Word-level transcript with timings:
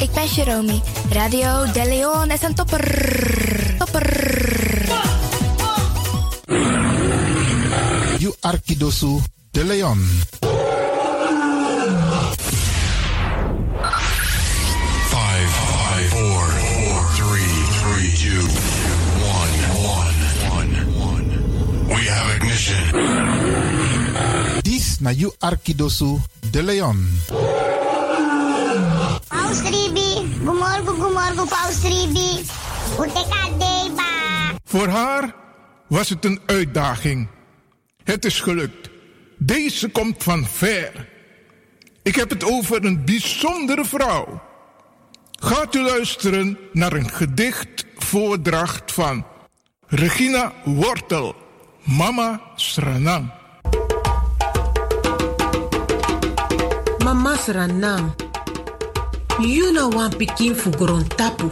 ik 0.00 0.12
ben 0.12 0.26
Jeromy. 0.26 0.80
Radio 1.10 1.72
De 1.72 1.84
Leon 1.84 2.30
is 2.30 2.42
een 2.42 2.54
topper. 2.54 2.84
Topper. 3.78 4.06
You 8.18 8.34
Arkidosu 8.40 9.18
De 9.50 9.64
Leon. 9.64 9.98
Five, 15.08 15.48
five, 15.48 16.08
four, 16.08 16.46
four, 16.46 17.00
three, 17.14 17.52
three, 17.80 18.12
two, 18.12 18.42
one, 19.36 19.54
one, 19.98 20.74
one. 21.00 21.24
We 21.88 22.08
have 22.10 22.34
ignition. 22.36 22.82
This 24.62 25.00
na 25.00 25.10
You 25.10 25.32
Arkidosu 25.38 26.20
De 26.50 26.62
Leon. 26.62 27.06
Paus 29.48 29.60
Ribi, 29.60 30.28
gumorgo 30.44 30.92
gumorgo 30.92 31.44
Paus 31.44 31.82
Ribi. 31.82 32.44
Uteka 33.00 33.48
deba. 33.58 34.12
Voor 34.64 34.88
haar 34.88 35.34
was 35.86 36.08
het 36.08 36.24
een 36.24 36.40
uitdaging. 36.46 37.28
Het 38.04 38.24
is 38.24 38.40
gelukt. 38.40 38.90
Deze 39.38 39.88
komt 39.88 40.22
van 40.22 40.46
ver. 40.46 41.08
Ik 42.02 42.14
heb 42.14 42.30
het 42.30 42.44
over 42.44 42.84
een 42.84 43.04
bijzondere 43.04 43.84
vrouw. 43.84 44.42
Gaat 45.40 45.74
u 45.74 45.80
luisteren 45.80 46.58
naar 46.72 46.92
een 46.92 47.10
gedichtvoordracht 47.10 48.92
van 48.92 49.26
Regina 49.86 50.52
Wortel, 50.64 51.34
Mama 51.84 52.40
Sranang. 52.54 53.30
Mama 56.98 57.36
Sranang, 57.36 58.12
you 59.40 59.72
know 59.72 59.88
one 59.88 60.10
pikin 60.10 60.54
fu 60.54 60.70
tapu, 61.16 61.50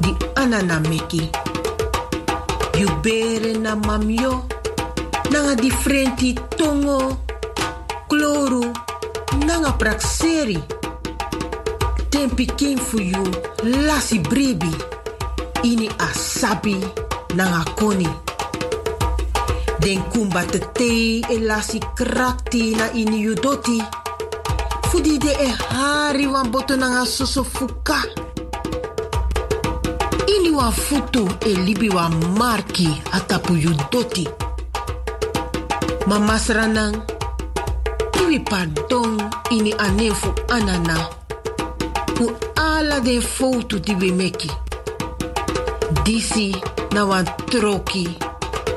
di 0.00 0.14
anana 0.34 0.80
meki. 0.80 1.30
You 2.78 2.88
bere 3.00 3.54
na 3.58 3.76
mamyo, 3.76 4.44
nanga 5.30 5.54
differenti 5.54 6.34
tongo, 6.56 7.16
kloru, 8.08 8.72
nanga 9.46 9.72
prakseri. 9.72 10.58
Den 12.10 12.30
pikin 12.30 12.78
fu 12.78 12.98
you 12.98 13.24
lasi 13.62 14.18
bribi, 14.18 14.74
ini 15.62 15.88
asabi 15.98 16.76
nanga 17.34 17.64
koni. 17.76 18.08
Den 19.78 20.02
kumba 20.10 20.42
te 20.50 20.58
te 20.74 21.20
e 21.20 21.38
lasi 21.38 21.78
krakti 21.94 22.74
na 22.76 22.90
ini 22.92 23.20
you 23.20 23.34
doti. 23.34 24.05
Fudi 24.90 25.18
de 25.18 25.32
e 25.32 25.48
hari 25.68 26.26
wan 26.26 26.50
boto 26.50 26.76
nanga 26.76 27.04
soso 27.04 27.44
fuka. 27.44 28.02
Ini 30.26 30.50
wan 30.50 30.72
futu 30.72 31.28
e 31.40 31.54
libi 31.54 31.88
marki 32.38 33.02
atapu 33.12 33.54
yu 33.54 33.70
doti. 33.90 34.28
Kiwi 38.12 38.40
pardon 38.40 39.30
ini 39.50 39.72
anefu 39.78 40.32
anana. 40.48 41.08
Fu 42.14 42.30
ala 42.56 43.00
de 43.00 43.20
foto 43.20 43.78
di 43.78 43.94
we 43.94 44.10
meki. 44.12 44.50
Disi 46.04 46.54
na 46.92 47.04
wan 47.04 47.24
troki, 47.50 48.08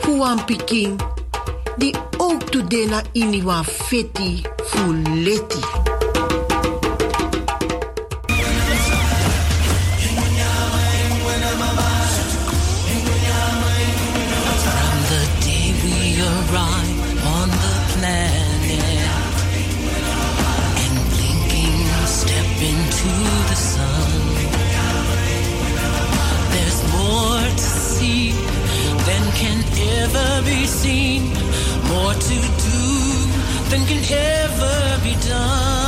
fu 0.01 0.19
wan 0.19 0.39
pikin, 0.45 0.97
di 1.77 1.93
ook 2.19 2.49
tu 2.51 2.61
de 2.63 2.85
na 2.85 3.01
ini 3.13 3.41
wan 3.43 3.63
feti 3.63 4.43
fu 4.65 4.93
leti. 5.23 5.78
Be 30.49 30.65
seen, 30.65 31.21
more 31.89 32.13
to 32.13 32.37
do 32.65 32.81
than 33.69 33.85
can 33.85 34.01
ever 34.11 35.03
be 35.03 35.13
done. 35.27 35.78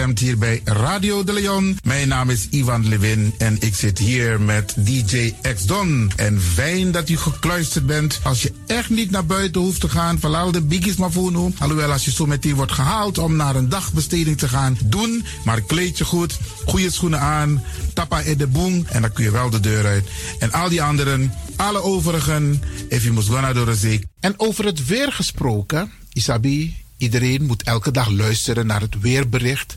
Afgestemd 0.00 0.28
hier 0.28 0.38
bij 0.38 0.60
Radio 0.64 1.24
de 1.24 1.32
Leon. 1.32 1.78
Mijn 1.82 2.08
naam 2.08 2.30
is 2.30 2.48
Ivan 2.48 2.88
Levin 2.88 3.34
en 3.38 3.56
ik 3.60 3.74
zit 3.74 3.98
hier 3.98 4.40
met 4.40 4.74
DJ 4.76 5.34
X 5.54 5.64
Don. 5.64 6.12
En 6.16 6.40
fijn 6.40 6.90
dat 6.90 7.08
u 7.08 7.16
gekluisterd 7.16 7.86
bent. 7.86 8.20
Als 8.22 8.42
je 8.42 8.52
echt 8.66 8.90
niet 8.90 9.10
naar 9.10 9.26
buiten 9.26 9.60
hoeft 9.60 9.80
te 9.80 9.88
gaan, 9.88 10.18
verlaal 10.18 10.52
de 10.52 10.62
biggies 10.62 10.96
maar 10.96 11.12
voor 11.12 11.32
nu. 11.32 11.52
Alhoewel, 11.58 11.92
als 11.92 12.04
je 12.04 12.10
zo 12.10 12.26
meteen 12.26 12.54
wordt 12.54 12.72
gehaald 12.72 13.18
om 13.18 13.36
naar 13.36 13.56
een 13.56 13.68
dagbesteding 13.68 14.38
te 14.38 14.48
gaan, 14.48 14.78
doen. 14.84 15.24
Maar 15.44 15.60
kleed 15.60 15.98
je 15.98 16.04
goed, 16.04 16.38
goede 16.66 16.90
schoenen 16.90 17.20
aan, 17.20 17.64
tappa 17.94 18.20
in 18.20 18.38
de 18.38 18.46
boom 18.46 18.84
en 18.88 19.00
dan 19.00 19.12
kun 19.12 19.24
je 19.24 19.30
wel 19.30 19.50
de 19.50 19.60
deur 19.60 19.86
uit. 19.86 20.04
En 20.38 20.52
al 20.52 20.68
die 20.68 20.82
anderen, 20.82 21.34
alle 21.56 21.82
overigen, 21.82 22.62
if 22.88 23.02
you 23.02 23.14
must 23.14 23.28
go 23.28 23.40
naar 23.40 23.54
de. 23.54 24.00
En 24.20 24.34
over 24.36 24.64
het 24.64 24.86
weer 24.86 25.12
gesproken, 25.12 25.90
Isabi, 26.12 26.74
Iedereen 27.00 27.46
moet 27.46 27.62
elke 27.62 27.90
dag 27.90 28.10
luisteren 28.10 28.66
naar 28.66 28.80
het 28.80 29.00
weerbericht. 29.00 29.76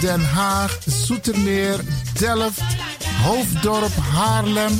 Den 0.01 0.35
Haag, 0.35 0.71
Zoetermeer, 0.87 1.79
Delft, 2.19 2.63
Hoofddorp, 3.23 3.91
Haarlem, 4.13 4.79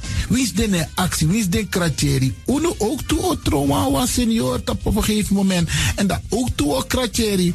Wie 0.31 0.43
is 0.43 0.53
de 0.53 0.87
actie? 0.95 1.27
Wie 1.27 1.39
is 1.39 1.49
de 1.49 1.67
kratjeri? 1.67 2.33
Uno 2.47 2.75
ook 2.77 3.01
toe 3.01 3.21
o 3.21 3.35
trauma 3.35 3.91
was 3.91 4.13
senior 4.13 4.61
op 4.65 4.85
een 4.85 5.03
gegeven 5.03 5.35
moment. 5.35 5.69
En 5.95 6.07
dat 6.07 6.19
ook 6.29 6.49
toe 6.55 6.75
o 6.75 6.81
kratjeri. 6.87 7.53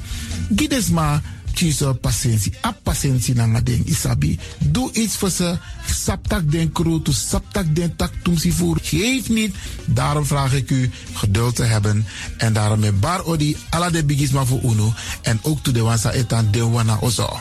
Gides 0.57 0.89
maar 0.89 1.23
kies 1.57 1.81
patiëntie. 2.01 2.53
A 2.65 2.77
patiëntie 2.83 3.35
na 3.35 3.61
ding 3.61 3.87
isabi. 3.89 4.39
Doe 4.59 4.93
iets 4.93 5.17
voor 5.17 5.31
ze. 5.31 5.57
Saptak 5.87 6.51
den 6.53 6.73
kroto, 6.73 7.13
saptak 7.13 7.75
den 7.75 7.97
tak 7.97 8.13
tumsi 8.23 8.53
voer. 8.53 8.79
Geef 8.83 9.29
niet. 9.29 9.55
Daarom 9.85 10.27
vraag 10.27 10.53
ik 10.53 10.71
u 10.71 10.91
geduld 11.13 11.57
te 11.57 11.65
hebben. 11.65 12.07
En 12.37 12.53
daarom 12.53 12.81
met 12.81 13.01
bar 13.01 13.25
odi 13.25 13.57
ala 13.71 13.91
de 13.91 14.05
bigisma 14.05 14.45
voor 14.45 14.61
uno. 14.63 14.93
En 15.23 15.39
ook 15.43 15.63
toe 15.63 15.73
de 15.73 15.81
wansa 15.81 16.13
etan 16.13 16.49
de 16.51 16.65
wana 16.69 16.99
ozo. 17.01 17.41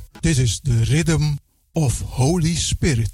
This 0.21 0.37
is 0.37 0.59
the 0.59 0.85
rhythm 0.85 1.39
of 1.73 2.01
Holy 2.01 2.55
Spirit. 2.55 3.09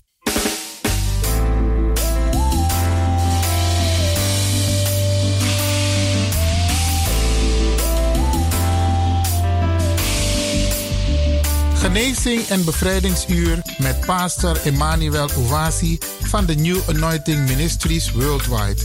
Genezing 11.74 12.42
en 12.48 12.66
bevrijdingsuur 12.66 13.62
met 13.78 14.06
pastor 14.06 14.62
Emmanuel 14.66 15.30
Owasi 15.38 15.98
van 16.22 16.46
de 16.46 16.56
New 16.56 16.80
Anointing 16.90 17.48
Ministries 17.48 18.12
Worldwide. 18.12 18.82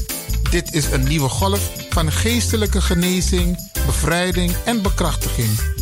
Dit 0.50 0.75
is 0.75 0.91
een 0.91 1.09
nieuwe 1.09 1.29
golf 1.29 1.71
van 1.91 2.12
geestelijke 2.12 2.81
genezing, 2.81 3.71
bevrijding 3.87 4.52
en 4.64 4.83
bekrachtiging. 4.83 5.82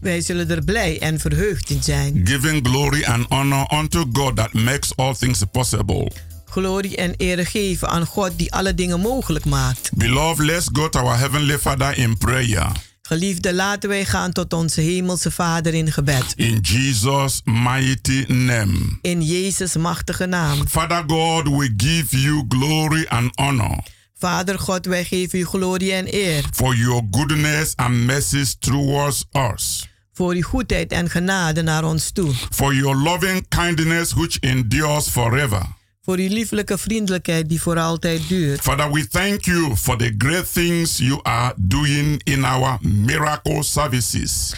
Wij 0.00 0.20
zullen 0.20 0.50
er 0.50 0.64
blij 0.64 0.98
en 1.00 1.20
verheugd 1.20 1.70
in 1.70 1.82
zijn. 1.82 2.20
giving 2.24 2.66
glory 2.68 3.04
and 3.04 3.26
honor 3.28 3.70
unto 3.74 4.04
God 4.12 4.36
that 4.36 4.52
makes 4.52 4.96
all 4.96 5.14
things 5.14 5.42
possible. 5.52 6.10
Glorie 6.44 6.96
en 6.96 7.14
ere 7.16 7.44
geven 7.44 7.88
aan 7.88 8.06
God 8.06 8.30
die 8.36 8.52
alle 8.52 8.74
dingen 8.74 9.00
mogelijk 9.00 9.44
maakt. 9.44 9.90
Beloved, 9.94 10.46
let's 10.46 10.68
go 10.72 10.88
to 10.88 11.00
our 11.00 11.18
Heavenly 11.18 11.58
Father 11.58 11.98
in 11.98 12.18
prayer. 12.18 12.66
Geliefde, 13.02 13.54
laten 13.54 13.88
wij 13.88 14.04
gaan 14.04 14.32
tot 14.32 14.52
onze 14.52 14.80
Hemelse 14.80 15.30
Vader 15.30 15.74
in 15.74 15.92
gebed. 15.92 16.32
In 16.36 16.58
Jesus' 16.62 17.40
mighty 17.44 18.24
name. 18.28 18.98
In 19.02 19.22
Jezus' 19.22 19.76
machtige 19.76 20.26
naam. 20.26 20.68
Father 20.68 21.04
God, 21.06 21.48
we 21.48 21.74
give 21.76 22.20
you 22.20 22.44
glory 22.48 23.06
and 23.08 23.36
honor 23.38 23.78
Vader 24.20 24.58
God, 24.58 24.86
wij 24.86 25.04
geven 25.04 25.38
u 25.38 25.44
glorie 25.44 25.92
en 25.92 26.06
eer. 26.14 26.44
for 26.52 26.74
your 26.76 27.02
goodness 27.10 27.72
and 27.76 28.04
mercies 28.06 28.56
towards 28.58 29.24
us, 29.32 29.86
Voor 30.20 30.34
uw 30.34 30.42
goedheid 30.42 30.92
en 30.92 31.10
genade 31.10 31.62
naar 31.62 31.84
ons 31.84 32.10
toe. 32.10 32.32
for 32.50 32.74
your 32.74 32.96
loving 32.96 33.48
kindness 33.48 34.12
which 34.12 34.38
endures 34.40 35.08
forever. 35.08 35.62
Voor 36.02 36.16
uw 36.16 36.28
lieflijke 36.28 36.78
vriendelijkheid 36.78 37.48
die 37.48 37.60
voor 37.60 37.78
altijd 37.78 38.28
duurt. 38.28 38.60
Father, 38.60 38.92
we 38.92 39.08
thank 39.08 39.44
you 39.44 39.76
for 39.76 39.96
the 39.98 40.14
great 40.18 40.52
things 40.52 40.98
you 40.98 41.20
are 41.22 41.54
doing 41.56 42.20
in 42.24 42.44
our 42.44 42.78
miracle 42.80 43.62
services. 43.62 44.54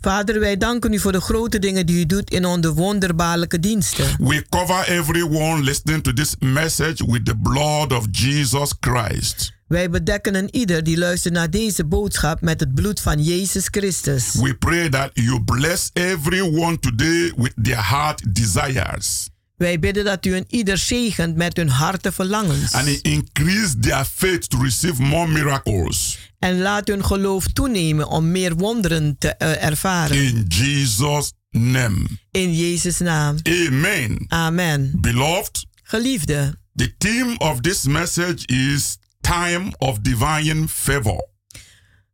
Vader, 0.00 0.40
wij 0.40 0.56
danken 0.56 0.92
u 0.92 0.98
voor 0.98 1.12
de 1.12 1.20
grote 1.20 1.58
dingen 1.58 1.86
die 1.86 2.00
u 2.00 2.06
doet 2.06 2.30
in 2.30 2.44
onze 2.44 2.72
wonderbaarlijke 2.74 3.60
diensten. 3.60 4.16
We 4.18 4.46
cover 4.48 4.88
everyone 4.88 5.62
listening 5.62 6.02
to 6.02 6.12
this 6.12 6.34
message 6.38 7.06
with 7.06 7.24
the 7.24 7.36
blood 7.42 7.92
of 7.92 8.06
Jesus 8.10 8.74
Christ. 8.80 9.54
Wij 9.66 9.90
bedekken 9.90 10.34
een 10.34 10.54
ieder 10.56 10.82
die 10.84 10.98
luistert 10.98 11.34
naar 11.34 11.50
deze 11.50 11.84
boodschap 11.84 12.40
met 12.40 12.60
het 12.60 12.74
bloed 12.74 13.00
van 13.00 13.22
Jezus 13.22 13.66
Christus. 13.70 14.34
We 14.34 14.54
pray 14.54 14.88
that 14.88 15.10
you 15.14 15.44
bless 15.44 15.90
everyone 15.92 16.78
today 16.78 17.32
with 17.36 17.52
their 17.62 17.88
heart 17.88 18.34
desires 18.34 19.28
Wij 19.56 19.78
bidden 19.78 20.04
dat 20.04 20.26
u 20.26 20.34
een 20.36 20.44
ieder 20.48 20.78
zegent 20.78 21.36
met 21.36 21.56
hun 21.56 21.68
harte 21.68 22.12
verlangens. 22.12 22.72
and 22.72 22.86
increase 23.02 23.78
their 23.78 24.04
faith 24.04 24.50
to 24.50 24.62
receive 24.62 25.02
more 25.02 25.28
miracles. 25.32 26.18
En 26.38 26.60
laat 26.60 26.88
hun 26.88 27.04
geloof 27.04 27.46
toenemen 27.46 28.08
om 28.08 28.30
meer 28.30 28.54
wonderen 28.56 29.16
te 29.18 29.28
eh, 29.28 29.64
ervaren. 29.64 30.16
In 30.16 30.44
Jesus' 30.48 31.32
name. 31.50 31.98
In 32.30 32.54
Jezus' 32.56 32.98
naam. 32.98 33.36
Amen. 33.42 34.24
Amen. 34.28 34.92
Beloved, 35.00 35.66
Geliefde, 35.82 36.58
the 36.74 36.94
theme 36.98 37.34
of 37.38 37.60
this 37.60 37.82
message 37.84 38.46
is 38.46 38.98
time 39.26 39.72
of 39.78 39.98
divine 39.98 40.68
favor. 40.68 41.28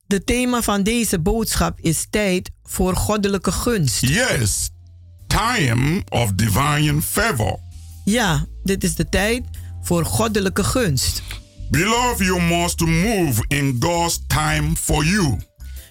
de 0.07 0.25
thema 0.25 0.63
van 0.63 0.83
deze 0.83 1.21
boodschap 1.21 1.79
is 1.81 2.07
tijd 2.11 2.51
voor 2.63 2.97
goddelijke 2.97 3.53
gunst. 3.53 4.01
Yes, 4.01 4.71
time 5.27 6.03
of 6.09 6.33
divine 6.33 7.03
favor. 7.03 7.59
Ja, 8.05 8.47
dit 8.63 8.85
is 8.85 8.95
de 8.95 9.09
tijd 9.09 9.45
voor 9.83 10.05
goddelijke 10.05 10.65
gunst. 10.65 11.23
Beloved, 11.71 12.27
you 12.27 12.43
must 12.43 12.81
move 12.81 13.45
in 13.49 13.77
God's 13.81 14.21
time 14.27 14.77
for 14.77 15.05
you. 15.05 15.39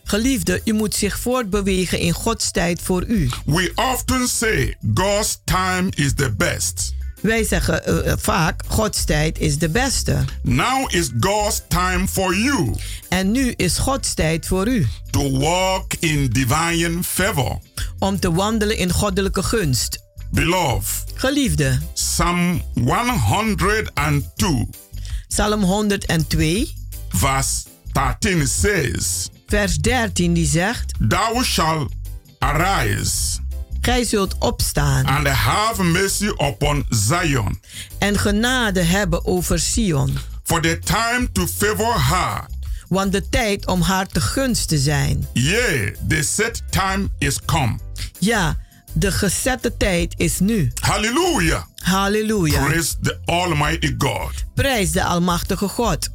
Geliefde, 0.04 0.62
u 0.66 0.74
moet 0.74 0.96
zich 0.96 1.20
voortbewegen 1.20 2.00
in 2.00 2.14
Gods 2.14 2.52
tijd 2.52 2.82
voor 2.82 3.06
u. 3.06 3.30
We 3.46 3.72
often 3.76 4.28
say 4.28 4.78
God's 4.94 5.42
time 5.44 5.90
is 5.96 6.14
the 6.14 6.36
best. 6.36 6.94
Wij 7.22 7.44
zeggen 7.44 7.86
eh, 7.86 8.12
eh, 8.12 8.18
vaak, 8.20 8.64
Gods 8.68 9.04
tijd 9.04 9.40
is 9.40 9.58
de 9.58 9.70
beste. 9.70 10.18
Now 10.42 10.94
is 10.94 11.10
God's 11.20 11.62
time 11.68 12.08
for 12.08 12.38
you 12.38 12.76
En 13.10 13.32
nu 13.32 13.54
is 13.56 13.78
Gods 13.78 14.14
tijd 14.14 14.46
voor 14.46 14.68
u. 14.68 14.88
to 15.10 15.32
walk 15.32 15.94
in 16.00 16.28
divine 16.30 17.04
favor. 17.04 17.58
Om 18.00 18.20
te 18.20 18.34
wandelen 18.34 18.78
in 18.78 18.92
goddelijke 18.92 19.44
gunst. 19.44 20.00
Beloved, 20.32 21.04
Geliefde, 21.16 21.80
Psalm 21.94 22.62
102, 22.74 24.68
Psalm 25.28 25.64
102, 25.64 26.68
verse 27.10 27.62
13 27.92 28.48
says, 28.48 29.30
vers 29.48 29.78
13 29.78 30.34
die 30.34 30.48
zegt... 30.48 30.94
Thou 31.00 31.44
shalt 31.44 31.92
arise 32.40 33.40
Gij 33.82 34.04
zult 34.04 34.36
opstaan 34.40 35.06
and 35.06 35.28
have 35.28 35.84
mercy 35.84 36.28
upon 36.28 36.86
Zion, 36.90 37.62
en 38.00 38.18
genade 38.20 38.82
hebben 38.82 39.26
over 39.26 39.60
Sion. 39.60 40.18
for 40.44 40.62
the 40.62 40.80
time 40.80 41.32
to 41.32 41.48
favor 41.48 42.08
her. 42.08 42.46
Want 42.88 43.12
de 43.12 43.30
tijd 43.30 43.68
om 43.68 43.82
haar 43.82 44.08
te 44.08 44.22
gunst 44.22 44.68
te 44.68 44.78
zijn. 44.78 45.28
Yea, 45.34 45.92
the 46.08 46.24
set 46.24 46.62
time 46.70 47.10
is 47.18 47.40
come. 47.46 47.78
Ja, 48.20 48.58
de 48.94 49.12
gezette 49.12 49.78
tijd 49.78 50.14
is 50.18 50.40
nu. 50.40 50.72
Hallelujah. 50.80 51.64
Halleluja. 51.84 52.64
Praise 52.66 52.96
the 53.02 53.20
Almighty 53.26 53.96
God. 53.98 54.32
Prijs 54.56 54.92
de 54.92 55.04
Almachtige 55.04 55.68
God. 55.68 56.10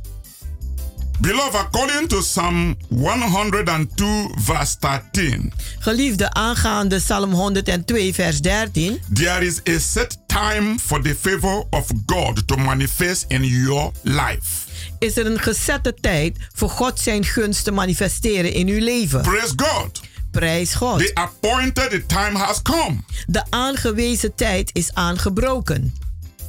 Beloved, 1.20 1.54
according 1.60 2.08
to 2.08 2.20
Psalm 2.22 2.76
102, 2.88 4.30
verse 4.44 4.76
13, 4.80 5.52
Geliefde 5.78 6.30
aangaande 6.32 6.98
Psalm 6.98 7.32
102, 7.32 8.12
vers 8.12 8.40
13. 8.40 9.00
there 9.12 9.46
is 9.46 9.60
a 9.68 9.78
set 9.78 10.18
time 10.26 10.78
for 10.78 11.02
the 11.02 11.14
favor 11.14 11.64
of 11.70 11.86
God 12.06 12.46
to 12.48 12.56
manifest 12.56 13.24
in 13.28 13.44
your 13.44 13.92
life. 14.02 14.64
Is 14.98 15.16
er 15.16 15.26
een 15.26 15.38
gezette 15.40 15.94
tijd 16.00 16.36
voor 16.54 16.70
God 16.70 17.00
zijn 17.00 17.24
gunst 17.24 17.64
te 17.64 17.70
manifesteren 17.70 18.52
in 18.52 18.68
uw 18.68 18.84
leven? 18.84 19.22
Praise 19.22 19.52
God. 19.56 20.00
Prijs 20.30 20.74
God. 20.74 20.98
The 20.98 21.10
appointed 21.14 22.08
time 22.08 22.38
has 22.38 22.62
come. 22.62 22.96
De 23.26 23.42
aangewezen 23.50 24.34
tijd 24.34 24.70
is 24.72 24.94
aangebroken. 24.94 25.94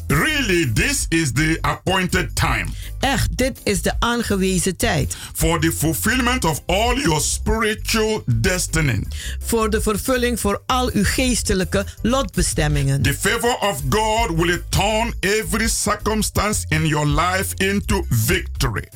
Really, 0.07 0.71
this 0.73 1.05
is 1.09 1.31
the 1.31 1.57
appointed 1.61 2.35
time 2.35 2.65
Echt, 2.99 3.37
dit 3.37 3.59
is 3.63 3.81
de 3.81 3.93
aangewezen 3.99 4.75
tijd. 4.77 5.15
for 5.33 5.59
the 5.59 5.71
fulfillment 5.71 6.45
of 6.45 6.61
all 6.65 7.01
your 7.01 7.21
spiritual 7.21 8.23
destiny. 8.25 9.03
Voor 9.39 9.69
de 9.69 9.81
vervulling 9.81 10.39
voor 10.39 10.61
al 10.65 10.89
uw 10.93 11.03
geestelijke 11.03 11.85
lotbestemmingen. 12.01 13.01
The 13.01 13.13
favor 13.13 13.55
of 13.59 13.81
God 13.89 14.35
will 14.35 14.61
turn 14.69 15.13
every 15.19 15.67
circumstance 15.67 16.65
in 16.69 16.85
your 16.85 17.07
life 17.07 17.53
into 17.55 18.05
victory. 18.09 18.87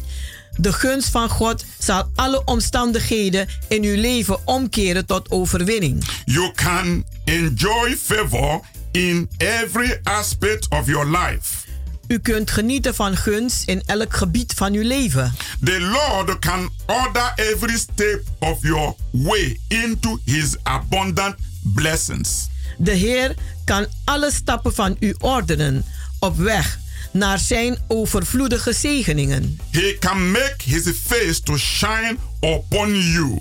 De 0.57 0.73
gunst 0.73 1.09
van 1.09 1.29
God 1.29 1.65
zal 1.79 2.09
alle 2.15 2.43
omstandigheden 2.45 3.47
in 3.67 3.83
uw 3.83 3.95
leven 4.01 4.39
omkeren 4.45 5.05
tot 5.05 5.31
overwinning. 5.31 6.03
You 6.25 6.51
can 6.55 7.05
enjoy 7.23 7.95
favor 8.03 8.59
in 8.91 9.29
every 9.37 9.99
aspect 10.03 10.69
of 10.69 10.87
your 10.87 11.05
life. 11.05 11.69
U 12.07 12.19
kunt 12.19 12.51
genieten 12.51 12.95
van 12.95 13.17
gunst 13.17 13.67
in 13.67 13.81
elk 13.85 14.13
gebied 14.13 14.53
van 14.53 14.73
uw 14.73 14.87
leven. 14.87 15.33
The 15.63 15.79
Lord 15.79 16.39
can 16.39 16.69
order 16.85 17.33
every 17.35 17.77
step 17.77 18.21
of 18.39 18.61
your 18.61 18.95
way 19.11 19.59
into 19.67 20.19
his 20.25 20.55
abundant 20.63 21.35
blessings. 21.73 22.47
De 22.77 22.91
Heer 22.91 23.35
kan 23.65 23.85
alle 24.05 24.31
stappen 24.31 24.73
van 24.73 24.95
u 24.99 25.15
ordenen 25.19 25.85
op 26.19 26.37
weg 26.37 26.79
naar 27.11 27.39
zijn 27.39 27.77
overvloedige 27.87 28.73
zegeningen. 28.73 29.59
He 29.71 29.97
can 29.99 30.31
make 30.31 30.55
his 30.65 30.83
face 31.05 31.41
to 31.41 31.57
shine 31.57 32.17
upon 32.41 32.95
you. 32.95 33.39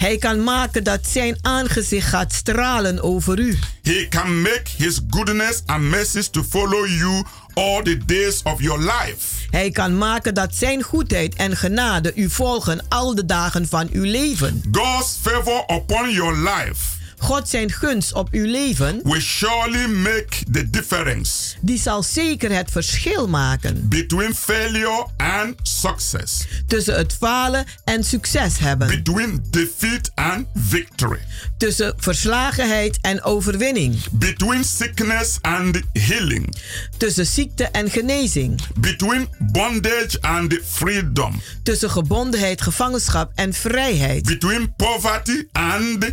Hij 0.00 0.18
kan 0.18 0.44
maken 0.44 0.84
dat 0.84 1.06
zijn 1.06 1.38
aangezicht 1.42 2.08
gaat 2.08 2.32
stralen 2.32 3.02
over 3.02 3.38
u. 3.38 3.58
He 3.82 4.06
can 4.08 4.40
make 4.40 4.62
his 4.76 5.00
goodness 5.10 5.62
and 5.66 6.32
to 6.32 6.42
follow 6.42 6.86
you 6.86 7.24
all 7.54 7.82
the 7.82 7.98
days 8.06 8.42
of 8.42 8.60
your 8.62 8.80
life. 8.80 9.48
Hij 9.50 9.70
kan 9.70 9.98
maken 9.98 10.34
dat 10.34 10.54
zijn 10.54 10.82
goedheid 10.82 11.34
en 11.34 11.56
genade 11.56 12.12
u 12.14 12.30
volgen 12.30 12.84
al 12.88 13.14
de 13.14 13.24
dagen 13.24 13.68
van 13.68 13.88
uw 13.92 14.04
leven. 14.04 14.62
God's 14.72 15.18
favor 15.22 15.64
upon 15.68 16.10
your 16.10 16.36
life 16.36 16.99
God 17.20 17.48
zijn 17.48 17.72
gunst 17.72 18.12
op 18.12 18.28
uw 18.30 18.46
leven 18.46 19.00
will 19.02 19.20
surely 19.20 19.86
make 19.86 20.28
the 20.52 20.70
difference 20.70 21.56
die 21.60 21.78
zal 21.78 22.02
zeker 22.02 22.54
het 22.54 22.70
verschil 22.70 23.28
maken 23.28 23.88
between 23.88 24.34
failure 24.34 25.06
and 25.16 25.54
success. 25.62 26.46
tussen 26.66 26.96
het 26.96 27.16
falen 27.20 27.64
en 27.84 28.04
succes 28.04 28.58
hebben. 28.58 28.86
Between 28.88 29.44
defeat 29.50 30.10
and 30.14 30.46
victory. 30.54 31.18
Tussen 31.56 31.94
verslagenheid 31.96 32.98
en 33.00 33.22
overwinning. 33.22 33.98
Between 34.10 34.64
sickness 34.64 35.38
and 35.40 35.80
healing. 35.92 36.56
Tussen 36.96 37.26
ziekte 37.26 37.64
en 37.64 37.90
genezing. 37.90 38.60
Between 38.78 39.28
bondage 39.38 40.18
and 40.20 40.58
freedom. 40.64 41.42
Tussen 41.62 41.90
gebondenheid, 41.90 42.60
gevangenschap 42.60 43.32
en 43.34 43.52
vrijheid. 43.52 44.22
Between 44.22 44.74
poverty 44.76 45.44
and 45.52 46.12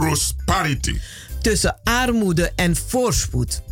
prosperity. 0.00 1.00
Tussen 1.42 1.78
armoede 1.84 2.52
en 2.56 2.76
voorspoed. 2.76 3.62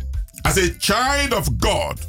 As 0.41 0.57
a 0.57 0.69
child 0.77 1.33
of 1.33 1.47
God. 1.59 1.99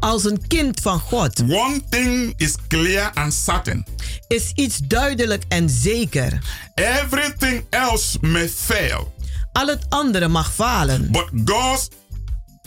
Als 0.00 0.24
een 0.24 0.46
kind 0.46 0.80
van 0.80 1.00
God. 1.00 1.40
One 1.40 1.80
thing 1.88 2.34
is 2.36 2.54
clear 2.68 3.10
and 3.14 3.34
certain. 3.34 3.86
Is 4.28 4.52
iets 4.54 4.78
duidelijk 4.78 5.44
en 5.48 5.68
zeker. 5.68 6.38
Everything 6.74 7.64
else 7.70 8.18
may 8.20 8.48
fail. 8.48 9.14
Al 9.52 9.66
het 9.66 9.86
andere 9.88 10.28
mag 10.28 10.54
falen. 10.54 11.10
But 11.10 11.30
God's 11.44 11.88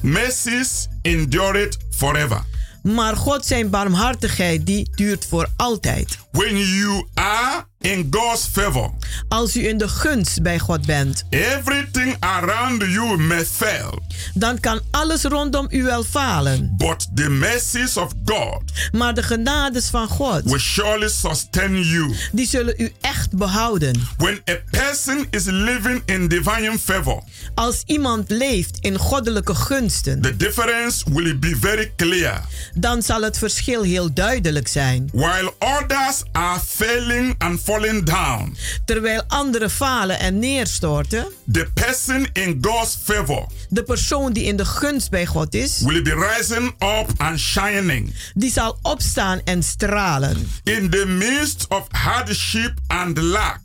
mercies 0.01 0.87
endure 1.01 1.61
it 1.61 1.77
forever. 1.89 2.43
Maar 2.83 3.15
God 3.15 3.45
zijn 3.45 3.69
barmhartigheid 3.69 4.65
die 4.65 4.89
duurt 4.95 5.25
voor 5.25 5.47
altijd. 5.55 6.17
When 6.31 6.57
you 6.57 7.07
are 7.13 7.65
in 7.81 8.07
God's 8.11 8.47
favor. 8.51 8.89
Als 9.27 9.55
u 9.55 9.67
in 9.67 9.77
de 9.77 9.87
gunst 9.87 10.41
bij 10.41 10.59
God 10.59 10.85
bent. 10.85 11.23
Everything 11.29 12.15
around 12.19 12.81
you 12.81 13.17
may 13.17 13.45
fail. 13.45 13.99
Dan 14.33 14.59
kan 14.59 14.79
alles 14.91 15.23
rondom 15.23 15.67
u 15.69 15.83
wel 15.83 16.03
falen. 16.03 16.73
But 16.77 17.07
the 17.15 17.29
mercies 17.29 17.97
of 17.97 18.11
God. 18.25 18.61
Maar 18.91 19.13
de 19.13 19.23
genades 19.23 19.87
van 19.89 20.07
God. 20.07 20.41
Will 20.43 20.59
surely 20.59 21.09
sustain 21.09 21.81
you. 21.81 22.15
Die 22.31 22.47
zullen 22.47 22.73
u 22.77 22.91
echt 23.01 23.31
behouden. 23.37 24.07
When 24.17 24.41
a 24.49 24.55
person 24.71 25.27
is 25.29 25.43
living 25.45 26.01
in 26.05 26.27
divine 26.27 26.79
favor. 26.79 27.23
Als 27.55 27.83
iemand 27.85 28.29
leeft 28.29 28.77
in 28.79 28.97
goddelijke 28.97 29.55
gunsten. 29.55 30.21
The 30.21 30.37
difference 30.37 31.13
will 31.13 31.39
be 31.39 31.57
very 31.59 31.91
clear. 31.95 32.41
Dan 32.73 33.01
zal 33.01 33.21
het 33.21 33.37
verschil 33.37 33.83
heel 33.83 34.13
duidelijk 34.13 34.67
zijn. 34.67 35.09
While 35.13 35.53
others 35.59 36.23
are 36.31 36.59
failing 36.59 37.35
and 37.37 37.61
falling 37.71 38.03
down. 38.03 38.55
Terwijl 38.85 39.23
anderen 39.27 39.71
falen 39.71 40.19
en 40.19 40.39
neerstorten. 40.39 41.27
The 41.51 41.67
person 41.73 42.27
in 42.33 42.57
God's 42.61 42.97
favor. 43.03 43.45
De 43.69 43.83
persoon 43.83 44.33
die 44.33 44.43
in 44.43 44.55
de 44.55 44.65
gunst 44.65 45.09
bij 45.09 45.25
God 45.25 45.53
is. 45.53 45.79
Will 45.79 46.01
be 46.01 46.35
rising 46.35 46.73
up 46.79 47.07
and 47.17 47.39
shining. 47.39 48.15
Die 48.33 48.51
zal 48.51 48.77
opstaan 48.81 49.41
en 49.43 49.63
stralen. 49.63 50.51
In 50.63 50.89
the 50.89 51.05
midst 51.05 51.65
of 51.67 51.87
hardship 51.89 52.73
and 52.87 53.17
lack. 53.17 53.59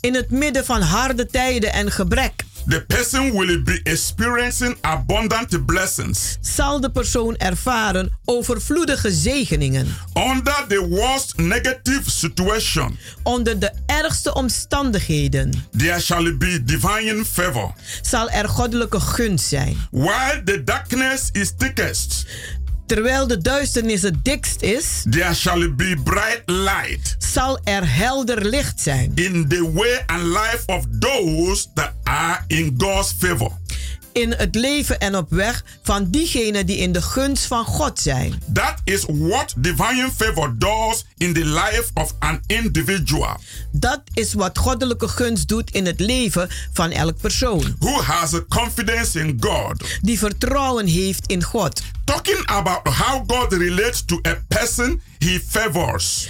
In 0.00 0.14
het 0.14 0.30
midden 0.30 0.64
van 0.64 0.82
harde 0.82 1.26
tijden 1.26 1.72
en 1.72 1.90
gebrek. 1.90 2.44
The 2.66 2.84
person 2.86 3.32
will 3.32 3.62
be 3.62 3.80
experiencing 3.82 4.76
abundant 4.80 5.66
blessings. 5.66 6.38
Zal 6.40 6.80
de 6.80 6.90
persoon 6.90 7.36
ervaren 7.36 8.18
overvloedige 8.24 9.10
zegeningen. 9.10 9.86
Under 10.14 10.64
the 10.68 10.86
worst 10.88 11.36
negative 11.36 12.10
situation. 12.10 12.98
Onder 13.22 13.58
de 13.58 13.72
ergste 13.86 14.34
omstandigheden. 14.34 15.64
There 15.76 16.00
shall 16.00 16.36
be 16.36 16.64
divine 16.64 17.24
favor. 17.24 17.72
Zal 18.02 18.30
er 18.30 18.48
goddelijke 18.48 19.00
gunst 19.00 19.46
zijn. 19.48 19.76
While 19.90 20.42
the 20.44 20.64
darkness 20.64 21.28
is 21.32 21.52
thickest. 21.56 22.26
Terwijl 22.90 23.26
de 23.26 23.38
duisternis 23.38 24.02
het 24.02 24.24
dikst 24.24 24.62
is, 24.62 25.04
there 25.10 25.34
shall 25.34 25.74
be 25.74 25.96
bright 26.04 26.42
light. 26.46 27.16
Zal 27.18 27.58
er 27.64 27.94
helder 27.94 28.46
licht 28.46 28.80
zijn. 28.80 29.12
In 29.14 29.48
the 29.48 29.72
way 29.72 30.02
and 30.06 30.22
life 30.22 30.62
of 30.66 30.84
those 30.98 31.66
that 31.74 31.92
are 32.02 32.44
in 32.46 32.74
God's 32.78 33.14
favor. 33.18 33.50
In 34.12 34.32
het 34.32 34.54
leven 34.54 35.00
en 35.00 35.16
op 35.16 35.30
weg 35.30 35.64
van 35.82 36.10
diegenen 36.10 36.66
die 36.66 36.76
in 36.76 36.92
de 36.92 37.02
gunst 37.02 37.44
van 37.46 37.64
God 37.64 37.98
zijn. 37.98 38.42
That 38.52 38.74
is 38.84 39.04
what 39.08 39.54
divine 39.56 40.10
favor 40.16 40.58
does 40.58 41.04
in 41.16 41.32
the 41.32 41.44
life 41.44 41.90
of 41.94 42.14
an 42.18 42.40
individual. 42.46 43.40
Dat 43.70 44.00
is 44.14 44.34
wat 44.34 44.58
goddelijke 44.58 45.08
gunst 45.08 45.48
doet 45.48 45.70
in 45.70 45.86
het 45.86 46.00
leven 46.00 46.48
van 46.72 46.90
elk 46.90 47.20
persoon. 47.20 47.76
Who 47.78 48.02
has 48.02 48.34
a 48.34 48.44
confidence 48.48 49.20
in 49.20 49.36
God. 49.40 49.98
Die 50.02 50.18
vertrouwen 50.18 50.86
heeft 50.86 51.26
in 51.26 51.42
God. 51.42 51.82
Talking 52.04 52.46
about 52.46 52.88
how 52.88 53.24
God 53.26 53.52
relates 53.52 54.04
to 54.04 54.20
a 54.26 54.38
person 54.48 55.00
he 55.18 55.40
favors 55.48 56.28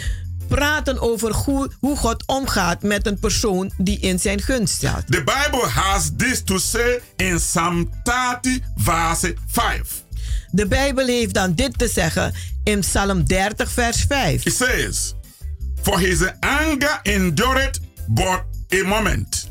praten 0.55 1.01
over 1.01 1.35
hoe, 1.35 1.71
hoe 1.81 1.97
God 1.97 2.23
omgaat 2.27 2.83
met 2.83 3.07
een 3.07 3.19
persoon 3.19 3.73
die 3.77 3.99
in 3.99 4.19
zijn 4.19 4.41
gunst 4.41 4.75
staat. 4.75 5.07
The 5.07 5.23
Bible 5.25 5.69
has 5.69 6.11
this 6.17 6.43
to 6.45 6.59
say 6.59 7.01
in 7.17 7.37
Psalm 7.37 7.91
30 8.03 8.59
verse 8.77 9.35
5. 9.47 10.05
De 10.51 10.67
Bijbel 10.67 11.07
heeft 11.07 11.35
dan 11.35 11.55
dit 11.55 11.79
te 11.79 11.89
zeggen 11.89 12.33
in 12.65 12.81
Psalm 12.81 13.25
30 13.25 13.71
vers 13.71 14.05
5. 14.09 14.45
It 14.45 14.55
says, 14.55 15.15
For 15.83 15.99
his 15.99 16.21
anger 16.41 17.01
endured 17.03 17.81
but 18.09 18.43
a 18.75 18.87
moment. 18.87 19.49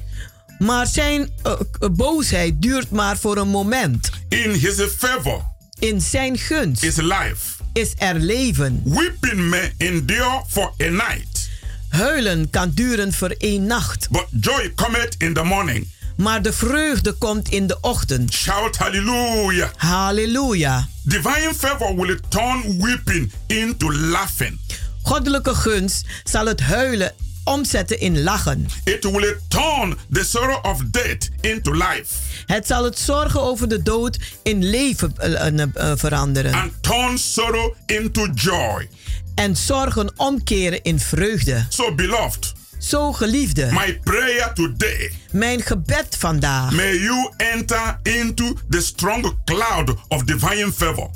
Maar 0.58 0.88
zijn 0.88 1.32
uh, 1.46 1.90
boosheid 1.92 2.62
duurt 2.62 2.92
maar 2.92 3.18
voor 3.18 3.38
een 3.38 3.48
moment. 3.48 4.10
In 4.30 4.52
his 4.52 4.82
favor. 4.98 5.42
In 5.80 6.02
zijn 6.02 6.38
gunst. 6.38 6.84
Is 6.84 6.96
life 6.96 7.59
is 7.74 7.94
er 7.98 8.16
leven. 8.16 8.82
Weeping 8.86 9.50
may 9.50 9.74
endure 9.78 10.44
for 10.48 10.74
a 10.82 10.90
night. 10.90 11.50
Huilen 11.90 12.50
kan 12.50 12.72
duren 12.74 13.14
voor 13.14 13.36
één 13.38 13.66
nacht. 13.66 14.10
But 14.10 14.28
joy 14.40 14.74
cometh 14.76 15.16
in 15.18 15.34
the 15.34 15.44
morning. 15.44 15.88
Maar 16.18 16.42
de 16.42 16.54
vreugde 16.54 17.12
komt 17.12 17.50
in 17.50 17.68
de 17.68 17.78
ochtend. 17.82 18.34
Shout 18.34 18.78
hallelujah. 18.78 19.70
Halleluja. 19.76 20.88
Divine 21.04 21.54
favor 21.58 21.96
will 21.96 22.20
turn 22.28 22.82
weeping 22.82 23.32
into 23.48 23.92
laughing. 23.94 24.60
Goddelijke 25.04 25.56
gunst 25.56 26.06
zal 26.24 26.46
het 26.46 26.60
huilen 26.60 27.14
omzetten 27.50 28.00
in 28.00 28.24
lachen. 28.24 28.68
It 28.84 29.04
will 29.04 29.36
turn 29.48 29.98
the 30.12 30.24
sorrow 30.24 30.66
of 30.66 30.82
death 30.92 31.30
into 31.42 31.72
life. 31.72 32.16
Het 32.46 32.68
zal 32.68 32.84
het 32.84 33.00
zorgen 33.00 33.42
over 33.42 33.68
de 33.68 33.84
dood 33.84 34.18
in 34.44 34.70
leven 34.70 35.14
uh, 35.24 35.46
uh, 35.58 35.92
veranderen. 35.96 36.54
And 36.54 36.72
turn 36.82 37.18
sorrow 37.18 37.74
into 37.86 38.28
joy. 38.34 38.90
En 39.36 39.56
zorgen 39.56 40.12
omkeren 40.16 40.84
in 40.84 41.00
vreugde. 41.00 41.66
So 41.70 41.96
beloved. 41.96 42.58
Zo 42.80 43.14
geliefde. 43.14 43.70
My 43.72 44.00
prayer 44.04 44.54
today. 44.54 45.12
Mijn 45.32 45.62
gebed 45.62 46.16
vandaag. 46.20 46.72
May 46.72 46.98
you 46.98 47.32
enter 47.38 48.00
into 48.04 48.54
the 48.70 48.82
strong 48.82 49.34
cloud 49.46 49.96
of 50.08 50.24
divine 50.24 50.72
favor. 50.72 51.10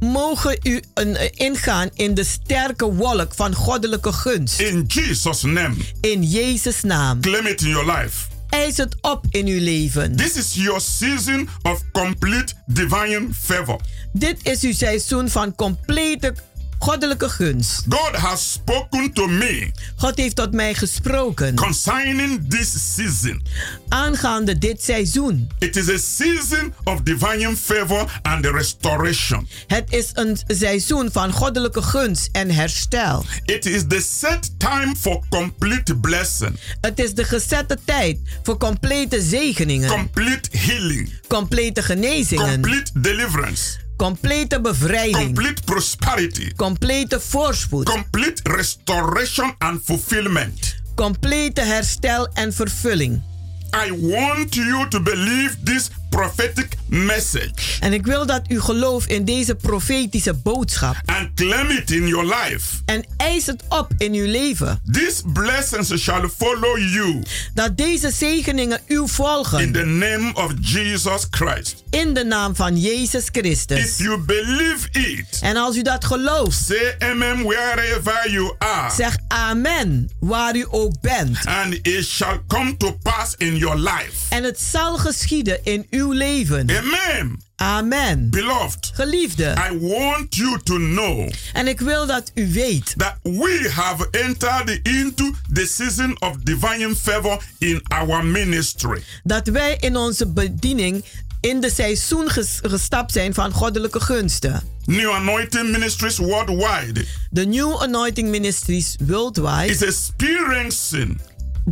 Mogen 0.00 0.58
u 0.62 0.82
een, 0.94 1.36
ingaan 1.36 1.88
in 1.94 2.14
de 2.14 2.24
sterke 2.24 2.92
wolk 2.92 3.34
van 3.34 3.54
goddelijke 3.54 4.12
gunst. 4.12 4.60
In 4.60 4.84
Jesus 4.86 5.42
name. 5.42 5.74
In 6.00 6.22
Jezus 6.22 6.82
naam. 6.82 7.20
Claim 7.20 7.46
it 7.46 7.62
in 7.62 7.68
your 7.68 7.92
life. 7.92 8.26
Eis 8.48 8.76
het 8.76 8.96
op 9.00 9.24
in 9.30 9.46
uw 9.46 9.60
leven. 9.60 10.16
This 10.16 10.36
is 10.36 10.54
your 10.54 10.80
season 10.80 11.48
of 11.62 11.82
complete 11.92 12.52
divine 12.66 13.28
favor. 13.40 13.80
Dit 14.12 14.38
is 14.42 14.62
uw 14.62 14.72
seizoen 14.72 15.28
van 15.28 15.54
complete 15.54 16.34
Goddelijke 16.78 17.28
gunst. 17.28 17.84
God 17.88 18.16
has 18.16 18.52
spoken 18.52 19.12
to 19.12 19.26
me 19.26 19.70
God 19.96 20.16
heeft 20.16 20.36
tot 20.36 20.52
mij 20.52 20.74
gesproken. 20.74 21.54
Concerning 21.54 22.50
this 22.50 22.94
season. 22.94 23.42
Aangaande 23.88 24.58
dit 24.58 24.82
seizoen. 24.82 25.50
It 25.58 25.76
is 25.76 25.88
a 25.88 25.98
season 25.98 26.74
of 26.84 27.00
divine 27.00 27.56
favor 27.56 28.20
and 28.22 28.46
restoration. 28.46 29.48
Het 29.66 29.92
is 29.92 30.10
een 30.14 30.38
seizoen 30.46 31.12
van 31.12 31.32
goddelijke 31.32 31.82
gunst 31.82 32.28
en 32.32 32.50
herstel. 32.50 33.24
It 33.44 33.66
is 33.66 33.82
the 33.88 34.00
set 34.00 34.58
time 34.58 34.96
for 34.96 35.22
complete 35.30 35.96
blessing. 35.96 36.60
Het 36.80 36.98
is 36.98 37.14
de 37.14 37.24
gezette 37.24 37.78
tijd 37.84 38.18
voor 38.42 38.56
complete 38.56 39.22
zegeningen. 39.22 39.90
Complete 39.90 40.58
healing. 40.58 41.12
Complete 41.28 41.82
genezingen. 41.82 42.52
Complete 42.52 42.90
deliverance. 43.00 43.86
Complete 43.98 44.60
bevrijding. 44.60 45.34
Complete 45.34 45.64
prosperity. 45.64 46.52
Complete 46.56 47.20
voorspoed. 47.20 47.84
Complete 47.84 48.40
restoration 48.48 49.54
and 49.58 49.80
fulfillment. 49.84 50.76
Complete 50.94 51.60
herstel 51.60 52.28
en 52.34 52.52
vervulling. 52.52 53.22
I 53.86 53.90
want 54.00 54.54
you 54.54 54.88
to 54.88 55.00
believe 55.00 55.56
this 55.62 55.90
prophetic 56.08 56.68
message. 56.86 57.80
En 57.80 57.92
ik 57.92 58.06
wil 58.06 58.26
dat 58.26 58.42
u 58.48 58.60
gelooft 58.60 59.08
in 59.08 59.24
deze 59.24 59.54
profetische 59.54 60.34
boodschap. 60.34 60.96
And 61.04 61.34
claim 61.34 61.70
it 61.70 61.90
in 61.90 62.06
your 62.06 62.24
life. 62.24 62.66
En 62.84 63.06
eis 63.16 63.46
het 63.46 63.62
op 63.68 63.92
in 63.98 64.12
uw 64.12 64.26
leven. 64.26 64.80
These 64.92 65.22
blessings 65.32 66.02
shall 66.02 66.28
follow 66.36 66.78
you. 66.78 67.22
Dat 67.54 67.76
deze 67.76 68.10
zegeningen 68.10 68.80
u 68.86 69.08
volgen. 69.08 69.60
In 69.60 69.72
the 69.72 69.84
name 69.84 70.30
of 70.34 70.52
Jesus 70.60 71.26
Christ. 71.30 71.82
In 71.90 72.14
de 72.14 72.24
naam 72.24 72.56
van 72.56 72.76
Jezus 72.80 73.24
Christus. 73.32 73.78
If 73.78 73.98
you 73.98 74.18
believe 74.18 74.88
it. 74.92 75.38
En 75.40 75.56
als 75.56 75.76
u 75.76 75.82
dat 75.82 76.04
gelooft. 76.04 76.64
Say 76.66 76.96
amen 76.98 77.42
wherever 77.42 78.30
you 78.30 78.54
are. 78.58 78.94
Zeg 78.94 79.16
amen 79.28 80.10
waar 80.20 80.56
u 80.56 80.66
ook 80.70 81.00
bent. 81.00 81.38
And 81.44 81.74
it 81.82 82.04
shall 82.04 82.40
come 82.46 82.76
to 82.76 82.92
pass 83.02 83.34
in 83.36 83.56
your 83.56 83.78
life. 83.78 84.12
En 84.28 84.44
het 84.44 84.60
zal 84.60 84.96
geschieden 84.96 85.64
in 85.64 85.86
uw 85.90 85.97
leven. 86.06 86.70
Amen. 86.70 87.42
Amen. 87.56 88.30
Beloved. 88.30 88.90
Geliefde. 88.94 89.54
I 89.70 89.78
want 89.78 90.36
you 90.36 90.58
to 90.62 90.76
know. 90.76 91.30
En 91.52 91.68
ik 91.68 91.80
wil 91.80 92.06
dat 92.06 92.30
u 92.34 92.52
weet. 92.52 92.94
That 92.96 93.16
we 93.22 93.70
have 93.74 94.08
entered 94.10 94.80
into 94.82 95.34
the 95.52 95.66
season 95.66 96.20
of 96.20 96.36
divine 96.36 96.94
favor 96.96 97.42
in 97.58 97.82
our 97.88 98.24
ministry. 98.24 99.02
Dat 99.22 99.46
wij 99.46 99.76
in 99.80 99.96
onze 99.96 100.26
bediening 100.26 101.04
in 101.40 101.60
de 101.60 101.70
seizoen 101.70 102.30
gestapt 102.62 103.12
zijn 103.12 103.34
van 103.34 103.52
goddelijke 103.52 104.00
gunsten. 104.00 104.62
New 104.84 105.10
Anointing 105.10 105.70
Ministries 105.70 106.16
worldwide. 106.16 107.04
De 107.30 107.46
New 107.46 107.82
Anointing 107.82 108.28
Ministries 108.28 108.96
worldwide. 109.06 109.66
Is 109.66 109.82
experiencing 109.82 111.20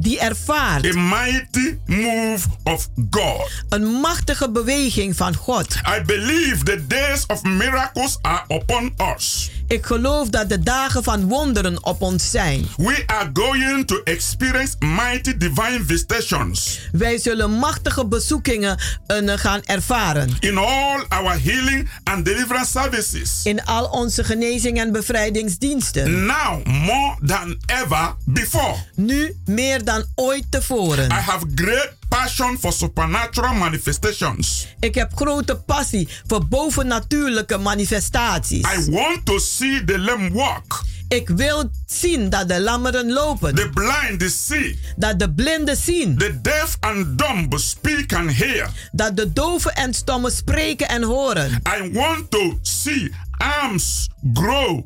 die 0.02 0.18
ervaart. 0.18 0.86
A 0.86 0.98
mighty 0.98 1.78
move 1.86 2.46
of 2.64 2.88
God. 3.10 3.50
Een 3.68 3.84
machtige 3.84 4.50
beweging 4.50 5.16
van 5.16 5.36
God. 5.36 5.74
I 5.74 6.02
believe 6.02 6.64
the 6.64 6.86
days 6.86 7.26
of 7.26 7.42
miracles 7.42 8.18
are 8.22 8.44
upon 8.48 8.94
us. 9.14 9.50
Ik 9.68 9.86
geloof 9.86 10.28
dat 10.28 10.48
de 10.48 10.58
dagen 10.58 11.02
van 11.02 11.28
wonderen 11.28 11.84
op 11.84 12.02
ons 12.02 12.30
zijn. 12.30 12.66
We 12.76 13.02
are 13.06 13.30
going 13.32 13.86
to 13.86 14.00
experience 14.04 14.74
mighty 14.78 15.36
divine 15.36 15.80
visitations. 15.86 16.80
Wij 16.92 17.18
zullen 17.18 17.50
machtige 17.50 18.06
bezoekingen 18.06 18.78
uh, 19.08 19.32
gaan 19.36 19.60
ervaren. 19.64 20.36
In 20.40 20.58
all 20.58 21.04
our 21.08 21.42
healing 21.42 21.88
and 22.04 22.24
deliverance 22.24 22.70
services. 22.70 23.40
In 23.44 23.64
al 23.64 23.84
onze 23.84 24.24
genezing 24.24 24.78
en 24.78 24.92
bevrijdingsdiensten. 24.92 26.26
Now 26.26 26.64
more 26.64 27.16
than 27.26 27.58
ever 27.66 28.14
before. 28.24 28.74
Nu 28.94 29.36
meer 29.44 29.84
dan 29.84 30.04
ooit 30.14 30.44
tevoren. 30.50 31.10
I 31.10 31.14
have 31.14 31.46
great 31.54 31.95
passion 32.20 32.58
for 32.58 32.72
supernatural 32.72 33.54
manifestations. 33.54 34.66
Ik 34.80 34.94
heb 34.94 35.12
grote 35.14 35.56
passie 35.56 36.08
voor 36.26 36.46
bovennatuurlijke 36.46 37.58
manifestaties. 37.58 38.64
I 38.78 38.90
want 38.90 39.26
to 39.26 39.38
see 39.38 39.84
the 39.84 39.98
lame 39.98 40.30
walk. 40.32 40.84
Ik 41.08 41.28
wil 41.28 41.70
zien 41.86 42.30
dat 42.30 42.48
de 42.48 42.60
lammeren 42.60 43.12
lopen. 43.12 43.54
The 43.54 43.70
blind 43.70 44.32
see. 44.32 44.78
Dat 44.96 45.18
de 45.18 45.32
blinden 45.32 45.76
zien. 45.76 46.18
The 46.18 46.40
deaf 46.40 46.76
and 46.80 47.18
dumb 47.18 47.58
speak 47.58 48.12
and 48.12 48.32
hear. 48.32 48.70
Dat 48.92 49.16
de 49.16 49.32
doven 49.32 49.74
en 49.74 49.94
stommen 49.94 50.32
spreken 50.32 50.88
en 50.88 51.02
horen. 51.02 51.62
I 51.80 51.90
want 51.92 52.30
to 52.30 52.58
see 52.62 53.12
arms 53.30 54.08
grow. 54.32 54.80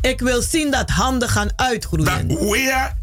Ik 0.00 0.20
wil 0.20 0.42
zien 0.42 0.70
dat 0.70 0.90
handen 0.90 1.28
gaan 1.28 1.48
uitgroeien. 1.56 2.28
That 2.28 2.38
where 2.38 2.96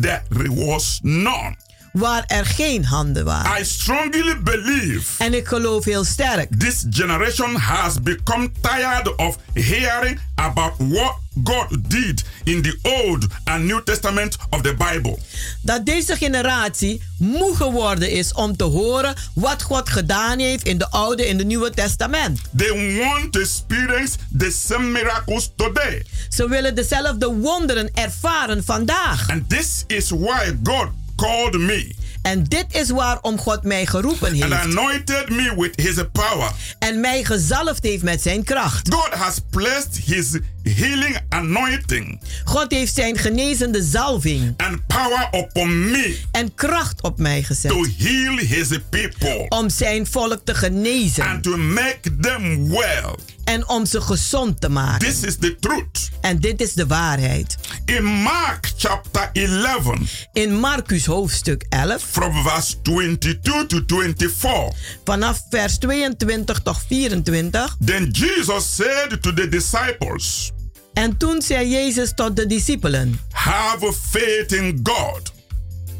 there 0.00 0.54
was 0.54 0.98
none 1.02 1.56
waar 1.92 2.24
er 2.26 2.46
geen 2.46 2.84
handen 2.84 3.24
waren. 3.24 3.60
I 3.60 3.64
strongly 3.64 4.42
believe 4.42 5.24
en 5.24 5.34
ik 5.34 5.46
geloof 5.46 5.84
heel 5.84 6.04
sterk. 6.04 6.48
This 6.58 6.86
generation 6.90 7.54
has 7.54 8.02
become 8.02 8.50
tired 8.60 9.16
of 9.16 9.36
hearing 9.54 10.20
about 10.34 10.72
what 10.78 11.14
God 11.44 11.90
did 11.90 12.24
in 12.44 12.62
the 12.62 12.78
Old 12.82 13.26
and 13.44 13.64
New 13.64 13.80
Testament 13.84 14.36
of 14.50 14.62
the 14.62 14.74
Bible. 14.74 15.18
Dat 15.62 15.86
deze 15.86 16.16
generatie 16.16 17.02
moe 17.18 17.56
geworden 17.56 18.10
is 18.10 18.32
om 18.32 18.56
te 18.56 18.64
horen 18.64 19.14
wat 19.34 19.62
God 19.62 19.88
gedaan 19.88 20.38
heeft 20.38 20.64
in 20.64 20.78
de 20.78 20.90
Oude 20.90 21.24
en 21.24 21.36
de 21.36 21.44
Nieuwe 21.44 21.70
Testament. 21.70 22.40
They 22.56 22.98
want 22.98 23.32
to 23.32 23.40
experience 23.40 24.16
the 24.38 24.50
same 24.50 24.84
miracles 24.84 25.50
today. 25.56 26.04
Ze 26.28 26.48
willen 26.48 26.74
dezelfde 26.74 27.26
wonderen 27.26 27.90
ervaren 27.94 28.64
vandaag. 28.64 29.28
And 29.30 29.48
this 29.48 29.84
is 29.86 30.10
why 30.10 30.56
God 30.62 30.88
called 31.20 31.58
me. 31.58 31.94
En 32.22 32.44
dit 32.44 32.64
is 32.68 32.90
waarom 32.90 33.38
God 33.38 33.62
mij 33.62 33.86
geroepen 33.86 34.32
heeft. 34.32 34.52
And 34.52 34.52
anointed 34.52 35.28
me 35.28 35.54
with 35.56 35.80
his 35.80 35.94
power. 36.12 36.50
En 36.78 37.00
mij 37.00 37.24
gezalfd 37.24 37.82
heeft 37.82 38.02
met 38.02 38.22
zijn 38.22 38.44
kracht. 38.44 38.94
God 38.94 39.08
has 39.14 39.36
placed 39.50 39.96
his 40.04 40.38
healing 40.62 41.18
anointing. 41.28 42.20
God 42.44 42.70
heeft 42.70 42.94
zijn 42.94 43.18
genezende 43.18 43.82
zalving. 43.82 44.54
And 44.56 44.86
power 44.86 45.28
upon 45.32 45.90
me. 45.90 46.18
En 46.32 46.54
kracht 46.54 47.02
op 47.02 47.18
mij 47.18 47.42
gezet. 47.42 47.70
To 47.70 47.86
heal 47.98 48.36
his 48.36 48.68
people. 48.90 49.46
Om 49.48 49.70
zijn 49.70 50.06
volk 50.06 50.40
te 50.44 50.54
genezen. 50.54 51.24
And 51.24 51.42
to 51.42 51.56
make 51.56 52.16
them 52.20 52.68
well. 52.68 53.14
En 53.44 53.68
om 53.68 53.86
ze 53.86 54.00
gezond 54.00 54.60
te 54.60 54.68
maken. 54.68 55.08
This 55.08 55.22
is 55.22 55.36
the 55.36 55.56
truth. 55.60 56.10
En 56.20 56.38
dit 56.38 56.60
is 56.60 56.72
de 56.72 56.86
waarheid. 56.86 57.56
In 57.84 58.04
Mark 58.04 58.72
chapter 58.76 59.30
11. 59.32 60.26
In 60.32 60.54
Marcus 60.54 61.06
hoofdstuk 61.06 61.64
11. 61.68 62.02
From 62.02 62.42
verse 62.42 62.82
22 62.82 63.66
to 63.66 63.80
24. 63.86 64.72
Vanaf 65.04 65.42
vers 65.50 65.78
22 65.78 66.60
tot 66.60 66.82
24. 66.86 67.76
Then 67.84 68.10
Jesus 68.10 68.74
said 68.74 69.22
to 69.22 69.34
the 69.34 69.48
disciples. 69.48 70.52
En 70.92 71.16
toen 71.16 71.42
zei 71.42 71.68
Jezus 71.68 72.12
tot 72.14 72.36
de 72.36 72.46
discipelen: 72.46 73.20
Have 73.30 73.92
faith 73.92 74.52
in 74.52 74.80
God. 74.82 75.32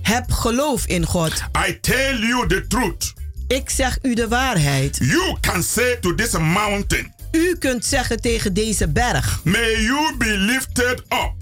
Heb 0.03 0.31
geloof 0.31 0.87
in 0.87 1.07
God. 1.07 1.33
I 1.69 1.81
tell 1.81 2.19
you 2.19 2.49
the 2.49 2.67
truth. 2.67 3.13
Ik 3.47 3.71
zeg 3.71 3.99
u 4.03 4.15
de 4.15 4.29
waarheid. 4.29 4.99
You 5.01 5.37
can 5.41 5.63
say 5.63 5.97
to 6.01 6.15
this 6.15 6.33
mountain. 6.33 7.15
U 7.33 7.57
kunt 7.59 7.85
zeggen 7.85 8.21
tegen 8.21 8.55
deze 8.55 8.89
berg: 8.89 9.41
May 9.45 9.83
you 9.83 10.17
be 10.17 10.37
lifted 10.37 10.99
up. 10.99 11.33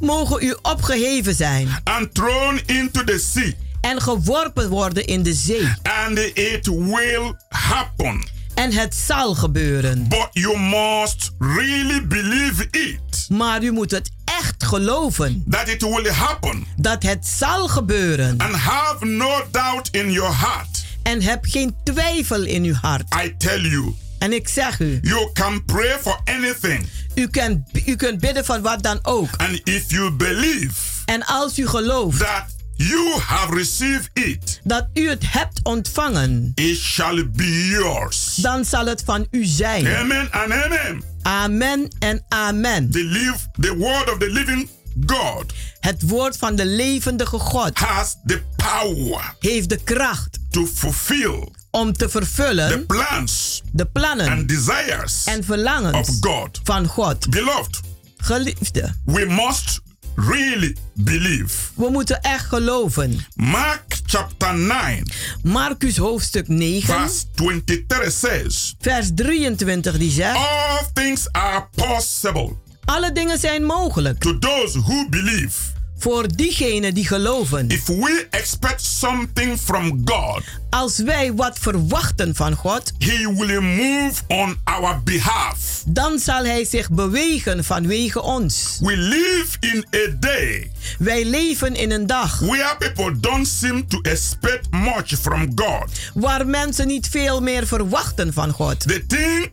Mogen 0.00 0.44
u 0.44 0.56
opgeheven 0.62 1.34
zijn. 1.34 1.68
And 1.84 2.14
thrown 2.14 2.60
into 2.66 3.04
the 3.04 3.18
sea. 3.18 3.52
En 3.80 4.02
geworpen 4.02 4.68
worden 4.68 5.04
in 5.04 5.22
de 5.22 5.32
zee. 5.32 5.68
And 5.82 6.18
it 6.18 6.66
will 6.66 7.34
happen. 7.48 8.33
En 8.54 8.72
het 8.72 8.94
zal 8.94 9.34
gebeuren. 9.34 10.08
But 10.08 10.28
you 10.32 10.58
must 10.58 11.30
really 11.38 12.06
believe 12.06 12.68
it. 12.70 13.26
Maar 13.28 13.62
u 13.62 13.70
moet 13.70 13.90
het 13.90 14.10
echt 14.24 14.64
geloven. 14.64 15.44
That 15.50 15.68
it 15.68 15.82
will 15.82 16.10
happen. 16.10 16.66
Dat 16.76 17.02
het 17.02 17.26
zal 17.26 17.68
gebeuren. 17.68 18.38
And 18.38 18.54
have 18.54 19.04
no 19.04 19.42
doubt 19.50 19.88
in 19.90 20.12
your 20.12 20.38
heart. 20.38 20.84
En 21.02 21.22
heb 21.22 21.44
geen 21.44 21.76
twijfel 21.84 22.42
in 22.42 22.64
uw 22.64 22.74
hart. 22.74 23.14
I 23.24 23.34
tell 23.38 23.60
you. 23.60 23.94
En 24.18 24.32
ik 24.32 24.48
zeg 24.48 24.80
u. 24.80 24.98
You 25.02 25.32
can 25.32 25.64
pray 25.64 25.98
for 26.00 26.20
anything. 26.24 26.86
U 27.14 27.28
kunt, 27.28 27.68
u 27.86 27.96
kunt 27.96 28.20
bidden 28.20 28.44
van 28.44 28.62
wat 28.62 28.82
dan 28.82 28.98
ook. 29.02 29.28
And 29.36 29.60
if 29.64 29.90
you 29.90 30.10
believe. 30.10 30.72
En 31.04 31.24
als 31.26 31.58
u 31.58 31.66
gelooft. 31.66 32.18
That 32.18 32.53
You 32.76 33.20
have 33.20 33.54
received 33.54 34.10
it. 34.12 34.60
Dat 34.64 34.86
u 34.94 35.08
het 35.08 35.22
hebt 35.26 35.60
ontvangen. 35.62 36.52
It 36.54 36.76
shall 36.76 37.30
be 37.30 37.66
yours. 37.66 38.34
Dan 38.34 38.64
zal 38.64 38.86
het 38.86 39.02
van 39.04 39.26
u 39.30 39.44
zijn. 39.44 39.86
Amen 39.86 40.30
and 40.30 40.52
amen. 40.52 41.02
Amen 41.22 41.88
en 41.98 42.24
amen. 42.28 42.90
The, 42.90 43.04
live, 43.04 43.36
the 43.60 43.76
word 43.76 44.12
of 44.12 44.18
the 44.18 44.30
living 44.30 44.68
God. 45.06 45.52
Het 45.80 46.02
woord 46.02 46.36
van 46.36 46.56
de 46.56 46.66
levendige 46.66 47.38
God. 47.38 47.78
Has 47.78 48.16
the 48.26 48.42
power. 48.56 49.34
Heeft 49.38 49.68
de 49.68 49.82
kracht. 49.84 50.38
To 50.50 50.66
fulfill. 50.66 51.48
Om 51.70 51.92
te 51.92 52.08
vervullen. 52.08 52.68
The 52.68 52.78
plans. 52.78 53.62
De 53.72 53.86
plannen. 53.86 54.28
And 54.28 54.48
desires. 54.48 55.24
En 55.24 55.44
verlangens. 55.44 56.08
Of 56.08 56.16
God. 56.20 56.60
Van 56.64 56.86
God. 56.86 57.30
Beloved. 57.30 57.80
Geliefde, 58.16 58.94
we 59.04 59.26
must 59.26 59.80
really 60.14 60.76
believe. 60.92 61.54
we 61.74 61.88
moeten 61.90 62.20
echt 62.20 62.46
geloven. 62.46 63.26
Mark 63.34 64.00
chapter 64.06 64.54
9, 64.54 65.06
Marcus 65.42 65.96
hoofdstuk 65.96 66.48
9, 66.48 66.82
verse 66.82 67.24
23 67.34 68.12
says, 68.12 68.74
vers 68.78 69.10
23 69.14 69.98
die 69.98 70.10
zegt... 70.10 70.36
All 70.36 70.86
things 70.92 71.28
are 71.32 71.68
possible 71.74 72.52
Alle 72.84 73.12
dingen 73.12 73.38
zijn 73.38 73.64
mogelijk 73.64 74.20
to 74.20 74.38
those 74.38 74.78
who 74.78 75.08
believe. 75.08 75.73
Voor 75.98 76.36
diegenen 76.36 76.94
die 76.94 77.06
geloven. 77.06 77.68
If 77.68 77.86
we 77.86 78.26
expect 78.30 78.82
something 78.84 79.58
from 79.60 80.02
God, 80.04 80.42
Als 80.70 80.98
wij 80.98 81.32
wat 81.32 81.58
verwachten 81.58 82.34
van 82.34 82.54
God, 82.54 82.92
He 82.98 83.34
will 83.36 83.60
move 83.60 84.12
on 84.28 84.56
our 84.64 85.02
behalf. 85.02 85.82
dan 85.86 86.18
zal 86.18 86.44
Hij 86.44 86.64
zich 86.64 86.90
bewegen 86.90 87.64
vanwege 87.64 88.22
ons. 88.22 88.78
We 88.80 88.96
live 88.96 89.56
in 89.60 89.86
a 89.94 90.16
day 90.20 90.70
Wij 90.98 91.24
leven 91.24 91.74
in 91.76 91.90
een 91.90 92.06
dag 92.06 92.38
where 92.38 92.76
people 92.78 93.20
don't 93.20 93.46
seem 93.48 93.88
to 93.88 94.00
expect 94.00 94.70
much 94.70 95.08
from 95.20 95.52
God. 95.54 95.84
waar 96.14 96.46
mensen 96.46 96.86
niet 96.86 97.08
veel 97.08 97.40
meer 97.40 97.66
verwachten 97.66 98.32
van 98.32 98.50
God. 98.50 98.80
They 98.80 99.04
think 99.08 99.50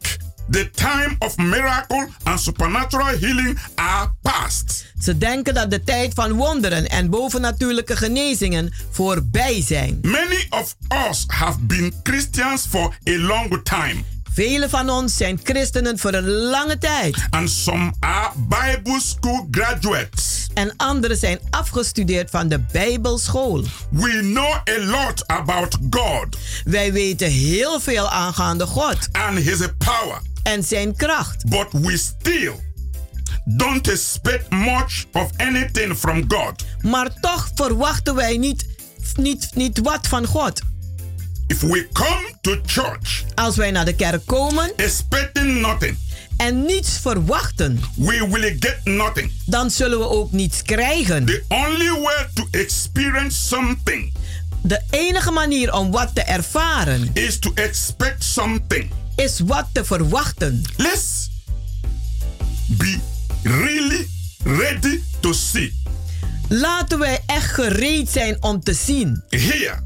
the 0.51 0.69
time 0.71 1.15
of 1.19 1.37
miracle 1.37 2.07
and 2.23 2.39
supernatural 2.39 3.17
healing 3.19 3.57
are 3.75 4.11
past. 4.21 4.85
Ze 4.99 5.17
denken 5.17 5.53
dat 5.53 5.71
de 5.71 5.83
tijd 5.83 6.13
van 6.13 6.31
wonderen 6.31 6.89
en 6.89 7.09
bovennatuurlijke 7.09 7.95
genezingen 7.95 8.73
voorbij 8.91 9.61
zijn. 9.61 9.99
Many 10.01 10.45
of 10.49 10.75
us 11.09 11.23
have 11.27 11.59
been 11.59 11.93
Christians 12.03 12.65
for 12.69 12.95
a 13.09 13.17
long 13.17 13.59
time. 13.63 14.03
Velen 14.33 14.69
van 14.69 14.89
ons 14.89 15.17
zijn 15.17 15.39
christenen 15.43 15.99
voor 15.99 16.13
een 16.13 16.29
lange 16.29 16.77
tijd. 16.77 17.25
And 17.29 17.49
some 17.49 17.93
are 17.99 18.31
Bible 18.35 18.99
school 19.01 19.47
graduates. 19.51 20.47
En 20.53 20.73
anderen 20.77 21.17
zijn 21.17 21.39
afgestudeerd 21.49 22.29
van 22.29 22.47
de 22.47 22.59
Bijbelschool. 22.71 23.63
We 23.89 24.19
know 24.21 24.77
a 24.77 24.85
lot 24.85 25.27
about 25.27 25.77
God 25.89 26.37
Wij 26.63 26.93
weten 26.93 27.27
heel 27.27 27.79
veel 27.79 28.09
aangaande 28.09 28.65
God 28.65 28.97
and 29.11 29.37
His 29.37 29.57
power, 29.77 30.21
en 30.43 30.63
zijn 30.63 30.95
kracht. 30.95 31.49
but 31.49 31.67
we 31.71 31.97
still 31.97 32.53
don't 33.45 33.87
expect 33.89 34.49
much 34.49 35.05
of 35.11 35.29
anything 35.37 35.95
from 35.97 36.25
God. 36.27 36.63
Maar 36.81 37.19
toch 37.19 37.49
verwachten 37.55 38.15
wij 38.15 38.37
niet, 38.37 38.65
niet, 39.15 39.49
niet 39.53 39.79
wat 39.83 40.07
van 40.07 40.25
God. 40.25 40.61
If 41.47 41.61
we 41.61 41.87
come 41.93 42.31
to 42.41 42.55
church 42.65 43.23
Als 43.35 43.55
wij 43.55 43.71
naar 43.71 43.85
de 43.85 43.93
kerk 43.95 44.25
komen 44.25 44.71
expecting 44.75 45.61
nothing, 45.61 45.97
en 46.37 46.65
niets 46.65 46.97
verwachten, 46.99 47.79
we 47.95 48.27
will 48.29 48.55
get 48.59 48.79
nothing. 48.83 49.31
dan 49.45 49.71
zullen 49.71 49.99
we 49.99 50.09
ook 50.09 50.31
niets 50.31 50.61
krijgen. 50.61 51.25
The 51.25 51.43
only 51.47 52.01
way 52.01 52.27
to 52.33 52.47
experience 52.51 53.37
something 53.47 54.13
De 54.63 54.81
enige 54.89 55.31
manier 55.31 55.73
om 55.73 55.91
wat 55.91 56.15
te 56.15 56.21
ervaren 56.21 57.09
is 57.13 57.39
to 57.39 57.51
expect 57.53 58.23
something. 58.23 58.91
Is 59.21 59.39
wat 59.39 59.65
te 59.71 59.85
verwachten. 59.85 60.61
Let's 60.77 61.29
be 62.67 62.99
really 63.43 64.07
ready 64.43 64.99
to 65.19 65.33
see. 65.33 65.73
Laten 66.49 66.99
wij 66.99 67.19
echt 67.25 67.51
gereed 67.53 68.09
zijn 68.09 68.37
om 68.43 68.63
te 68.63 68.73
zien, 68.73 69.23
Hear 69.29 69.83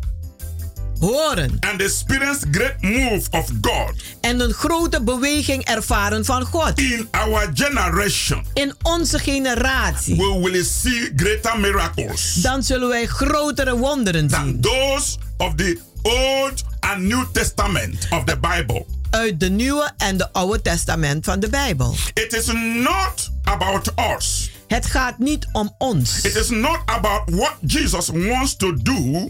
horen 1.00 1.58
and 1.60 1.82
experience 1.82 2.46
great 2.52 2.82
move 2.82 3.22
of 3.32 3.50
God 3.62 3.94
en 4.22 4.40
een 4.40 4.54
grote 4.54 5.02
beweging 5.04 5.64
ervaren 5.64 6.26
van 6.26 6.46
God. 6.46 6.80
in 6.80 7.08
our 7.12 7.50
generation. 7.54 8.46
In 8.54 8.74
onze 8.82 9.20
generatie. 9.20 10.16
We 10.16 10.40
will 10.52 10.64
see 10.64 11.12
greater 11.16 11.60
miracles 11.60 12.34
Dan 12.34 12.64
zullen 12.64 12.88
wij 12.90 13.06
grotere 13.06 13.78
wonderen 13.78 14.28
than 14.28 14.44
zien. 14.46 14.62
those 14.62 15.18
of 15.38 15.56
the 15.56 15.80
Old 16.02 16.64
and 16.80 17.02
New 17.02 17.26
Testament 17.32 18.08
of 18.10 18.24
the 18.24 18.38
Bible. 18.40 18.86
Uit 19.10 19.40
de 19.40 19.50
Nieuwe 19.50 19.92
en 19.98 20.18
de 20.18 20.34
Oude 20.34 20.62
Testament 20.62 21.26
van 21.26 21.40
de 21.40 21.50
Bijbel. 21.50 21.96
It 22.14 22.34
is 22.34 22.46
not 22.84 23.30
about 23.44 23.92
us. 24.16 24.52
Het 24.68 24.86
gaat 24.86 25.18
niet 25.20 25.48
om 25.52 25.76
ons. 25.78 26.22
It 26.22 26.36
is 26.36 26.50
not 26.50 26.80
about 26.86 27.22
what 27.26 27.54
Jesus 27.62 28.10
wants 28.14 28.56
to 28.56 28.74
do, 28.82 29.28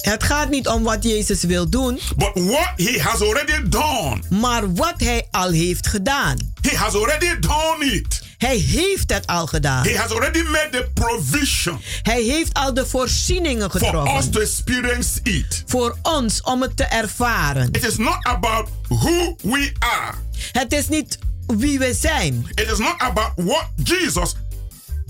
Het 0.00 0.22
gaat 0.24 0.48
niet 0.50 0.68
om 0.68 0.82
wat 0.82 1.02
Jezus 1.04 1.42
wil 1.42 1.70
doen, 1.70 2.00
but 2.16 2.30
what 2.34 2.72
he 2.76 3.00
has 3.02 3.20
already 3.20 3.68
done. 3.68 4.18
maar 4.30 4.74
wat 4.74 4.94
hij 4.96 5.26
al 5.30 5.50
heeft 5.50 5.86
gedaan. 5.86 6.36
He 6.60 6.76
has 6.76 6.94
already 6.94 7.38
done 7.40 7.84
it. 7.92 8.22
Hij 8.46 8.56
heeft 8.56 9.12
het 9.12 9.26
al 9.26 9.46
gedaan. 9.46 9.84
He 9.86 9.96
has 9.96 10.10
already 10.10 10.42
made 10.42 10.68
the 10.70 10.88
provision 10.94 11.80
Hij 12.02 12.22
heeft 12.22 12.54
al 12.54 12.74
de 12.74 12.86
voorzieningen 12.86 13.70
for 13.70 13.80
us 13.80 13.86
getroffen. 13.86 14.30
to 14.30 14.40
experience 14.40 15.20
it. 15.22 15.62
Voor 15.66 15.96
ons 16.02 16.40
om 16.42 16.62
het 16.62 16.76
te 16.76 16.84
ervaren. 16.84 17.68
It 17.72 17.84
is 17.86 17.96
not 17.96 18.16
about 18.22 18.68
who 18.88 19.36
we 19.42 19.72
are. 19.78 20.14
Het 20.52 20.72
is 20.72 20.88
niet 20.88 21.18
wie 21.46 21.78
we 21.78 21.94
zijn. 21.94 22.46
It 22.54 22.70
is 22.70 22.78
not 22.78 22.94
about 22.98 23.32
what 23.34 23.64
Jesus 23.84 24.34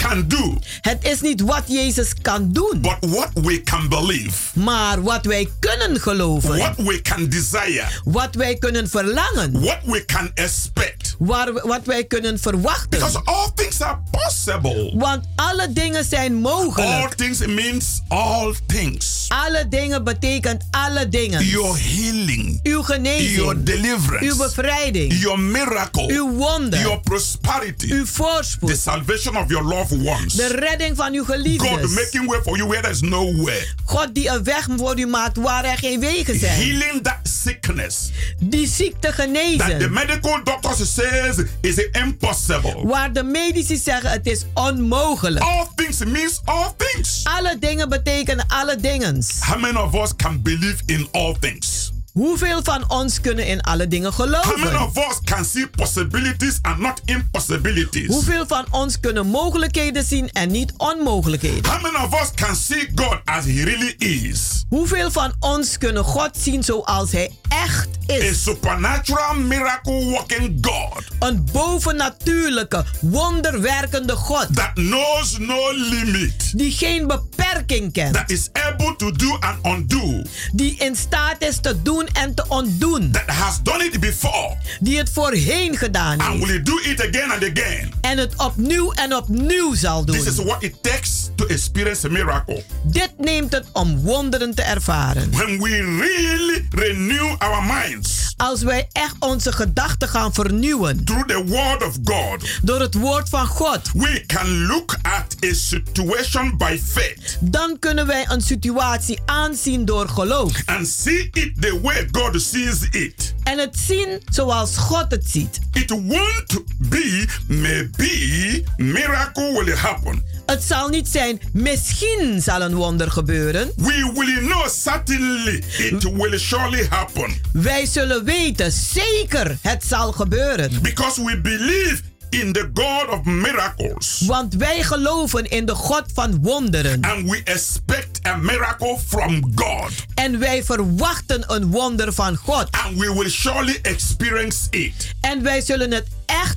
can 0.09 0.25
do, 0.29 0.59
Het 0.81 1.05
is 1.05 1.21
niet 1.21 1.41
wat 1.41 1.63
Jezus 1.67 2.13
kan 2.23 2.53
doen. 2.53 2.79
but 2.81 2.97
what 3.01 3.29
we 3.35 3.63
can 3.63 3.89
believe, 3.89 4.37
Maar 4.61 5.03
wat 5.03 5.25
wij 5.25 5.49
kunnen 5.59 6.01
geloven. 6.01 6.57
what 6.59 6.77
we 6.77 7.03
can 7.03 7.29
desire, 7.29 7.85
Wat 8.05 8.35
wij 8.35 8.55
kunnen 8.55 8.89
verlangen. 8.89 9.61
what 9.61 9.79
we 9.85 10.05
can 10.05 10.31
expect. 10.35 11.15
Waar, 11.19 11.53
wat 11.53 11.81
wij 11.85 12.05
kunnen 12.05 12.39
verwachten. 12.39 12.89
Because 12.91 13.21
all 13.25 13.49
things 13.55 13.81
are 13.81 13.99
possible. 14.11 14.93
Want 14.97 15.25
alle 15.37 15.73
dingen 15.73 16.05
zijn 16.05 16.33
All 16.33 16.41
mogelijk. 16.41 17.15
things 17.15 17.47
means 17.47 18.01
all 18.09 18.55
things. 18.67 19.25
Alle 19.29 19.69
dingen 19.69 20.05
betekent 20.05 20.65
alle 20.71 21.09
dingen. 21.09 21.45
Your 21.45 21.79
healing, 21.79 22.61
Uw 22.63 22.71
your 22.71 22.85
genezing. 22.85 23.63
deliverance, 23.63 24.25
Uw 24.31 24.37
bevrijding. 24.37 25.13
your 25.21 25.39
miracle, 25.41 26.09
Uw 26.13 26.31
wonder. 26.37 26.81
your 26.81 27.01
prosperity, 27.01 27.93
Uw 27.93 28.05
the 28.05 28.13
voorspoed. 28.13 28.77
salvation 28.79 29.37
of 29.37 29.49
your 29.51 29.65
loved 29.65 29.96
ones. 30.05 30.33
De 30.35 30.47
redding 30.47 30.97
van 30.97 31.13
uw 31.13 31.25
God 31.25 31.35
geliefdes. 31.35 31.95
making 31.95 32.27
way 32.27 32.41
for 32.43 32.57
you 32.57 32.69
where 32.69 32.83
there's 32.83 33.01
no 33.01 33.43
way. 33.43 33.67
God 33.85 34.15
die 34.15 34.29
een 34.29 34.45
weg 34.45 34.69
voor 34.77 34.99
u 34.99 35.07
maakt 35.07 35.37
waar 35.37 35.65
er 35.65 35.79
geen 35.79 36.01
wegen 36.01 36.39
zijn. 36.39 36.57
Healing 36.57 37.03
that 37.03 37.19
sickness 37.23 38.11
Die 38.39 38.67
ziekte 38.67 38.99
that 39.01 39.17
the 39.17 39.23
genezen. 39.23 39.93
medical 39.93 40.45
doctors 40.45 40.95
says 40.95 41.37
is 41.61 41.77
impossible. 41.93 42.87
Waar 42.87 43.13
de 43.13 43.23
medici 43.23 43.77
zeggen 43.77 44.11
het 44.11 44.27
is 44.27 44.45
onmogelijk. 44.55 45.45
All 45.45 45.67
things 45.75 46.05
means 46.05 46.41
all 46.45 46.73
things. 46.77 47.21
Alle 47.25 47.57
dingen 47.61 47.89
betekenen 47.89 48.45
alle 48.49 48.77
dingen. 48.77 49.25
How 49.39 49.61
many 49.61 49.79
of 49.79 49.95
us 49.95 50.17
can 50.17 50.43
believe 50.43 50.83
in 50.87 51.09
all 51.13 51.37
things? 51.41 51.95
Hoeveel 52.21 52.61
van 52.63 52.91
ons 52.91 53.21
kunnen 53.21 53.47
in 53.47 53.61
alle 53.61 53.89
dingen 53.89 54.13
How 54.13 54.27
many 54.29 54.41
geloven? 54.61 54.87
of 54.87 54.97
us 55.11 55.19
can 55.25 55.45
see 55.45 55.67
possibilities 55.69 56.59
and 56.63 56.79
not 56.79 57.01
impossibilities? 57.05 58.07
Hoeveel 58.07 58.47
van 58.47 58.65
ons 58.71 59.01
kunnen 59.01 59.27
mogelijkheden 59.27 60.05
zien 60.05 60.31
en 60.33 60.51
niet 60.51 60.73
onmogelijkheden? 60.77 61.71
How 61.71 61.83
many 61.83 62.05
of 62.05 62.21
us 62.23 62.31
can 62.35 62.57
see 62.57 62.89
God 62.95 63.19
as 63.25 63.45
He 63.45 63.63
really 63.65 63.95
is? 63.99 64.65
Hoeveel 64.69 65.11
van 65.11 65.33
ons 65.41 65.79
kunnen 65.79 66.05
God 66.05 66.31
zien 66.39 66.63
zoals 66.63 67.13
Hij 67.13 67.31
echt 67.49 67.89
A 68.11 68.15
is? 68.15 68.43
supernatural 68.43 69.35
miracle 69.35 70.05
working 70.05 70.59
God 70.67 71.05
Een 71.19 71.49
bovennatuurlijke, 71.53 72.85
wonderwerkende 73.01 74.13
God. 74.17 74.47
that 74.55 74.73
knows 74.75 75.39
no 75.39 75.71
limit, 75.75 76.53
Die 76.59 76.73
geen 76.73 77.07
beperking 77.07 77.93
kent. 77.93 78.15
that 78.15 78.31
is 78.31 78.49
able 78.53 78.97
to 78.97 79.13
do 79.13 79.37
and 79.41 79.67
undo, 79.67 80.23
Die 80.53 80.77
in 80.79 80.97
staat 80.97 81.37
is 81.39 81.59
te 81.61 81.83
doen 81.83 82.06
en 82.13 82.35
te 82.35 82.45
ontdoen. 82.49 83.11
that 83.13 83.37
has 83.37 83.63
done 83.63 83.85
it 83.85 84.01
before 84.01 84.57
Die 84.81 84.99
het 84.99 85.11
voorheen 85.13 85.77
gedaan 85.77 86.21
and 86.21 86.33
heeft. 86.39 86.47
will 86.47 86.63
do 86.63 86.79
it 86.83 87.01
again 87.01 87.31
and 87.31 87.43
again. 87.59 87.93
En 88.01 88.19
het 88.19 88.33
opnieuw 88.37 88.93
en 88.93 89.15
opnieuw 89.17 89.75
zal 89.75 90.05
doen. 90.05 90.17
This 90.17 90.27
is 90.27 90.45
what 90.45 90.63
it 90.63 90.75
takes 90.83 91.29
to 91.35 91.47
experience 91.47 92.07
a 92.07 92.11
miracle. 92.11 92.63
Dit 92.83 93.13
neemt 93.19 93.53
het 93.53 93.65
om 93.73 93.97
wonderen 94.03 94.55
te 94.55 94.63
ervaren. 94.63 95.31
When 95.31 95.63
we 95.63 95.71
really 96.01 96.67
renew 96.71 97.35
our 97.39 97.63
minds 97.65 98.35
Als 98.37 98.63
wij 98.63 98.89
echt 98.93 99.15
onze 99.19 99.53
gedachten 99.53 100.09
gaan 100.09 100.35
vernieuwen. 100.35 101.05
through 101.05 101.27
the 101.29 101.45
Word 101.45 101.83
of 101.87 101.95
God, 102.05 102.49
Door 102.63 102.81
het 102.81 102.95
woord 102.95 103.29
van 103.29 103.47
God. 103.47 103.81
we 103.95 104.25
can 104.27 104.67
look 104.67 104.97
at 105.03 105.37
a 105.45 105.53
situation 105.55 106.57
by 106.57 106.79
faith 106.93 107.37
Dan 107.41 107.77
kunnen 107.79 108.07
wij 108.07 108.27
een 108.29 108.41
situatie 108.41 109.19
aanzien 109.27 109.85
door 109.85 110.09
geloof. 110.09 110.53
and 110.65 110.89
see 110.89 111.29
it 111.33 111.51
the 111.63 111.79
way 111.97 112.09
God 112.13 112.41
sees 112.43 112.83
it. 112.91 113.35
En 113.43 113.59
het 113.59 113.77
zien 113.87 114.23
zoals 114.33 114.77
God 114.77 115.11
het 115.11 115.31
ziet. 115.31 115.59
It 115.73 115.91
won't 115.91 116.63
be 116.79 117.25
maybe 117.49 118.63
miracle 118.77 119.65
will 119.65 119.75
happen. 119.75 120.25
Het 120.47 120.63
zal 120.63 120.89
niet 120.89 121.09
zijn, 121.09 121.41
misschien 121.53 122.43
zal 122.43 122.61
een 122.63 122.75
wonder 122.75 123.11
gebeuren. 123.11 123.73
We 123.77 124.11
will 124.15 124.47
know 124.49 124.69
certainly 124.69 125.63
it 125.79 126.03
will 126.03 126.39
surely 126.39 126.87
happen 126.91 127.41
Wij 127.53 127.87
zullen 127.87 128.25
weten, 128.25 128.73
zeker, 128.73 129.59
het 129.63 129.85
zal 129.85 130.13
gebeuren. 130.13 130.83
because 130.83 131.25
we 131.25 131.41
believe 131.41 132.01
in 132.29 132.53
the 132.53 132.71
God 132.75 133.09
of 133.09 133.25
miracles. 133.25 134.23
Want 134.27 134.55
wij 134.55 134.83
geloven 134.83 135.51
in 135.51 135.67
de 135.67 135.75
God 135.75 136.05
van 136.15 136.43
wonderen. 136.43 137.01
And 137.01 137.31
we 137.31 137.41
expect 137.45 138.27
a 138.27 138.37
miracle 138.37 138.99
from 139.07 139.53
God. 139.55 139.91
En 140.15 140.39
wij 140.39 140.65
verwachten 140.65 141.55
een 141.55 141.71
wonder 141.71 142.13
van 142.13 142.37
God. 142.37 142.69
And 142.71 142.99
we 142.99 143.15
will 143.15 143.31
surely 143.31 143.79
experience 143.83 144.67
it. 144.71 145.15
En 145.21 145.43
wij 145.43 145.61
zullen 145.61 145.93
het 145.93 146.07
echt 146.27 146.57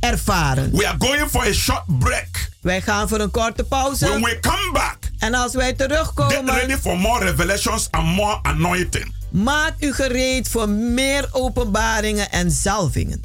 ervaren. 0.00 0.70
We 0.76 0.86
are 0.86 0.96
going 0.98 1.30
for 1.30 1.42
a 1.46 1.52
short 1.52 1.98
break. 1.98 2.50
Wij 2.60 2.80
gaan 2.82 3.08
voor 3.08 3.20
een 3.20 3.30
korte 3.30 3.64
pauze. 3.64 4.08
When 4.08 4.22
we 4.22 4.38
come 4.40 4.70
back, 4.72 4.98
en 5.18 5.34
als 5.34 5.52
wij 5.54 5.72
terugkomen. 5.72 6.34
Get 6.34 6.48
ready 6.48 6.76
for 6.76 6.98
more 6.98 7.24
revelations 7.24 7.88
and 7.90 8.06
more 8.06 8.38
anointing. 8.42 9.14
Maak 9.30 9.74
u 9.78 9.92
gereed 9.92 10.48
voor 10.48 10.68
meer 10.68 11.28
openbaringen 11.30 12.30
en 12.30 12.50
zalvingen. 12.50 13.22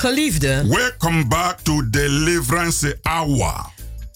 Geliefde. 0.00 0.64
Welcome 0.66 1.26
back 1.26 1.60
to 1.60 1.90
Deliverance 1.90 2.98
Hour. 3.02 3.66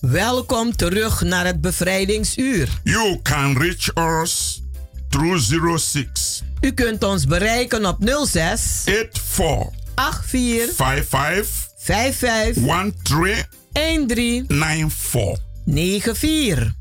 Welkom 0.01 0.77
terug 0.77 1.23
naar 1.23 1.47
het 1.47 1.61
bevrijdingsuur. 1.61 2.69
You 2.83 3.21
can 3.23 3.59
reach 3.59 3.95
us 3.95 4.63
through 5.09 5.79
06. 5.79 6.43
U 6.61 6.73
kunt 6.73 7.03
ons 7.05 7.27
bereiken 7.27 7.87
op 7.87 7.99
06 8.27 8.83
84 8.85 10.25
84 10.25 10.75
55 10.77 11.69
55 11.79 12.63
13 13.73 14.07
13 14.07 14.45
94 14.49 15.39
94. 15.65 16.75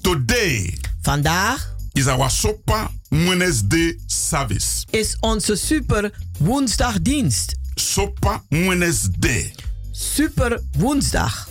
Today. 0.00 0.78
Vandaag 1.02 1.74
is 1.92 2.06
our 2.06 2.30
Super 2.30 2.86
Wednesday 3.08 3.98
service. 4.06 4.84
Is 4.90 5.16
onze 5.20 5.56
super 5.56 6.10
woensdagdienst. 6.38 7.60
Super 7.74 8.40
Wednesday. 8.48 9.52
Super 9.90 10.60
woensdag. 10.78 11.48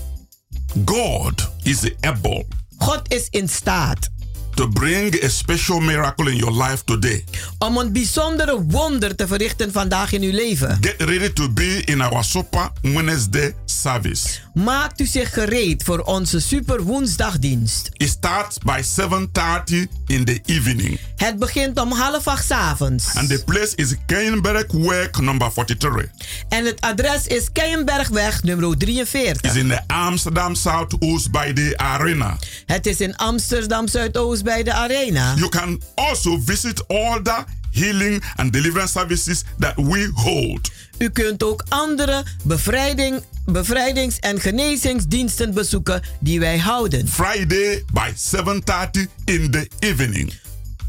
God 0.86 1.52
is 1.64 1.92
able. 2.02 2.46
God 2.78 3.12
is 3.12 3.28
in 3.30 3.48
staat. 3.48 4.10
To 4.56 4.68
bring 4.68 5.24
a 5.24 5.28
special 5.28 5.80
miracle 5.80 6.32
in 6.32 6.36
your 6.36 6.64
life 6.64 6.84
today. 6.84 7.24
Om 7.58 7.78
een 7.78 7.94
bijzondere 7.94 8.64
wonder 8.64 9.16
te 9.16 9.28
verrichten 9.28 9.72
vandaag 9.72 10.12
in 10.12 10.22
uw 10.22 10.32
leven. 10.32 10.78
Get 10.82 10.96
ready 10.98 11.34
to 11.34 11.50
be 11.50 11.82
in 11.86 12.02
our 12.02 12.24
Super 12.24 12.72
Wednesday 12.82 13.56
service. 13.66 14.28
Maakt 14.54 15.00
u 15.02 15.06
zich 15.06 15.34
gereed 15.34 15.84
voor 15.84 16.00
onze 16.00 16.40
super 16.40 16.84
woensdagdienst. 16.84 17.90
It 17.94 18.10
starts 18.10 18.58
by 18.58 18.82
7:30 18.84 19.88
in 20.08 20.26
the 20.26 20.40
evening. 20.46 21.00
Het 21.16 21.40
begint 21.40 21.80
om 21.80 21.92
half 21.92 22.28
acht 22.28 22.52
avonds. 22.52 23.16
And 23.16 23.30
the 23.30 23.44
place 23.46 23.76
is 23.76 23.96
Keienbergweg 24.06 25.22
number 25.22 25.52
43. 25.54 26.10
En 26.50 26.66
het 26.66 26.82
adres 26.82 27.28
is 27.28 27.52
Keienbergweg 27.52 28.44
nummer 28.44 28.78
43. 28.78 29.52
Is 29.52 29.58
in 29.58 29.68
the 29.68 29.82
Amsterdam 29.88 30.56
Zuidoost 30.56 31.32
by 31.32 31.54
the 31.54 31.74
arena. 31.78 32.38
Het 32.66 32.86
is 32.86 33.02
in 33.02 33.16
Amsterdam 33.16 33.88
Zuidoost 33.88 34.41
bij 34.44 34.64
de 34.64 34.74
arena. 34.74 35.34
You 35.36 35.50
can 35.50 35.82
also 35.96 36.40
visit 36.46 36.88
all 36.88 37.22
the 37.22 37.44
healing 37.72 38.24
and 38.36 38.54
deliverance 38.54 38.92
services 38.92 39.44
that 39.60 39.76
we 39.76 40.12
hold. 40.14 40.72
U 40.98 41.10
kunt 41.10 41.44
ook 41.44 41.64
andere 41.70 42.24
bevrijding, 42.44 43.24
bevrijdings- 43.46 44.20
en 44.20 44.40
genezingsdiensten 44.40 45.54
bezoeken 45.54 46.02
die 46.20 46.40
wij 46.40 46.58
houden. 46.58 47.08
Friday 47.08 47.84
by 47.94 48.12
7:30 48.16 49.08
in 49.26 49.52
the 49.52 49.70
evening. 49.80 50.34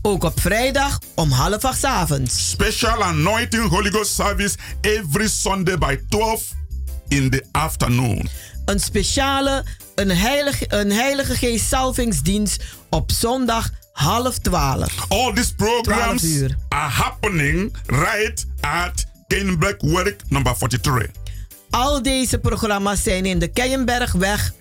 Ook 0.03 0.25
op 0.25 0.41
vrijdag 0.41 0.99
om 1.15 1.31
half 1.31 1.65
acht 1.65 1.85
avonds. 1.85 2.51
Special 2.51 3.03
anointing 3.03 3.69
Holy 3.69 3.91
Ghost 3.91 4.15
service 4.15 4.57
every 4.81 5.29
Sunday 5.29 5.79
by 5.79 5.99
12 6.09 6.43
in 7.09 7.31
the 7.31 7.45
afternoon. 7.53 8.29
Een 8.65 8.81
speciale, 8.81 9.65
een 9.95 10.11
heilige, 10.11 10.65
een 10.69 10.93
heilige 10.93 11.35
geest 11.35 11.67
salvingsdienst 11.67 12.65
op 12.91 13.11
zondag 13.11 13.71
half 13.93 14.39
twaalf. 14.39 14.95
All 15.09 15.33
these 15.33 15.55
programs 15.55 16.43
are 16.69 16.91
happening 16.91 17.77
right 17.87 18.47
at 18.61 19.05
Keienberg 19.27 19.77
Werk 19.81 20.21
number 20.29 20.55
43. 20.59 21.11
Al 21.71 22.03
deze 22.03 22.39
programma's 22.39 23.03
zijn 23.03 23.27
in 23.27 23.39
de 23.39 23.49
Keienbergweg 23.49 24.53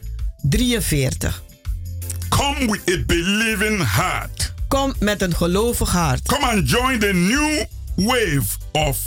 43. 0.41 1.43
Come 2.29 2.71
with 2.71 2.99
a 2.99 3.03
believing 3.05 3.95
heart. 3.95 4.53
Kom 4.67 4.93
met 4.99 5.21
een 5.21 5.35
gelovig 5.35 5.91
hart. 5.91 6.27
Come 6.27 6.45
and 6.45 6.69
join 6.69 6.99
the 6.99 7.13
new 7.13 7.65
wave 7.95 8.57
of 8.71 8.99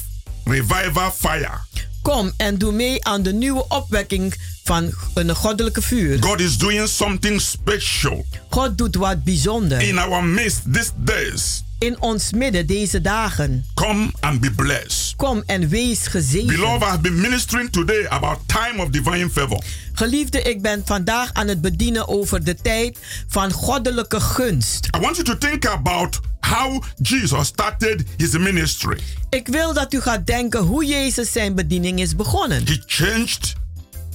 revival 0.44 1.10
fire. 1.10 1.58
Kom 2.02 2.32
en 2.36 2.58
doe 2.58 2.72
mee 2.72 3.04
aan 3.04 3.22
de 3.22 3.32
nieuwe 3.32 3.64
opwekking 3.68 4.34
van 4.64 4.92
een 5.14 5.34
goddelijke 5.34 5.82
vuur. 5.82 6.22
God 6.22 6.40
is 6.40 6.58
doing 6.58 6.88
something 6.88 7.40
special. 7.40 8.26
God 8.50 8.78
doet 8.78 8.96
wat 8.96 9.24
bijzonder. 9.24 9.80
In 9.80 9.98
our 9.98 10.24
midst 10.24 10.72
these 10.72 10.90
days. 10.96 11.62
In 11.78 12.00
ons 12.00 12.32
midden 12.32 12.66
deze 12.66 13.00
dagen. 13.00 13.64
Come 13.74 14.10
and 14.20 14.40
be 14.40 14.50
blessed. 14.50 15.14
Kom 15.16 15.42
en 15.46 15.68
wees 15.68 16.06
gezegend. 16.06 16.46
Beloved, 16.46 16.82
I 16.82 16.84
have 16.84 17.00
been 17.00 17.20
ministering 17.20 17.72
today 17.72 18.06
about 18.08 18.38
time 18.46 18.82
of 18.82 18.88
divine 18.88 19.30
favor. 19.30 19.62
Geliefde, 19.92 20.42
ik 20.42 20.62
ben 20.62 20.82
vandaag 20.84 21.32
aan 21.32 21.48
het 21.48 21.60
bedienen 21.60 22.08
over 22.08 22.44
de 22.44 22.54
tijd 22.54 22.98
van 23.28 23.52
goddelijke 23.52 24.20
gunst. 24.20 24.88
I 24.96 25.00
want 25.00 25.16
you 25.16 25.28
to 25.28 25.38
think 25.38 25.66
about 25.66 26.20
how 26.40 26.82
Jesus 27.02 27.46
started 27.46 28.04
his 28.16 28.30
ministry. 28.30 28.98
Ik 29.30 29.48
wil 29.48 29.72
dat 29.72 29.92
u 29.92 30.00
gaat 30.00 30.26
denken 30.26 30.60
hoe 30.60 30.84
Jezus 30.84 31.32
zijn 31.32 31.54
bediening 31.54 32.00
is 32.00 32.16
begonnen. 32.16 32.66
He 32.66 32.82
changed 32.86 33.54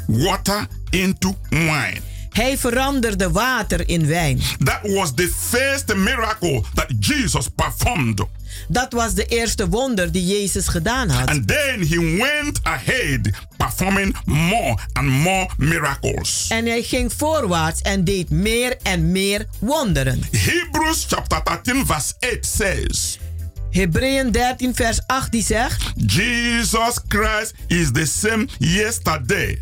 water 0.10 0.68
into 0.90 1.36
wine. 1.50 2.02
Hij 2.30 2.58
veranderde 2.58 3.32
water 3.32 3.90
in 3.90 4.08
wijn. 4.08 4.42
That 4.64 4.80
was 4.82 5.14
the 5.16 5.34
first 5.50 5.96
miracle 5.96 6.64
that 6.74 6.88
Jesus 7.00 7.48
performed. 7.56 8.26
Dat 8.68 8.94
was 8.94 9.14
de 9.14 9.26
eerste 9.26 9.70
wonder 9.70 10.12
die 10.12 10.26
Jezus 10.26 10.68
gedaan 10.68 11.10
had. 11.10 11.28
And 11.28 11.48
then 11.48 11.88
he 11.88 12.18
went 12.18 12.60
ahead 12.64 13.30
performing 13.58 14.16
more 14.26 14.78
and 14.94 15.08
more 15.08 15.50
miracles. 15.58 16.46
En 16.50 16.66
hij 16.66 16.82
ging 16.82 17.14
voorwaarts 17.14 17.82
en 17.82 18.04
deed 18.04 18.30
meer 18.30 18.78
en 18.84 19.12
meer 19.12 19.46
wonderen. 19.60 20.22
Hebrews 20.32 21.06
chapter 21.08 21.42
13 21.44 21.86
verse 21.86 22.14
8 22.20 22.46
says 22.46 23.20
Hebreeën 23.72 24.32
13 24.32 24.76
vers 24.76 25.00
8 25.06 25.32
die 25.32 25.44
zegt 25.44 25.92
Jesus 25.96 27.00
Christ 27.08 27.54
is 27.68 27.92
the 27.92 28.06
same 28.06 28.48
yesterday. 28.58 29.60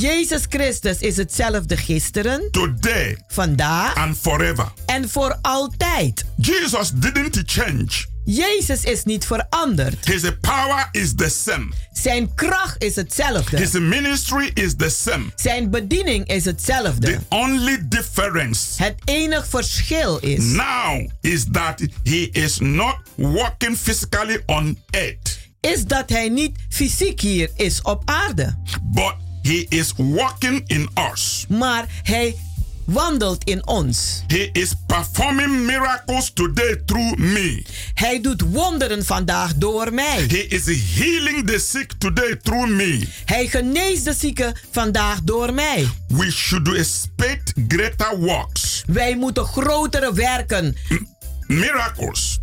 Jezus 0.00 0.42
Christus 0.48 0.98
is 0.98 1.16
hetzelfde 1.16 1.76
gisteren, 1.76 2.48
today, 2.50 3.16
vandaag 3.28 3.94
and 3.94 4.18
forever. 4.18 4.72
en 4.86 5.08
voor 5.08 5.38
altijd. 5.42 6.24
Jesus 6.36 6.90
didn't 6.94 7.42
change. 7.46 8.04
Jezus 8.24 8.82
is 8.82 9.04
niet 9.04 9.26
veranderd. 9.26 10.04
His 10.06 10.22
power 10.40 10.88
is 10.92 11.14
the 11.14 11.28
same. 11.28 11.72
Zijn 11.92 12.34
kracht 12.34 12.82
is 12.82 12.96
hetzelfde. 12.96 13.56
His 13.56 13.70
ministry 13.70 14.50
is 14.54 14.74
the 14.76 14.88
same. 14.88 15.24
Zijn 15.36 15.70
bediening 15.70 16.28
is 16.28 16.44
hetzelfde. 16.44 17.06
The 17.06 17.18
only 17.28 17.78
difference 17.88 18.82
Het 18.82 18.94
enige 19.04 19.46
verschil 19.48 20.18
is. 20.18 20.44
now 20.44 21.08
is 21.20 21.44
that 21.52 21.80
he 22.04 22.28
is 22.32 22.58
not 22.58 22.96
walking 23.14 23.76
physically 23.76 24.42
on 24.46 24.78
earth. 24.90 25.38
Is 25.60 25.84
dat 25.84 26.10
hij 26.10 26.28
niet 26.28 26.56
fysiek 26.68 27.20
hier 27.20 27.50
is 27.56 27.82
op 27.82 28.02
aarde. 28.04 28.54
But 28.82 29.14
he 29.46 29.66
is 29.68 29.92
walking 29.96 30.62
in 30.66 30.88
us. 31.12 31.46
Maar 31.48 31.84
hij 32.02 32.36
wandelt 32.84 33.44
in 33.44 33.66
ons. 33.66 34.22
He 34.26 34.48
is 34.52 34.72
performing 34.86 35.66
miracles 35.66 36.30
today 36.32 36.82
through 36.86 37.16
me. 37.16 37.64
Hij 37.94 38.20
doet 38.20 38.40
wonderen 38.40 39.04
vandaag 39.04 39.54
door 39.54 39.94
mij. 39.94 40.24
He 40.28 40.46
is 40.48 40.64
healing 40.94 41.46
the 41.46 41.58
sick 41.58 41.92
today 41.98 42.36
through 42.42 42.68
me. 42.68 43.06
Hij 43.24 43.46
geneest 43.46 44.04
de 44.04 44.14
zieken 44.14 44.56
vandaag 44.70 45.20
door 45.22 45.54
mij. 45.54 45.88
We 46.08 46.30
should 46.30 46.74
expect 46.74 47.52
greater 47.68 48.18
works. 48.18 48.82
Wij 48.86 49.16
moeten 49.16 49.44
grotere 49.44 50.14
werken. 50.14 50.76
Miracles. 51.46 52.38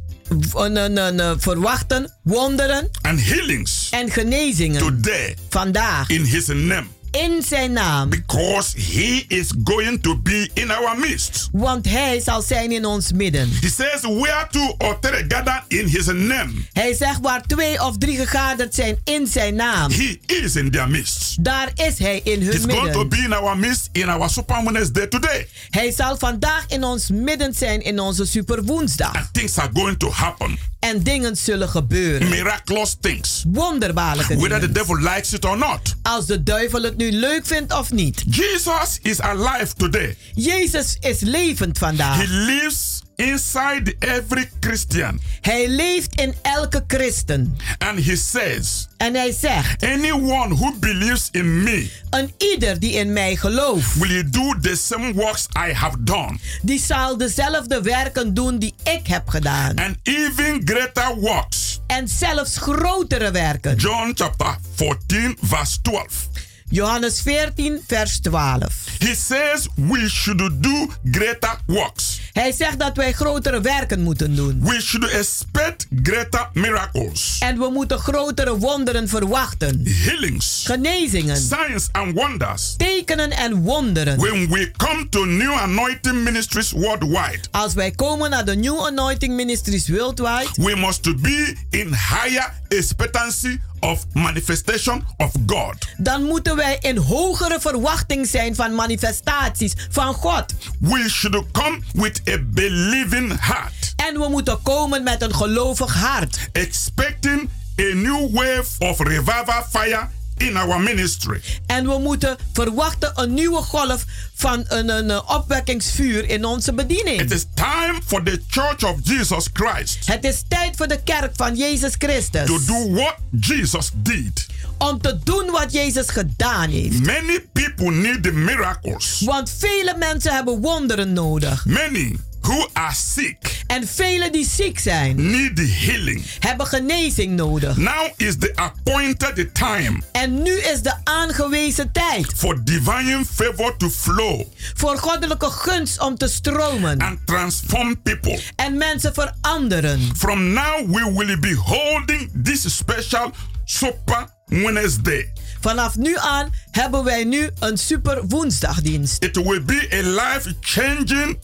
verwachten, 1.37 2.17
wonderen 2.23 2.89
and 3.01 3.21
healings 3.25 3.89
en 3.91 4.11
genezingen 4.11 4.79
today 4.79 5.37
vandaag 5.49 6.09
in 6.09 6.23
his 6.23 6.47
name. 6.47 6.85
In 7.21 7.43
zijn 7.47 7.71
naam. 7.71 8.09
Because 8.09 8.77
he 8.81 9.25
is 9.27 9.51
going 9.63 10.01
to 10.03 10.17
be 10.21 10.49
in 10.53 10.71
our 10.71 10.97
midst. 10.99 11.49
Want 11.51 11.89
hij 11.89 12.19
zal 12.21 12.41
zijn 12.41 12.71
in 12.71 12.85
ons 12.85 13.11
midden. 13.11 13.49
He 13.61 13.69
says, 13.69 14.01
where 14.01 14.47
two 14.51 14.75
or 14.77 14.99
three 14.99 15.25
gather 15.27 15.63
in 15.67 15.87
his 15.87 16.05
name. 16.05 16.51
Hij 16.71 16.93
zegt 16.93 17.19
waar 17.21 17.41
twee 17.41 17.81
of 17.83 17.97
drie 17.97 18.17
gegaderd 18.17 18.75
zijn 18.75 18.97
in 19.03 19.27
zijn 19.27 19.55
naam. 19.55 19.91
He 19.91 20.19
is 20.25 20.55
in 20.55 20.71
their 20.71 20.89
midst. 20.89 21.43
Daar 21.43 21.71
is 21.75 21.97
hij 21.99 22.21
in 22.23 22.41
hun 22.41 22.51
He's 22.51 22.65
midden. 22.65 22.75
going 22.75 22.91
to 22.93 23.05
be 23.07 23.17
in 23.17 23.33
our 23.33 23.57
midst 23.57 23.89
in 23.91 24.09
our 24.09 24.29
super 24.29 24.63
Wednesday 24.63 25.07
today. 25.07 25.47
Hij 25.69 25.91
zal 25.91 26.17
vandaag 26.17 26.65
in 26.67 26.83
ons 26.83 27.09
midden 27.09 27.53
zijn 27.53 27.81
in 27.81 27.99
onze 27.99 28.25
super 28.25 28.63
woensdag. 28.63 29.15
And 29.15 29.33
things 29.33 29.57
are 29.57 29.69
going 29.73 29.99
to 29.99 30.09
happen. 30.11 30.57
En 30.83 31.03
dingen 31.03 31.37
zullen 31.37 31.69
gebeuren. 31.69 32.29
Miraculous 32.29 32.95
things. 32.99 33.43
Wonderbaarlijke 33.47 34.33
dingen. 34.33 34.49
Whether 34.49 34.67
the 34.67 34.73
devil 34.73 34.99
likes 34.99 35.33
it 35.33 35.45
or 35.45 35.57
not. 35.57 35.95
Als 36.01 36.25
de 36.25 36.43
duivel 36.43 36.83
het 36.83 36.97
nu 36.97 37.11
leuk 37.11 37.45
vindt 37.45 37.73
of 37.73 37.91
niet. 37.91 38.23
Jesus 38.29 38.99
is 39.01 39.21
alive 39.21 39.73
today. 39.77 40.17
Jezus 40.33 40.97
is 40.99 41.19
levend 41.19 41.77
vandaag. 41.77 42.17
He 42.17 42.27
lives 42.27 42.92
inside 43.15 43.95
every 43.99 44.49
Christian. 44.59 45.19
Hij 45.41 45.67
leeft 45.67 46.19
in 46.19 46.33
elke 46.41 46.83
christen. 46.87 47.57
And 47.77 48.05
he 48.05 48.15
says, 48.15 48.87
en 48.97 49.15
hij 49.15 49.31
zegt: 49.31 49.83
Anyone 49.83 50.55
who 50.55 50.73
believes 50.79 51.27
in 51.31 51.63
me, 51.63 51.89
een 52.09 52.33
ieder 52.37 52.79
die 52.79 52.91
in 52.91 53.13
mij 53.13 53.35
gelooft, 53.35 53.93
will 53.93 54.09
you 54.09 54.29
do 54.29 54.59
the 54.61 54.75
same 54.75 55.13
works 55.13 55.47
I 55.67 55.73
have 55.73 56.03
done. 56.03 56.37
Die 56.61 56.79
zal 56.79 57.17
dezelfde 57.17 57.81
werken 57.81 58.33
doen 58.33 58.57
die 58.57 58.75
ik 58.83 59.07
heb 59.07 59.29
gedaan. 59.29 59.75
And 59.75 59.95
even 60.03 60.61
greater 60.65 61.15
works. 61.15 61.79
En 61.87 62.07
zelfs 62.07 62.57
grotere 62.57 63.31
werken. 63.31 63.75
John 63.75 64.11
chapter 64.15 64.57
14 64.75 65.37
verse 65.41 65.81
12. 65.81 66.27
Johannes 66.73 67.21
14, 67.21 67.81
vers 67.87 68.19
12. 68.19 68.59
He 68.99 69.13
says 69.15 69.67
we 69.75 70.09
should 70.09 70.63
do 70.63 70.87
greater 71.11 71.57
works. 71.65 72.21
Hij 72.31 72.51
zegt 72.51 72.79
dat 72.79 72.97
wij 72.97 73.11
grotere 73.11 73.61
werken 73.61 74.01
moeten 74.01 74.35
doen. 74.35 74.59
We 74.63 74.81
should 74.81 75.09
expect 75.09 75.87
greater 76.03 76.49
miracles. 76.53 77.37
En 77.39 77.57
we 77.57 77.69
moeten 77.69 77.99
grotere 77.99 78.57
wonderen 78.57 79.07
verwachten. 79.09 79.81
Healings. 79.85 80.63
Genezingen. 80.65 81.37
Signs 81.37 81.89
and 81.91 82.13
wonders. 82.13 82.75
Tekenen 82.77 83.31
en 83.31 83.61
wonderen. 83.61 84.19
When 84.19 84.49
we 84.49 84.71
come 84.77 85.09
to 85.09 85.25
New 85.25 85.53
Anointing 85.53 86.23
Ministries 86.23 86.71
worldwide. 86.71 87.39
Als 87.51 87.73
wij 87.73 87.91
komen 87.91 88.29
naar 88.29 88.45
de 88.45 88.55
New 88.55 88.85
Anointing 88.85 89.35
Ministries 89.35 89.87
worldwide. 89.87 90.47
We 90.55 90.75
must 90.75 91.21
be 91.21 91.55
in 91.69 91.87
higher 91.87 92.53
expectancy 92.77 93.59
of 93.79 94.05
manifestation 94.13 95.05
of 95.17 95.31
God. 95.45 95.75
Dan 95.97 96.23
moeten 96.23 96.55
wij 96.55 96.77
in 96.81 96.97
hogere 96.97 97.59
verwachting 97.59 98.27
zijn 98.27 98.55
van 98.55 98.75
manifestaties 98.75 99.73
van 99.89 100.13
God. 100.13 100.53
We 100.79 101.09
should 101.09 101.51
come 101.51 101.79
with 101.93 102.21
a 102.29 102.37
believing 102.45 103.39
heart. 103.39 103.93
En 103.95 104.19
we 104.19 104.27
moeten 104.29 104.61
komen 104.61 105.03
met 105.03 105.21
een 105.21 105.35
gelovig 105.35 105.93
hart. 105.93 106.49
Expecting 106.51 107.49
a 107.79 107.93
new 107.93 108.33
wave 108.33 108.65
of 108.79 108.99
revival 108.99 109.63
fire 109.69 110.07
in 110.37 110.57
our 110.57 110.81
ministry. 110.81 111.41
En 111.65 111.87
we 111.87 111.99
moeten 111.99 112.37
verwachten 112.53 113.11
een 113.15 113.33
nieuwe 113.33 113.61
golf 113.61 114.05
van 114.33 114.65
een, 114.67 114.89
een, 114.89 115.27
opwekkingsvuur 115.27 116.29
in 116.29 116.45
onze 116.45 116.73
bediening. 116.73 117.21
It 117.21 117.31
is 117.31 117.45
time 117.53 117.99
for 118.05 118.23
the 118.23 118.41
church 118.47 118.83
of 118.83 118.95
Jesus 119.03 119.47
Christ. 119.53 119.97
Het 120.05 120.23
is 120.23 120.43
tijd 120.47 120.75
voor 120.75 120.87
de 120.87 121.03
kerk 121.03 121.31
van 121.35 121.55
Jezus 121.55 121.93
Christus. 121.97 122.45
To 122.45 122.59
do 122.65 122.91
what 122.91 123.15
Jesus 123.39 123.89
did. 123.95 124.45
Om 124.77 125.01
te 125.01 125.19
doen 125.23 125.51
wat 125.51 125.71
Jezus 125.71 126.09
gedaan 126.09 126.69
heeft. 126.69 126.99
Many 127.05 127.45
people 127.51 127.91
need 127.91 128.23
the 128.23 128.31
miracles. 128.31 129.21
Want 129.25 129.55
vele 129.57 129.95
mensen 129.97 130.33
hebben 130.33 130.61
wonderen 130.61 131.13
nodig. 131.13 131.65
Many 131.65 132.15
who 132.45 132.67
are 132.73 132.93
sick. 132.93 133.63
En 133.67 133.87
velen 133.87 134.31
die 134.31 134.47
ziek 134.49 134.79
zijn. 134.79 135.15
Need 135.31 135.59
healing. 135.59 136.23
Hebben 136.39 136.67
genezing 136.67 137.35
nodig. 137.35 137.77
Now 137.77 138.11
is 138.17 138.37
the 138.37 138.51
appointed 138.55 139.53
time. 139.53 140.01
En 140.11 140.43
nu 140.43 140.51
is 140.51 140.81
de 140.81 140.93
aangewezen 141.03 141.91
tijd. 141.91 142.33
For 142.35 142.63
divine 142.63 143.23
favor 143.33 143.77
to 143.77 143.89
flow. 143.89 144.41
Voor 144.73 144.97
goddelijke 144.97 145.49
gunst 145.49 145.99
om 145.99 146.17
te 146.17 146.27
stromen. 146.27 146.99
And 146.99 147.19
transform 147.25 148.01
people. 148.01 148.39
En 148.55 148.77
mensen 148.77 149.13
veranderen. 149.13 150.11
From 150.17 150.53
now 150.53 150.87
we 150.87 151.13
will 151.15 151.39
be 151.39 151.55
holding 151.55 152.31
this 152.43 152.75
special 152.77 153.31
super 153.65 154.27
Wednesday. 154.45 155.31
Vanaf 155.59 155.95
nu 155.95 156.15
aan 156.17 156.49
hebben 156.71 157.03
wij 157.03 157.23
nu 157.23 157.49
een 157.59 157.77
super 157.77 158.27
woensdagdienst. 158.27 159.23
It 159.23 159.35
will 159.35 159.63
be 159.63 159.87
a 159.93 160.01
life 160.01 160.55
changing 160.59 161.39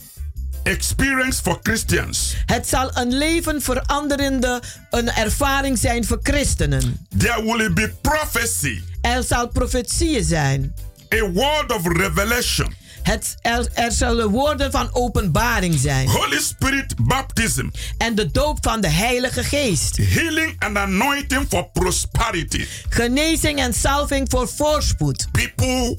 experience 0.62 1.42
for 1.42 1.58
Christians. 1.62 2.34
Het 2.46 2.68
zal 2.68 2.90
een 2.96 3.12
leven 3.12 3.62
veranderende 3.62 4.62
een 4.90 5.10
ervaring 5.10 5.78
zijn 5.78 6.04
voor 6.04 6.18
christenen. 6.22 7.06
There 7.18 7.42
will 7.42 7.72
be 7.72 7.92
prophecy. 8.00 8.82
Er 9.00 9.22
zal 9.22 9.48
profetieën 9.48 10.24
zijn. 10.24 10.74
A 11.14 11.30
word 11.30 11.72
of 11.72 11.86
revelation. 11.86 12.74
Het, 13.02 13.36
er, 13.40 13.68
er 13.74 13.92
zullen 13.92 14.30
woorden 14.30 14.70
van 14.70 14.88
openbaring 14.92 15.74
zijn. 15.78 16.08
Holy 16.08 16.40
Spirit 16.40 16.94
baptism. 16.96 17.68
En 17.98 18.14
de 18.14 18.30
doop 18.30 18.58
van 18.60 18.80
de 18.80 18.88
Heilige 18.88 19.44
Geest. 19.44 19.96
Healing 19.96 20.56
and 20.58 20.76
anointing 20.76 21.46
for 21.48 21.68
prosperity. 21.72 22.66
Genezing 22.88 23.58
en 23.58 23.74
salving 23.74 24.30
voor 24.30 24.48
voorspoed. 24.48 25.28
People 25.30 25.98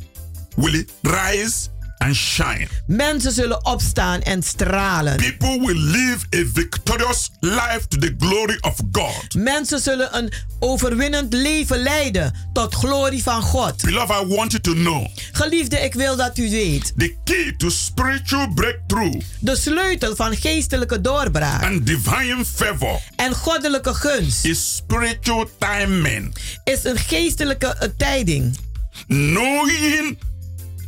will 0.56 0.86
rise 1.02 1.70
and 2.02 2.16
shine. 2.16 2.68
Mensen 2.88 3.32
zullen 3.32 3.66
opstaan 3.66 4.22
en 4.22 4.44
stralen. 4.44 5.16
People 5.16 5.60
will 5.66 5.80
live 5.82 6.26
a 6.36 6.44
victorious 6.54 7.30
life 7.40 7.82
to 7.88 7.98
the 7.98 8.16
glory 8.20 8.58
of 8.62 8.76
God. 8.92 9.34
Mensen 9.36 9.80
zullen 9.80 10.18
een 10.18 10.32
overwinnend 10.60 11.34
leven 11.34 11.80
leiden 11.84 12.34
tot 12.54 12.76
glorie 12.76 13.24
van 13.24 13.42
God. 13.42 13.82
Beloved, 13.84 14.16
I 14.24 14.36
want 14.36 14.52
you 14.52 14.62
to 14.64 14.74
know 14.74 15.08
Geliefde, 15.32 15.80
ik 15.80 15.94
wil 15.94 16.16
dat 16.16 16.38
u 16.38 16.50
weet. 16.50 16.94
the 16.98 17.16
key 17.24 17.54
to 17.58 17.70
spiritual 17.70 18.54
breakthrough 18.54 19.20
De 19.40 19.56
sleutel 19.56 20.16
van 20.16 20.36
geestelijke 20.36 21.02
doorbraak 21.02 21.64
and 21.64 21.86
divine 21.86 22.46
favor 22.46 23.00
en 23.16 23.34
goddelijke 23.36 23.94
gunst 23.94 24.46
is 24.46 24.76
spiritual 24.76 25.50
timing. 25.58 26.36
is 26.64 26.84
een 26.84 26.98
geestelijke 26.98 27.68
eh, 27.68 27.90
tijding. 27.98 28.58
Knowing 29.08 30.18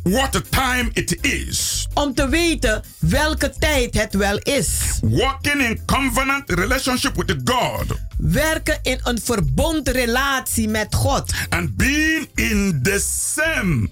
what 0.04 0.42
time 0.50 0.90
it 0.92 1.24
is. 1.24 1.86
Om 1.94 2.14
te 2.14 2.28
weten 2.28 2.82
welke 2.98 3.52
tijd 3.58 3.94
het 3.94 4.14
wel 4.14 4.38
is. 4.38 4.98
Walking 5.02 5.60
in 5.60 5.80
covenant 5.86 6.50
relationship 6.50 7.16
with 7.16 7.36
God. 7.44 7.98
Werken 8.18 8.78
in 8.82 8.98
een 9.02 9.20
verbondrelatie 9.20 10.68
met 10.68 10.94
God. 10.94 11.32
And 11.48 11.76
being 11.76 12.28
in 12.34 12.80
the 12.82 13.04
same 13.34 13.88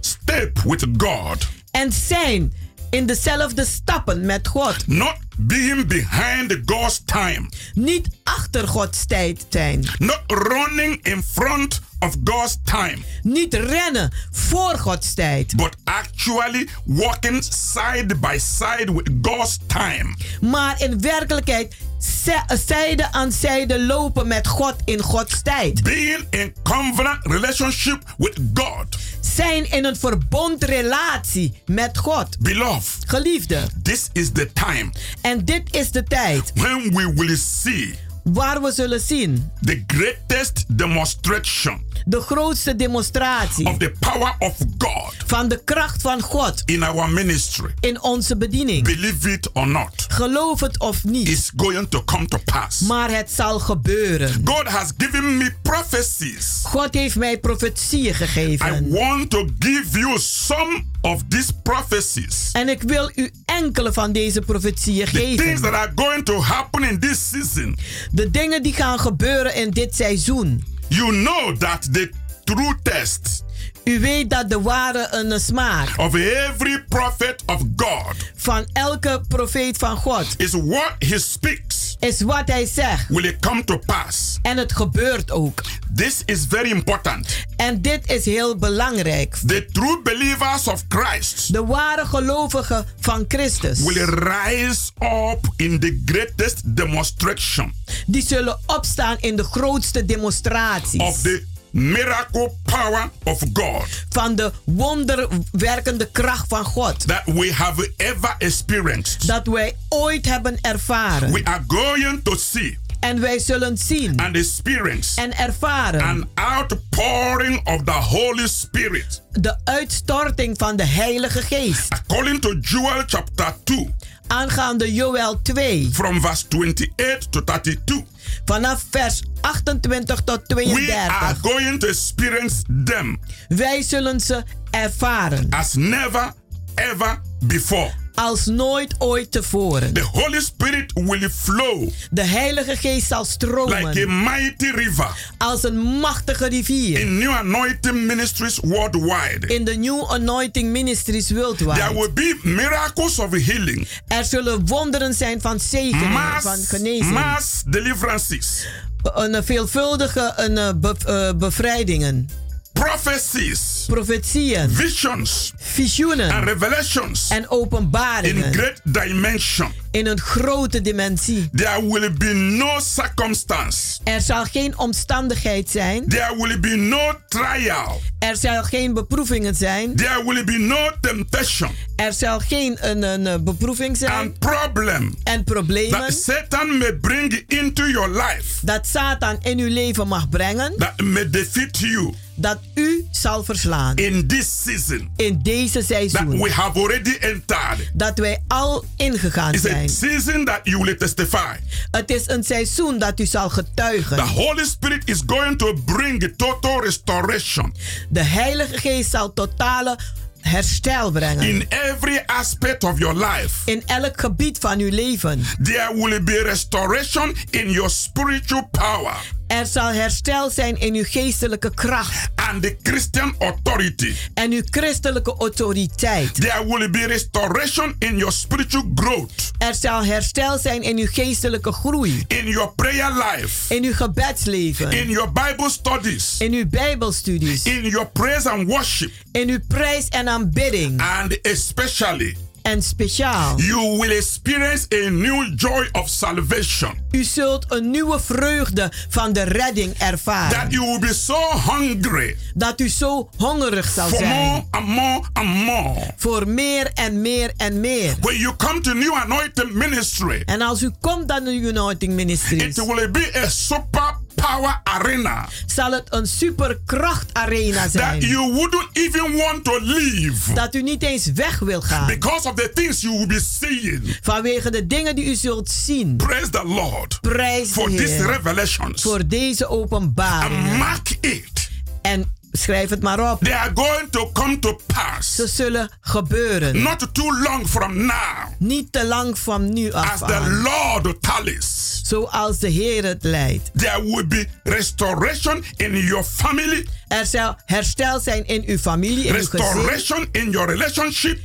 step 0.00 0.58
with 0.64 0.86
God. 0.96 1.46
En 1.70 1.92
zijn 1.92 2.52
in 2.94 3.06
dezelfde 3.06 3.64
stappen 3.64 4.26
met 4.26 4.48
God. 4.48 4.86
Not 4.86 5.16
being 5.38 5.86
behind 5.86 6.56
God's 6.64 7.02
time. 7.04 7.48
Niet 7.72 8.08
achter 8.24 8.68
Gods 8.68 9.06
tijd 9.06 9.46
zijn. 9.48 9.84
Not 9.98 10.22
running 10.26 10.98
in 11.02 11.22
front 11.22 11.80
of 11.98 12.16
God's 12.24 12.56
time. 12.64 12.98
Niet 13.22 13.54
rennen 13.54 14.12
voor 14.30 14.78
Gods 14.78 15.14
tijd. 15.14 15.56
But 15.56 15.76
actually 15.84 16.68
walking 16.84 17.44
side 17.50 18.16
by 18.20 18.38
side 18.40 18.92
with 18.92 19.10
God's 19.22 19.58
time. 19.66 20.14
Maar 20.40 20.82
in 20.82 21.00
werkelijkheid 21.00 21.74
zij- 21.98 22.44
zijde 22.66 23.12
aan 23.12 23.32
zijde 23.32 23.80
lopen 23.80 24.26
met 24.26 24.46
God 24.46 24.74
in 24.84 25.00
Gods 25.00 25.42
tijd. 25.42 25.82
Being 25.82 26.26
in 26.30 26.54
covenant 26.62 27.18
relationship 27.26 28.14
with 28.18 28.38
God. 28.54 28.96
Zijn 29.32 29.70
in 29.70 29.84
een 29.84 29.96
verbondrelatie 29.96 31.62
met 31.66 31.98
God. 31.98 32.38
Beloved, 32.38 33.04
Geliefde. 33.06 33.60
this 33.82 34.08
is 34.12 34.30
the 34.32 34.50
time 34.52 34.92
En 35.20 35.44
dit 35.44 35.74
is 35.74 35.90
de 35.90 36.02
tijd 36.02 36.52
when 36.54 36.94
we 36.94 37.12
will 37.14 37.36
see 37.36 37.94
waar 38.24 38.62
we 38.62 38.72
zullen 38.72 39.00
zien 39.00 39.50
the 39.60 39.82
greatest 39.86 40.64
demonstration 40.68 41.82
de 42.06 42.20
grootste 42.20 42.76
demonstratie 42.76 43.66
of 43.66 43.76
the 43.78 43.92
power 44.00 44.34
of 44.38 44.56
God 44.78 45.14
van 45.26 45.48
de 45.48 45.62
kracht 45.64 46.02
van 46.02 46.20
God 46.20 46.62
in 46.64 46.82
our 46.82 47.10
ministry. 47.10 47.74
in 47.80 48.02
onze 48.02 48.36
bediening. 48.36 48.84
Believe 48.84 49.30
it 49.32 49.50
or 49.52 49.66
not, 49.66 50.06
Geloof 50.08 50.60
het 50.60 50.78
of 50.78 51.04
niet, 51.04 51.28
is 51.28 51.52
going 51.56 51.88
to 51.90 52.04
come 52.04 52.26
to 52.26 52.38
pass. 52.44 52.80
maar 52.80 53.10
het 53.10 53.32
zal 53.32 53.58
gebeuren. 53.58 54.40
God 54.44 54.68
has 54.68 54.90
given 54.98 55.36
me 55.36 55.52
prophecies. 55.62 56.60
God 56.62 56.94
heeft 56.94 57.16
mij 57.16 57.38
profetieën 57.38 58.10
I 58.10 58.14
gegeven. 58.14 58.90
want 58.90 59.30
to 59.30 59.48
give 59.58 59.98
you 59.98 60.18
some 60.18 60.84
of 61.04 61.22
these 61.28 61.52
prophecies. 61.62 62.50
En 62.52 62.68
ik 62.68 62.82
wil 62.82 63.10
u 63.14 63.30
enkele 63.44 63.92
van 63.92 64.12
deze 64.12 64.40
profetieën 64.40 65.04
The 65.06 65.10
things 65.12 65.42
geven. 65.42 65.62
that 65.62 65.72
are 65.72 65.92
going 65.94 66.24
to 66.24 66.40
happen 66.42 66.82
in 66.82 66.98
this 66.98 67.28
season. 67.28 67.76
De 68.10 68.30
dingen 68.30 68.62
die 68.62 68.72
gaan 68.72 68.98
gebeuren 68.98 69.54
in 69.54 69.70
dit 69.70 69.94
seizoen. 69.94 70.64
You 70.88 71.12
know 71.12 71.56
that 71.56 71.92
the 71.92 72.10
true 72.44 72.74
test 72.82 73.43
U 73.84 74.00
weet 74.00 74.30
dat 74.30 74.50
de 74.50 74.60
ware 74.60 75.08
een 75.10 75.40
smaak 75.40 75.88
of 75.98 76.14
every 76.14 76.84
prophet 76.88 77.42
of 77.46 77.60
God 77.76 78.14
van 78.36 78.66
elke 78.72 79.20
profeet 79.28 79.76
van 79.78 79.96
God 79.96 80.26
is 80.36 80.50
what 80.52 80.94
he 80.98 81.18
speaks. 81.18 81.96
is 82.00 82.20
wat 82.20 82.48
hij 82.48 82.66
zegt. 82.66 83.08
Will 83.08 83.24
it 83.24 83.36
come 83.40 83.64
to 83.64 83.78
pass? 83.86 84.38
En 84.42 84.56
het 84.56 84.72
gebeurt 84.72 85.30
ook. 85.30 85.62
This 85.94 86.22
is 86.24 86.44
very 86.48 86.70
important. 86.70 87.28
En 87.56 87.82
dit 87.82 88.10
is 88.10 88.24
heel 88.24 88.56
belangrijk. 88.56 89.36
The 89.46 89.66
true 89.72 90.00
believers 90.02 90.66
of 90.68 90.82
Christ 90.88 91.52
De 91.52 91.64
ware 91.64 92.06
gelovigen 92.06 92.86
van 93.00 93.24
Christus. 93.28 93.78
will 93.80 94.04
rise 94.04 94.80
up 95.00 95.48
in 95.56 95.80
the 95.80 96.02
greatest 96.04 96.76
demonstration 96.76 97.72
Die 98.06 98.26
zullen 98.26 98.58
opstaan 98.66 99.16
in 99.20 99.36
de 99.36 99.44
grootste 99.44 100.04
demonstraties. 100.04 101.00
of 101.00 101.20
the 101.20 101.52
miracle 101.74 102.52
power 102.64 103.10
of 103.24 103.42
God 103.52 103.84
Van 104.08 104.36
de 104.36 104.52
wonderwerkende 104.64 106.08
kracht 106.12 106.44
van 106.48 106.64
God. 106.64 107.06
that 107.06 107.22
we 107.24 107.52
have 107.52 107.92
ever 107.96 108.34
experienced. 108.38 109.26
Dat 109.26 109.46
wij 109.46 109.76
ooit 109.88 110.26
hebben 110.26 110.58
ervaren. 110.60 111.32
We 111.32 111.44
are 111.44 111.64
going 111.66 112.20
to 112.24 112.36
see 112.36 112.78
En 113.00 113.20
wij 113.20 113.38
zullen 113.38 113.78
zien 113.78 114.20
and 114.20 114.36
experience 114.36 115.20
en 115.20 115.36
ervaren 115.38 116.00
an 116.02 116.28
outpouring 116.34 117.66
of 117.66 117.82
the 117.84 117.90
Holy 117.90 118.48
Spirit. 118.48 119.22
de 119.32 119.56
uitstorting 119.64 120.58
van 120.58 120.76
de 120.76 120.84
Heilige 120.86 121.42
Geest. 121.42 121.92
According 121.92 122.40
to 122.40 122.54
Joel 122.60 123.02
chapter 123.06 123.54
2, 123.64 123.94
Aangaande 124.26 124.92
Joel 124.92 125.42
2, 125.42 125.88
from 125.92 126.20
verse 126.20 126.48
28 126.48 127.26
to 127.30 127.44
32, 127.44 128.02
vanaf 128.44 128.84
vers 128.90 129.22
28 129.40 130.24
tot 130.24 130.54
we 130.54 130.92
are 130.92 131.34
32. 131.34 131.40
going 131.42 131.78
to 131.80 131.86
experience 131.88 132.62
them 132.84 133.18
Wij 133.48 133.82
zullen 133.82 134.20
ze 134.20 134.42
ervaren 134.70 135.46
as 135.50 135.74
never 135.74 136.32
ever 136.74 137.20
before. 137.46 138.03
Als 138.14 138.46
nooit 138.46 138.94
ooit 138.98 139.32
tevoren. 139.32 139.92
The 139.92 140.00
Holy 140.12 140.40
Spirit 140.40 140.92
will 140.94 141.28
flow 141.30 141.90
De 142.10 142.22
Heilige 142.22 142.76
Geest 142.76 143.06
zal 143.06 143.24
stromen 143.24 143.84
like 143.88 144.02
a 144.02 144.10
mighty 144.10 144.70
river 144.70 145.32
als 145.38 145.62
een 145.64 145.78
machtige 145.78 146.48
rivier 146.48 147.00
in 147.00 147.18
new 147.18 147.30
anointing 147.30 148.06
ministries 148.06 148.58
worldwide. 148.62 149.46
in 149.46 149.64
de 149.64 149.74
New 149.74 150.04
Anointing 150.10 150.70
Ministries 150.70 151.26
There 151.26 151.40
worldwide. 151.40 151.92
will 151.94 152.12
be 152.12 152.38
miracles 152.42 153.18
of 153.18 153.30
healing, 153.30 153.88
Er 154.08 154.24
zullen 154.24 154.66
wonderen 154.66 155.14
zijn 155.14 155.40
van 155.40 155.60
zegening, 155.60 156.18
van 156.40 156.56
genezing. 156.66 157.10
mass 157.10 157.62
deliverances, 157.66 158.66
Een 159.14 159.44
veelvuldige 159.44 160.32
een, 160.36 160.58
eh, 160.58 160.70
be- 160.76 160.94
eh, 161.06 161.38
bevrijdingen. 161.38 162.28
Prophecies, 162.74 163.84
Profetieën, 163.86 164.70
visions, 164.70 165.50
and 165.52 165.62
visioenen 165.62 166.44
revelations 166.44 167.28
en 167.28 167.36
in 167.36 167.48
openbaringen 167.48 168.52
great 168.54 168.80
dimension. 168.84 169.72
in 169.90 170.06
een 170.06 170.20
grote 170.20 170.80
dimensie. 170.80 171.48
There 171.52 171.86
will 171.88 172.12
be 172.12 172.32
no 172.32 172.78
circumstance. 172.80 173.98
Er 174.04 174.20
zal 174.20 174.44
geen 174.44 174.78
omstandigheid 174.78 175.70
zijn. 175.70 176.08
There 176.08 176.36
will 176.36 176.60
be 176.60 176.76
no 176.76 177.12
trial. 177.28 178.00
Er 178.18 178.36
zal 178.36 178.62
geen 178.62 178.94
beproevingen 178.94 179.54
zijn. 179.54 179.96
There 179.96 180.24
will 180.24 180.44
be 180.44 180.58
no 180.58 180.90
temptation 181.00 181.70
Er 181.96 182.12
zal 182.12 182.38
geen 182.38 182.76
een, 182.80 183.02
een, 183.02 183.44
beproeving 183.44 183.96
zijn. 183.96 184.12
and 184.12 184.38
problem 184.38 185.14
En 185.24 185.44
problemen 185.44 186.00
that 186.00 186.12
Satan 186.14 186.78
may 186.78 186.94
bring 186.96 187.44
into 187.48 187.86
your 187.88 188.08
life 188.10 188.66
dat 188.66 188.86
Satan 188.86 189.38
in 189.42 189.58
uw 189.58 189.68
leven 189.68 190.08
mag 190.08 190.28
brengen. 190.28 190.74
that 190.78 191.00
may 191.00 191.30
defeat 191.30 191.78
you 191.78 192.14
Dat 192.36 192.58
u 192.74 193.06
zal 193.10 193.44
verslaan. 193.44 193.96
in 193.96 194.26
this 194.26 194.62
season 194.64 195.10
In 195.16 195.42
deze 195.42 195.72
that 195.78 195.84
seizoen. 195.86 196.40
we 196.42 196.50
have 196.52 196.78
already 196.78 197.16
entered. 197.20 197.90
Dat 197.92 198.18
wij 198.18 198.42
al 198.48 198.84
ingegaan 198.96 199.52
It's 199.54 199.64
a 199.64 199.68
zijn. 199.68 199.88
season 199.88 200.44
that 200.44 200.60
you 200.62 200.84
will 200.84 200.96
testify. 200.96 201.56
Het 201.90 202.10
is 202.10 202.28
een 202.28 202.44
seizoen 202.44 202.98
dat 202.98 203.20
u 203.20 203.26
zal 203.26 203.48
The 203.48 203.54
getuigen. 203.54 204.18
Holy 204.28 204.64
Spirit 204.64 205.02
is 205.08 205.22
going 205.26 205.58
to 205.58 205.74
bring 205.84 206.34
total 206.36 206.82
restoration 206.82 207.74
De 208.08 208.22
Heilige 208.22 208.78
Geest 208.78 209.10
zal 209.10 209.32
totale 209.32 209.98
herstel 210.40 211.10
brengen. 211.10 211.48
in 211.48 211.66
every 211.68 212.22
aspect 212.26 212.84
of 212.84 212.98
your 212.98 213.14
life. 213.26 213.70
In 213.70 213.82
elk 213.86 214.20
gebied 214.20 214.58
van 214.58 214.78
uw 214.78 214.90
leven. 214.90 215.44
There 215.62 215.94
will 215.94 216.22
be 216.22 216.42
restoration 216.42 217.36
in 217.50 217.70
your 217.70 217.90
spiritual 217.90 218.68
power 218.70 219.14
Er 219.46 219.66
zal 219.66 219.92
herstel 219.92 220.50
zijn 220.50 220.80
in 220.80 220.94
uw 220.94 221.04
geestelijke 221.06 221.74
kracht. 221.74 222.28
And 222.34 222.62
the 222.62 222.76
Christian 222.82 223.34
authority. 223.38 224.14
en 224.34 224.52
uw 224.52 224.62
christelijke 224.70 225.34
autoriteit. 225.38 226.34
There 226.34 226.66
will 226.66 226.90
be 226.90 227.06
restoration 227.06 227.94
in 227.98 228.16
your 228.16 228.32
spiritual 228.32 228.90
growth, 228.94 229.50
Er 229.58 229.74
zal 229.74 230.04
herstel 230.04 230.58
zijn 230.58 230.82
in 230.82 230.98
uw 230.98 231.06
geestelijke 231.10 231.72
groei, 231.72 232.24
in 232.28 232.46
your 232.46 232.72
prayer 232.74 233.12
life, 233.12 233.74
in 233.74 233.84
uw 233.84 233.92
gebedsleven, 233.92 234.90
in 234.92 235.08
your 235.10 235.32
Bible 235.32 235.70
studies, 235.70 236.34
in 236.38 236.52
uw 236.52 236.66
Bijbelstudies, 236.68 237.62
in 237.64 237.82
your 237.88 238.06
praise 238.06 238.50
and 238.50 238.66
worship, 238.68 239.10
in 239.32 239.48
uw 239.48 239.58
prijs 239.68 240.08
en 240.08 240.28
aanbidding. 240.28 241.00
and 241.00 241.38
especially 241.42 242.36
En 242.64 242.82
speciaal. 242.82 243.56
You 243.60 243.98
will 243.98 244.10
experience 244.10 244.86
a 245.06 245.10
new 245.10 245.52
joy 245.56 245.88
of 245.92 246.08
salvation. 246.08 246.98
U 247.10 247.24
zult 247.24 247.64
een 247.68 247.90
nieuwe 247.90 248.20
vreugde 248.20 248.92
van 249.08 249.32
de 249.32 249.42
redding 249.42 249.94
ervaren. 249.98 250.58
That 250.58 250.72
you 250.72 250.86
will 250.86 250.98
be 250.98 251.14
so 251.14 251.36
hungry. 251.70 252.36
Dat 252.54 252.80
u 252.80 252.88
zo 252.88 253.28
hongerig 253.36 253.88
zal 253.90 254.08
For 254.08 254.18
zijn. 254.18 254.30
more 254.30 254.64
and 254.70 254.86
more 254.86 255.22
and 255.32 255.48
more. 255.48 256.12
Voor 256.16 256.48
meer 256.48 256.90
en 256.94 257.20
meer 257.22 257.52
en 257.56 257.80
meer. 257.80 258.14
When 258.20 258.38
you 258.38 258.56
come 258.56 258.80
to 258.80 258.92
New 258.92 259.12
Anointing 259.14 259.72
Ministry, 259.72 260.42
En 260.44 260.60
als 260.60 260.82
u 260.82 260.90
komt 261.00 261.30
aan 261.30 261.44
de 261.44 261.52
Uniting 261.54 262.12
Ministries, 262.12 262.62
it 262.62 262.86
will 262.86 263.10
be 263.10 263.32
a 263.44 263.48
super 263.48 264.16
power 264.34 264.80
arena. 264.84 265.48
zal 265.66 265.92
het 265.92 266.06
een 266.08 266.26
superkracht 266.26 267.30
arena 267.32 267.88
zijn. 267.88 268.20
That 268.20 268.30
you 268.30 268.52
wouldn't 268.52 268.88
even 268.92 269.36
want 269.36 269.64
to 269.64 269.78
leave. 269.80 270.52
Dat 270.52 270.74
u 270.74 270.82
niet 270.82 271.02
eens 271.02 271.26
weg 271.26 271.58
wil 271.58 271.80
gaan. 271.80 272.06
Because 272.06 272.48
of 272.48 272.54
the 272.54 272.70
things 272.74 273.00
you 273.00 273.16
will 273.16 273.26
be 273.26 273.40
seeing. 273.60 274.18
Vanwege 274.22 274.70
de 274.70 274.86
dingen 274.86 275.16
die 275.16 275.24
u 275.24 275.34
zult 275.34 275.70
zien. 275.70 276.16
Praise 276.16 276.50
the 276.50 276.64
Lord. 276.64 277.18
Prijs 277.20 277.70
For 277.70 277.90
these 277.90 278.26
revelations. 278.26 279.02
Voor 279.02 279.26
deze 279.26 279.68
openbaringen. 279.68 280.70
And 280.70 280.78
mark 280.78 281.16
it. 281.20 281.68
En 282.02 282.32
schrijf 282.58 282.90
het 282.90 283.02
maar 283.02 283.32
op. 283.32 283.44
They 283.44 283.54
are 283.54 283.70
going 283.74 284.10
to 284.10 284.30
come 284.32 284.58
to 284.58 284.80
pass. 284.86 285.34
Ze 285.34 285.46
zullen 285.46 285.90
gebeuren. 286.00 286.82
Not 286.82 287.14
too 287.14 287.38
long 287.42 287.68
from 287.68 287.96
now. 287.96 288.46
Niet 288.58 288.92
te 288.92 289.06
lang 289.06 289.38
van 289.38 289.72
nu 289.72 289.92
af 289.92 290.22
As 290.22 290.30
the. 290.30 290.60
Lord 290.62 291.22
tallies. 291.22 292.00
Zoals 292.04 292.58
de 292.58 292.68
Heer 292.68 293.04
het 293.04 293.22
leidt. 293.22 293.70
There 293.74 294.02
will 294.02 294.26
be 294.26 294.46
restoration 294.62 295.64
in 295.76 295.96
your 295.96 296.24
family. 296.24 296.86
Er 297.08 297.26
zal 297.26 297.56
herstel 297.64 298.20
zijn 298.20 298.46
in 298.46 298.62
uw 298.66 298.78
familie, 298.78 299.24
in 299.24 299.34
uw 299.34 299.44
gezin. 299.44 299.60
Restoration 299.60 300.28
in 300.32 300.50
your 300.50 300.70
relationship. 300.70 301.38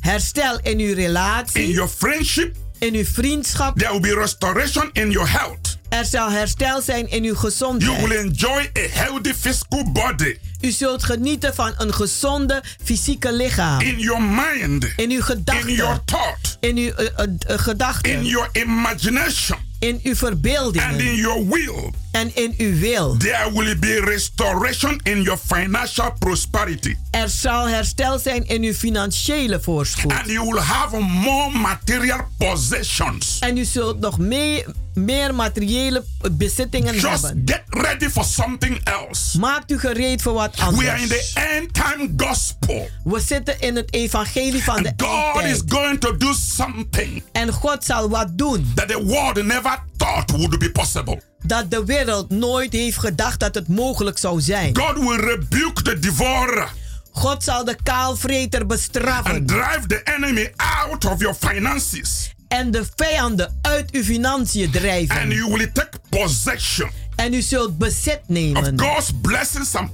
Herstel 0.00 0.58
in 0.62 0.78
uw 0.78 0.94
relatie. 0.94 1.62
In 1.62 1.70
your 1.70 1.90
friendship. 1.90 2.56
In 2.78 2.94
uw 2.94 3.04
vriendschap. 3.04 3.78
There 3.78 3.90
will 3.90 4.00
be 4.00 4.14
restoration 4.14 4.90
in 4.92 5.10
your 5.10 5.30
health. 5.30 5.73
Er 5.88 6.04
zal 6.04 6.30
herstel 6.30 6.82
zijn 6.82 7.10
in 7.10 7.22
uw 7.22 7.24
You 7.24 7.36
gezondheid. 7.36 8.00
will 8.08 8.16
enjoy 8.16 8.70
a 8.78 8.88
healthy 8.90 9.32
physical 9.32 9.92
body. 9.92 10.36
U 10.60 10.70
zult 10.70 11.04
genieten 11.04 11.54
van 11.54 11.72
een 11.76 11.94
gezonde 11.94 12.62
fysieke 12.84 13.32
lichaam. 13.32 13.80
In 13.80 13.98
your 13.98 14.22
mind. 14.22 14.86
In 14.96 15.10
uw 15.10 15.20
gedachten. 15.22 15.68
In 15.68 15.74
your 15.74 16.00
thought. 16.04 16.56
In 16.60 16.76
uw 16.76 16.82
uh, 16.84 16.90
uh, 17.00 17.06
uh, 17.50 17.58
gedachten. 17.58 18.12
In 18.12 18.24
your 18.24 18.48
imagination. 18.52 19.58
In 19.78 20.00
uw 20.02 20.14
verbeeldingen. 20.14 20.88
And 20.88 21.00
in 21.00 21.14
your 21.14 21.48
will. 21.48 21.92
En 22.12 22.36
in 22.36 22.54
uw 22.58 22.78
wil. 22.78 23.16
There 23.16 23.52
will 23.52 23.78
be 23.78 24.00
restoration 24.04 25.00
in 25.02 25.22
your 25.22 25.38
financial 25.52 26.12
prosperity. 26.18 26.96
Er 27.10 27.28
zal 27.28 27.68
herstel 27.68 28.18
zijn 28.18 28.46
in 28.46 28.62
uw 28.62 28.72
financiële 28.72 29.60
voorspoed. 29.60 30.12
And 30.12 30.26
you 30.26 30.44
will 30.50 30.60
have 30.60 30.98
more 31.00 31.58
material 31.58 32.20
possessions. 32.38 33.38
En 33.40 33.56
u 33.56 33.64
zult 33.64 34.00
nog 34.00 34.18
meer, 34.18 34.64
meer 34.94 35.34
materiële 35.34 36.04
bezittingen 36.32 36.94
Just 36.94 37.22
hebben. 37.24 37.42
get 37.44 37.62
ready 37.68 38.08
for 38.08 38.24
something 38.24 38.80
else. 38.84 39.38
Maakt 39.38 39.70
u 39.70 39.78
gereed 39.78 40.22
voor 40.22 40.32
wat 40.32 40.60
anders. 40.60 40.84
We 40.84 40.90
are 40.90 41.00
in 41.00 41.08
the 41.08 41.30
end 41.58 41.74
time 41.74 42.12
gospel. 42.16 42.88
We 43.04 43.20
zitten 43.20 43.60
in 43.60 43.76
het 43.76 43.94
evangelie 43.94 44.64
van 44.64 44.82
de 44.82 44.92
God 44.96 45.42
is 45.42 45.42
eindtijd. 45.50 45.72
going 45.74 46.00
to 46.00 46.16
do 46.16 46.32
something 46.32 47.22
En 47.32 47.52
God 47.52 47.84
zal 47.84 48.08
wat 48.08 48.38
doen. 48.38 48.72
that 48.74 48.88
the 48.88 49.04
world 49.04 49.42
never 49.44 49.78
thought 49.96 50.30
would 50.30 50.58
be 50.58 50.70
possible. 50.70 51.20
Dat 51.46 51.70
de 51.70 51.84
wereld 51.84 52.30
nooit 52.30 52.72
heeft 52.72 52.98
gedacht 52.98 53.40
dat 53.40 53.54
het 53.54 53.68
mogelijk 53.68 54.18
zou 54.18 54.40
zijn. 54.40 54.76
God 54.78 54.98
will 54.98 55.16
rebuke 55.20 55.82
the 55.82 55.98
devourer 55.98 56.68
God 57.12 57.44
zal 57.44 57.64
de 57.64 57.76
kaalvreter 57.82 58.66
bestraffen. 58.66 59.34
and 59.34 59.48
drive 59.48 59.86
the 59.86 60.00
enemy 60.04 60.52
out 60.56 61.04
of 61.04 61.20
your 61.20 61.34
finances. 61.40 62.32
En 62.54 62.70
de 62.70 62.84
vijanden 62.96 63.58
uit 63.62 63.90
uw 63.90 64.02
financiën 64.02 64.70
drijven. 64.70 65.20
And 65.20 65.32
you 65.32 65.52
will 65.52 65.70
take 65.72 65.98
possession 66.08 66.90
En 67.16 67.34
u 67.34 67.42
zult 67.42 67.78
bezit 67.78 68.20
of 68.20 68.28
nemen 68.28 68.80
God's 68.80 69.10
blessings 69.22 69.74
and 69.74 69.90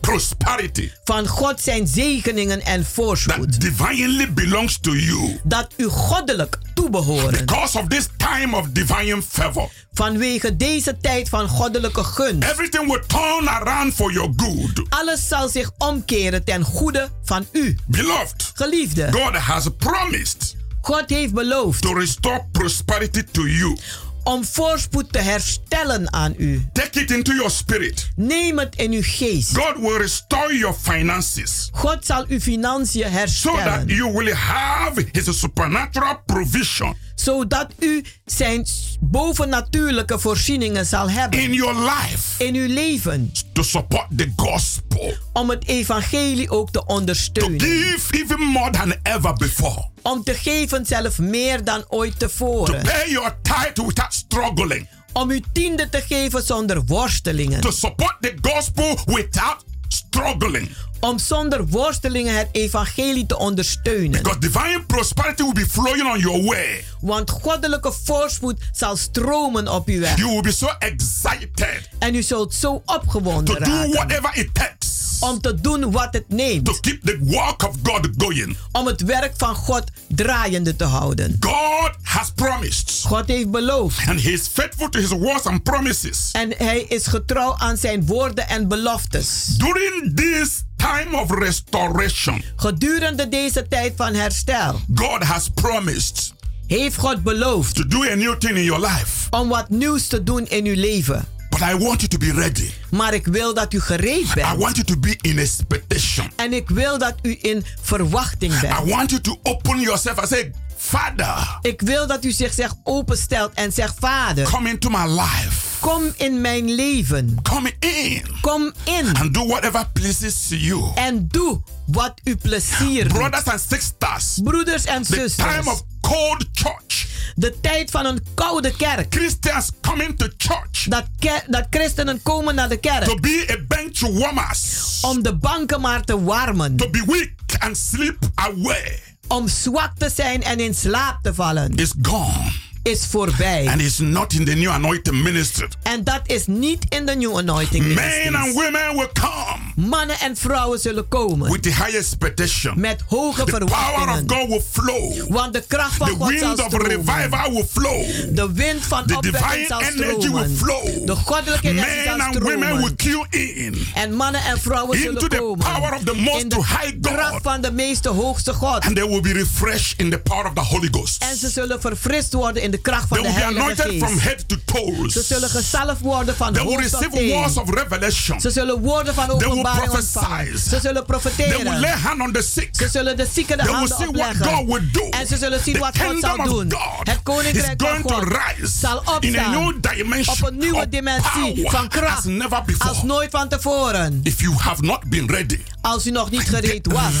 prosperity 0.00 0.90
van 1.04 1.26
God 1.26 1.60
zijn 1.60 1.86
zegeningen 1.86 2.60
en 2.62 2.84
voorspoed. 2.84 3.52
that 3.52 3.60
divinely 3.60 4.32
belongs 4.32 4.78
to 4.80 4.94
you. 4.94 5.40
Dat 5.44 5.72
u 5.76 5.84
goddelijk 5.84 6.58
toebehoren. 6.74 7.30
Because 7.30 7.78
of 7.78 7.86
this 7.86 8.08
time 8.16 8.56
of 8.56 8.66
divine 8.68 9.22
favor. 9.22 9.68
Vanwege 9.92 10.56
deze 10.56 10.96
tijd 11.00 11.28
van 11.28 11.48
goddelijke 11.48 12.04
gunst. 12.04 12.50
Everything 12.50 12.86
will 12.86 13.02
turn 13.06 13.48
around 13.48 13.94
for 13.94 14.12
your 14.12 14.32
good. 14.36 14.82
Alles 14.88 15.28
zal 15.28 15.48
zich 15.48 15.70
omkeren 15.78 16.44
ten 16.44 16.62
goede 16.62 17.08
van 17.24 17.46
u. 17.52 17.78
Beloved, 17.86 18.50
Geliefde, 18.54 19.12
God 19.12 19.36
has 19.36 19.66
promised 19.78 20.58
God 20.80 21.04
heeft 21.10 21.32
beloofd 21.32 21.82
to 21.82 21.92
restore 21.94 22.46
prosperity 22.52 23.22
to 23.32 23.46
you. 23.46 23.76
om 24.24 24.44
voorspoed 24.44 25.12
te 25.12 25.18
herstellen 25.18 26.12
aan 26.12 26.34
u. 26.36 26.66
Take 26.72 27.00
it 27.00 27.10
into 27.10 27.32
your 27.32 27.50
spirit. 27.50 28.08
Neem 28.16 28.58
het 28.58 28.76
in 28.76 28.92
uw 28.92 29.02
geest. 29.02 29.56
God 29.56 29.76
will 29.78 29.96
restore 29.96 30.58
your 30.58 30.74
finances 30.82 31.68
God 31.72 32.06
zal 32.06 32.24
uw 32.28 32.40
financiën 32.40 33.02
so 33.02 33.02
that 33.02 33.12
herstellen. 33.12 33.88
you 33.88 34.12
will 34.12 34.34
have 34.34 35.04
His 35.12 35.38
supernatural 35.40 36.22
provision 36.26 36.94
Zodat 37.14 37.72
u 37.78 38.04
zijn 38.36 38.66
bovennatuurlijke 39.00 40.18
voorzieningen 40.18 40.86
zal 40.86 41.10
hebben. 41.10 41.40
in 41.40 41.52
your 41.52 41.74
life 41.74 42.44
In 42.44 42.54
uw 42.54 42.68
leven. 42.74 43.32
to 43.52 43.62
support 43.62 44.06
the 44.16 44.32
gospel. 44.36 45.14
Om 45.32 45.50
het 45.50 45.66
evangelie 45.66 46.50
ook 46.50 46.70
te 46.70 46.78
To 46.78 46.84
ondersteunen. 46.86 47.60
give 47.60 48.22
even 48.22 48.40
more 48.40 48.70
than 48.70 48.94
ever 49.02 49.32
before. 49.34 49.88
Om 50.02 50.22
te 50.22 50.34
geven 50.34 50.86
zelf 50.86 51.18
meer 51.18 51.64
dan 51.64 51.84
ooit 51.88 52.18
To 52.18 52.26
tevoren. 52.26 52.82
pay 52.82 53.10
your 53.10 53.36
tithe 53.42 53.86
without 53.86 54.14
struggling. 54.14 54.88
Om 55.12 55.30
uw 55.30 55.40
tiende 55.52 55.88
te 55.88 56.00
geven 56.08 56.42
zonder 56.42 56.84
worstelingen. 56.84 57.60
To 57.60 57.70
support 57.70 58.16
the 58.20 58.34
gospel 58.42 58.98
without 59.04 59.64
struggling. 60.10 60.68
Om 61.00 61.18
zonder 61.18 61.66
worstelingen 61.66 62.36
het 62.36 62.48
evangelie 62.52 63.26
te 63.26 63.38
ondersteunen. 63.38 64.22
Because 64.22 64.38
divine 64.38 64.84
prosperity 64.86 65.42
will 65.42 65.52
be 65.52 65.66
flowing 65.70 66.12
on 66.12 66.18
your 66.18 66.44
way. 66.44 66.84
Want 67.00 67.30
goddelijke 67.30 67.92
voorspoed 68.04 68.60
zal 68.72 68.96
stromen 68.96 69.68
op 69.68 69.88
uw 69.88 70.00
weg. 70.00 70.16
You 70.16 70.30
will 70.30 70.40
be 70.40 70.52
so 70.52 70.68
excited 70.78 71.78
En 71.98 72.14
u 72.14 72.22
zult 72.22 72.54
zo 72.54 72.82
to 72.86 72.94
opgewonden 72.94 73.54
do 73.54 73.64
raken. 73.64 73.90
whatever 73.90 74.30
it 74.34 74.54
takes 74.54 74.99
Om 75.20 75.40
te 75.40 75.60
doen 75.60 75.90
wat 75.90 76.08
het 76.10 76.24
to 76.28 76.36
neemt. 76.36 76.80
keep 76.80 77.04
the 77.04 77.18
work 77.20 77.62
of 77.68 77.74
God 77.82 78.08
going. 78.18 78.56
Om 78.72 78.86
het 78.86 79.00
werk 79.00 79.32
van 79.36 79.54
God 79.54 79.84
draaiende 80.08 80.76
te 80.76 80.84
houden. 80.84 81.36
God 81.40 81.90
has 82.02 82.30
promised. 82.34 83.02
God 83.06 83.26
heeft 83.26 83.50
beloofd. 83.50 84.08
And 84.08 84.22
He 84.22 84.30
is 84.30 84.46
faithful 84.52 84.88
to 84.88 84.98
His 84.98 85.08
words 85.08 85.44
and 85.46 85.62
promises. 85.62 86.28
En 86.32 86.52
hij 86.56 86.80
is 86.88 87.06
getrouw 87.06 87.54
aan 87.58 87.76
zijn 87.76 88.06
woorden 88.06 88.48
en 88.48 88.68
beloftes. 88.68 89.44
During 89.58 90.16
this 90.16 90.62
time 90.76 91.16
of 91.20 91.30
restoration, 91.38 92.42
Gedurende 92.56 93.28
deze 93.28 93.66
tijd 93.68 93.92
van 93.96 94.14
herstel 94.14 94.80
God 94.94 95.22
has 95.22 95.48
promised 95.54 96.32
heeft 96.66 96.96
God 96.96 97.22
beloofd 97.22 97.74
to 97.74 97.86
do 97.86 98.02
a 98.10 98.14
new 98.14 98.34
thing 98.38 98.56
in 98.56 98.64
your 98.64 98.80
life. 98.86 99.26
om 99.30 99.48
wat 99.48 99.68
nieuws 99.68 100.06
te 100.06 100.22
doen 100.22 100.46
in 100.48 100.64
uw 100.66 100.74
leven. 100.76 101.24
But 101.60 101.68
I 101.68 101.74
want 101.74 102.00
you 102.00 102.08
to 102.08 102.18
be 102.18 102.32
ready. 102.32 102.70
Maar 102.90 103.14
ik 103.14 103.26
wil 103.26 103.54
dat 103.54 103.72
u 103.72 103.80
gereed 103.80 104.20
I 104.30 104.32
bent. 104.34 104.56
want 104.58 104.76
you 104.76 104.84
to 104.86 104.96
be 104.96 105.16
in 105.20 105.38
expectation. 105.38 106.30
En 106.36 106.52
ik 106.52 106.68
wil 106.68 106.98
dat 106.98 107.14
u 107.22 107.38
in 107.40 107.64
verwachting 107.82 108.52
I 108.52 108.60
bent. 108.60 108.88
want 108.90 109.10
you 109.10 109.20
to 109.22 109.38
open 109.42 109.80
yourself 109.80 110.18
and 110.18 110.28
say, 110.28 110.52
Father, 110.90 111.58
Ik 111.60 111.80
wil 111.80 112.06
dat 112.06 112.24
u 112.24 112.30
zich 112.32 112.52
zegt 112.54 112.74
openstelt 112.84 113.52
en 113.54 113.72
zegt: 113.72 113.94
Vader, 113.98 114.44
come 114.50 114.68
into 114.68 114.90
my 114.90 115.06
life. 115.06 115.68
kom 115.80 116.12
in 116.16 116.40
mijn 116.40 116.74
leven. 116.74 117.38
Come 117.42 117.72
in 117.78 118.22
Kom 118.40 118.72
in 118.84 119.16
and 119.16 119.34
do 119.34 119.46
whatever 119.46 119.88
pleases 119.92 120.46
you. 120.48 120.82
en 120.94 121.28
doe 121.28 121.60
wat 121.86 122.20
u 122.24 122.36
plezier 122.36 123.08
doet. 123.08 123.18
Brothers 123.18 123.44
and 123.44 123.60
sisters, 123.68 124.38
Broeders 124.42 124.84
en 124.84 125.02
the 125.02 125.14
zusters, 125.14 125.34
time 125.56 125.70
of 125.70 125.82
cold 126.00 126.46
church. 126.52 127.06
de 127.34 127.60
tijd 127.60 127.90
van 127.90 128.04
een 128.06 128.24
koude 128.34 128.76
kerk. 128.76 129.14
Christians 129.14 129.70
coming 129.80 130.18
to 130.18 130.26
church 130.36 130.84
Dat, 130.88 131.04
dat 131.46 131.66
christenen 131.70 132.22
komen 132.22 132.54
naar 132.54 132.68
de 132.68 132.80
to 132.80 132.90
kerk 132.90 133.20
be 133.20 133.46
a 133.50 133.56
bench 133.76 134.00
warmers, 134.00 134.98
om 135.00 135.22
de 135.22 135.36
banken 135.36 135.80
maar 135.80 136.04
te 136.04 136.22
warmen. 136.22 136.76
to 136.76 136.90
be 136.90 137.02
weak 137.06 137.62
and 137.62 137.76
sleep 137.76 138.16
away 138.34 139.00
Om 139.30 139.48
zwak 139.48 139.92
te 139.98 140.10
zijn 140.14 140.42
en 140.42 140.60
in 140.60 140.74
slaap 140.74 141.18
te 141.22 141.34
vallen. 141.34 141.74
is 141.74 141.92
gone. 142.02 142.52
is 142.82 143.06
voorbij. 143.06 143.66
And 143.68 143.80
it's 143.80 143.98
not 143.98 144.32
in 144.32 144.44
the 144.44 144.54
new 144.54 144.70
anointing 144.70 145.22
ministry. 145.22 145.68
En 145.82 146.04
dat 146.04 146.20
is 146.26 146.46
niet 146.46 146.84
in 146.88 147.06
de 147.06 147.14
New 147.16 147.36
Anointing 147.38 147.84
Men 147.84 147.94
Ministries. 147.94 148.34
and 148.34 148.54
women 148.54 148.96
will 148.96 149.08
come 149.12 149.69
Mannen 149.88 150.18
en 150.20 150.36
vrouwen 150.36 150.78
zullen 150.78 151.08
komen. 151.08 151.50
with 151.52 151.62
the 151.62 151.68
high 151.68 151.94
expectation. 151.96 152.80
Met 152.80 153.00
hoge 153.06 153.44
The 153.44 153.50
power 153.50 153.58
of 153.60 153.68
verwachtingen. 153.68 154.30
God 154.38 154.48
will 154.48 154.62
flow. 154.70 155.28
Want 155.32 155.52
de 155.52 155.64
kracht 155.68 155.94
van 155.96 156.06
The 156.06 156.12
God 156.14 156.32
zal 156.38 156.48
wind 156.48 156.58
of 156.58 156.64
stromen. 156.66 156.86
revival 156.88 157.50
will 157.52 157.66
flow. 157.72 158.04
De 158.34 158.52
wind 158.52 158.86
van 158.86 159.06
The 159.06 159.16
opwekking 159.16 159.66
zal 159.68 159.80
energy 159.82 160.04
will 160.04 160.20
stromen. 160.20 160.56
flow. 160.56 161.06
De 161.06 161.16
goddelijke 161.16 161.68
energie 161.68 161.94
Men 161.94 162.04
zal 162.04 162.20
and 162.26 162.38
women 162.38 162.58
will 162.58 162.68
stromen. 162.96 162.96
queue 162.96 163.26
in 163.64 163.86
En 163.94 164.14
mannen 164.14 164.44
en 164.44 164.60
vrouwen 164.60 164.98
into 164.98 165.12
zullen 165.12 165.28
the 165.30 165.36
komen. 165.36 165.58
power 165.72 165.94
of 165.94 166.02
the 166.04 166.14
most 166.14 166.42
In 166.42 166.48
de 166.48 166.56
high 166.56 167.00
kracht 167.00 167.30
God. 167.32 167.42
van 167.42 167.60
de 167.60 167.72
meeste 167.72 168.08
hoogste 168.08 168.52
God. 168.52 168.84
And 168.84 168.96
they 168.96 169.08
will 169.08 169.20
be 169.20 169.32
refreshed 169.32 169.94
in 170.00 170.10
the 170.10 170.18
power 170.18 170.46
of 170.46 170.52
the 170.54 170.60
Holy 170.60 170.88
Ghost. 170.90 171.22
En 171.22 171.36
ze 171.36 171.48
zullen 171.50 171.80
verfrist 171.80 172.32
worden 172.32 172.62
in 172.62 172.70
de 172.70 172.78
kracht 172.78 173.08
van 173.08 173.16
They 173.22 173.26
de 173.26 173.32
Heilige 173.32 173.60
anointed 173.60 173.98
from 173.98 174.08
Geest. 174.18 174.22
head 174.22 174.48
to 174.48 174.56
toes. 174.64 175.12
Ze 175.12 175.22
zullen 175.22 175.48
gezalfd 175.50 176.00
worden 176.00 176.36
van 176.36 176.56
hoofd 176.56 176.90
tot 176.90 177.12
teen. 177.12 177.32
of. 177.34 178.40
Ze 178.40 178.50
zullen 178.50 178.78
woorden 178.80 179.14
van 179.14 179.38
will 179.38 179.62
openbaring 179.70 180.04
ontvangen. 180.04 180.58
Ze 180.58 180.80
zullen 180.80 180.80
They 180.80 180.92
will 180.92 181.64
lay 181.64 181.80
profeteren. 181.80 182.00
hand 182.00 182.20
on 182.20 182.32
the 182.32 182.42
sick. 182.42 182.68
Ze 182.72 182.88
zullen 182.88 183.16
de 183.16 183.26
zieken 183.32 183.58
de 183.58 183.64
handen 183.64 183.88
see 183.88 183.96
what 184.06 184.08
opleggen. 184.08 184.44
God 184.56 184.66
will 184.66 184.88
do. 184.92 185.08
En 185.08 185.26
ze 185.26 185.36
zullen 185.36 185.60
zien 185.64 185.74
The 185.74 185.80
wat 185.80 185.98
God 185.98 186.20
zal 186.20 186.36
doen. 186.36 186.72
God 186.72 186.98
Het 186.98 187.08
is 187.08 187.22
koninkrijk 187.22 187.80
van 187.80 187.88
going 187.88 188.06
to 188.06 188.14
God 188.14 188.28
rise 188.56 188.78
zal 188.78 189.02
in 189.20 189.38
a 189.38 189.50
new 189.50 189.66
opstaan 189.66 189.80
dimension 189.96 190.36
op 190.36 190.46
een 190.52 190.58
nieuwe 190.58 190.88
dimensie 190.88 191.70
van 191.70 191.88
kracht 191.88 192.18
as 192.18 192.24
never 192.24 192.62
before. 192.66 192.88
als 192.88 193.02
nooit 193.02 193.30
van 193.30 193.48
tevoren. 193.48 194.20
If 194.22 194.40
you 194.40 194.54
have 194.56 194.82
not 194.82 195.04
been 195.04 195.26
ready, 195.30 195.58
Als 195.80 196.06
u 196.06 196.10
nog 196.10 196.30
niet 196.30 196.48
gereed 196.48 196.86
was, 196.86 197.12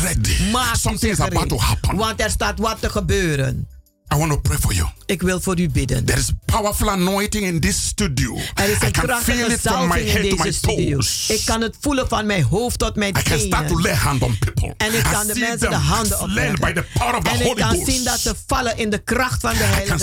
maak 0.52 0.74
u 0.74 0.78
Something 0.78 1.00
zich 1.00 1.10
is 1.10 1.20
about 1.20 1.48
to 1.48 1.58
gereed. 1.58 1.60
happen. 1.80 1.96
Want 1.96 2.20
er 2.20 2.30
staat 2.30 2.58
wat 2.58 2.80
te 2.80 2.90
gebeuren. 2.90 3.68
I 4.14 4.16
want 4.16 4.30
to 4.30 4.38
pray 4.40 4.58
for 4.58 4.72
you. 4.74 4.88
Ik 5.06 5.22
wil 5.22 5.40
voor 5.40 5.58
u 5.60 5.68
bidden. 5.68 6.04
There 6.04 6.18
is 6.20 6.30
powerful 6.44 6.90
anointing 6.90 7.44
in 7.46 7.60
this 7.60 7.82
studio. 7.86 8.36
Er 8.54 8.68
is 8.68 8.76
I 8.82 8.84
een 8.84 8.90
can 8.92 9.22
feel 9.22 9.50
it 9.50 9.60
from 9.60 9.88
my 9.88 10.08
head 10.08 10.30
to 10.30 10.36
my 10.36 10.52
toes. 10.60 11.24
Ik 11.28 11.42
kan 11.44 11.60
het 11.60 11.76
voelen 11.80 12.08
van 12.08 12.26
mijn 12.26 12.42
hoofd 12.42 12.78
tot 12.78 12.96
mijn 12.96 13.16
I 13.18 13.22
can 13.22 13.38
start 13.38 13.68
to 13.68 13.74
tenen. 13.74 13.82
lay 13.82 13.94
hand 13.94 14.22
on 14.22 14.38
people. 14.38 14.74
En 14.76 14.94
ik 14.94 15.06
I 15.06 15.10
kan 15.10 15.26
de 15.26 15.34
mensen 15.38 15.70
de 15.70 15.76
handen 15.76 16.20
opleggen. 16.20 16.60
by 16.60 16.72
the 16.72 16.84
power 16.98 17.16
of 17.16 17.22
the 17.22 17.30
En 17.30 17.36
ik 17.40 17.42
Holy 17.46 17.60
kan 17.60 17.70
Ghost. 17.74 17.90
zien 17.90 18.04
dat 18.04 18.18
ze 18.18 18.34
vallen 18.46 18.76
in 18.78 18.90
de 18.90 18.98
kracht 18.98 19.40
van 19.40 19.50
de 19.52 19.56
I 19.56 19.60
can 19.60 19.68
Heilige 19.70 19.98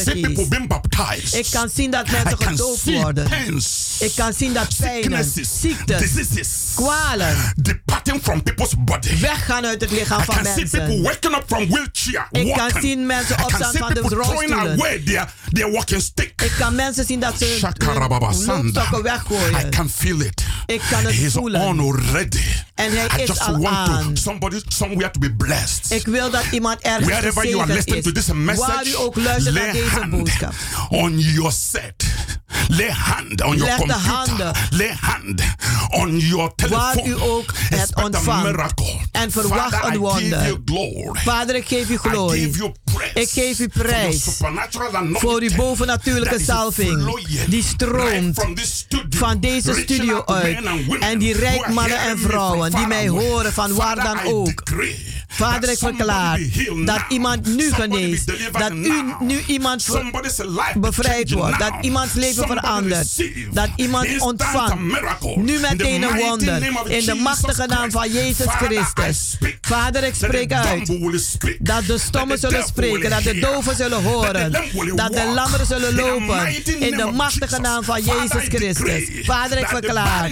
Geest. 0.89 1.33
Ik 1.35 1.47
kan 1.51 1.69
zien 1.73 1.91
dat 1.91 2.07
I 2.07 2.11
mensen 2.11 2.37
gedoopt 2.47 2.83
worden. 2.83 3.29
pains, 3.29 3.95
Ik 3.99 4.11
kan 4.15 4.33
zien 4.33 4.53
dat 4.53 4.67
pijnen, 4.79 5.31
ziektes, 5.61 5.99
diseases 6.01 6.47
kwalen 6.75 7.35
departing 7.61 8.19
from 8.23 8.43
people's 8.43 8.73
body. 8.77 9.19
weggaan 9.19 9.65
uit 9.65 9.81
het 9.81 9.91
lichaam 9.91 10.21
I 10.21 10.23
van 10.25 10.43
mensen. 10.43 10.91
up 11.35 11.43
from 11.47 11.67
wheelchair, 11.69 12.27
Ik 12.31 12.53
kan 12.53 12.81
zien 12.81 13.05
mensen 13.05 13.35
I 13.39 13.43
opstaan 13.43 13.73
van 13.73 13.93
de 14.01 14.07
people 14.07 14.23
throwing 14.25 14.49
rolstoelen. 14.51 14.79
away 14.79 14.99
their, 15.03 15.33
their 15.51 15.71
walking 15.71 16.01
stick. 16.01 16.41
Ik 16.43 16.51
kan 16.57 16.75
mensen 16.75 17.05
zien 17.05 17.19
dat 17.19 17.33
ze 17.37 17.45
hun 17.45 17.59
Sanda. 18.33 18.63
loopstokken 18.63 18.99
I 18.99 19.01
weggooien. 19.01 19.69
can 19.69 19.89
feel 19.89 20.19
it. 20.19 20.43
Ik 20.65 20.81
kan 20.89 21.03
het 21.03 21.15
He's 21.15 21.31
voelen. 21.33 21.61
on 21.61 21.79
already. 21.79 22.41
En 22.75 22.91
hij 22.97 23.05
I 23.17 23.21
is 23.21 23.27
just 23.27 23.41
al 23.41 23.57
want 23.59 23.67
aan. 23.89 24.13
to 24.13 24.21
somebody 24.21 24.61
somewhere 24.67 25.11
to 25.11 25.19
be 25.19 25.33
blessed. 25.35 25.91
Ik 25.91 26.05
wil 26.07 26.29
dat 26.29 26.43
iemand 26.51 26.81
ergens 26.81 27.05
Wherever 27.07 27.47
you 27.49 27.61
are 27.61 27.73
listening 27.73 28.03
to 28.03 28.09
is. 28.09 28.25
this 28.25 28.33
message, 28.35 28.71
Waar 28.71 28.87
u 28.87 28.95
ook 28.95 29.15
luistert 29.15 29.55
naar 29.55 29.71
deze 29.71 29.89
hand 29.89 30.09
boodschap. 30.11 30.53
on 30.89 31.19
your 31.19 31.51
set. 31.51 32.05
Lay 32.67 32.89
hand 32.91 33.41
on 33.43 33.57
your 33.57 33.63
Leg 33.63 33.75
computer. 33.75 34.11
handen. 34.11 34.51
Lay 34.69 34.95
hand 35.01 35.41
on 35.89 36.17
your 36.19 36.37
Waar 36.69 36.93
telephone. 36.93 37.07
u 37.07 37.21
ook 37.21 37.53
het 37.69 37.95
ontvangt. 38.03 38.71
En 39.11 39.31
verwacht 39.31 39.75
Father, 39.75 39.83
een 39.85 39.93
I 39.93 39.97
give 39.97 39.99
wonder. 39.99 40.43
you 40.45 40.61
glory. 40.65 41.19
Vader, 41.19 41.55
ik 41.55 41.67
geef 41.67 41.89
u 41.89 41.93
I 41.93 41.97
glorie. 41.97 42.43
give 42.43 42.57
you 42.57 42.71
praise 42.93 43.19
Ik 43.19 43.29
geef 43.29 43.59
u 43.59 43.67
prijs 43.87 44.41
voor 45.11 45.41
uw 45.41 45.55
bovennatuurlijke 45.55 46.39
salving. 46.39 47.25
Die 47.47 47.63
stroomt 47.63 48.45
van 49.09 49.39
deze 49.39 49.73
studio 49.73 50.23
uit. 50.25 50.59
En 50.99 51.19
die 51.19 51.35
are 51.35 51.73
mannen 51.73 51.99
en 51.99 52.19
vrouwen 52.19 52.71
die 52.71 52.87
mij 52.87 53.07
horen 53.07 53.53
van 53.53 53.73
waar 53.73 53.95
dan 53.95 54.19
ook. 54.33 54.63
Vader, 55.27 55.69
ik 55.69 55.77
verklaar 55.77 56.39
dat 56.85 56.99
iemand 57.09 57.55
nu 57.55 57.73
geneest. 57.73 58.51
Dat 58.51 58.71
u 58.71 59.03
nu 59.19 59.43
iemand 59.47 59.87
bevrijd 60.77 61.31
wordt. 61.31 61.59
Dat 61.59 61.73
iemands 61.81 62.13
leven 62.13 62.47
verandert. 62.47 63.23
Dat 63.53 63.69
iemand 63.75 64.19
ontvangt. 64.19 64.79
Nu 65.35 65.59
meteen 65.59 66.03
een 66.03 66.17
wonder. 66.17 66.63
In 66.91 67.05
de 67.05 67.15
machtige 67.15 67.65
naam 67.65 67.91
van. 67.91 68.11
Jezus 68.11 68.47
Christus. 68.47 69.37
Vader, 69.61 70.03
ik 70.03 70.13
spreek 70.15 70.53
uit 70.53 70.91
dat 71.59 71.85
de 71.85 71.97
stommen 71.97 72.37
zullen 72.37 72.63
spreken, 72.63 73.09
dat 73.09 73.23
de 73.23 73.39
doven 73.39 73.75
zullen 73.75 74.03
horen, 74.03 74.51
dat 74.95 75.13
de 75.13 75.31
lammeren 75.35 75.65
zullen 75.65 75.95
lopen. 75.95 76.65
In 76.79 76.97
de 76.97 77.11
machtige 77.13 77.59
naam 77.59 77.83
van 77.83 78.01
Jezus 78.03 78.43
Christus. 78.47 79.09
Vader, 79.23 79.57
ik 79.57 79.67
verklaar 79.67 80.29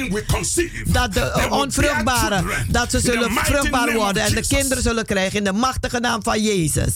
dat 0.86 1.14
de 1.14 1.20
will 1.20 1.32
bear 1.34 1.52
onvruchtbare, 1.52 2.36
children. 2.36 2.66
dat 2.70 2.91
ze 2.91 3.00
zullen 3.00 3.32
vruchtbaar 3.32 3.93
worden 3.93 4.24
en 4.24 4.34
de 4.34 4.48
kinderen 4.48 4.84
zullen 4.86 5.06
krijgen 5.06 5.38
in 5.38 5.44
de 5.44 5.54
machtige 5.54 6.00
naam 6.00 6.24
van 6.24 6.42
Jezus. 6.42 6.94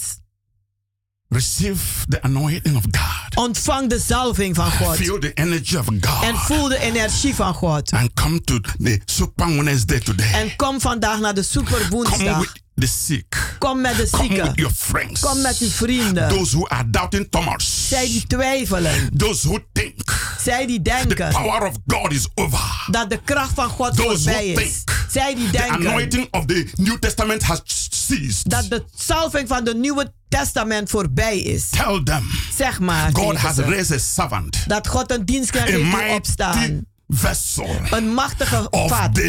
Receive 1.28 2.06
the 2.08 2.22
anointing 2.22 2.76
of 2.76 2.84
God. 2.84 3.36
Ontvang 3.36 3.90
de 3.90 4.00
zalving 4.00 4.56
van 4.56 4.72
God. 4.72 4.96
Feel 4.96 5.20
the 5.20 5.34
energy 5.34 5.76
of 5.76 5.86
God. 5.86 6.24
En 6.24 6.36
voel 6.36 6.68
de 6.68 6.80
energie 6.80 7.36
van 7.36 7.54
God. 7.54 7.92
And 7.92 8.14
come 8.14 8.42
to 8.42 8.60
the 8.60 9.02
Super 9.06 9.64
Wednesday 9.64 10.00
today. 10.00 10.32
En 10.34 10.56
kom 10.56 10.82
vandaag 10.82 11.20
naar 11.20 11.34
de 11.34 11.44
Super 11.44 11.88
Woensdag. 11.90 12.54
The 12.80 12.88
sick. 12.88 13.55
Kom 13.59 13.82
met 13.82 13.95
de 13.95 14.07
Come 14.09 14.25
zieken. 14.27 14.45
with 14.47 14.55
your 14.55 14.73
friends. 14.75 15.19
Kom 15.21 15.41
met 15.41 15.57
uw 15.59 15.69
vrienden. 15.69 16.30
Those 16.30 16.55
who 16.55 16.67
are 16.67 16.89
doubting 16.89 17.27
Thomas. 17.30 17.88
Zij 17.88 18.05
die 18.05 18.27
twijfelen. 18.27 19.09
Those 19.17 19.47
who 19.47 19.57
think 19.73 20.34
Zij 20.41 20.65
die 20.65 20.82
the 20.82 20.89
denken 20.89 21.30
power 21.32 21.67
of 21.67 21.73
God 21.88 22.11
is 22.13 22.27
over. 22.36 22.86
dat 22.91 23.09
de 23.09 23.19
kracht 23.23 23.53
van 23.53 23.69
God 23.69 23.95
Those 23.95 24.03
who 24.07 24.15
voorbij 24.15 24.47
is. 24.47 24.57
think 24.84 25.05
Zij 25.09 25.36
die 25.36 25.45
The 25.45 25.51
denken 25.51 25.75
anointing 25.88 26.27
of 26.32 26.45
the 26.45 26.67
New 26.75 26.97
Testament 26.97 27.43
has 27.43 27.61
ceased. 27.89 28.49
dat 28.49 28.69
de 28.69 28.84
salving 28.95 29.47
van 29.47 29.65
het 29.65 29.77
Nieuwe 29.77 30.13
Testament 30.30 30.89
voorbij 30.89 31.39
is. 31.39 31.69
Tell 31.69 32.01
them 32.03 32.23
Zeg 32.55 32.80
maar 32.80 33.09
God 33.13 33.36
has 33.38 33.55
ze, 33.55 33.61
raised 33.63 33.91
a 33.91 33.97
servant. 33.99 34.63
dat 34.67 34.88
God 34.88 35.11
een 35.11 35.25
dienstknecht 35.25 35.67
heeft 35.69 36.15
opstaan. 36.15 36.86
Vessel 37.10 37.70
Een 37.89 38.14
machtige 38.14 38.70
of 38.70 38.89
vat 38.89 39.20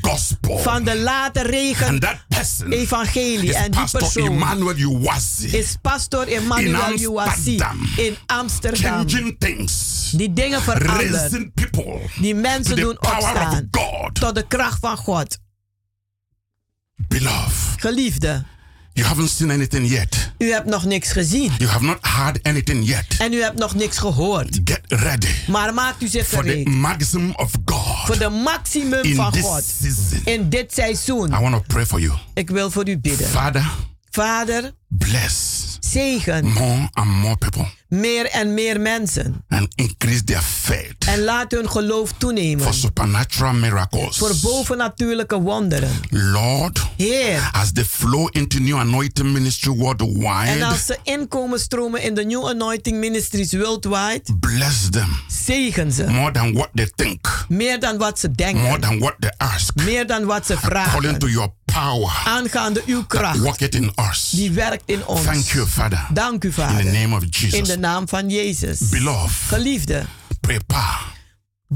gospel. 0.00 0.58
van 0.58 0.84
de 0.84 0.98
late 0.98 1.42
regen 1.42 1.98
evangelie. 2.68 3.54
En 3.54 3.70
die 3.70 3.90
persoon 3.90 4.26
Emmanuel 4.26 4.76
Uwasi. 4.76 5.46
is 5.46 5.76
pastor 5.82 6.28
Emmanuel 6.28 6.98
Uwasi 6.98 7.60
Amsterdam. 7.60 7.88
in 7.96 8.16
Amsterdam. 8.26 9.08
Changing 9.08 9.36
things. 9.38 10.10
Die 10.16 10.32
dingen 10.32 10.62
veranderen. 10.62 11.52
Die 12.20 12.34
mensen 12.34 12.76
doen 12.76 12.96
opstaan 13.00 13.68
tot 14.12 14.34
de 14.34 14.46
kracht 14.48 14.78
van 14.80 14.96
God. 14.96 15.38
Beloved, 17.08 17.80
Geliefde, 17.80 18.44
you 18.92 19.06
haven't 19.06 19.28
seen 19.28 19.50
anything 19.50 19.88
yet. 19.88 20.32
u 20.38 20.52
hebt 20.52 20.66
nog 20.66 20.84
niks 20.84 21.12
gezien. 21.12 21.52
You 21.58 21.70
have 21.70 21.84
not 21.84 21.98
heard 22.00 22.42
anything 22.42 22.86
yet. 22.86 23.04
En 23.18 23.32
u 23.32 23.42
hebt 23.42 23.58
nog 23.58 23.74
niks 23.74 23.98
gehoord. 23.98 24.60
Get 24.64 24.80
ready 24.88 25.28
Maar 25.46 25.74
maakt 25.74 26.02
u 26.02 26.06
zich 26.08 26.26
for 26.26 26.42
the 26.42 26.48
gereed 26.48 26.68
maximum 26.68 27.32
of 27.36 27.50
God 27.64 28.06
voor 28.06 28.18
de 28.18 28.28
maximum 28.28 29.02
in 29.02 29.14
van 29.14 29.32
this 29.32 29.42
God 29.42 29.64
season. 29.80 30.20
in 30.24 30.48
dit 30.48 30.74
seizoen. 30.74 31.28
I 31.28 31.38
want 31.38 31.52
to 31.54 31.62
pray 31.66 31.86
for 31.86 32.00
you. 32.00 32.12
Ik 32.34 32.50
wil 32.50 32.70
voor 32.70 32.88
u 32.88 32.98
bidden. 32.98 33.28
Father, 33.28 33.70
Vader, 34.10 34.70
bless 34.88 35.60
zegen 35.80 36.44
more 36.46 36.88
and 36.92 37.08
more 37.08 37.36
people 37.36 37.66
meer 37.92 38.26
en 38.26 38.54
meer 38.54 38.80
mensen. 38.80 39.44
and 39.48 39.68
increase 39.74 40.24
their 40.24 40.42
faith 40.42 41.04
En 41.06 41.22
laat 41.24 41.50
hun 41.52 41.70
geloof 41.70 42.12
toenemen. 42.18 42.64
for 42.64 42.74
supernatural 42.74 43.52
miracles. 43.52 44.16
Voor 44.18 44.32
bovennatuurlijke 44.42 45.40
wonderen. 45.40 45.90
Lord, 46.10 46.80
Heer, 46.96 47.48
as 47.52 47.72
they 47.72 47.84
flow 47.84 48.28
into 48.30 48.58
new 48.58 48.76
anointing 48.78 49.32
ministry 49.32 49.70
en 49.72 49.78
worldwide, 49.78 50.64
als 50.64 50.86
ze 50.86 50.98
inkomen 51.02 51.60
stromen 51.60 52.02
in 52.02 52.14
de 52.14 52.24
New 52.24 52.46
Anointing 52.48 52.98
Ministries 52.98 53.52
worldwide, 53.52 54.22
bless 54.40 54.88
them 54.90 55.08
zegen 55.44 55.92
ze. 55.92 56.06
more 56.10 56.30
than 56.30 56.52
what 56.52 56.68
they 56.74 56.90
think, 56.94 57.44
Meer 57.48 57.80
dan 57.80 57.98
wat 57.98 58.18
ze 58.18 58.26
more 58.26 58.52
denken. 58.52 58.80
than 58.80 58.98
what 58.98 59.14
they 59.18 59.32
ask, 59.36 59.74
Meer 59.74 60.06
dan 60.06 60.24
wat 60.24 60.46
ze 60.46 60.54
according 60.56 60.90
vragen. 60.92 61.18
to 61.18 61.28
your 61.28 61.52
power 61.64 62.22
Aangaande 62.24 62.82
uw 62.86 63.04
kracht. 63.06 63.38
worketh 63.38 63.74
in 63.74 63.92
us. 64.10 64.30
Die 64.30 64.50
werkt 64.50 64.82
in 64.86 65.06
ons. 65.06 65.22
Thank 65.24 65.44
you, 65.44 65.66
Father. 65.66 66.06
Dank 66.12 66.44
u, 66.44 66.48
In 66.48 66.54
the 66.54 66.60
Vader. 66.62 66.84
name 66.92 67.14
of 67.16 67.22
In 67.22 67.28
Jesus. 67.30 67.68
de 67.68 67.78
naam 67.82 68.08
van 68.08 68.28
Jezus. 68.30 68.78
Beloved, 68.88 69.30
Geliefde, 69.30 70.02
prepare 70.40 71.21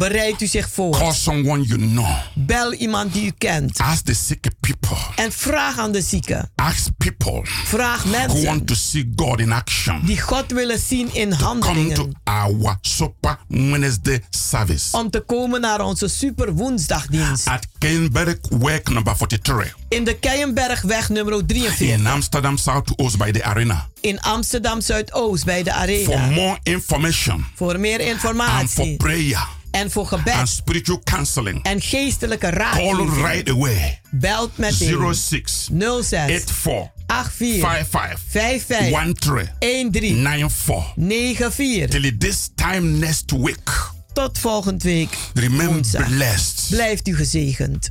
Bereid 0.00 0.40
u 0.42 0.46
zich 0.46 0.68
voor. 0.72 0.96
Call 0.98 1.12
someone 1.12 1.62
you 1.66 1.78
know. 1.78 2.16
Bel 2.34 2.72
iemand 2.72 3.12
die 3.12 3.26
u 3.26 3.32
kent. 3.38 3.78
Ask 3.80 4.04
the 4.04 4.14
sick 4.14 4.46
people. 4.60 4.96
En 5.24 5.32
vraag 5.32 5.78
aan 5.78 5.92
de 5.92 6.00
zieken. 6.02 6.50
Ask 6.54 6.88
people 6.96 7.40
Vraag 7.64 8.02
who 8.02 8.10
mensen 8.10 8.44
want 8.44 8.66
to 8.66 8.74
see 8.74 9.12
God 9.16 9.40
in 9.40 9.52
action. 9.52 10.00
die 10.06 10.20
God 10.20 10.44
willen 10.52 10.78
zien 10.78 11.14
in 11.14 11.28
Come 11.36 11.38
to 11.38 11.44
handelingen. 11.44 12.12
our 12.24 12.76
Super 12.80 13.38
Wednesday 13.48 14.22
service 14.30 14.96
Om 14.96 15.10
te 15.10 15.20
komen 15.20 15.60
naar 15.60 15.80
onze 15.80 16.08
super 16.08 16.52
woensdagdienst. 16.54 17.46
at 17.46 17.66
Kenberg 17.78 18.36
Work 18.48 18.88
number 18.88 19.16
43 19.16 19.76
In 19.88 20.04
de 20.04 20.18
Keienbergweg 20.18 21.08
nummer 21.08 21.46
43. 21.46 21.88
in 21.88 22.06
Amsterdam 22.06 22.56
Southoost 22.56 23.16
by 23.18 23.30
the 23.30 23.44
arena. 23.44 23.88
In 24.00 24.20
Amsterdam 24.20 24.80
Zuidoost 24.80 25.44
bij 25.44 25.62
de 25.62 25.70
For 25.70 26.14
Arena. 26.14 26.26
more 26.34 26.58
information 26.62 27.46
Voor 27.54 27.80
meer 27.80 27.98
and 28.00 28.02
for 28.08 28.10
informatie. 28.10 28.96
prayer 28.96 29.46
En 29.76 29.90
voor 29.90 30.08
and 30.10 30.20
gebed. 30.22 30.48
spiritual 30.48 31.00
counseling, 31.04 31.62
En 31.62 31.80
geestelijke 31.80 32.50
call 32.50 32.58
raad. 32.58 33.16
right 33.16 33.50
away. 33.50 34.00
Belt 34.10 34.56
meteen. 34.56 35.14
06 35.14 35.68
06 36.02 36.12
84 36.12 36.90
84 37.06 37.60
55 37.60 38.20
55 38.28 39.52
13 39.58 39.90
13 39.90 40.22
94 40.22 40.92
94. 40.96 41.88
till 41.88 42.16
this 42.18 42.48
time 42.54 42.98
next 42.98 43.30
week. 43.32 43.90
Tot 44.12 44.38
volgende 44.38 44.84
week. 44.84 45.16
Remain 45.34 45.84
blessed. 46.08 46.66
Blijft 46.70 47.08
u 47.08 47.16
gezegend. 47.16 47.90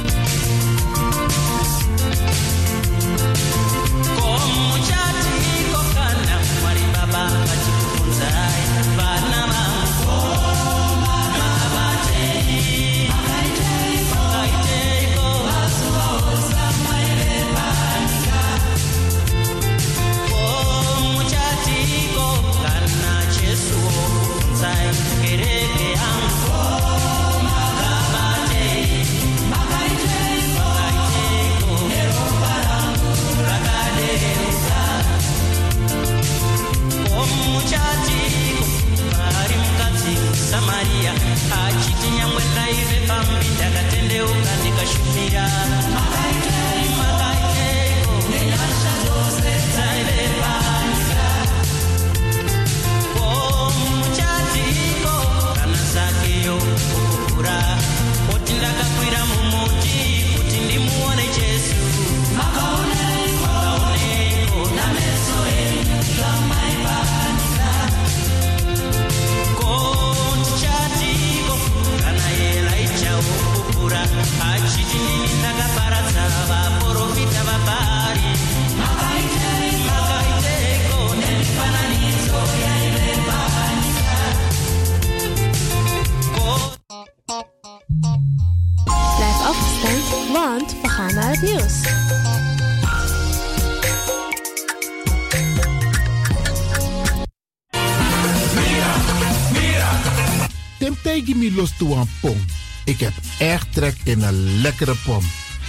Een 104.23 104.61
lekkere 104.61 104.95
pom. 105.05 105.23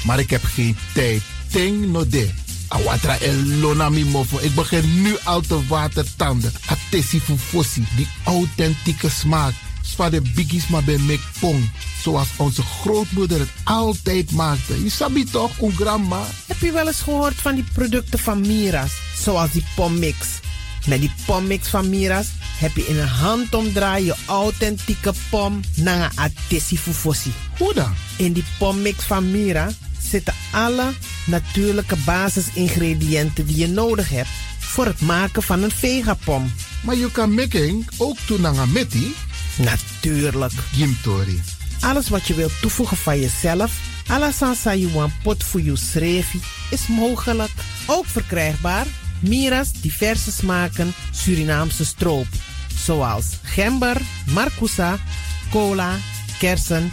Maar 0.04 0.18
ik 0.18 0.30
heb 0.30 0.44
geen 0.44 0.76
tijd. 0.94 1.22
Ting 1.50 1.92
no 1.92 2.06
de. 2.06 2.30
Awatra 2.68 3.18
elona 3.18 3.88
mofo. 3.88 4.38
Ik 4.40 4.54
begin 4.54 5.02
nu 5.02 5.16
al 5.24 5.40
te 5.40 5.66
watertanden. 5.66 6.52
Atesi 6.66 7.20
fufosi. 7.20 7.86
Die 7.96 8.08
authentieke 8.24 9.10
smaak. 9.10 9.52
Zwa 9.82 10.10
de 10.10 10.20
biggies 10.20 10.68
maar 10.68 10.84
bij 10.84 10.98
mek 10.98 11.20
pong. 11.40 11.70
Zoals 12.02 12.28
onze 12.36 12.62
grootmoeder 12.62 13.38
het 13.38 13.48
altijd 13.64 14.30
maakte. 14.30 14.82
Je 14.82 14.90
sabi 14.90 15.24
toch, 15.24 15.58
een 15.60 15.72
grandma? 15.72 16.26
Heb 16.46 16.60
je 16.60 16.72
wel 16.72 16.86
eens 16.86 17.00
gehoord 17.00 17.34
van 17.34 17.54
die 17.54 17.64
producten 17.72 18.18
van 18.18 18.40
Mira's? 18.40 18.92
Zoals 19.16 19.50
die 19.50 19.64
pommix. 19.74 20.16
Met 20.86 21.00
die 21.00 21.12
pommix 21.26 21.68
van 21.68 21.88
Mira's 21.88 22.26
heb 22.58 22.76
je 22.76 22.86
in 22.86 22.98
een 22.98 23.08
handomdraai 23.08 24.04
je 24.04 24.14
authentieke 24.26 25.12
pom 25.30 25.60
naar 25.74 26.10
een 26.10 26.18
atessi 26.18 26.78
fufosi. 26.78 27.32
In 28.16 28.32
die 28.32 28.44
pommix 28.58 29.04
van 29.04 29.30
Mira 29.30 29.70
zitten 30.00 30.34
alle 30.52 30.92
natuurlijke 31.26 31.96
basisingrediënten 32.04 33.46
die 33.46 33.56
je 33.56 33.68
nodig 33.68 34.08
hebt 34.08 34.28
voor 34.58 34.86
het 34.86 35.00
maken 35.00 35.42
van 35.42 35.62
een 35.62 35.70
vegapom. 35.70 36.52
Maar 36.82 36.96
je 36.96 37.10
kan 37.10 37.34
making 37.34 37.88
ook 37.98 38.16
metti? 38.66 39.14
Natuurlijk. 39.56 40.52
Gimtori. 40.72 41.42
Alles 41.80 42.08
wat 42.08 42.26
je 42.26 42.34
wilt 42.34 42.60
toevoegen 42.60 42.96
van 42.96 43.20
jezelf, 43.20 43.72
alla 44.06 44.30
sansa 44.30 44.74
you 44.74 44.92
want 44.92 45.12
pot 45.22 45.44
voor 45.44 45.62
je 45.62 45.76
is 46.70 46.86
mogelijk. 46.86 47.50
Ook 47.86 48.06
verkrijgbaar 48.06 48.86
Mira's 49.20 49.72
diverse 49.72 50.32
smaken 50.32 50.92
Surinaamse 51.10 51.84
stroop. 51.84 52.26
Zoals 52.84 53.26
gember, 53.42 54.00
marcousa, 54.26 54.98
cola, 55.50 55.96
kersen 56.38 56.92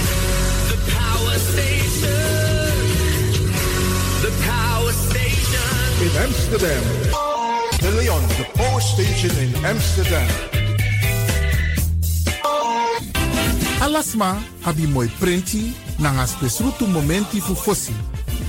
Amsterdam. 6.21 6.83
De 7.79 7.89
Leon, 7.97 8.21
the 8.37 8.45
power 8.53 8.79
station 8.79 9.31
in 9.39 9.65
Amsterdam. 9.65 10.27
Alasma 13.81 14.37
abi 14.63 14.85
moi 14.85 15.09
prenti 15.19 15.73
nanga 15.97 16.25
spesrutu 16.27 16.85
momenti 16.85 17.39
fu 17.39 17.55
fosi. 17.55 17.93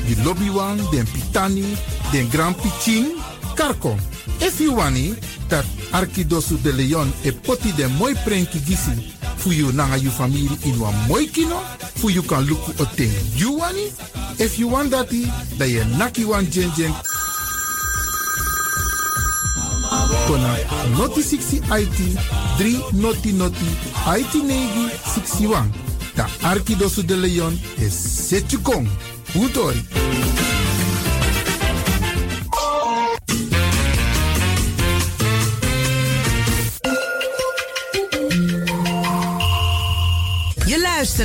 Di 0.05 0.23
lobby 0.23 0.51
wan, 0.51 0.77
den 0.91 1.07
pitani, 1.07 1.77
den 2.11 2.29
grand 2.29 2.57
piching, 2.57 3.17
karko. 3.55 3.97
If 4.41 4.61
you 4.61 4.75
wani, 4.75 5.15
dat 5.49 5.65
Arkidosu 5.93 6.59
de 6.63 6.73
Leon 6.73 7.13
e 7.23 7.33
poti 7.33 7.73
den 7.73 7.91
moi 7.97 8.15
prenki 8.25 8.61
gisi 8.61 9.15
fu 9.37 9.51
you 9.51 9.73
nanga 9.73 9.97
you 9.97 10.11
family 10.11 10.59
in 10.65 10.79
wa 10.79 10.91
moi 11.09 11.27
kino, 11.27 11.57
fu 11.95 12.11
you 12.11 12.23
kan 12.23 12.45
luku 12.45 12.73
o 12.79 12.85
ten 12.97 13.11
you 13.35 13.57
wani. 13.59 13.89
If 14.39 14.59
you 14.59 14.69
want 14.69 14.91
dati, 14.91 15.25
da 15.57 15.65
ye 15.65 15.85
naki 15.97 16.25
wan 16.25 16.45
jen 16.51 16.71
jen 16.77 16.93
kona 20.27 20.57
noti 20.99 21.23
60 21.23 21.57
IT 21.81 21.99
3 22.59 22.93
noti 22.93 23.33
noti 23.33 23.67
IT 24.19 24.35
negi 24.35 24.87
61. 25.15 25.65
Da 26.17 26.27
Arkidosu 26.43 27.03
de 27.03 27.17
Leon 27.17 27.59
is 27.79 27.95
Setjukong. 28.29 28.89
Utori. 29.35 29.83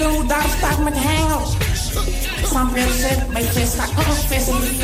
Holland 0.00 0.28
Next. 0.28 0.60
Doorreizen 0.60 0.82
naar 0.82 0.92
Engeland. 0.92 1.56
Kijken 1.60 1.78
hoe 1.78 1.86
daar 1.86 2.04
staat 2.42 2.50
Sampai 2.52 2.82
zit 2.92 3.32
bij 3.32 3.42
Vesta, 3.42 3.84
oh, 3.84 4.10
Vesta 4.10 4.52
niet 4.52 4.82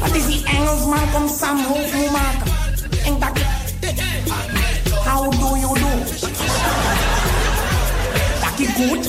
Wat 0.00 0.14
is 0.14 0.26
die 0.26 0.44
Engelsman 0.44 1.10
kom 1.12 1.28
Sam 1.40 1.64
hoofd 1.64 1.94
moet 1.94 2.10
maken? 2.10 2.52
En 3.04 3.18
dat 3.18 3.30
How 5.04 5.30
do 5.30 5.56
you 5.56 5.74
do? 5.74 5.98
Dat 8.40 8.58
is 8.58 8.68
goed. 8.74 9.06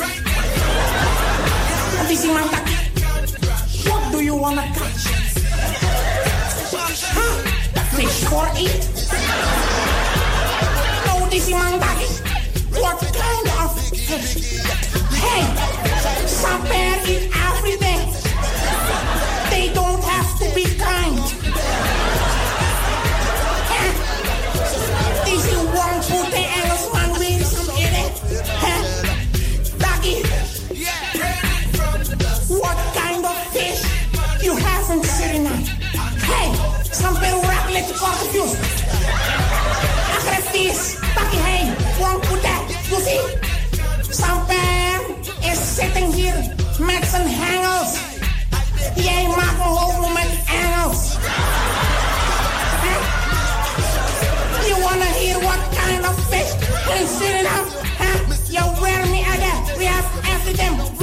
Wat 1.97 2.09
is 2.09 2.21
die 2.21 2.31
man 2.31 2.47
dat 2.51 2.61
What 3.83 4.11
do 4.11 4.21
you 4.21 4.39
wanna 4.39 4.61
catch? 4.61 5.05
Huh? 7.13 7.35
Fish 7.93 8.23
for 8.23 8.47
eat? 8.55 8.89
No, 11.05 11.27
this 11.29 11.47
is 11.47 11.49
man 11.49 11.79
that 11.79 12.26
What 12.79 12.99
kind 12.99 13.47
of 13.61 13.79
fish? 13.89 14.61
Hey, 15.21 15.43
some 16.27 16.63
bear 16.63 16.95
eat 17.07 17.31
everything. 17.49 18.01
They 19.49 19.73
don't 19.73 20.03
have 20.03 20.29
to 20.39 20.45
be 20.55 20.63
kind. 20.77 21.17
Eh, 23.77 23.91
This 25.25 25.43
is 25.51 25.63
one 25.85 26.01
food 26.07 26.27
the 26.31 26.43
Engelsman 26.57 27.09
with 27.19 27.45
some 27.45 27.69
in 27.77 27.93
it. 28.05 28.15
Eh, 28.71 28.81
Doggy. 29.83 30.17
What 32.61 32.77
kind 32.95 33.25
of 33.25 33.37
fish 33.53 33.81
you 34.43 34.55
have 34.55 34.89
in 34.91 34.99
Suriname? 35.01 35.65
Hey, 36.31 36.47
some 36.93 37.15
bear 37.15 37.35
rap 37.41 37.69
let 37.71 37.87
you 37.89 37.97
is 45.87 45.93
sitting 45.93 46.13
here 46.13 46.55
met 46.79 47.07
zijn 47.09 47.27
hengels. 47.27 47.97
Jij 48.95 49.27
maakt 49.27 49.59
een 49.59 49.77
hoofd 49.77 50.13
met 50.13 50.27
engels. 50.47 51.15
Huh? 52.81 53.01
You 54.67 54.81
wanna 54.81 55.05
hear 55.05 55.39
what 55.39 55.59
kind 55.75 56.05
of 56.05 56.15
fish 56.29 56.53
in 56.99 57.07
Suriname? 57.07 57.69
Huh? 57.97 58.19
You 58.49 58.81
wear 58.81 59.05
me 59.05 59.21
again. 59.21 59.77
We 59.77 59.85
have 59.85 60.05
everything. 60.35 60.96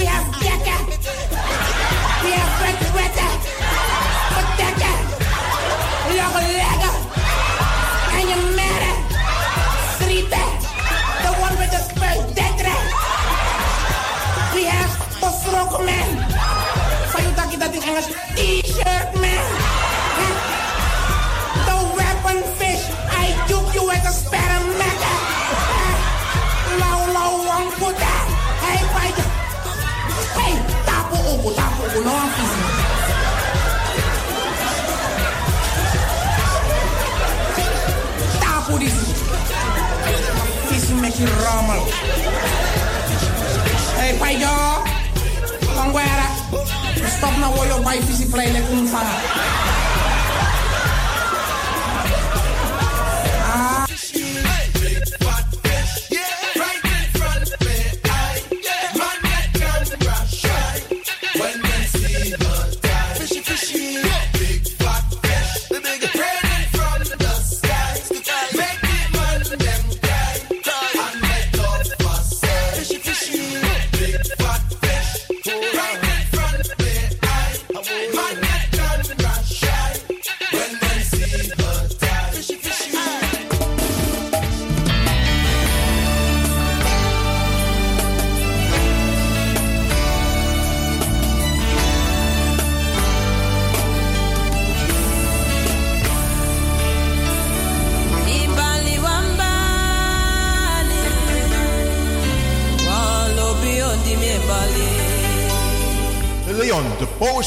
law 32.04 32.24
enforcement. 32.24 32.74
This. 38.78 38.96
This 40.68 40.90
make 41.00 41.18
you 41.20 41.26
rumble. 41.26 41.86
Hey, 43.96 44.18
pai 44.18 44.34
yo. 44.40 44.82
Kongwera. 45.76 46.28
Stop 47.06 47.38
na 47.38 47.48
woyo 47.50 47.78
bai 47.84 48.00
fisi. 48.02 48.24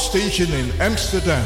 Station 0.08 0.50
in 0.54 0.70
Amsterdam. 0.80 1.44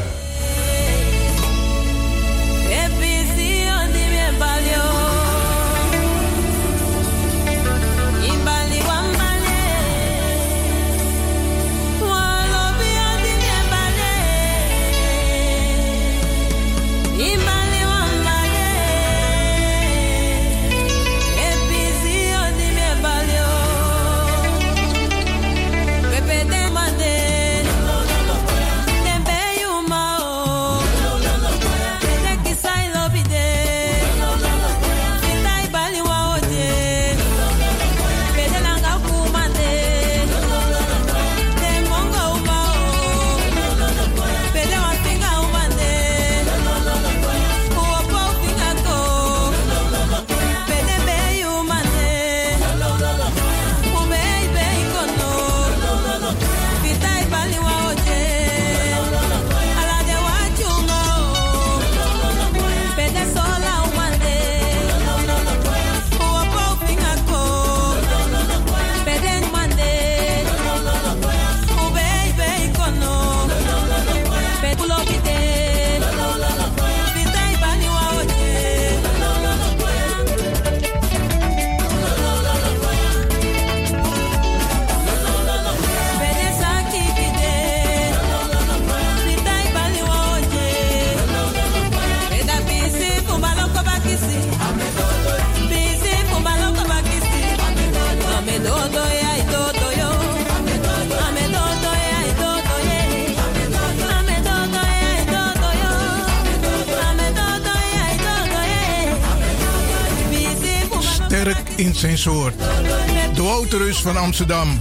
Wouterus 113.73 114.03
van 114.03 114.17
Amsterdam. 114.17 114.81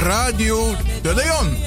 Radio 0.00 0.74
de 1.02 1.14
Leon. 1.14 1.61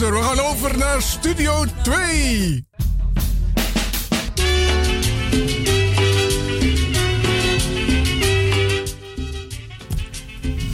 We 0.00 0.22
gaan 0.22 0.40
over 0.40 0.78
naar 0.78 1.02
Studio 1.02 1.64
2. 1.82 2.66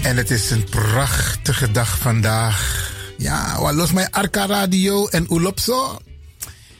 En 0.02 0.16
het 0.16 0.30
is 0.30 0.50
een 0.50 0.64
prachtige 0.64 1.70
dag 1.70 1.98
vandaag. 1.98 2.90
Ja, 3.16 3.72
los 3.72 3.92
mijn 3.92 4.10
Arca 4.10 4.46
Radio 4.46 5.06
en 5.06 5.26
Ulopso. 5.30 5.98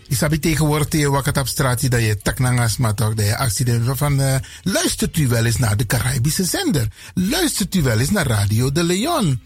Isabi 0.09 0.39
tegenwoordig 0.39 0.89
tegen 0.89 1.11
wakker 1.11 1.41
op 1.41 1.49
straat 1.49 1.91
dat 1.91 2.01
je 2.01 2.19
taknangas 2.23 2.77
maar 2.77 2.95
toch 2.95 3.15
dat 3.15 3.27
je 3.27 3.37
accident 3.37 3.99
van 3.99 4.21
uh, 4.21 4.35
luistert 4.63 5.17
u 5.17 5.29
wel 5.29 5.45
eens 5.45 5.57
naar 5.57 5.77
de 5.77 5.87
Caribische 5.87 6.45
zender? 6.45 6.89
Luistert 7.15 7.75
u 7.75 7.83
wel 7.83 7.99
eens 7.99 8.11
naar 8.11 8.27
Radio 8.27 8.73
de 8.73 8.85
Leon? 8.85 9.41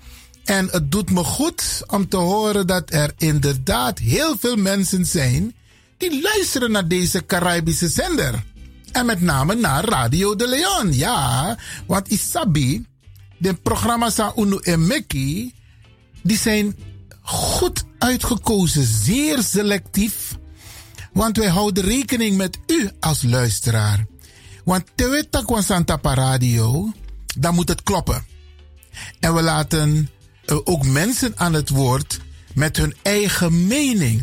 En 0.51 0.69
het 0.71 0.91
doet 0.91 1.11
me 1.11 1.25
goed 1.25 1.83
om 1.87 2.09
te 2.09 2.17
horen 2.17 2.67
dat 2.67 2.93
er 2.93 3.13
inderdaad 3.17 3.99
heel 3.99 4.37
veel 4.39 4.57
mensen 4.57 5.07
zijn 5.07 5.55
die 5.97 6.23
luisteren 6.23 6.71
naar 6.71 6.89
deze 6.89 7.27
Caribische 7.27 7.89
zender. 7.89 8.45
En 8.93 9.07
met 9.07 9.21
name 9.21 9.55
naar 9.55 9.85
Radio 9.85 10.37
de 10.37 10.49
Leon. 10.49 10.95
Ja, 10.95 11.59
want 11.87 12.09
Isabi, 12.09 12.87
de 13.39 13.55
programma's 13.55 14.19
aan 14.19 14.33
Unu 14.37 14.57
en 14.57 14.87
Mickey, 14.87 15.53
die 16.23 16.39
zijn 16.39 16.77
goed 17.23 17.85
uitgekozen, 17.99 18.85
zeer 18.85 19.43
selectief. 19.43 20.39
Want 21.13 21.37
wij 21.37 21.49
houden 21.49 21.85
rekening 21.85 22.37
met 22.37 22.59
u 22.67 22.91
als 23.01 23.23
luisteraar. 23.23 24.07
Want 24.65 24.85
Teweta 24.95 25.43
kwa 25.43 25.61
Santa 25.61 25.99
Radio, 26.03 26.93
dan 27.39 27.55
moet 27.55 27.69
het 27.69 27.83
kloppen. 27.83 28.25
En 29.21 29.35
we 29.35 29.43
laten 29.43 30.11
ook 30.51 30.87
mensen 30.87 31.33
aan 31.37 31.53
het 31.53 31.69
woord 31.69 32.21
met 32.55 32.77
hun 32.77 32.95
eigen 33.03 33.67
mening. 33.67 34.23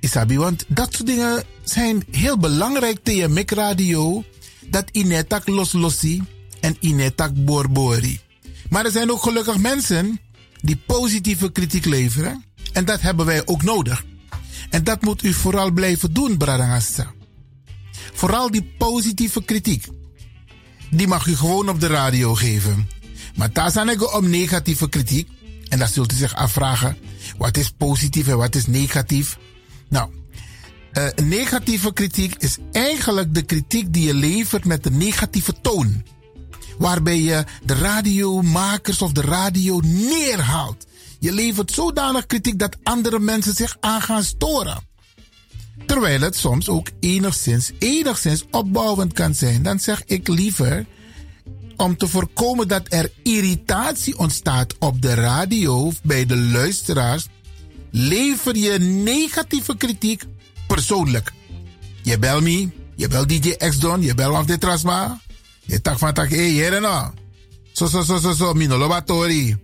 Isabi, 0.00 0.36
want 0.36 0.64
dat 0.68 0.94
soort 0.94 1.06
dingen 1.06 1.42
zijn 1.62 2.04
heel 2.10 2.38
belangrijk 2.38 2.98
tegen 3.02 3.32
Mic 3.32 3.50
Radio. 3.50 4.24
Dat 4.66 4.88
inetak 4.92 5.48
loslossi 5.48 6.22
en 6.60 6.76
inetak 6.80 7.44
borbori. 7.44 8.20
Maar 8.68 8.84
er 8.84 8.90
zijn 8.90 9.10
ook 9.10 9.22
gelukkig 9.22 9.58
mensen 9.58 10.20
die 10.60 10.76
positieve 10.86 11.52
kritiek 11.52 11.84
leveren. 11.84 12.44
En 12.72 12.84
dat 12.84 13.00
hebben 13.00 13.26
wij 13.26 13.46
ook 13.46 13.62
nodig. 13.62 14.04
En 14.70 14.84
dat 14.84 15.02
moet 15.02 15.22
u 15.22 15.32
vooral 15.32 15.70
blijven 15.70 16.12
doen, 16.12 16.36
Bradangassa. 16.36 17.12
Vooral 18.12 18.50
die 18.50 18.74
positieve 18.78 19.44
kritiek. 19.44 19.86
Die 20.90 21.06
mag 21.06 21.26
u 21.26 21.36
gewoon 21.36 21.68
op 21.68 21.80
de 21.80 21.86
radio 21.86 22.34
geven. 22.34 22.88
Maar 23.34 23.52
daar 23.52 23.70
zijn 23.70 23.88
ik 23.88 24.14
om 24.14 24.30
negatieve 24.30 24.88
kritiek. 24.88 25.28
En 25.68 25.78
dan 25.78 25.88
zult 25.88 26.12
u 26.12 26.16
zich 26.16 26.34
afvragen: 26.34 26.96
wat 27.36 27.56
is 27.56 27.70
positief 27.70 28.28
en 28.28 28.36
wat 28.36 28.54
is 28.54 28.66
negatief? 28.66 29.38
Nou, 29.88 30.10
uh, 30.92 31.08
negatieve 31.24 31.92
kritiek 31.92 32.34
is 32.38 32.56
eigenlijk 32.72 33.34
de 33.34 33.42
kritiek 33.42 33.92
die 33.92 34.06
je 34.06 34.14
levert 34.14 34.64
met 34.64 34.86
een 34.86 34.96
negatieve 34.96 35.54
toon. 35.60 36.04
Waarbij 36.78 37.20
je 37.20 37.44
de 37.64 37.74
radiomakers 37.74 39.02
of 39.02 39.12
de 39.12 39.20
radio 39.20 39.80
neerhaalt. 39.84 40.86
Je 41.18 41.32
levert 41.32 41.70
zodanig 41.70 42.26
kritiek 42.26 42.58
dat 42.58 42.76
andere 42.82 43.18
mensen 43.18 43.54
zich 43.54 43.76
aan 43.80 44.02
gaan 44.02 44.22
storen. 44.22 44.82
Terwijl 45.86 46.20
het 46.20 46.36
soms 46.36 46.68
ook 46.68 46.88
enigszins, 47.00 47.70
enigszins 47.78 48.44
opbouwend 48.50 49.12
kan 49.12 49.34
zijn. 49.34 49.62
Dan 49.62 49.78
zeg 49.78 50.02
ik 50.04 50.28
liever, 50.28 50.86
om 51.76 51.96
te 51.96 52.08
voorkomen 52.08 52.68
dat 52.68 52.82
er 52.88 53.12
irritatie 53.22 54.18
ontstaat 54.18 54.74
op 54.78 55.02
de 55.02 55.14
radio 55.14 55.86
of 55.86 56.02
bij 56.02 56.26
de 56.26 56.36
luisteraars, 56.36 57.26
lever 57.90 58.56
je 58.56 58.78
negatieve 58.78 59.76
kritiek 59.76 60.24
persoonlijk. 60.66 61.32
Je 62.02 62.18
bel 62.18 62.40
me, 62.40 62.70
je 62.96 63.08
bel 63.08 63.26
DJ 63.26 63.50
X-Don, 63.50 64.02
je 64.02 64.14
bel 64.14 64.36
af 64.36 64.44
de 64.44 64.58
Trasma. 64.58 65.20
Je 65.64 65.80
tak 65.80 65.98
van 65.98 66.12
tak, 66.12 66.30
hé, 66.30 66.56
hey, 66.56 66.78
nou. 66.78 67.12
Zo, 67.72 67.86
zo, 67.86 68.02
zo, 68.02 68.18
zo, 68.18 68.32
zo, 68.32 68.52
mino 68.52 68.78
lobatori. 68.78 69.56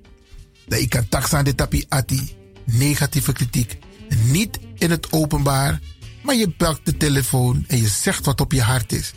Dat 0.66 0.78
ik 0.78 0.88
kan 1.08 1.22
aan 1.30 1.44
de 1.44 1.54
tapi 1.54 1.84
ati. 1.88 2.36
Negatieve 2.64 3.32
kritiek. 3.32 3.78
Niet 4.24 4.58
in 4.78 4.90
het 4.90 5.12
openbaar, 5.12 5.80
maar 6.22 6.34
je 6.34 6.54
belt 6.56 6.80
de 6.84 6.96
telefoon 6.96 7.64
en 7.66 7.80
je 7.80 7.88
zegt 7.88 8.24
wat 8.24 8.40
op 8.40 8.52
je 8.52 8.62
hart 8.62 8.92
is. 8.92 9.12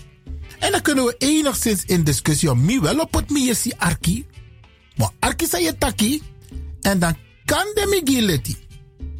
En 0.64 0.72
dan 0.72 0.82
kunnen 0.82 1.06
we 1.06 1.16
enigszins 1.18 1.84
in 1.86 2.04
discussie 2.04 2.52
om 2.52 2.66
wie 2.66 2.82
wel 2.82 3.00
op 3.00 3.14
het 3.14 3.30
meer 3.30 3.56
si 3.56 3.72
arki. 3.78 4.26
Maar 4.96 5.10
arki 5.20 5.48
sa 5.48 5.58
je 5.58 5.78
taki. 5.78 6.22
En 6.82 7.00
dan 7.00 7.16
kan 7.46 7.66
de 7.74 7.88
migileti. 7.90 8.58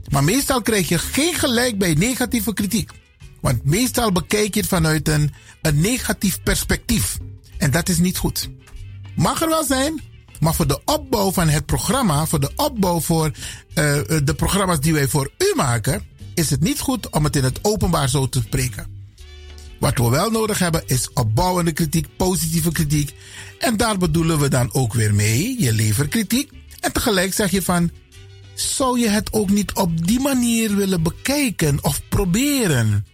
Maar 0.10 0.24
meestal 0.24 0.62
krijg 0.62 0.90
je 0.90 0.98
geen 0.98 1.34
gelijk 1.34 1.78
bij 1.78 1.94
negatieve 1.94 2.54
kritiek. 2.54 2.92
Want 3.42 3.66
meestal 3.66 4.12
bekijk 4.12 4.54
je 4.54 4.60
het 4.60 4.70
vanuit 4.70 5.08
een, 5.08 5.34
een 5.62 5.82
negatief 5.82 6.44
perspectief. 6.44 7.18
En 7.58 7.72
dat 7.72 7.90
is 7.90 7.98
niet 7.98 8.18
goed. 8.18 8.50
Mag 9.16 9.42
er 9.42 9.50
wel 9.50 9.64
zijn, 9.64 10.02
maar 10.40 10.54
voor 10.54 10.68
de 10.68 10.82
opbouw 10.86 11.32
van 11.32 11.50
het 11.50 11.66
programma, 11.66 12.26
voor 12.26 12.40
de 12.40 12.52
opbouw 12.56 13.00
voor 13.00 13.26
uh, 13.26 13.34
de 14.24 14.34
programma's 14.36 14.80
die 14.80 14.94
wij 14.94 15.08
voor 15.08 15.32
u 15.38 15.54
maken, 15.56 16.04
is 16.34 16.50
het 16.50 16.62
niet 16.62 16.80
goed 16.80 17.10
om 17.10 17.24
het 17.24 17.36
in 17.36 17.44
het 17.44 17.60
openbaar 17.62 18.10
zo 18.10 18.30
te 18.30 18.42
spreken. 18.42 18.93
Wat 19.84 19.98
we 19.98 20.10
wel 20.10 20.30
nodig 20.30 20.60
hebben 20.60 20.84
is 20.86 21.10
opbouwende 21.14 21.72
kritiek, 21.72 22.08
positieve 22.18 22.72
kritiek. 22.72 23.14
En 23.60 23.78
daar 23.78 23.98
bedoelen 23.98 24.40
we 24.40 24.48
dan 24.48 24.74
ook 24.74 24.94
weer 24.94 25.14
mee, 25.14 25.62
je 25.62 25.74
levert 25.74 26.10
kritiek. 26.10 26.52
En 26.80 26.92
tegelijk 26.92 27.34
zeg 27.34 27.52
je 27.52 27.62
van, 27.62 27.92
zou 28.54 29.00
je 29.00 29.10
het 29.10 29.34
ook 29.34 29.50
niet 29.50 29.74
op 29.74 30.08
die 30.08 30.20
manier 30.20 30.76
willen 30.76 31.04
bekijken 31.04 31.78
of 31.82 32.02
proberen? 32.10 33.06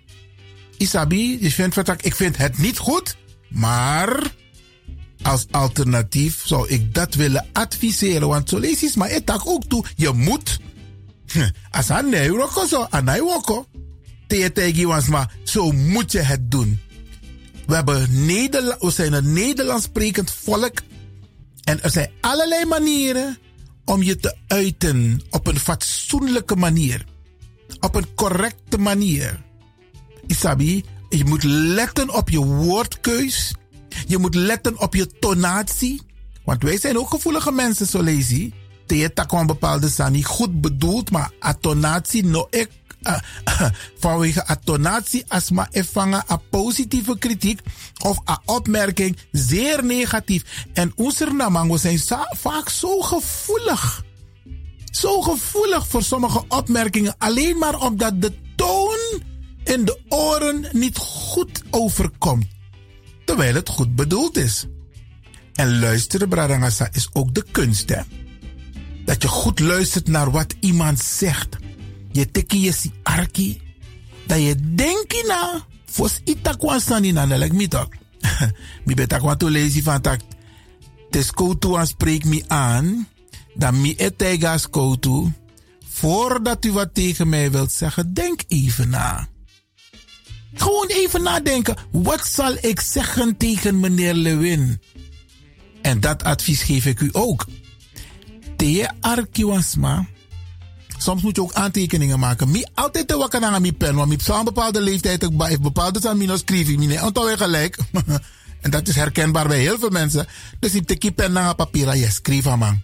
Isabi, 0.77 1.37
je 1.41 1.51
vindt 1.51 1.73
van, 1.73 1.97
ik 2.01 2.15
vind 2.15 2.37
het 2.37 2.57
niet 2.57 2.77
goed, 2.77 3.15
maar 3.47 4.33
als 5.21 5.45
alternatief 5.51 6.41
zou 6.45 6.67
ik 6.67 6.93
dat 6.93 7.13
willen 7.13 7.45
adviseren. 7.53 8.27
Want 8.27 8.49
zo 8.49 8.57
lees 8.57 8.79
je 8.79 8.91
maar 8.95 9.09
het 9.09 9.45
ook 9.45 9.63
toe. 9.65 9.85
Je 9.95 10.11
moet. 10.11 10.59
Als 11.71 11.89
een 11.89 12.09
neuroko 12.09 12.65
zo, 12.65 12.87
aan. 12.89 13.05
Tegen 14.29 14.73
maar 15.09 15.33
zo 15.43 15.71
moet 15.71 16.11
je 16.11 16.19
het 16.19 16.51
doen. 16.51 16.79
We, 17.65 17.75
hebben 17.75 18.01
we 18.01 18.07
zijn 18.91 19.13
een 19.13 19.33
Nederlands 19.33 19.83
sprekend 19.83 20.31
volk. 20.31 20.81
En 21.63 21.83
er 21.83 21.89
zijn 21.89 22.09
allerlei 22.21 22.65
manieren 22.65 23.37
om 23.85 24.03
je 24.03 24.15
te 24.15 24.35
uiten 24.47 25.21
op 25.29 25.47
een 25.47 25.59
fatsoenlijke 25.59 26.55
manier. 26.55 27.05
Op 27.79 27.95
een 27.95 28.13
correcte 28.15 28.77
manier. 28.77 29.41
Isabi, 30.27 30.83
je 31.09 31.25
moet 31.25 31.43
letten 31.43 32.13
op 32.13 32.29
je 32.29 32.45
woordkeus. 32.45 33.53
Je 34.07 34.17
moet 34.17 34.35
letten 34.35 34.79
op 34.79 34.95
je 34.95 35.07
tonatie. 35.19 36.01
Want 36.43 36.63
wij 36.63 36.79
zijn 36.79 36.97
ook 36.97 37.09
gevoelige 37.09 37.51
mensen, 37.51 37.85
zo 37.85 38.01
lees 38.01 38.27
Te 38.85 38.95
een 39.39 39.45
bepaalde 39.47 39.89
sani 39.89 40.23
goed 40.23 40.61
bedoeld, 40.61 41.11
maar 41.11 41.31
atonatie 41.39 42.25
no 42.25 42.47
ik. 42.49 42.69
Vanwege 43.99 44.45
atonatie 44.45 45.23
asma 45.27 45.67
ervangen 45.71 46.23
a 46.29 46.37
positieve 46.49 47.17
kritiek 47.17 47.61
of 48.03 48.19
a 48.29 48.41
opmerking 48.45 49.17
zeer 49.31 49.85
negatief. 49.85 50.65
En 50.73 50.91
onze 50.95 51.25
namango 51.25 51.77
zijn 51.77 51.99
vaak 52.37 52.69
zo 52.69 53.01
gevoelig. 53.01 54.03
Zo 54.91 55.21
gevoelig 55.21 55.87
voor 55.87 56.03
sommige 56.03 56.43
opmerkingen. 56.47 57.15
Alleen 57.17 57.57
maar 57.57 57.79
omdat 57.81 58.21
de 58.21 58.33
toon 58.55 59.21
in 59.63 59.85
de 59.85 59.99
oren 60.09 60.65
niet 60.71 60.97
goed 60.97 61.63
overkomt. 61.69 62.47
Terwijl 63.25 63.55
het 63.55 63.69
goed 63.69 63.95
bedoeld 63.95 64.37
is. 64.37 64.65
En 65.53 65.79
luisteren, 65.79 66.29
Bradangasa, 66.29 66.89
is 66.91 67.09
ook 67.13 67.33
de 67.33 67.45
kunst, 67.51 67.89
hè? 67.89 68.01
Dat 69.05 69.21
je 69.21 69.27
goed 69.27 69.59
luistert 69.59 70.07
naar 70.07 70.31
wat 70.31 70.55
iemand 70.59 70.99
zegt. 70.99 71.57
Je 72.19 72.31
teki 72.31 72.59
je 72.61 72.71
si 72.71 72.91
arki. 73.03 73.61
Dat 74.27 74.37
je 74.37 74.55
denkt 74.75 75.23
na. 75.27 75.65
Fos 75.85 76.19
itakwa 76.23 76.79
sani 76.79 77.11
na 77.11 77.25
nelek 77.25 77.53
mi 77.53 77.67
tok. 77.67 77.95
Mi 78.85 78.93
betakwa 78.93 79.35
to 79.35 79.49
lezen 79.49 79.83
van 79.83 80.01
tak. 80.01 80.21
Tes 81.09 81.31
koutu 81.31 81.77
aan 81.77 81.87
spreek 81.87 82.25
me 82.25 82.43
aan. 82.47 83.07
Dan 83.55 83.81
mi 83.81 83.95
etegas 83.95 84.69
koutu. 84.69 85.31
Voordat 85.89 86.65
u 86.65 86.71
wat 86.71 86.93
tegen 86.93 87.29
mij 87.29 87.51
wilt 87.51 87.71
zeggen, 87.71 88.13
denk 88.13 88.41
even 88.47 88.89
na. 88.89 89.27
Gewoon 90.53 90.87
even 90.87 91.23
nadenken. 91.23 91.77
Wat 91.91 92.27
zal 92.27 92.57
ik 92.61 92.79
zeggen 92.79 93.37
tegen 93.37 93.79
meneer 93.79 94.13
Lewin? 94.13 94.81
En 95.81 95.99
dat 95.99 96.23
advies 96.23 96.63
geef 96.63 96.85
ik 96.85 96.99
u 96.99 97.09
ook. 97.11 97.45
Te 98.55 98.89
arkiwasma. 98.99 100.07
Soms 101.01 101.21
moet 101.21 101.35
je 101.35 101.41
ook 101.41 101.53
aantekeningen 101.53 102.19
maken. 102.19 102.51
Mi 102.51 102.63
altijd 102.73 103.07
te 103.07 103.17
wakker 103.17 103.43
aan 103.43 103.61
mijn 103.61 103.77
pen. 103.77 103.95
Want 103.95 104.29
op 104.29 104.35
een 104.35 104.43
bepaalde 104.43 104.81
leeftijd 104.81 105.23
ik 105.23 105.61
bepaalde 105.61 105.99
zijn 105.99 106.17
minus 106.17 106.41
schrijf 106.45 106.67
ik 106.67 106.77
niet. 106.77 106.91
En 106.91 107.37
gelijk. 107.37 107.77
en 108.61 108.71
dat 108.71 108.87
is 108.87 108.95
herkenbaar 108.95 109.47
bij 109.47 109.59
heel 109.59 109.79
veel 109.79 109.89
mensen. 109.89 110.27
Dus 110.59 110.75
ik 110.75 110.87
tik 110.87 111.15
pen 111.15 111.31
naar 111.31 111.55
papier. 111.55 111.95
Je 111.95 112.09
schrijf 112.09 112.45
man. 112.45 112.81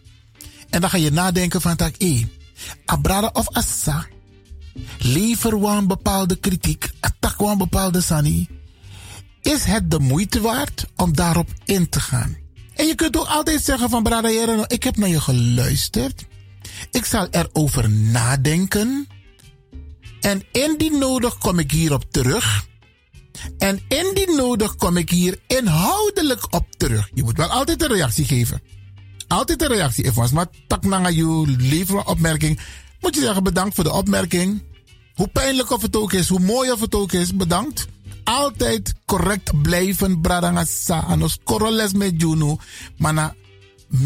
En 0.69 0.81
dan 0.81 0.89
ga 0.89 0.97
je 0.97 1.11
nadenken 1.11 1.61
van 1.61 1.75
tak. 1.75 1.95
Eh, 1.95 2.23
abrada 2.85 3.29
of 3.33 3.49
assa. 3.49 4.05
Lever 4.99 5.63
een 5.63 5.87
bepaalde 5.87 6.35
kritiek. 6.35 6.89
Attack 6.99 7.41
een 7.41 7.57
bepaalde 7.57 8.01
sani. 8.01 8.47
Is 9.41 9.63
het 9.63 9.91
de 9.91 9.99
moeite 9.99 10.41
waard 10.41 10.85
om 10.95 11.15
daarop 11.15 11.49
in 11.65 11.89
te 11.89 11.99
gaan? 11.99 12.37
En 12.73 12.87
je 12.87 12.95
kunt 12.95 13.17
ook 13.17 13.27
altijd 13.27 13.63
zeggen 13.63 13.89
van 13.89 14.03
Brada 14.03 14.29
ik 14.67 14.83
heb 14.83 14.97
naar 14.97 15.09
je 15.09 15.21
geluisterd. 15.21 16.25
Ik 16.91 17.05
zal 17.05 17.27
erover 17.31 17.89
nadenken. 17.89 19.07
En 20.21 20.43
indien 20.51 20.97
nodig 20.97 21.37
kom 21.37 21.59
ik 21.59 21.71
hierop 21.71 22.03
terug. 22.11 22.65
En 23.57 23.79
indien 23.87 24.35
nodig 24.35 24.75
kom 24.75 24.97
ik 24.97 25.09
hier 25.09 25.39
inhoudelijk 25.47 26.53
op 26.53 26.65
terug. 26.77 27.09
Je 27.13 27.23
moet 27.23 27.37
wel 27.37 27.49
altijd 27.49 27.81
een 27.81 27.93
reactie 27.93 28.25
geven. 28.25 28.61
Altijd 29.27 29.61
een 29.61 29.67
reactie. 29.67 30.03
If 30.03 30.13
was 30.13 30.31
maar 30.31 30.47
tak 30.67 30.83
naar 30.83 31.11
je 31.11 32.03
opmerking. 32.05 32.59
Moet 32.99 33.15
je 33.15 33.21
zeggen 33.21 33.43
bedankt 33.43 33.75
voor 33.75 33.83
de 33.83 33.93
opmerking. 33.93 34.63
Hoe 35.13 35.27
pijnlijk 35.27 35.71
of 35.71 35.81
het 35.81 35.95
ook 35.95 36.13
is, 36.13 36.27
hoe 36.27 36.39
mooi 36.39 36.71
of 36.71 36.79
het 36.79 36.95
ook 36.95 37.11
is, 37.11 37.35
bedankt 37.35 37.87
altijd 38.25 38.93
correct 39.05 39.61
blijven 39.61 40.21
bradangasa 40.21 40.99
anos 40.99 41.37
koroles 41.43 41.93
met 41.93 42.21
juno 42.21 42.57
mana 42.97 43.35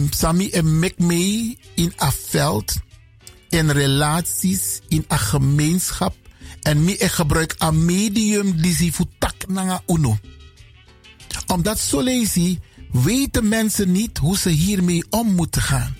sami 0.09 0.49
en 0.49 0.79
in 1.75 1.93
a 2.01 2.11
veld 2.11 2.75
in 3.49 3.69
relaties 3.69 4.79
in 4.87 5.05
a 5.11 5.17
gemeenschap 5.17 6.15
en 6.61 6.87
ik 6.87 7.01
gebruik 7.01 7.55
a 7.61 7.71
medium 7.71 8.61
die 8.61 8.75
si 8.75 8.91
futak 8.91 9.47
nanga 9.47 9.81
uno 9.87 10.17
omdat 11.47 11.79
zo 11.79 12.01
lezen 12.01 12.59
weten 12.91 13.47
mensen 13.47 13.91
niet 13.91 14.17
hoe 14.17 14.37
ze 14.37 14.49
hiermee 14.49 15.03
om 15.09 15.35
moeten 15.35 15.61
gaan 15.61 15.95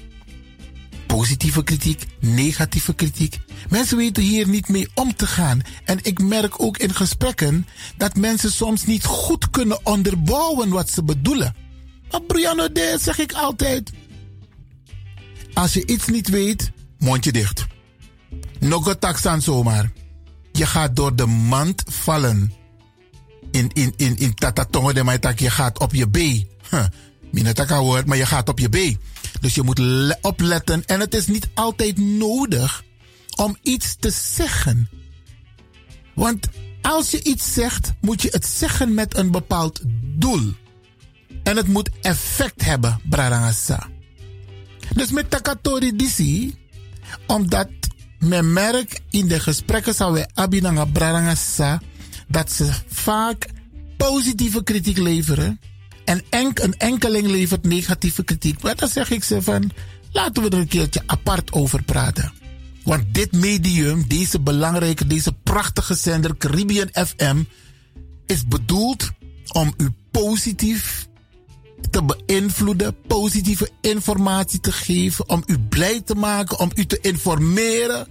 positieve 1.16 1.64
kritiek, 1.64 2.06
negatieve 2.20 2.94
kritiek. 2.94 3.40
Mensen 3.70 3.98
weten 3.98 4.24
hier 4.24 4.48
niet 4.48 4.68
mee 4.68 4.88
om 4.94 5.16
te 5.16 5.28
gaan. 5.28 5.62
En 5.84 6.00
ik 6.02 6.22
merk 6.22 6.62
ook 6.62 6.78
in 6.78 6.94
gesprekken 6.94 7.68
dat 7.98 8.16
mensen 8.16 8.52
soms 8.52 8.86
niet 8.86 9.04
goed 9.04 9.50
kunnen 9.50 9.86
onderbouwen 9.86 10.70
wat 10.70 10.90
ze 10.90 11.04
bedoelen. 11.04 11.56
Maar 12.12 12.22
Brianna, 12.22 12.68
zeg 12.98 13.18
ik 13.18 13.34
altijd. 13.34 13.92
Als 15.54 15.74
je 15.74 15.88
iets 15.88 16.08
niet 16.08 16.30
weet, 16.30 16.72
mondje 16.98 17.32
dicht. 17.32 17.66
Nog 18.60 18.86
een 18.86 19.42
zomaar. 19.42 19.92
Je 20.52 20.66
gaat 20.66 20.96
door 20.96 21.16
de 21.16 21.26
mand 21.26 21.84
vallen. 21.86 22.54
In, 23.52 23.70
in, 23.74 23.94
in, 23.96 24.34
tatatongo 24.34 24.94
de 24.94 25.04
maitak, 25.04 25.40
je 25.40 25.50
gaat 25.50 25.80
op 25.80 25.94
je 25.94 26.10
B. 26.10 26.18
Huh. 26.70 26.86
Minataka 27.32 28.04
maar 28.06 28.18
je 28.18 28.26
gaat 28.26 28.50
op 28.50 28.60
je 28.60 28.70
B. 28.70 28.98
Dus 29.42 29.56
je 29.56 29.64
moet 29.64 29.80
opletten. 30.22 30.86
En 30.86 31.00
het 31.00 31.14
is 31.14 31.28
niet 31.28 31.48
altijd 31.54 31.98
nodig 31.98 32.84
om 33.36 33.58
iets 33.62 33.96
te 34.00 34.10
zeggen. 34.10 34.90
Want 36.16 36.48
als 36.82 37.12
je 37.12 37.24
iets 37.24 37.54
zegt, 37.54 37.92
moet 38.02 38.22
je 38.22 38.30
het 38.32 38.46
zeggen 38.46 38.94
met 38.94 39.18
een 39.18 39.32
bepaald 39.32 39.82
doel. 40.02 40.54
En 41.50 41.58
het 41.58 41.68
moet 41.68 41.90
effect 42.02 42.66
hebben, 42.66 43.00
Brarangasa. 43.04 43.88
Dus 44.96 45.12
met 45.12 45.30
Takatori 45.30 45.96
Disi, 45.96 46.56
omdat 47.28 47.70
men 48.20 48.54
merkt 48.54 49.02
in 49.10 49.28
de 49.28 49.40
gesprekken 49.40 49.94
zou 49.94 50.14
we 50.14 50.28
Abinanga 50.34 50.86
Brarangasa 50.86 51.82
dat 52.28 52.52
ze 52.52 52.72
vaak 52.88 53.48
positieve 53.98 54.64
kritiek 54.64 54.98
leveren 54.98 55.60
en 56.06 56.24
enk, 56.30 56.60
een 56.60 56.78
enkeling 56.78 57.28
levert 57.28 57.64
negatieve 57.64 58.24
kritiek. 58.24 58.62
Maar 58.62 58.76
dan 58.76 58.90
zeg 58.90 59.12
ik 59.12 59.24
ze 59.24 59.42
van, 59.42 59.72
laten 60.12 60.44
we 60.44 60.50
er 60.50 60.58
een 60.58 60.68
keertje 60.68 61.04
apart 61.06 61.52
over 61.52 61.84
praten. 61.84 62.34
Want 62.84 63.14
dit 63.14 63.32
medium, 63.32 64.08
deze 64.08 64.40
belangrijke, 64.40 65.08
deze 65.08 65.34
prachtige 65.44 65.96
zender 65.96 66.38
Caribbean 66.38 66.90
FM, 66.94 67.44
is 68.26 68.48
bedoeld 68.48 69.10
om 69.52 69.74
u 69.78 69.90
positief 70.12 71.08
te 71.90 72.04
beïnvloeden, 72.04 72.96
positieve 73.08 73.70
informatie 73.82 74.60
te 74.60 74.72
geven, 74.72 75.30
om 75.30 75.44
u 75.46 75.60
blij 75.60 76.02
te 76.02 76.16
maken, 76.16 76.60
om 76.60 76.72
u 76.76 76.86
te 76.86 77.00
informeren. 77.02 78.08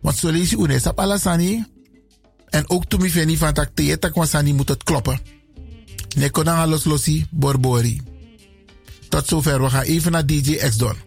Want 0.00 0.16
zo 0.16 0.30
lees 0.30 0.50
je 0.50 0.58
Unesap 0.58 1.00
Alasani. 1.00 1.64
En 2.46 2.70
ook 2.70 2.84
toen 2.84 3.04
ik 3.04 3.36
van 3.38 3.52
tak 3.52 4.12
kwasani 4.12 4.52
moet 4.52 4.68
het 4.68 4.82
kloppen. 4.82 5.20
Nekonanga 6.16 6.66
los 6.66 6.84
losi 6.84 7.26
borbori. 7.30 8.00
Tot 9.08 9.26
zover. 9.26 9.62
We 9.62 9.70
gaan 9.70 9.82
even 9.82 10.12
naar 10.12 10.26
DJ 10.26 10.56
X-Don. 10.56 11.05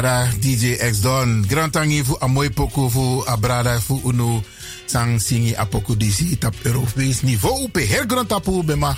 DJ 0.00 0.80
X 0.90 1.00
Don. 1.00 1.44
Grand 1.48 1.72
tangi 1.72 2.04
amoy 2.18 2.50
poku 2.50 2.88
fu 2.88 3.22
a 3.26 3.36
brada 3.36 3.80
fu 3.80 4.00
uno 4.04 4.42
sang 4.86 5.20
singi 5.20 5.54
a 5.54 5.66
poku 5.66 5.94
disi 5.94 6.38
tap 6.38 6.54
Europees 6.64 7.20
niveau 7.22 7.68
pe 7.68 7.84
her 7.84 8.06
grand 8.06 8.28
tapu 8.28 8.62
be 8.64 8.74
ma. 8.76 8.96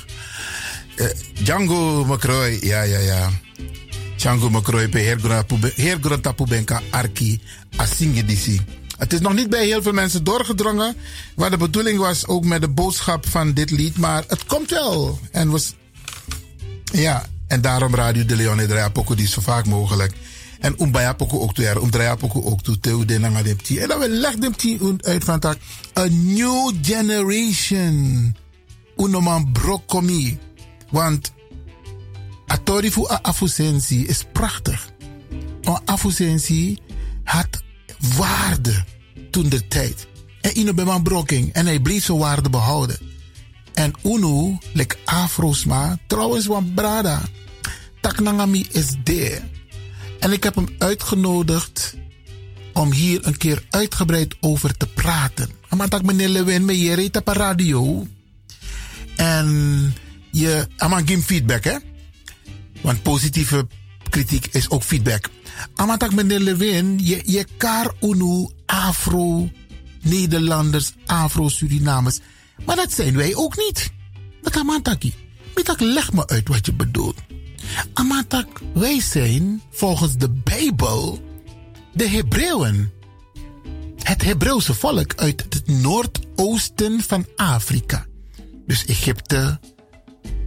Eh, 0.97 1.11
Django 1.43 2.05
McCroy, 2.05 2.59
ja, 2.63 2.83
ja, 2.83 2.99
ja. 2.99 3.31
Django 4.17 4.49
McCroy 4.51 4.89
pe 4.89 5.01
her 5.01 5.19
grand 5.19 5.49
tapu, 5.49 5.73
her 5.77 5.99
grand 6.01 6.49
benka 6.49 6.83
arki 6.91 7.41
a 7.77 7.87
singi 7.87 8.25
disi. 8.25 8.61
Het 8.99 9.13
is 9.13 9.21
nog 9.21 9.35
niet 9.35 9.51
bij 9.51 9.65
heel 9.65 9.83
veel 9.83 9.93
mensen 9.93 10.25
doorgedrongen. 10.25 10.97
Waar 11.35 11.51
de 11.51 11.57
bedoeling 11.57 11.99
was 11.99 12.27
ook 12.27 12.45
met 12.45 12.61
de 12.61 12.69
boodschap 12.69 13.29
van 13.29 13.53
dit 13.53 13.71
lied. 13.71 13.99
Maar 13.99 14.25
het 14.27 14.47
komt 14.47 14.71
wel. 14.71 15.19
En 15.31 15.51
was. 15.51 15.75
Ja, 16.93 17.27
en 17.47 17.61
daarom 17.61 17.95
Radio 17.95 18.25
de 18.25 18.37
Leon 18.37 18.67
draai 18.67 18.91
poco 18.91 19.17
zo 19.17 19.41
vaak 19.41 19.67
mogelijk. 19.67 20.13
En 20.63 20.75
umbaya 20.79 21.13
poco 21.13 21.41
ook 21.41 21.55
toe, 21.55 21.91
draai 21.91 22.17
poco 22.17 22.43
ook 22.43 22.63
toe, 22.63 22.79
teu 22.79 23.05
de 23.05 23.19
nanga. 23.19 23.43
En 23.43 23.89
dan 23.89 23.99
we 23.99 24.09
leg 24.09 24.35
dem 24.35 24.57
ti 24.57 24.79
uit 25.01 25.25
van 25.25 25.41
tak. 25.41 25.59
A 25.99 26.07
new 26.11 26.73
generation. 26.83 28.35
Unoman 28.97 29.53
brokomi. 29.53 30.39
Want 30.91 31.33
atori 32.47 32.91
fu 32.91 33.07
a 33.11 33.19
afusensi 33.23 34.07
is 34.07 34.25
prachtig. 34.33 34.91
Maar 35.63 35.81
afusensi 35.85 36.79
had 37.25 37.63
waarde 38.17 38.85
toen 39.31 39.49
de 39.49 39.69
tijd. 39.69 40.07
En 40.41 40.59
ino 40.59 40.75
bij 40.75 40.85
mijn 40.85 41.03
brokking. 41.03 41.53
En 41.53 41.67
hij 41.67 41.81
bleef 41.81 42.05
zijn 42.05 42.19
waarde 42.19 42.51
behouden. 42.51 42.99
En 43.75 43.93
Uno, 44.05 44.59
like 44.73 44.97
Afrosma, 45.05 45.99
trouwens, 46.07 46.47
want 46.47 46.75
Brada, 46.75 47.23
Taknangami 48.01 48.67
is 48.73 48.95
there. 49.05 49.52
En 50.23 50.33
ik 50.33 50.43
heb 50.45 50.55
hem 50.55 50.69
uitgenodigd 50.79 51.97
om 52.73 52.93
hier 52.93 53.27
een 53.27 53.37
keer 53.37 53.63
uitgebreid 53.71 54.37
over 54.41 54.77
te 54.77 54.87
praten. 54.87 55.51
Dat 55.89 56.03
meneer 56.03 56.29
Lewin, 56.29 56.79
je 56.79 56.95
reed 56.95 57.17
op 57.17 57.29
radio. 57.29 58.07
En 59.17 59.95
je, 60.31 60.67
ama 60.77 61.01
give 61.05 61.23
feedback, 61.23 61.65
hè? 61.65 61.77
Want 62.81 63.03
positieve 63.03 63.67
kritiek 64.11 64.47
is 64.47 64.71
ook 64.71 64.83
feedback. 64.83 65.29
Amatak 65.75 66.13
meneer 66.13 66.41
Lewin, 66.41 66.99
je, 66.99 67.23
je 67.25 67.47
kar 67.57 67.95
Afro 68.67 69.51
Nederlanders, 70.03 70.93
Afro 71.07 71.49
Surinamers. 71.49 72.19
Maar 72.65 72.77
dat 72.77 72.93
zijn 72.93 73.17
wij 73.17 73.35
ook 73.35 73.57
niet. 73.57 73.91
Dat 74.43 74.57
amantaki. 74.57 75.15
Mitak, 75.55 75.81
leg 75.81 76.13
me 76.13 76.27
uit 76.27 76.49
wat 76.49 76.67
je 76.67 76.73
bedoelt. 76.73 77.17
Amatak, 77.93 78.61
wij 78.75 79.01
zijn 79.01 79.63
volgens 79.71 80.17
de 80.17 80.31
Bijbel 80.31 81.23
de 81.93 82.09
Hebreeuwen. 82.09 82.93
Het 83.97 84.23
Hebreeuwse 84.23 84.75
volk 84.75 85.15
uit 85.17 85.47
het 85.49 85.67
noordoosten 85.67 87.01
van 87.01 87.27
Afrika. 87.37 88.07
Dus 88.67 88.85
Egypte, 88.85 89.61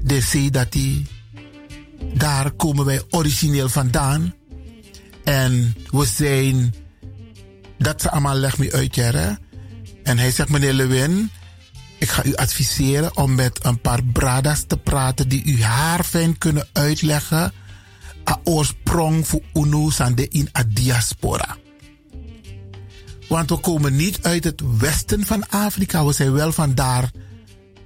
de 0.04 0.22
zee 0.22 0.52
dat 0.52 0.76
daar 2.14 2.52
komen 2.52 2.86
wij 2.86 3.02
origineel 3.10 3.70
vandaan. 3.70 4.34
En 5.24 5.76
we 5.92 6.06
zijn, 6.06 6.74
dat 7.78 8.02
ze 8.02 8.12
allemaal 8.12 8.36
leg 8.36 8.58
me 8.58 8.72
uit, 8.72 8.96
ja. 8.96 9.40
En 10.04 10.18
hij 10.18 10.32
zegt, 10.32 10.50
meneer 10.50 10.74
Lewin, 10.74 11.32
ik 12.06 12.12
ga 12.12 12.24
u 12.26 12.36
adviseren 12.36 13.18
om 13.18 13.36
met 13.36 13.66
een 13.66 13.80
paar 13.80 14.04
bradas 14.04 14.64
te 14.68 14.78
praten 14.78 15.28
die 15.28 15.44
u 15.44 15.64
haar 15.64 16.04
fijn 16.04 16.38
kunnen 16.38 16.68
uitleggen. 16.74 17.54
A 18.30 18.40
oorsprong 18.44 19.28
voor 19.28 19.42
UNO 19.54 19.90
sande 19.90 20.28
in 20.28 20.50
a 20.58 20.64
diaspora. 20.68 21.58
Want 23.28 23.50
we 23.50 23.58
komen 23.58 23.96
niet 23.96 24.20
uit 24.22 24.44
het 24.44 24.62
westen 24.78 25.26
van 25.26 25.50
Afrika. 25.50 26.06
We 26.06 26.14
zijn 26.14 26.32
wel 26.32 26.52
van 26.52 26.76
daar, 26.76 27.12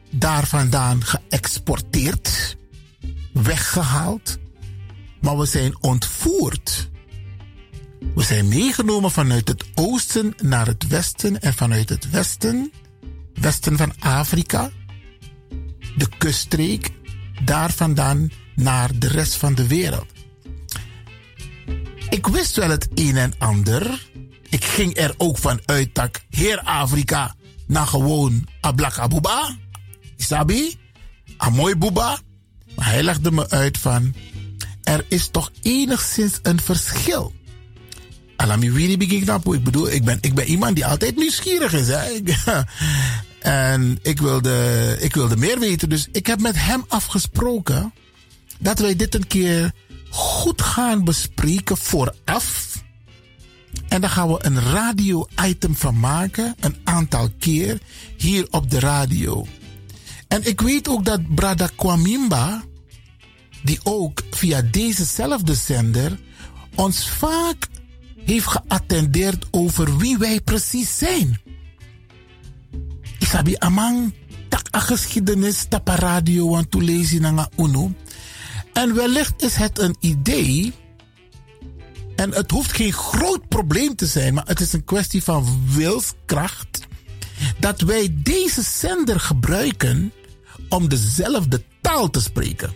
daar 0.10 0.48
vandaan 0.48 1.04
geëxporteerd, 1.04 2.58
weggehaald. 3.34 4.38
Maar 5.22 5.38
we 5.38 5.46
zijn 5.46 5.76
ontvoerd. 5.82 6.90
We 8.16 8.24
zijn 8.24 8.48
meegenomen 8.48 9.12
vanuit 9.12 9.48
het 9.48 9.66
oosten 9.74 10.34
naar 10.42 10.68
het 10.68 10.88
westen 10.88 11.42
en 11.42 11.54
vanuit 11.54 11.90
het 11.90 12.10
westen 12.10 12.72
westen 13.42 13.78
van 13.78 13.94
Afrika, 14.00 14.70
de 15.98 16.08
kuststreek, 16.18 16.92
daar 17.44 17.72
vandaan 17.72 18.32
naar 18.56 18.90
de 19.00 19.08
rest 19.08 19.36
van 19.36 19.56
de 19.56 19.68
wereld. 19.68 20.08
Ik 22.10 22.28
wist 22.28 22.56
wel 22.56 22.70
het 22.70 22.88
een 22.94 23.18
en 23.18 23.34
ander. 23.38 24.10
Ik 24.50 24.64
ging 24.64 24.98
er 24.98 25.14
ook 25.18 25.38
van 25.38 25.60
uit 25.66 25.96
dat 25.96 26.22
heer 26.30 26.60
Afrika 26.60 27.36
naar 27.68 27.88
gewoon 27.88 28.48
Ablaka 28.62 29.08
Buba, 29.08 29.56
Isabi, 30.18 30.76
Amoy 31.38 31.78
Buba. 31.78 32.20
Maar 32.76 32.86
hij 32.86 33.04
legde 33.04 33.32
me 33.32 33.50
uit 33.50 33.78
van, 33.78 34.14
er 34.84 35.06
is 35.08 35.28
toch 35.28 35.52
enigszins 35.62 36.40
een 36.42 36.60
verschil. 36.60 37.34
Alami 38.36 38.72
Wini 38.72 38.94
Ik 38.94 39.64
bedoel, 39.64 39.92
ik 39.92 40.04
ben, 40.04 40.18
ik 40.22 40.34
ben 40.34 40.46
iemand 40.46 40.76
die 40.76 40.86
altijd 40.86 41.16
nieuwsgierig 41.16 41.74
is. 41.74 41.88
Hè? 41.88 42.06
En 43.40 44.00
ik 44.02 44.20
wilde, 44.20 44.98
ik 45.00 45.14
wilde 45.16 45.38
meer 45.38 45.60
weten. 45.60 45.90
Dus 45.90 46.08
ik 46.12 46.28
heb 46.28 46.42
met 46.42 46.56
hem 46.56 46.86
afgesproken 46.88 47.94
dat 48.60 48.80
wij 48.80 48.96
dit 48.96 49.16
een 49.16 49.28
keer 49.28 49.72
goed 50.10 50.62
gaan 50.62 51.04
bespreken 51.04 51.78
vooraf. 51.78 52.78
En 53.88 54.02
daar 54.02 54.10
gaan 54.10 54.28
we 54.28 54.46
een 54.46 54.60
radio-item 54.60 55.76
van 55.76 56.00
maken, 56.00 56.56
een 56.60 56.76
aantal 56.84 57.30
keer 57.40 57.80
hier 58.18 58.48
op 58.50 58.70
de 58.70 58.80
radio. 58.80 59.48
En 60.28 60.48
ik 60.48 60.62
weet 60.62 60.88
ook 60.88 61.06
dat 61.06 61.36
Brada 61.36 61.70
Kwamimba, 61.76 62.64
die 63.64 63.80
ook 63.84 64.22
via 64.32 64.62
dezezelfde 64.62 65.56
zender 65.56 66.20
ons 66.76 67.10
vaak 67.10 67.68
heeft 68.26 68.48
geattendeerd 68.48 69.46
over 69.52 69.98
wie 69.98 70.18
wij 70.18 70.42
precies 70.42 70.98
zijn. 70.98 71.40
Isabi 73.20 73.56
amang 73.58 74.14
tak 74.50 74.76
a 74.76 74.80
geschiedenis 74.80 75.66
tapa 75.70 75.96
radio 75.96 76.50
want 76.50 76.72
to 76.72 76.80
lezen 76.80 77.22
nanga 77.22 77.50
uno. 77.58 77.92
En 78.74 78.96
wellicht 78.96 79.44
is 79.44 79.56
het 79.56 79.80
een 79.80 79.96
idee. 80.00 80.74
En 82.16 82.32
het 82.32 82.52
hoeft 82.52 82.72
geen 82.72 82.94
groot 82.94 83.48
probleem 83.48 83.96
te 83.96 84.06
zijn, 84.06 84.34
maar 84.34 84.48
het 84.48 84.60
is 84.60 84.74
een 84.74 84.84
kwestie 84.84 85.24
van 85.24 85.62
wilskracht. 85.76 86.88
Dat 87.60 87.82
wij 87.82 88.10
deze 88.14 88.62
zender 88.62 89.20
gebruiken 89.20 90.14
om 90.70 90.90
dezelfde 90.90 91.64
taal 91.82 92.10
te 92.10 92.22
spreken. 92.22 92.74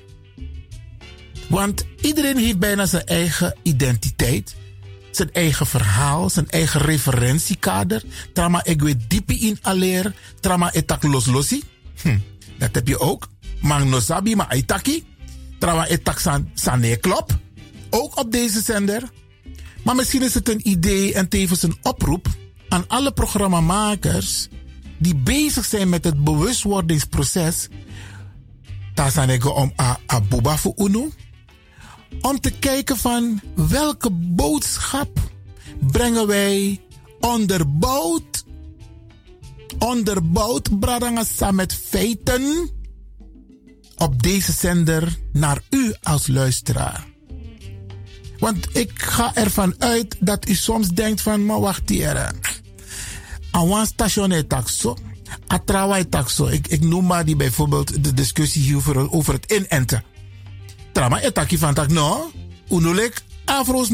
Want 1.50 1.86
iedereen 2.02 2.38
heeft 2.38 2.60
bijna 2.60 2.86
zijn 2.86 3.06
eigen 3.06 3.56
identiteit 3.62 4.56
zijn 5.16 5.32
eigen 5.32 5.68
verhaal, 5.68 6.30
zijn 6.30 6.50
eigen 6.50 6.82
referentiekader. 6.82 8.04
Trama 8.34 8.64
ik 8.64 8.82
weet 8.82 9.24
in 9.28 9.58
aleer, 9.62 10.14
trama 10.40 10.74
etak 10.74 11.04
los 11.04 11.26
losi. 11.26 11.64
Hm, 12.02 12.18
dat 12.58 12.76
heb 12.76 12.88
je 12.88 13.00
ook. 13.00 13.28
Mang 13.62 13.90
no 13.90 14.00
sabi 14.00 14.36
ma 14.36 14.50
aitaki. 14.50 15.06
Trama 15.60 15.88
etak 15.88 16.20
san, 16.54 16.82
klop. 17.00 17.38
Ook 17.90 18.20
op 18.20 18.32
deze 18.32 18.62
zender. 18.62 19.10
Maar 19.84 19.96
misschien 19.96 20.22
is 20.22 20.34
het 20.34 20.50
een 20.50 20.70
idee 20.70 21.14
en 21.14 21.30
tevens 21.30 21.64
een 21.64 21.78
oproep 21.82 22.28
aan 22.70 22.88
alle 22.88 23.12
programmamakers 23.12 24.48
die 24.98 25.16
bezig 25.16 25.66
zijn 25.66 25.90
met 25.90 26.04
het 26.04 26.24
bewustwordingsproces. 26.24 27.68
Ik 29.28 29.56
om 29.56 29.74
a, 29.82 30.00
a 30.12 30.22
buba 30.22 30.58
voor 30.58 30.74
UNO 30.78 31.10
om 32.22 32.40
te 32.40 32.52
kijken 32.52 32.98
van 32.98 33.42
welke 33.56 34.10
boodschap 34.12 35.20
brengen 35.92 36.28
wij 36.28 36.82
onderbouwd, 37.20 38.44
onderbouwd, 39.80 40.80
bradangasa 40.80 41.52
met 41.52 41.74
feiten 41.74 42.70
op 43.98 44.24
deze 44.24 44.52
zender 44.52 45.18
naar 45.32 45.62
u 45.70 45.94
als 46.02 46.28
luisteraar. 46.28 47.08
Want 48.40 48.76
ik 48.76 48.92
ga 48.96 49.36
ervan 49.36 49.76
uit 49.78 50.16
dat 50.20 50.48
u 50.50 50.56
soms 50.56 50.88
denkt 50.88 51.22
van, 51.22 51.46
maar 51.46 51.60
wacht 51.60 51.90
hier. 51.90 52.32
Awan 53.52 53.86
station 53.86 54.48
taxo, 54.48 54.98
taxo. 56.10 56.48
Ik, 56.48 56.68
ik 56.68 56.82
noem 56.82 57.06
maar 57.06 57.26
die 57.26 57.36
bijvoorbeeld 57.36 58.04
de 58.04 58.14
discussie 58.14 58.64
over 59.12 59.34
het 59.34 59.52
inenten 59.52 60.04
trama 60.94 61.22
etaki 61.22 61.58
van 61.58 61.74
tak 61.74 61.90
no. 61.90 62.32
Uno 62.70 62.94
lek 62.94 63.24
afros. 63.46 63.90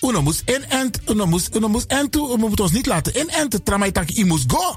Uno 0.00 0.22
moest 0.22 0.42
inent. 0.46 1.00
Uno 1.10 1.26
moest, 1.26 1.56
uno 1.56 1.68
moest 1.68 1.90
entu. 1.90 2.20
Uno 2.20 2.48
moet 2.48 2.60
ons 2.60 2.72
niet 2.72 2.86
laten 2.86 3.18
inenten. 3.18 3.62
Trama 3.62 3.86
etaki 3.86 4.18
i 4.20 4.24
moest 4.24 4.52
go. 4.52 4.76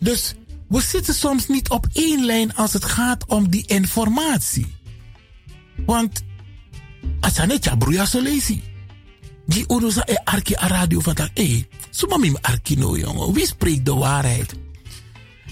Dus 0.00 0.34
we 0.68 0.80
zitten 0.80 1.14
soms 1.14 1.48
niet 1.48 1.68
op 1.68 1.86
één 1.92 2.24
lijn 2.24 2.54
als 2.54 2.72
het 2.72 2.84
gaat 2.84 3.26
om 3.26 3.48
die 3.48 3.66
informatie. 3.66 4.76
Want 5.86 6.22
Asane 7.20 7.58
cha 7.60 7.76
bruya 7.76 8.06
so 8.06 8.22
lazy. 8.22 8.62
Die 9.46 9.64
uno 9.68 9.88
e 10.04 10.14
arki 10.24 10.54
a 10.56 10.66
radio 10.66 11.00
van 11.00 11.14
tak. 11.14 11.30
Eh, 11.34 11.64
suma 11.90 12.16
mim 12.16 12.36
arki 12.40 12.76
no 12.76 12.96
jongen. 12.96 13.32
Wie 13.32 13.46
spreekt 13.46 13.84
de 13.84 13.94
waarheid? 13.94 14.54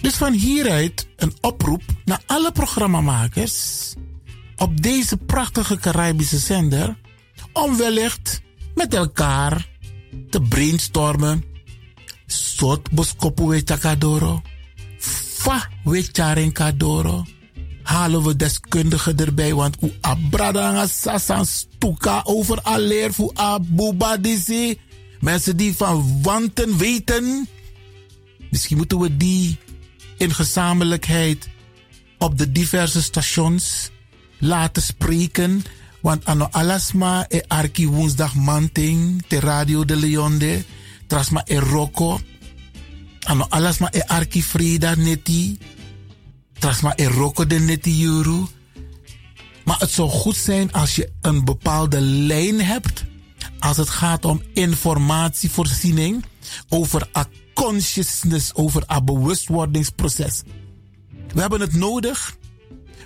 Dus 0.01 0.15
van 0.15 0.33
hieruit 0.33 1.09
een 1.17 1.33
oproep 1.41 1.83
naar 2.05 2.23
alle 2.27 2.53
programmamakers 2.53 3.95
op 4.57 4.83
deze 4.83 5.17
prachtige 5.17 5.77
Caribische 5.77 6.39
zender 6.39 6.97
om 7.53 7.77
wellicht 7.77 8.41
met 8.75 8.95
elkaar 8.95 9.69
te 10.31 10.41
brainstormen. 10.41 11.45
Sot 12.27 12.91
boskopu 12.91 13.45
we 13.47 13.63
chakadoro. 13.65 14.43
Fa 14.99 15.69
kadoro. 16.53 17.25
Halen 17.83 18.23
we 18.23 18.37
deskundigen 18.37 19.17
erbij, 19.17 19.55
want 19.55 19.77
u 19.83 19.93
abradanga 20.01 20.87
sasan 20.87 21.47
stuka 21.47 22.21
over 22.25 22.63
aleer 22.63 23.13
voor 23.13 23.31
abuba 23.35 24.17
disi. 24.17 24.79
Mensen 25.21 25.57
die 25.57 25.75
van 25.77 26.23
wanten 26.23 26.77
weten. 26.77 27.49
Misschien 28.51 28.77
moeten 28.77 28.99
we 28.99 29.17
die 29.17 29.59
in 30.17 30.35
gezamenlijkheid 30.35 31.49
op 32.19 32.39
de 32.39 32.53
diverse 32.53 33.03
stations 33.03 33.91
laten 34.39 34.83
spreken. 34.83 35.65
Want 36.01 36.25
ano 36.25 36.49
alasma 36.51 37.27
e 37.29 37.41
arki 37.47 37.89
woensdag 37.89 38.35
manting 38.35 39.25
te 39.29 39.41
Radio 39.41 39.85
de 39.85 39.97
Leonde. 39.97 40.65
Trasma 41.07 41.43
e 41.45 41.59
Rocco. 41.59 42.21
Ano 43.23 43.47
alasma 43.49 43.89
e 43.93 44.01
arki 44.01 44.43
Frida 44.43 44.95
neti. 44.95 45.59
Trasma 46.59 46.93
e 46.97 47.07
Rocco 47.07 47.47
de 47.47 47.59
neti 47.59 47.99
Juru. 47.99 48.45
Maar 49.65 49.79
het 49.79 49.91
zou 49.91 50.11
goed 50.11 50.37
zijn 50.37 50.73
als 50.73 50.97
je 50.97 51.11
een 51.21 51.45
bepaalde 51.45 52.01
lijn 52.01 52.61
hebt. 52.61 53.05
Als 53.59 53.77
het 53.77 53.89
gaat 53.89 54.25
om 54.25 54.43
informatievoorziening 54.53 56.25
over 56.69 57.09
a 57.17 57.27
consciousness, 57.57 58.55
over 58.55 58.83
een 58.87 59.05
bewustwordingsproces. 59.05 60.43
We 61.33 61.41
hebben 61.41 61.61
het 61.61 61.75
nodig, 61.75 62.37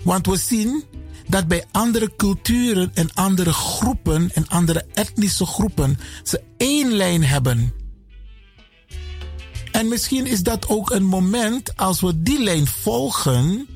want 0.03 0.27
we 0.27 0.37
zien 0.37 0.85
dat 1.29 1.49
bij 1.49 1.65
andere 1.71 2.17
culturen 2.17 2.91
en 2.95 3.15
andere 3.15 3.53
groepen 3.53 4.31
en 4.35 4.49
andere 4.49 4.87
etnische 4.95 5.47
groepen 5.47 5.99
ze 6.23 6.43
één 6.57 6.93
lijn 6.93 7.25
hebben. 7.25 7.73
En 9.73 9.89
misschien 9.89 10.27
is 10.27 10.43
dat 10.43 10.69
ook 10.69 10.91
een 10.91 11.05
moment 11.05 11.77
als 11.77 12.01
we 12.01 12.23
die 12.23 12.43
lijn 12.43 12.67
volgen, 12.67 13.67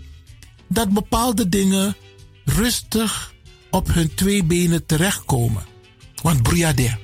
dat 0.68 0.88
bepaalde 0.88 1.48
dingen 1.48 1.96
rustig 2.44 3.34
op 3.70 3.94
hun 3.94 4.14
twee 4.14 4.44
benen 4.44 4.86
terechtkomen. 4.86 5.62
Want 6.22 6.42
bruyade, 6.42 6.98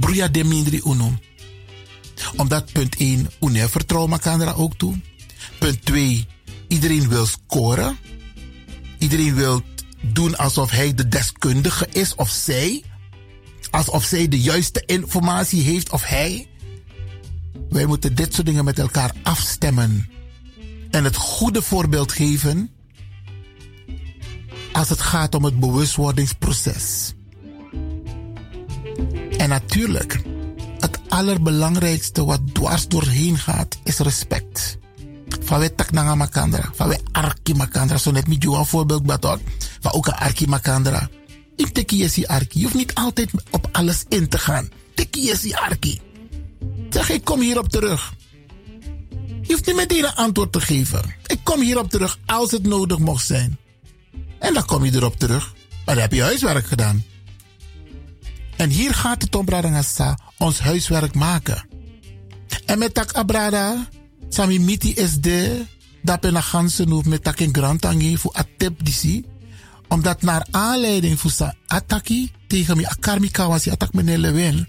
bruyade 0.00 0.44
mindri 0.44 0.80
unum. 0.84 1.18
Omdat 2.36 2.72
punt 2.72 2.96
1, 2.96 3.30
une 3.40 3.68
vertrouwen 3.68 4.12
elkaar 4.12 4.56
ook 4.56 4.74
toe. 4.74 5.00
Punt 5.58 5.84
2, 5.84 6.26
iedereen 6.68 7.08
wil 7.08 7.26
scoren. 7.26 7.98
Iedereen 8.98 9.34
wil 9.34 9.62
doen 10.00 10.36
alsof 10.36 10.70
hij 10.70 10.94
de 10.94 11.08
deskundige 11.08 11.88
is 11.92 12.14
of 12.14 12.30
zij. 12.30 12.82
Alsof 13.70 14.04
zij 14.04 14.28
de 14.28 14.40
juiste 14.40 14.82
informatie 14.86 15.62
heeft 15.62 15.90
of 15.90 16.04
hij. 16.04 16.48
Wij 17.68 17.86
moeten 17.86 18.14
dit 18.14 18.34
soort 18.34 18.46
dingen 18.46 18.64
met 18.64 18.78
elkaar 18.78 19.12
afstemmen. 19.22 20.10
En 20.90 21.04
het 21.04 21.16
goede 21.16 21.62
voorbeeld 21.62 22.12
geven 22.12 22.70
als 24.72 24.88
het 24.88 25.00
gaat 25.00 25.34
om 25.34 25.44
het 25.44 25.60
bewustwordingsproces. 25.60 27.14
En 29.36 29.48
natuurlijk, 29.48 30.22
het 30.84 31.00
allerbelangrijkste 31.08 32.24
wat 32.24 32.40
dwars 32.52 32.88
doorheen 32.88 33.38
gaat, 33.38 33.78
is 33.84 33.98
respect. 33.98 34.78
Van 35.40 35.58
wij 35.58 35.68
tak 35.68 35.90
nanga 35.90 36.14
makandra, 36.14 36.70
van 36.74 36.96
arki 37.12 37.54
makandra, 37.54 37.96
zo 37.96 38.10
net 38.10 38.28
met 38.28 38.44
een 38.44 38.66
voorbeeld 38.66 39.02
batot, 39.02 39.40
van 39.80 39.92
ook 39.92 40.06
een 40.06 40.14
arki 40.14 40.46
makandra. 40.46 41.08
Ik 41.56 41.68
teki 41.68 42.26
arki. 42.26 42.58
Je 42.58 42.64
hoeft 42.64 42.74
niet 42.76 42.94
altijd 42.94 43.30
op 43.50 43.68
alles 43.72 44.04
in 44.08 44.28
te 44.28 44.38
gaan. 44.38 44.68
Teki 44.94 45.26
je 45.42 45.58
arki. 45.58 46.00
Zeg, 46.90 47.10
ik 47.10 47.24
kom 47.24 47.40
hierop 47.40 47.68
terug. 47.68 48.12
Je 49.42 49.52
hoeft 49.52 49.66
niet 49.66 49.76
meteen 49.76 50.04
een 50.04 50.14
antwoord 50.14 50.52
te 50.52 50.60
geven. 50.60 51.14
Ik 51.26 51.40
kom 51.42 51.60
hierop 51.60 51.90
terug 51.90 52.18
als 52.26 52.50
het 52.50 52.66
nodig 52.66 52.98
mocht 52.98 53.26
zijn. 53.26 53.58
En 54.38 54.54
dan 54.54 54.64
kom 54.64 54.84
je 54.84 54.94
erop 54.94 55.18
terug. 55.18 55.52
Maar 55.84 55.94
dan 55.94 56.04
heb 56.04 56.12
je 56.12 56.22
huiswerk 56.22 56.66
gedaan. 56.66 57.04
En 58.56 58.70
hier 58.70 58.94
gaat 58.94 59.22
het 59.22 59.34
om, 59.34 59.44
Bradangasa, 59.44 60.18
ons 60.38 60.58
huiswerk 60.58 61.14
maken. 61.14 61.66
En 62.66 62.78
met 62.78 62.94
tak 62.94 63.12
abrada, 63.12 63.88
sami 64.28 64.60
miti 64.60 64.92
is 64.94 65.14
de, 65.20 65.64
dat 66.02 66.20
ben 66.20 66.42
ganse 66.42 66.84
noef 66.84 67.04
met 67.04 67.22
tak 67.22 67.40
in 67.40 67.54
grantangi 67.54 68.16
voor 68.16 68.32
atep 68.32 68.84
disi. 68.84 69.24
Omdat 69.88 70.22
naar 70.22 70.46
aanleiding 70.50 71.20
voor 71.20 71.30
sa 71.30 71.54
ataki 71.66 72.32
tegen 72.46 72.76
mi 72.76 72.84
akarmi 72.84 73.30
kawasi 73.30 73.70
atak 73.70 73.92
meneer 73.92 74.18
Lewin. 74.18 74.66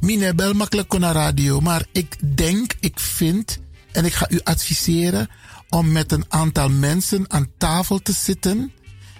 Mine 0.00 0.34
bel 0.34 0.52
makkelijk 0.52 0.98
naar 0.98 1.14
radio, 1.14 1.60
maar 1.60 1.86
ik 1.92 2.36
denk, 2.36 2.74
ik 2.80 3.00
vind 3.00 3.58
en 3.92 4.04
ik 4.04 4.14
ga 4.14 4.30
u 4.30 4.40
adviseren 4.44 5.28
om 5.68 5.92
met 5.92 6.12
een 6.12 6.24
aantal 6.28 6.68
mensen 6.68 7.24
aan 7.30 7.50
tafel 7.58 7.98
te 7.98 8.12
zitten 8.12 8.72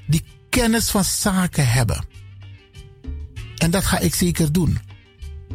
die 0.07 0.25
kennis 0.49 0.91
van 0.91 1.05
zaken 1.05 1.69
hebben. 1.69 2.05
En 3.59 3.71
dat 3.71 3.85
ga 3.85 3.99
ik 3.99 4.15
zeker 4.15 4.53
doen. 4.53 4.79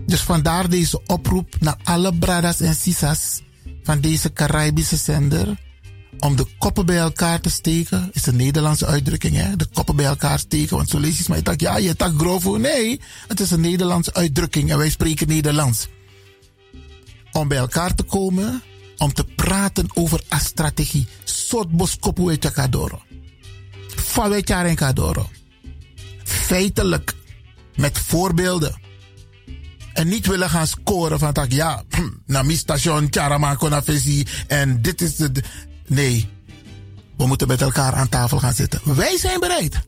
Dus 0.05 0.21
vandaar 0.21 0.69
deze 0.69 1.01
oproep 1.05 1.55
naar 1.59 1.77
alle 1.83 2.13
bradas 2.13 2.59
en 2.59 2.75
sisas 2.75 3.41
van 3.83 4.01
deze 4.01 4.33
Caribische 4.33 4.95
zender. 4.95 5.61
Om 6.19 6.35
de 6.35 6.45
koppen 6.57 6.85
bij 6.85 6.97
elkaar 6.97 7.41
te 7.41 7.49
steken. 7.49 8.09
Is 8.13 8.25
een 8.25 8.35
Nederlandse 8.35 8.85
uitdrukking, 8.85 9.35
hè? 9.35 9.55
De 9.55 9.65
koppen 9.65 9.95
bij 9.95 10.05
elkaar 10.05 10.39
steken. 10.39 10.75
Want 10.75 10.89
zo 10.89 10.99
lees 10.99 11.17
je 11.17 11.23
maar 11.27 11.37
je 11.37 11.43
dacht, 11.43 11.61
ja, 11.61 11.77
je 11.77 11.95
tak 11.95 12.13
grovo. 12.17 12.57
Nee, 12.57 12.99
het 13.27 13.39
is 13.39 13.51
een 13.51 13.61
Nederlandse 13.61 14.13
uitdrukking 14.13 14.71
en 14.71 14.77
wij 14.77 14.89
spreken 14.89 15.27
Nederlands. 15.27 15.87
Om 17.31 17.47
bij 17.47 17.57
elkaar 17.57 17.95
te 17.95 18.03
komen, 18.03 18.61
om 18.97 19.13
te 19.13 19.23
praten 19.23 19.87
over 19.93 20.23
een 20.29 20.39
strategie. 20.39 21.07
Soort 21.23 21.69
boskopu 21.69 22.31
et 22.31 22.51
kadoro. 22.51 23.01
En 24.47 24.75
kadoro. 24.75 25.29
Feitelijk 26.23 27.13
met 27.75 27.99
voorbeelden. 27.99 28.81
En 29.93 30.07
niet 30.07 30.27
willen 30.27 30.49
gaan 30.49 30.67
scoren 30.67 31.19
van 31.19 31.33
tak 31.33 31.51
ja, 31.51 31.83
na 32.25 32.43
mi 32.43 32.55
station 32.55 33.09
Konafesi 33.57 34.25
en 34.47 34.81
dit 34.81 35.01
is 35.01 35.15
de. 35.15 35.43
Nee, 35.87 36.29
we 37.17 37.25
moeten 37.25 37.47
met 37.47 37.61
elkaar 37.61 37.93
aan 37.93 38.09
tafel 38.09 38.39
gaan 38.39 38.53
zitten. 38.53 38.95
Wij 38.95 39.17
zijn 39.17 39.39
bereid. 39.39 39.79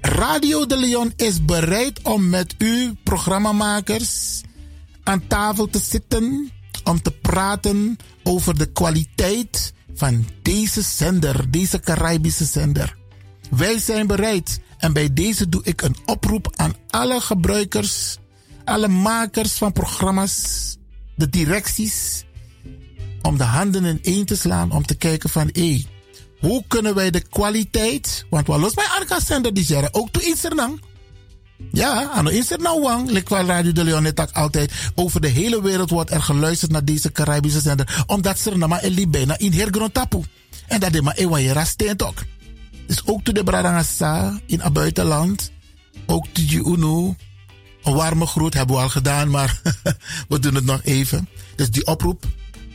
Radio 0.00 0.66
de 0.66 0.76
Leon 0.76 1.12
is 1.16 1.44
bereid 1.44 2.02
om 2.02 2.28
met 2.28 2.54
u, 2.58 2.94
programmamakers, 3.04 4.40
aan 5.02 5.26
tafel 5.26 5.66
te 5.66 5.78
zitten. 5.78 6.50
Om 6.84 7.02
te 7.02 7.10
praten 7.10 7.96
over 8.22 8.58
de 8.58 8.72
kwaliteit 8.72 9.72
van 9.94 10.26
deze 10.42 10.82
zender, 10.82 11.50
deze 11.50 11.80
Caribische 11.80 12.44
zender. 12.44 12.96
Wij 13.50 13.78
zijn 13.78 14.06
bereid 14.06 14.60
en 14.80 14.92
bij 14.92 15.12
deze 15.12 15.48
doe 15.48 15.60
ik 15.64 15.82
een 15.82 15.96
oproep 16.06 16.52
aan 16.56 16.74
alle 16.88 17.20
gebruikers, 17.20 18.18
alle 18.64 18.88
makers 18.88 19.52
van 19.52 19.72
programma's, 19.72 20.76
de 21.16 21.28
directies, 21.28 22.24
om 23.22 23.38
de 23.38 23.44
handen 23.44 23.84
in 23.84 23.98
één 24.02 24.26
te 24.26 24.36
slaan 24.36 24.72
om 24.72 24.86
te 24.86 24.94
kijken 24.94 25.30
van 25.30 25.48
hé, 25.52 25.68
hey, 25.68 25.86
hoe 26.40 26.64
kunnen 26.68 26.94
wij 26.94 27.10
de 27.10 27.20
kwaliteit, 27.20 28.26
want 28.30 28.46
wat 28.46 28.60
los 28.60 28.74
mij 28.74 28.86
arka 28.98 29.20
zender 29.20 29.54
die 29.54 29.64
zeggen, 29.64 29.94
ook 29.94 30.10
toe 30.10 30.24
Instagram. 30.26 30.80
Ja, 31.72 32.10
aan 32.10 32.24
de 32.24 32.36
Instagram 32.36 32.80
wang, 32.80 33.10
Likwal 33.10 33.44
Radio 33.44 33.72
de 33.72 33.84
Leon 33.84 34.02
net 34.02 34.34
altijd. 34.34 34.72
Over 34.94 35.20
de 35.20 35.28
hele 35.28 35.62
wereld 35.62 35.90
wordt 35.90 36.10
er 36.10 36.22
geluisterd 36.22 36.70
naar 36.70 36.84
deze 36.84 37.12
Caribische 37.12 37.60
zender. 37.60 38.04
Omdat 38.06 38.38
ze 38.38 38.50
er 38.50 38.82
een 38.82 39.10
bijna 39.10 39.38
in 39.38 39.52
hergrond 39.52 39.94
tapu. 39.94 40.22
En 40.66 40.80
dat 40.80 40.94
is 40.94 41.00
maar 41.00 41.16
ewa 41.16 41.36
je 41.36 41.94
ook. 41.96 42.22
Dus 42.90 43.06
ook 43.06 43.22
to 43.22 43.32
de 43.32 43.44
Bradangasa 43.44 44.40
in 44.46 44.60
het 44.60 44.72
buitenland. 44.72 45.50
Ook 46.06 46.26
to 46.26 46.46
de 46.46 46.64
UNO. 46.66 47.16
Een 47.82 47.94
warme 47.94 48.26
groet 48.26 48.54
hebben 48.54 48.76
we 48.76 48.82
al 48.82 48.88
gedaan, 48.88 49.30
maar 49.30 49.60
we 50.28 50.38
doen 50.38 50.54
het 50.54 50.64
nog 50.64 50.80
even. 50.82 51.28
Dus 51.56 51.70
die 51.70 51.86
oproep 51.86 52.24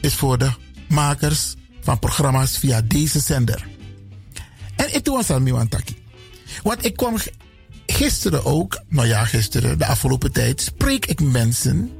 is 0.02 0.14
voor 0.14 0.38
de 0.38 0.52
makers 0.90 1.56
van 1.82 2.00
programma's 2.00 2.58
via 2.58 2.82
deze 2.82 3.20
zender. 3.20 3.68
En 4.76 4.96
ik 4.96 5.06
doe 5.06 5.18
een 5.18 5.24
Salmiwantaki. 5.24 5.98
Want 6.64 6.86
ik 6.86 6.96
kwam 6.96 7.18
gisteren 7.86 8.46
ook, 8.46 8.82
nou 8.88 9.08
ja, 9.08 9.26
gisteren, 9.26 9.78
de 9.78 9.86
afgelopen 9.86 10.32
tijd, 10.32 10.62
spreek 10.62 11.06
ik 11.06 11.22
mensen. 11.22 11.92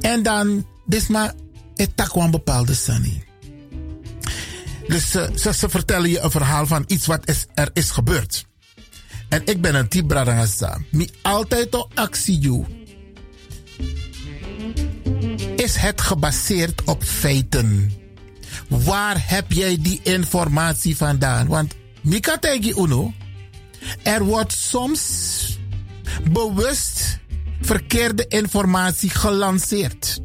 En 0.00 0.22
dan, 0.22 0.66
dit 0.86 1.08
maar, 1.08 1.34
het 1.74 1.96
takwam 1.96 2.30
bepaalde 2.30 2.74
sani. 2.74 3.27
Dus 4.88 5.10
ze, 5.10 5.52
ze, 5.52 5.68
vertellen 5.68 6.10
je 6.10 6.20
een 6.20 6.30
verhaal 6.30 6.66
van 6.66 6.84
iets 6.86 7.06
wat 7.06 7.28
is, 7.28 7.46
er 7.54 7.70
is 7.72 7.90
gebeurd. 7.90 8.46
En 9.28 9.42
ik 9.44 9.60
ben 9.60 9.74
een 9.74 9.88
type 9.88 10.06
bradangasa. 10.06 10.78
Mi 10.90 11.10
altijd 11.22 11.74
op 11.74 11.92
actie. 11.94 12.64
Is 15.56 15.76
het 15.76 16.00
gebaseerd 16.00 16.84
op 16.84 17.04
feiten? 17.04 17.92
Waar 18.68 19.28
heb 19.28 19.52
jij 19.52 19.78
die 19.80 20.00
informatie 20.02 20.96
vandaan? 20.96 21.46
Want 21.46 21.74
Mika 22.00 22.38
tegi 22.38 22.72
uno. 22.76 23.12
Er 24.02 24.24
wordt 24.24 24.52
soms 24.52 25.58
bewust 26.30 27.18
verkeerde 27.60 28.26
informatie 28.28 29.10
gelanceerd. 29.10 30.20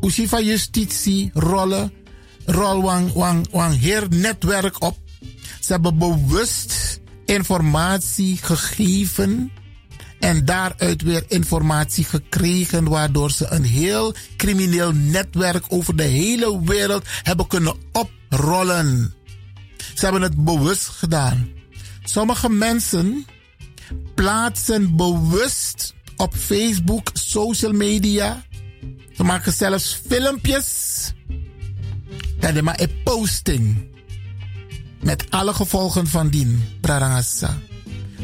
Usi 0.00 0.28
van 0.28 0.44
justitie 0.44 1.30
rollen, 1.34 1.92
rol 2.46 2.82
wang, 2.82 3.12
wang, 3.50 4.06
netwerk 4.08 4.82
op. 4.82 4.96
Ze 5.60 5.72
hebben 5.72 5.98
bewust 5.98 7.00
informatie 7.24 8.36
gegeven 8.36 9.52
en 10.20 10.44
daaruit 10.44 11.02
weer 11.02 11.24
informatie 11.28 12.04
gekregen, 12.04 12.88
waardoor 12.88 13.30
ze 13.30 13.46
een 13.46 13.64
heel 13.64 14.14
crimineel 14.36 14.92
netwerk 14.92 15.64
over 15.68 15.96
de 15.96 16.02
hele 16.02 16.60
wereld 16.64 17.04
hebben 17.22 17.46
kunnen 17.46 17.74
oprollen. 17.92 19.14
Ze 19.94 20.04
hebben 20.04 20.22
het 20.22 20.44
bewust 20.44 20.86
gedaan. 20.86 21.48
Sommige 22.04 22.50
mensen 22.50 23.26
plaatsen 24.14 24.96
bewust 24.96 25.94
op 26.16 26.34
Facebook, 26.34 27.10
social 27.12 27.72
media. 27.72 28.44
Ze 29.16 29.24
maken 29.24 29.52
zelfs 29.52 30.00
filmpjes. 30.08 30.94
En 32.40 32.64
maar 32.64 32.80
een 32.80 33.02
posting. 33.04 33.88
Met 35.00 35.30
alle 35.30 35.54
gevolgen 35.54 36.06
van 36.06 36.28
dien, 36.28 36.64
Brarangasa. 36.80 37.58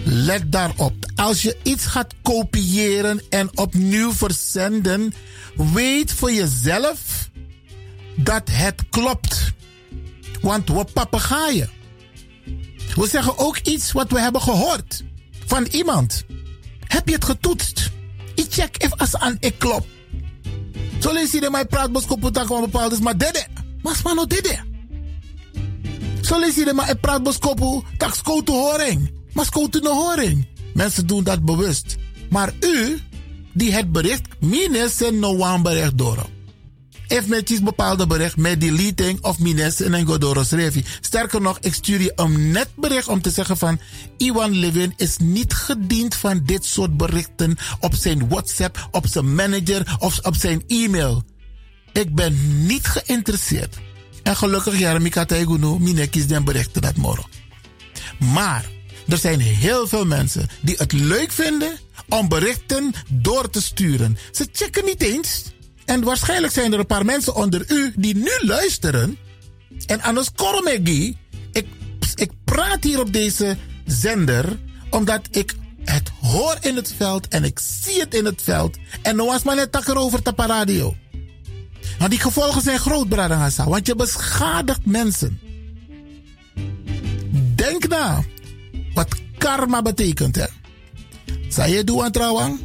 Let 0.04 0.52
daarop. 0.52 0.94
Als 1.16 1.42
je 1.42 1.56
iets 1.62 1.86
gaat 1.86 2.14
kopiëren 2.22 3.22
en 3.28 3.58
opnieuw 3.58 4.12
verzenden, 4.12 5.14
weet 5.72 6.12
voor 6.12 6.32
jezelf 6.32 7.30
dat 8.16 8.48
het 8.50 8.82
klopt. 8.90 9.52
Want 10.40 10.68
we 10.68 10.84
papegaaien. 10.92 11.70
We 12.94 13.08
zeggen 13.08 13.38
ook 13.38 13.58
iets 13.58 13.92
wat 13.92 14.10
we 14.10 14.20
hebben 14.20 14.42
gehoord 14.42 15.04
van 15.46 15.64
iemand. 15.64 16.24
Heb 16.80 17.08
je 17.08 17.14
het 17.14 17.24
getoetst? 17.24 17.90
Ik 18.34 18.46
check 18.48 18.82
even 18.82 18.96
als 18.96 19.16
aan 19.16 19.36
ik 19.40 19.58
klop. 19.58 19.86
Zo 20.98 21.12
lees 21.12 21.30
je 21.30 21.40
de 21.40 21.50
mij 21.50 21.64
praat 21.64 21.92
boskoputak 21.92 22.46
van 22.46 22.92
is, 22.92 22.98
maar 22.98 23.18
dede. 23.18 23.51
Maar 23.82 23.96
spano 23.96 24.26
dede. 24.26 24.58
Zo 26.20 26.38
lees 26.38 26.54
je 26.54 26.64
de 26.64 26.74
mij 26.74 26.94
praat 26.94 27.22
boskopu 27.22 27.86
tak 27.96 28.14
skote 28.14 28.52
horing. 28.52 29.10
Maar 29.32 29.44
skote 29.44 29.80
de 29.80 29.88
horing. 29.88 30.46
Mensen 30.74 31.06
doen 31.06 31.24
dat 31.24 31.44
bewust. 31.44 31.96
Maar 32.30 32.52
u, 32.60 33.00
die 33.52 33.72
het 33.72 33.92
bericht, 33.92 34.28
minus 34.40 35.00
en 35.00 35.18
no 35.18 35.38
one 35.38 35.62
bericht 35.62 35.98
door. 35.98 36.26
If 37.12 37.26
met 37.26 37.60
bepaalde 37.64 38.06
bericht 38.06 38.36
met 38.36 38.60
deleting 38.60 39.24
of 39.24 39.38
minus 39.38 39.80
en 39.80 39.92
een 39.92 40.06
godoros 40.06 40.50
revi. 40.50 40.84
Sterker 41.00 41.40
nog, 41.40 41.58
ik 41.60 41.74
stuur 41.74 42.00
je 42.00 42.12
een 42.16 42.50
net 42.50 42.68
bericht 42.76 43.08
om 43.08 43.22
te 43.22 43.30
zeggen 43.30 43.56
van 43.56 43.80
Iwan 44.16 44.58
Levin 44.58 44.92
is 44.96 45.16
niet 45.16 45.54
gediend 45.54 46.14
van 46.14 46.42
dit 46.44 46.64
soort 46.64 46.96
berichten 46.96 47.56
op 47.80 47.94
zijn 47.94 48.28
WhatsApp, 48.28 48.88
op 48.90 49.06
zijn 49.06 49.34
manager 49.34 49.96
of 49.98 50.18
op 50.18 50.34
zijn 50.34 50.64
e-mail. 50.66 51.22
Ik 51.92 52.14
ben 52.14 52.66
niet 52.66 52.86
geïnteresseerd. 52.86 53.76
En 54.22 54.36
gelukkig, 54.36 54.78
Jeremika 54.78 55.24
Taiguno, 55.24 55.78
mine 55.78 56.08
den 56.08 56.44
berichten 56.44 56.82
dat 56.82 56.96
morgen. 56.96 57.30
Maar 58.18 58.64
er 59.08 59.18
zijn 59.18 59.40
heel 59.40 59.88
veel 59.88 60.06
mensen 60.06 60.48
die 60.60 60.74
het 60.78 60.92
leuk 60.92 61.32
vinden 61.32 61.78
om 62.08 62.28
berichten 62.28 62.92
door 63.08 63.50
te 63.50 63.62
sturen. 63.62 64.18
Ze 64.32 64.48
checken 64.52 64.84
niet 64.84 65.02
eens. 65.02 65.42
En 65.84 66.02
waarschijnlijk 66.04 66.52
zijn 66.52 66.72
er 66.72 66.78
een 66.78 66.86
paar 66.86 67.04
mensen 67.04 67.34
onder 67.34 67.64
u 67.68 67.92
die 67.96 68.14
nu 68.14 68.30
luisteren. 68.40 69.18
En 69.86 70.02
anders 70.02 70.32
koromegi. 70.32 71.16
Ik, 71.52 71.66
ik 72.14 72.30
praat 72.44 72.84
hier 72.84 73.00
op 73.00 73.12
deze 73.12 73.56
zender 73.86 74.58
omdat 74.90 75.20
ik 75.30 75.54
het 75.84 76.10
hoor 76.20 76.56
in 76.60 76.76
het 76.76 76.94
veld 76.96 77.28
en 77.28 77.44
ik 77.44 77.58
zie 77.58 78.00
het 78.00 78.14
in 78.14 78.24
het 78.24 78.42
veld. 78.42 78.76
En 79.02 79.16
nu 79.16 79.22
was 79.22 79.42
maar 79.42 79.56
net 79.56 79.72
takker 79.72 79.96
over 79.96 80.22
de 80.22 80.32
radio. 80.36 80.96
Maar 81.98 82.08
die 82.08 82.20
gevolgen 82.20 82.62
zijn 82.62 82.78
groot, 82.78 83.08
Bradangasa, 83.08 83.68
want 83.68 83.86
je 83.86 83.94
beschadigt 83.94 84.86
mensen. 84.86 85.40
Denk 87.54 87.88
na 87.88 88.24
wat 88.94 89.08
karma 89.38 89.82
betekent, 89.82 90.36
hè? 90.36 90.46
Zou 91.48 91.70
je 91.70 91.84
doen 91.84 92.10
trouwens? 92.10 92.60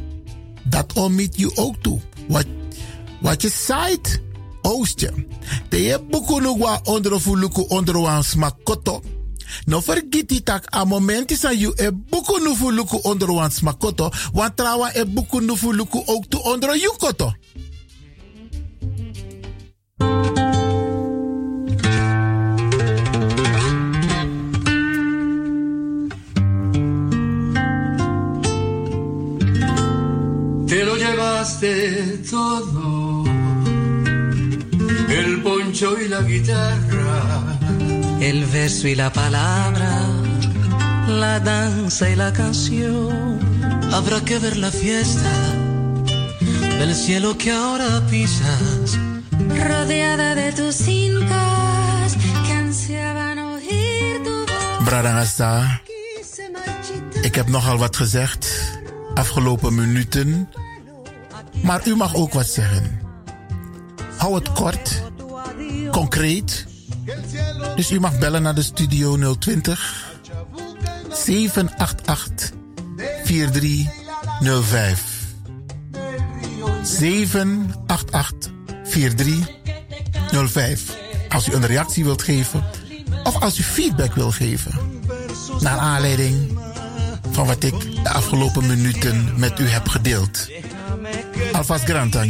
Dat 0.64 0.94
omit 0.94 1.40
je 1.40 1.56
ook 1.56 1.76
toe. 1.82 2.00
Wat, 2.28 2.46
wat 3.22 3.42
je 3.42 3.50
zaait, 3.50 4.22
oost 4.62 5.00
je. 5.00 5.26
Te 5.70 5.84
je 5.84 6.04
boeken 6.10 6.58
wa 6.58 6.80
onder 6.84 8.24
smakoto. 8.24 9.02
No 9.66 9.82
vergiet 9.82 10.30
die 10.30 10.44
tak 10.44 10.76
a 10.76 10.84
moment 10.86 11.32
is 11.32 11.46
aan 11.46 11.58
je 11.58 11.72
e 11.76 11.92
boeken 11.92 12.44
nu 12.44 12.56
fuluku 12.56 13.00
onder 13.02 13.34
wan 13.34 13.52
smakoto. 13.52 14.10
Want 14.34 14.58
trouwens 14.58 15.04
fuluku 15.56 16.02
ook 16.06 16.26
toe 16.26 16.44
onder 16.44 16.78
yukoto. 16.78 17.34
Te 30.68 30.84
lo 30.84 30.96
llevaste 30.98 32.20
todo, 32.30 33.24
el 35.10 35.42
poncho 35.42 36.00
y 36.00 36.08
la 36.08 36.22
guitarra, 36.22 37.58
El 38.20 38.46
verso 38.46 38.88
y 38.88 38.96
la 38.96 39.12
palabra, 39.12 40.02
la 41.08 41.40
danza 41.40 42.10
y 42.10 42.16
la 42.16 42.34
canción. 42.34 43.40
Habrá 43.94 44.20
que 44.26 44.40
ver 44.40 44.58
la 44.58 44.72
fiesta 44.72 45.32
del 46.80 46.94
cielo 46.94 47.38
que 47.38 47.52
ahora 47.52 48.06
pisas. 48.10 49.00
Rodeada 49.40 50.36
de 50.36 50.52
tus 50.56 50.88
incas 50.88 52.16
que 52.46 52.54
ansiaban 52.54 53.38
oír 53.40 54.22
tu 54.24 54.46
voz. 54.48 54.84
Bradangasa, 54.84 55.82
ik 57.22 57.36
heb 57.36 57.48
nogal 57.48 57.78
wat 57.78 57.96
gezegd 57.96 58.76
afgelopen 59.14 59.76
minuten. 59.76 60.50
Maar 61.64 61.88
u 61.88 61.96
mag 61.96 62.16
ook 62.16 62.34
wat 62.34 62.48
zeggen. 62.48 63.00
Hou 64.18 64.36
het 64.36 64.52
kort, 64.52 65.04
concreet. 65.92 66.66
Dus 67.76 67.92
u 67.92 68.00
mag 68.00 68.20
bellen 68.20 68.42
naar 68.42 68.56
de 68.56 68.64
studio 68.64 69.36
020 69.38 70.06
788 71.12 72.52
4305. 73.24 75.16
788 76.84 78.57
4305. 78.90 80.96
Als 81.30 81.48
u 81.48 81.54
een 81.54 81.66
reactie 81.66 82.04
wilt 82.04 82.22
geven 82.22 82.64
of 83.24 83.42
als 83.42 83.60
u 83.60 83.64
feedback 83.64 84.14
wilt 84.14 84.34
geven. 84.34 84.72
Naar 85.60 85.78
aanleiding 85.78 86.60
van 87.32 87.48
wat 87.48 87.64
ik 87.64 88.04
de 88.04 88.10
afgelopen 88.10 88.66
minuten 88.66 89.34
met 89.36 89.60
u 89.60 89.68
heb 89.68 89.88
gedeeld. 89.88 90.50
Alvast 91.52 91.88
llorando 91.88 92.24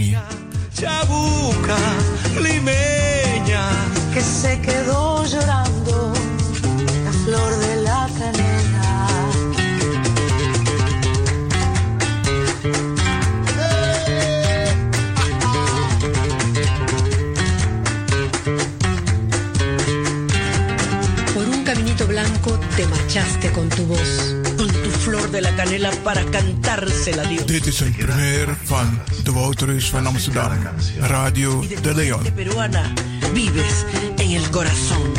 blanco 22.48 22.60
te 22.76 22.88
marchaste 22.88 23.52
con 23.52 23.70
tu 23.70 23.86
voz, 23.86 24.36
con 24.58 24.68
tu 24.68 24.90
flor 24.90 25.30
de 25.32 25.42
la 25.42 25.56
canela 25.56 25.92
para 26.04 26.24
cantársela 26.26 27.24
a 27.24 27.26
Dios. 27.26 27.46
Dit 27.46 27.66
is 27.66 27.80
een 27.80 27.96
première 27.96 28.56
van 28.64 29.00
de 29.24 29.32
Wouterus 29.32 29.90
van 29.90 30.06
Amsterdam, 30.06 30.60
Radio 31.00 31.64
De 31.82 31.96
Leon. 31.96 32.24
De 32.24 32.32
peruana 32.32 32.94
vives 33.34 33.86
en 34.18 34.32
el 34.32 34.50
corazón. 34.50 35.14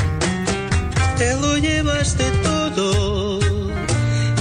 Te 1.16 1.36
lo 1.40 1.56
llevaste 1.56 2.24
todo, 2.42 3.40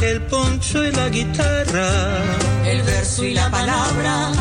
el 0.01 0.21
poncho 0.21 0.83
y 0.83 0.91
la 0.91 1.09
guitarra. 1.09 1.89
El 2.65 2.81
verso 2.83 3.23
y 3.23 3.33
la 3.33 3.49
palabra, 3.49 4.31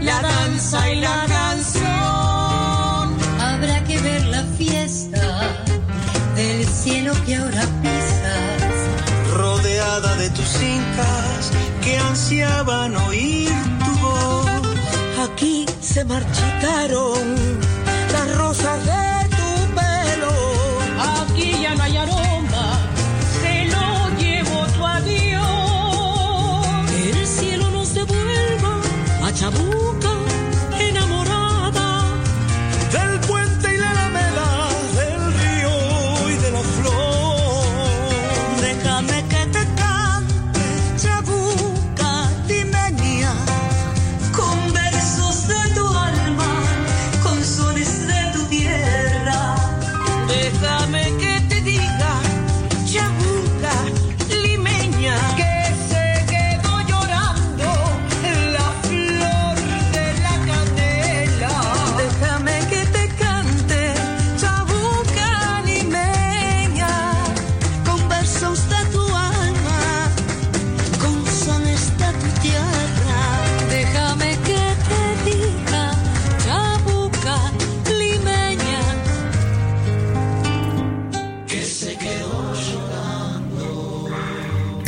la 0.00 0.20
danza 0.20 0.90
y 0.90 1.00
la 1.00 1.26
canción. 1.26 2.23
cielo 6.84 7.14
que 7.24 7.34
ahora 7.34 7.62
pisas, 7.80 8.76
rodeada 9.32 10.16
de 10.16 10.28
tus 10.28 10.52
incas 10.60 11.50
que 11.82 11.96
ansiaban 11.96 12.94
oír 12.94 13.48
tu 13.82 13.92
voz. 14.00 15.26
Aquí 15.26 15.64
se 15.80 16.04
marchitaron 16.04 17.24
las 18.12 18.36
rosas 18.36 18.83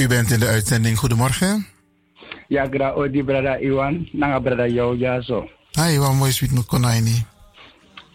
U 0.07 0.09
bent 0.09 0.31
in 0.31 0.41
de 0.41 0.47
uitzending. 0.47 0.99
Goedemorgen. 0.99 1.67
Ja, 2.49 2.67
gra 2.71 2.93
odi 2.93 3.25
brada 3.25 3.59
Iwan, 3.59 4.09
nanga 4.13 4.39
brada 4.41 4.67
jou 4.67 4.99
ja 4.99 5.21
so. 5.21 5.49
Hai, 5.73 5.99
wat 5.99 6.15
mooi 6.15 6.33
sweet 6.33 6.53
met 6.53 6.67
konijni. 6.67 7.25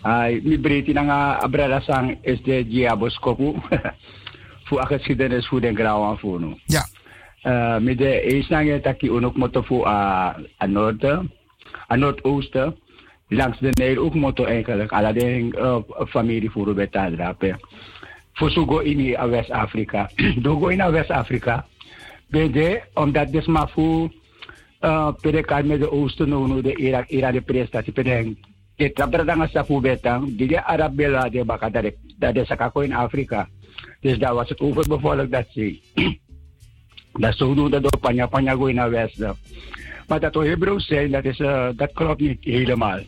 Ai, 0.02 0.40
mi 0.44 0.60
breti 0.60 0.94
nanga 0.94 1.48
brada 1.52 1.80
sang 1.80 2.18
is 2.22 2.42
de 2.44 2.68
diaboskopu. 2.68 3.56
Fu 4.64 4.80
a 4.84 4.86
geschiedenis 4.86 5.48
fu 5.48 5.60
den 5.60 5.76
grauw 5.76 6.18
fu 6.18 6.40
no. 6.40 6.58
Ja. 6.66 6.86
Uh, 7.44 7.84
mi 7.84 7.96
de 7.96 8.22
is 8.22 8.48
nange 8.48 8.80
taki 8.82 9.10
unok 9.10 9.36
moto 9.36 9.62
fu 9.62 9.84
a, 9.86 10.36
a 10.58 10.66
noorden, 10.66 11.32
a 11.92 11.96
noordoosten. 11.96 12.76
Langs 13.28 13.60
de 13.60 13.70
Nijl 13.72 13.98
ook 13.98 14.16
moto 14.16 14.46
eigenlijk. 14.46 14.90
De 14.90 15.50
uh, 15.58 16.08
familie 16.08 16.52
voor 16.52 16.74
beta 16.74 17.10
drapen. 17.10 17.60
Fu 18.34 18.50
su 18.50 18.66
go 18.66 18.80
in 18.80 19.16
a 19.16 19.28
West-Afrika. 19.28 20.10
Do 20.44 20.60
go 20.60 20.68
in 20.68 20.92
West-Afrika. 20.92 21.66
Bede, 22.32 22.82
omdat 22.94 23.32
des 23.32 23.46
maar 23.46 23.68
fu 23.68 24.10
uh, 24.82 25.12
pede 25.22 25.44
kan 25.44 25.68
met 25.68 25.80
de 25.80 25.92
oosten 25.92 26.30
no 26.30 26.62
de 26.62 26.76
Irak 26.76 27.10
Irak 27.10 27.34
de 27.34 27.42
prestatie 27.42 27.94
pede 27.94 28.36
de 28.76 28.92
trapper 28.92 29.26
nga 29.26 29.48
sa 29.48 29.64
fu 29.64 29.80
betang 29.80 30.38
di 30.38 30.48
de 30.48 30.64
Arabella 30.64 31.30
de 31.30 31.44
baka 31.46 31.70
dat 31.70 31.84
de 31.84 32.32
de 32.32 32.46
sakako 32.46 32.82
in 32.82 32.94
Afrika. 32.94 33.48
Dus 34.02 34.18
daar 34.18 34.34
was 34.34 34.50
het 34.50 34.60
overbevolkt 34.60 35.32
dat 35.32 35.46
zee. 35.50 35.82
dat 37.24 37.38
zo 37.38 37.54
doen 37.54 37.70
dat 37.70 37.82
door 37.82 38.00
panya 38.00 38.28
panya 38.28 38.56
go 38.56 38.66
in 38.66 38.80
a 38.80 38.90
West. 38.90 39.20
da. 39.20 39.36
Maar 40.08 40.20
dat 40.20 40.36
we 40.36 40.48
Hebreeuws 40.48 40.86
zijn, 40.86 41.12
dat, 41.12 41.26
is, 41.26 41.40
uh, 41.40 41.70
dat 41.76 41.92
klopt 41.94 42.22
niet 42.22 42.44
helemaal. 42.44 43.00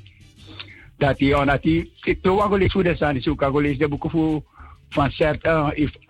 Dat 0.97 1.17
die, 1.17 1.37
omdat 1.39 1.61
die, 1.61 1.91
ik 2.03 2.23
doe 2.23 2.37
wel 2.37 2.47
gelezen 2.47 2.71
hoe 2.73 2.83
dat 2.83 2.97
zijn, 2.97 3.15
dus 3.15 3.25
ik 3.25 3.39
heb 3.39 3.53
gelezen 3.53 3.79
de 3.79 3.87
boeken 3.87 4.09
voor 4.09 4.43
van 4.89 5.11
Cert, 5.11 5.45
uh, 5.45 5.69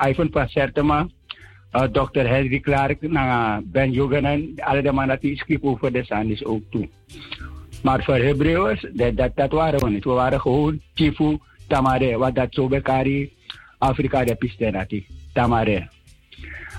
Ivan 0.10 0.28
van 0.32 0.48
Sertema, 0.48 1.08
uh, 1.74 1.84
Dr. 1.92 2.26
Henry 2.26 2.60
Clark, 2.60 3.02
na 3.02 3.62
Ben 3.64 3.92
Joganan, 3.92 4.54
alle 4.60 4.82
de 4.82 4.92
mannen 4.92 5.18
die 5.20 5.38
schreef 5.38 5.62
over 5.62 5.92
de 5.92 6.04
zand 6.04 6.30
is 6.30 6.46
ook 6.46 6.62
toe. 6.70 6.90
Maar 7.82 8.04
voor 8.04 8.16
Hebreeuws, 8.16 8.86
dat, 8.94 9.18
dat, 9.18 9.32
dat 9.36 9.52
waren 9.52 9.80
we 9.80 9.90
niet. 9.90 10.04
We 10.04 10.10
waren 10.10 10.42
gewoon 10.42 10.80
Chifu, 10.94 11.38
Tamare, 11.68 12.18
wat 12.18 12.36
dat 12.36 12.48
zo 12.50 12.68
bekari, 12.68 13.32
Afrika 13.78 14.24
de 14.24 14.36
pistenati, 14.36 15.06
Tamare. 15.34 15.88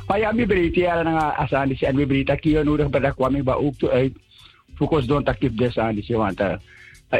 Maar 0.06 0.18
ja, 0.18 0.32
mi 0.32 0.46
breedte 0.46 0.80
ja 0.80 1.02
na 1.02 1.36
asandis 1.36 1.82
en 1.82 1.96
mi 1.96 2.06
breedte 2.06 2.36
kiyo 2.36 2.62
nodig 2.62 2.90
bij 2.90 3.00
dat 3.00 3.14
kwam 3.14 3.34
ik 3.34 3.44
ba 3.44 3.52
ook 3.52 3.74
toe 3.74 3.90
uit. 3.90 4.12
Focus 4.74 5.06
don't 5.06 5.28
actief 5.28 5.54
des 5.54 5.78
andis, 5.78 6.08
want 6.08 6.40
uh, 6.40 6.54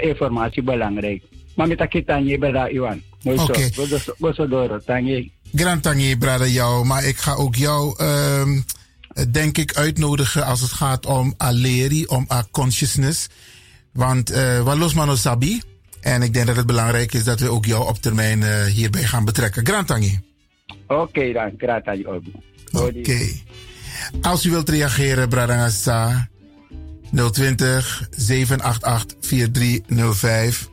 informatie 0.01 0.63
belangrijk. 0.63 1.23
Maar 1.55 1.69
met 1.69 1.79
dat 1.79 2.07
tanje 2.07 2.39
bij 2.39 2.51
dat 2.51 2.71
Iwan. 2.71 3.01
Oké. 3.25 3.53
We 4.19 4.33
zo 4.35 4.49
door, 4.49 4.83
tanje. 4.85 5.31
Grand 5.55 5.83
Tangi, 5.83 6.17
brada 6.17 6.47
jou. 6.47 6.85
Maar 6.85 7.05
ik 7.05 7.17
ga 7.17 7.35
ook 7.35 7.55
jou, 7.55 7.95
ehm, 7.99 8.61
denk 9.31 9.59
ik, 9.59 9.75
uitnodigen 9.75 10.45
als 10.45 10.61
het 10.61 10.71
gaat 10.71 11.07
om 11.07 11.35
Aleri, 11.37 12.05
om 12.07 12.27
a 12.33 12.45
consciousness. 12.51 13.29
Want 13.93 14.33
uh, 14.33 14.61
Walos 14.61 14.95
Mano 14.95 15.15
Sabi. 15.15 15.63
En 16.01 16.23
ik 16.23 16.33
denk 16.33 16.47
dat 16.47 16.57
het 16.57 16.67
belangrijk 16.67 17.13
is 17.13 17.25
dat 17.25 17.41
we 17.41 17.49
ook 17.49 17.65
jou 17.65 17.89
op 17.89 17.99
termijn 17.99 18.41
uh, 18.41 18.65
hierbij 18.65 19.03
gaan 19.03 19.25
betrekken. 19.25 19.67
Grand 19.67 19.87
Tangi. 19.87 20.21
Oké 20.87 21.33
dan, 21.33 21.53
graag 21.59 21.83
tanje 21.83 22.07
ook. 22.07 22.23
Oké. 22.73 23.19
Als 24.23 24.45
u 24.45 24.51
wilt 24.51 24.69
reageren, 24.69 25.29
Bradangasa 25.29 26.29
020 27.33 28.09
788 28.11 29.17
4305. 29.21 30.69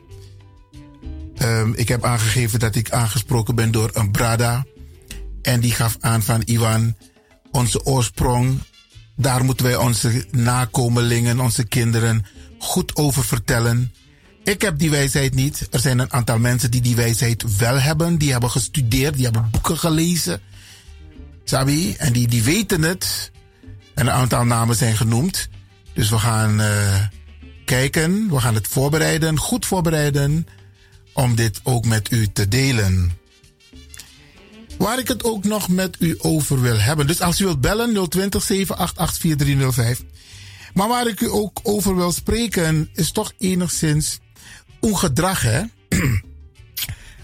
Um, 1.42 1.74
ik 1.74 1.88
heb 1.88 2.04
aangegeven 2.04 2.58
dat 2.58 2.74
ik 2.74 2.90
aangesproken 2.90 3.54
ben 3.54 3.70
door 3.70 3.90
een 3.92 4.10
Brada. 4.10 4.64
En 5.42 5.60
die 5.60 5.72
gaf 5.72 5.96
aan 6.00 6.22
van 6.22 6.42
Iwan, 6.44 6.96
onze 7.50 7.84
oorsprong, 7.84 8.58
daar 9.16 9.44
moeten 9.44 9.66
wij 9.66 9.76
onze 9.76 10.26
nakomelingen, 10.30 11.40
onze 11.40 11.64
kinderen 11.64 12.26
goed 12.58 12.96
over 12.96 13.24
vertellen. 13.24 13.92
Ik 14.44 14.62
heb 14.62 14.78
die 14.78 14.90
wijsheid 14.90 15.34
niet. 15.34 15.68
Er 15.70 15.80
zijn 15.80 15.98
een 15.98 16.12
aantal 16.12 16.38
mensen 16.38 16.70
die 16.70 16.80
die 16.80 16.96
wijsheid 16.96 17.56
wel 17.56 17.80
hebben. 17.80 18.18
Die 18.18 18.32
hebben 18.32 18.50
gestudeerd, 18.50 19.14
die 19.14 19.24
hebben 19.24 19.48
boeken 19.50 19.78
gelezen. 19.78 20.40
Sabi? 21.44 21.94
En 21.98 22.12
die, 22.12 22.28
die 22.28 22.42
weten 22.42 22.82
het. 22.82 23.30
En 23.94 24.06
een 24.06 24.12
aantal 24.12 24.44
namen 24.44 24.76
zijn 24.76 24.96
genoemd. 24.96 25.48
Dus 25.92 26.10
we 26.10 26.18
gaan 26.18 26.60
uh, 26.60 27.04
kijken, 27.64 28.30
we 28.30 28.40
gaan 28.40 28.54
het 28.54 28.68
voorbereiden, 28.68 29.38
goed 29.38 29.66
voorbereiden, 29.66 30.46
om 31.12 31.34
dit 31.34 31.60
ook 31.62 31.84
met 31.84 32.10
u 32.10 32.28
te 32.32 32.48
delen. 32.48 33.12
Waar 34.78 34.98
ik 34.98 35.08
het 35.08 35.24
ook 35.24 35.44
nog 35.44 35.68
met 35.68 35.96
u 35.98 36.14
over 36.18 36.60
wil 36.60 36.78
hebben. 36.78 37.06
Dus 37.06 37.20
als 37.20 37.40
u 37.40 37.44
wilt 37.44 37.60
bellen, 37.60 38.08
020 38.08 38.42
788 38.42 39.20
4305. 39.20 40.02
Maar 40.74 40.88
waar 40.88 41.06
ik 41.06 41.20
u 41.20 41.30
ook 41.30 41.60
over 41.62 41.96
wil 41.96 42.12
spreken, 42.12 42.88
is 42.94 43.12
toch 43.12 43.32
enigszins 43.38 44.20
ongedrag, 44.80 45.42
hè? 45.42 45.62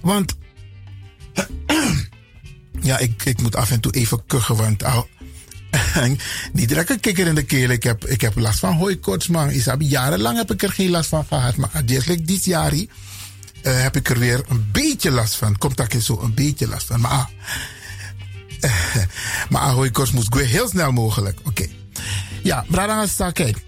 Want. 0.00 0.36
ja, 2.80 2.98
ik, 2.98 3.24
ik 3.24 3.42
moet 3.42 3.56
af 3.56 3.70
en 3.70 3.80
toe 3.80 3.92
even 3.92 4.26
kuchen, 4.26 4.56
want 4.56 4.82
niet 6.52 6.68
direct 6.68 6.90
een 6.90 7.00
kikker 7.00 7.26
in 7.26 7.34
de 7.34 7.42
keel. 7.42 7.70
Ik 7.70 7.82
heb, 7.82 8.06
ik 8.06 8.20
heb 8.20 8.36
last 8.36 8.58
van 8.58 8.74
hooikoorts, 8.74 9.26
man. 9.26 9.50
Isabi, 9.50 9.86
jarenlang 9.86 10.36
heb 10.36 10.52
ik 10.52 10.62
er 10.62 10.72
geen 10.72 10.90
last 10.90 11.08
van 11.08 11.24
gehad. 11.24 11.56
Maar 11.56 11.70
dit 12.24 12.44
jaar 12.44 12.72
uh, 13.68 13.82
heb 13.82 13.96
ik 13.96 14.10
er 14.10 14.18
weer 14.18 14.44
een 14.48 14.68
beetje 14.72 15.10
last 15.10 15.34
van. 15.34 15.58
Komt 15.58 15.76
daar 15.76 15.94
zo 16.00 16.20
een 16.20 16.34
beetje 16.34 16.68
last 16.68 16.86
van. 16.86 17.00
Maar, 17.00 17.30
uh, 18.60 18.96
maar 19.50 19.74
moest 20.12 20.34
weer 20.34 20.46
heel 20.46 20.68
snel 20.68 20.92
mogelijk. 20.92 21.38
Oké. 21.38 21.48
Okay. 21.48 21.70
Ja, 22.42 22.64
Bradangasa, 22.68 23.30
kijk. 23.30 23.58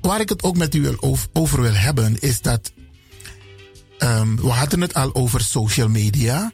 Waar 0.00 0.20
ik 0.20 0.28
het 0.28 0.42
ook 0.42 0.56
met 0.56 0.74
u 0.74 0.96
over, 1.00 1.60
wil 1.60 1.74
hebben, 1.74 2.20
is 2.20 2.40
dat. 2.40 2.72
Um, 3.98 4.36
we 4.36 4.48
hadden 4.48 4.80
het 4.80 4.94
al 4.94 5.14
over 5.14 5.40
social 5.40 5.88
media. 5.88 6.52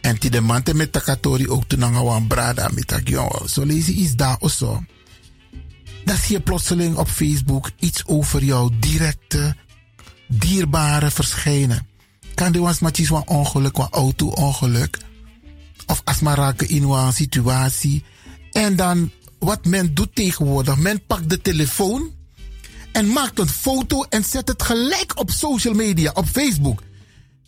En 0.00 0.16
die 0.18 0.30
de 0.30 0.40
mante 0.40 0.74
met 0.74 0.92
takatori 0.92 1.48
ook 1.48 1.64
toen 1.64 1.84
aan 1.84 1.94
een 1.94 2.26
brada 2.26 2.70
met 2.74 3.00
jongen. 3.04 3.48
Zo 3.48 3.64
lees 3.64 3.86
je 3.86 3.92
iets 3.92 4.14
daar 4.14 4.36
of 4.38 4.52
zo. 4.52 4.84
Dan 6.04 6.16
zie 6.16 6.36
je 6.36 6.40
plotseling 6.40 6.96
op 6.96 7.08
Facebook 7.08 7.70
iets 7.78 8.06
over 8.06 8.44
jouw 8.44 8.70
directe, 8.78 9.56
dierbare 10.28 11.10
verschijnen. 11.10 11.86
Kan 12.34 12.52
de 12.52 12.58
maar 12.58 12.92
een 12.92 13.28
ongeluk, 13.28 13.76
een 13.76 13.88
auto-ongeluk. 13.90 14.98
Of 15.86 16.02
als 16.04 16.20
maar 16.20 16.36
raken 16.36 16.68
in 16.68 16.82
een 16.82 17.12
situatie. 17.12 18.04
En 18.52 18.76
dan, 18.76 19.10
wat 19.38 19.64
men 19.64 19.94
doet 19.94 20.14
tegenwoordig, 20.14 20.76
men 20.76 21.06
pakt 21.06 21.30
de 21.30 21.40
telefoon 21.40 22.10
en 22.92 23.12
maakt 23.12 23.38
een 23.38 23.48
foto 23.48 24.02
en 24.02 24.24
zet 24.24 24.48
het 24.48 24.62
gelijk 24.62 25.12
op 25.14 25.30
social 25.30 25.74
media, 25.74 26.10
op 26.14 26.26
Facebook. 26.26 26.82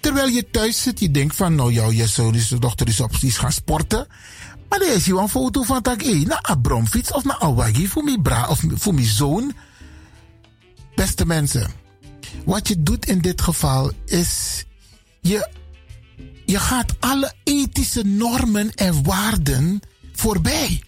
Terwijl 0.00 0.28
je 0.28 0.50
thuis 0.50 0.82
zit, 0.82 1.00
je 1.00 1.10
denkt 1.10 1.36
van, 1.36 1.54
nou, 1.54 1.72
jouw 1.72 1.90
je 1.90 2.06
zoon 2.06 2.34
is 2.34 2.48
de 2.48 2.58
dochter 2.58 2.88
is 2.88 3.00
op 3.00 3.08
precies 3.08 3.36
gaan 3.36 3.52
sporten. 3.52 4.06
Maar 4.68 4.78
dan 4.78 4.88
is 4.88 5.04
je 5.04 5.18
een 5.18 5.28
foto 5.28 5.62
van 5.62 5.82
tak 5.82 6.02
eh, 6.02 6.26
na 6.26 6.38
een 6.42 6.60
bromfiets 6.60 7.12
of 7.12 7.24
na 7.24 7.42
een 7.42 7.54
waggie 7.54 7.90
voor 7.90 8.04
mijn 8.04 8.22
bra 8.22 8.48
of 8.48 8.62
voor 8.68 8.94
mijn 8.94 9.06
zoon. 9.06 9.52
Beste 10.94 11.26
mensen, 11.26 11.70
wat 12.44 12.68
je 12.68 12.82
doet 12.82 13.06
in 13.06 13.18
dit 13.18 13.40
geval 13.40 13.92
is 14.04 14.64
je, 15.27 15.48
je 16.44 16.59
gaat 16.59 16.94
alle 17.01 17.32
ethische 17.44 18.03
normen 18.03 18.74
en 18.74 19.05
waarden 19.05 19.81
voorbij. 20.12 20.82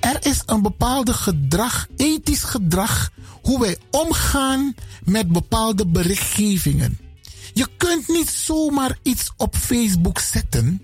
Er 0.00 0.26
is 0.26 0.42
een 0.46 0.62
bepaalde 0.62 1.12
gedrag, 1.12 1.86
ethisch 1.96 2.42
gedrag, 2.42 3.10
hoe 3.42 3.60
wij 3.60 3.78
omgaan 3.90 4.74
met 5.04 5.28
bepaalde 5.28 5.86
berichtgevingen. 5.86 6.98
Je 7.54 7.68
kunt 7.76 8.08
niet 8.08 8.28
zomaar 8.28 8.98
iets 9.02 9.30
op 9.36 9.56
Facebook 9.56 10.18
zetten, 10.18 10.82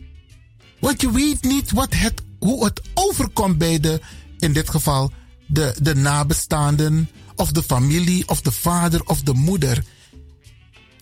want 0.80 1.00
je 1.00 1.12
weet 1.12 1.42
niet 1.42 1.70
wat 1.70 1.94
het, 1.94 2.22
hoe 2.38 2.64
het 2.64 2.80
overkomt 2.94 3.58
bij 3.58 3.80
de, 3.80 4.00
in 4.38 4.52
dit 4.52 4.70
geval, 4.70 5.12
de, 5.46 5.74
de 5.82 5.94
nabestaanden, 5.94 7.10
of 7.36 7.52
de 7.52 7.62
familie, 7.62 8.28
of 8.28 8.40
de 8.40 8.52
vader, 8.52 9.02
of 9.04 9.22
de 9.22 9.34
moeder. 9.34 9.84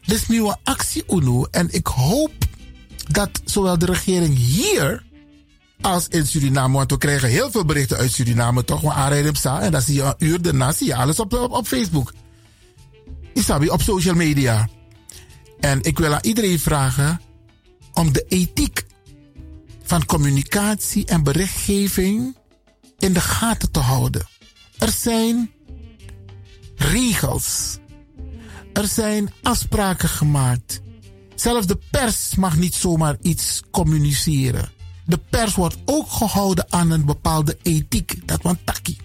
Dit 0.06 0.26
is 0.28 0.38
een 0.38 0.56
actie, 0.62 1.04
UNO, 1.08 1.46
en 1.50 1.68
ik 1.70 1.86
hoop 1.86 2.32
dat 3.08 3.30
zowel 3.44 3.78
de 3.78 3.86
regering 3.86 4.36
hier 4.36 5.02
als 5.80 6.08
in 6.08 6.26
Suriname. 6.26 6.76
Want 6.76 6.90
we 6.90 6.98
krijgen 6.98 7.28
heel 7.28 7.50
veel 7.50 7.64
berichten 7.64 7.96
uit 7.96 8.12
Suriname, 8.12 8.64
toch? 8.64 8.92
Aanrijden 8.92 9.30
op 9.30 9.60
En 9.62 9.72
dan 9.72 9.82
zie 9.82 9.94
je 9.94 10.02
een 10.02 10.14
uur 10.18 10.42
daarna 10.42 10.72
zie 10.72 10.86
je 10.86 10.94
alles 10.94 11.20
op, 11.20 11.32
op, 11.32 11.52
op 11.52 11.66
Facebook. 11.66 12.12
Isabi, 13.32 13.68
op 13.68 13.82
social 13.82 14.14
media. 14.14 14.68
En 15.60 15.82
ik 15.82 15.98
wil 15.98 16.14
aan 16.14 16.22
iedereen 16.22 16.58
vragen 16.58 17.20
om 17.92 18.12
de 18.12 18.24
ethiek 18.28 18.86
van 19.82 20.06
communicatie 20.06 21.06
en 21.06 21.22
berichtgeving 21.22 22.36
in 22.98 23.12
de 23.12 23.20
gaten 23.20 23.70
te 23.70 23.80
houden. 23.80 24.26
Er 24.78 24.90
zijn 24.90 25.50
regels. 26.76 27.78
Er 28.74 28.86
zijn 28.86 29.32
afspraken 29.42 30.08
gemaakt. 30.08 30.80
Zelfs 31.34 31.66
de 31.66 31.78
pers 31.90 32.34
mag 32.34 32.56
niet 32.56 32.74
zomaar 32.74 33.16
iets 33.22 33.62
communiceren. 33.70 34.70
De 35.06 35.18
pers 35.30 35.54
wordt 35.54 35.76
ook 35.84 36.10
gehouden 36.10 36.66
aan 36.68 36.90
een 36.90 37.04
bepaalde 37.04 37.58
ethiek. 37.62 38.28
Dat 38.28 38.42
want 38.42 38.58
taki. 38.64 38.96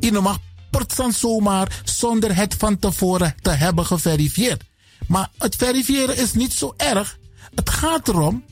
Je 0.00 0.12
mag 0.12 0.38
persoon 0.70 1.12
zomaar 1.12 1.80
zonder 1.84 2.36
het 2.36 2.54
van 2.54 2.78
tevoren 2.78 3.34
te 3.42 3.50
hebben 3.50 3.86
geverifieerd. 3.86 4.62
Maar 5.06 5.30
het 5.38 5.56
verifiëren 5.56 6.16
is 6.16 6.32
niet 6.32 6.52
zo 6.52 6.74
erg. 6.76 7.18
Het 7.54 7.70
gaat 7.70 8.08
erom, 8.08 8.44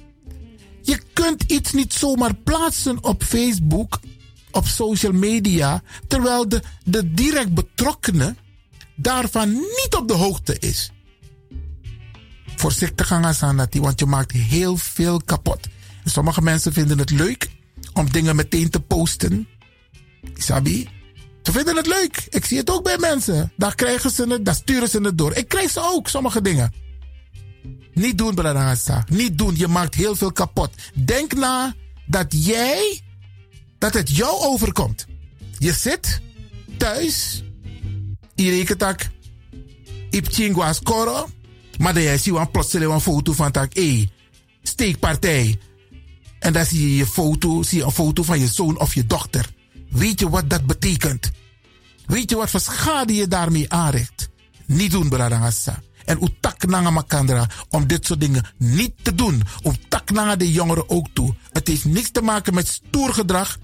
je 0.82 1.00
kunt 1.12 1.42
iets 1.42 1.72
niet 1.72 1.92
zomaar 1.92 2.34
plaatsen 2.34 3.04
op 3.04 3.22
Facebook, 3.22 4.00
op 4.50 4.66
social 4.66 5.12
media, 5.12 5.82
terwijl 6.06 6.48
de, 6.48 6.62
de 6.84 7.14
direct 7.14 7.54
betrokkenen 7.54 8.36
daarvan 9.02 9.52
niet 9.52 9.96
op 9.96 10.08
de 10.08 10.14
hoogte 10.14 10.56
is. 10.58 10.92
Voorzichtig 12.56 13.06
gaan 13.06 13.24
aan 13.24 13.68
want 13.72 14.00
je 14.00 14.06
maakt 14.06 14.32
heel 14.32 14.76
veel 14.76 15.20
kapot. 15.24 15.68
Sommige 16.04 16.42
mensen 16.42 16.72
vinden 16.72 16.98
het 16.98 17.10
leuk 17.10 17.50
om 17.92 18.10
dingen 18.10 18.36
meteen 18.36 18.70
te 18.70 18.80
posten. 18.80 19.48
Sabi? 20.34 20.88
Ze 21.42 21.52
vinden 21.52 21.76
het 21.76 21.86
leuk. 21.86 22.26
Ik 22.28 22.44
zie 22.44 22.58
het 22.58 22.70
ook 22.70 22.84
bij 22.84 22.98
mensen. 22.98 23.52
Daar 23.56 23.74
krijgen 23.74 24.10
ze 24.10 24.26
het, 24.28 24.44
daar 24.44 24.54
sturen 24.54 24.88
ze 24.88 25.00
het 25.00 25.18
door. 25.18 25.34
Ik 25.34 25.48
krijg 25.48 25.70
ze 25.70 25.80
ook, 25.82 26.08
sommige 26.08 26.42
dingen. 26.42 26.72
Niet 27.94 28.18
doen, 28.18 28.34
Bradangasa. 28.34 29.04
Niet 29.08 29.38
doen. 29.38 29.56
Je 29.56 29.68
maakt 29.68 29.94
heel 29.94 30.16
veel 30.16 30.32
kapot. 30.32 30.70
Denk 30.94 31.34
na 31.34 31.74
dat 32.06 32.26
jij, 32.28 33.00
dat 33.78 33.94
het 33.94 34.16
jou 34.16 34.40
overkomt. 34.40 35.06
Je 35.58 35.72
zit 35.72 36.20
thuis. 36.76 37.42
Je 38.40 38.50
rekent 38.50 38.78
dat. 38.78 39.08
Ipchingwa 40.10 40.72
scoren. 40.72 41.24
Maar 41.78 41.94
dan 41.94 42.18
zie 42.18 42.32
je 42.32 42.46
plotseling 42.46 42.92
een 42.92 43.00
foto 43.00 43.32
van 43.32 43.50
tak. 43.52 43.74
Hé, 43.74 44.08
steekpartij. 44.62 45.58
En 46.38 46.52
dan 46.52 46.64
zie 46.64 46.80
je 46.80 46.96
je 46.96 47.06
foto, 47.06 47.62
een 47.70 47.90
foto 47.90 48.22
van 48.22 48.40
je 48.40 48.46
zoon 48.46 48.78
of 48.78 48.94
je 48.94 49.06
dochter. 49.06 49.50
Weet 49.90 50.20
je 50.20 50.28
wat 50.28 50.50
dat 50.50 50.66
betekent? 50.66 51.30
Weet 52.06 52.30
je 52.30 52.36
wat 52.36 52.50
voor 52.50 52.60
schade 52.60 53.14
je 53.14 53.28
daarmee 53.28 53.72
aanricht? 53.72 54.28
Niet 54.66 54.90
doen, 54.90 55.08
Bradangassa. 55.08 55.82
En 56.04 56.22
utak 56.22 56.66
nanga 56.66 56.90
makandra 56.90 57.48
om 57.70 57.86
dit 57.86 58.06
soort 58.06 58.20
dingen 58.20 58.46
niet 58.56 58.92
te 59.02 59.14
doen. 59.14 59.42
Utak 59.64 60.10
nanga 60.10 60.36
de 60.36 60.52
jongeren 60.52 60.90
ook 60.90 61.06
toe. 61.12 61.34
Het 61.52 61.68
heeft 61.68 61.84
niks 61.84 62.10
te 62.10 62.22
maken 62.22 62.54
met 62.54 62.68
stoer 62.68 63.14
gedrag. 63.14 63.58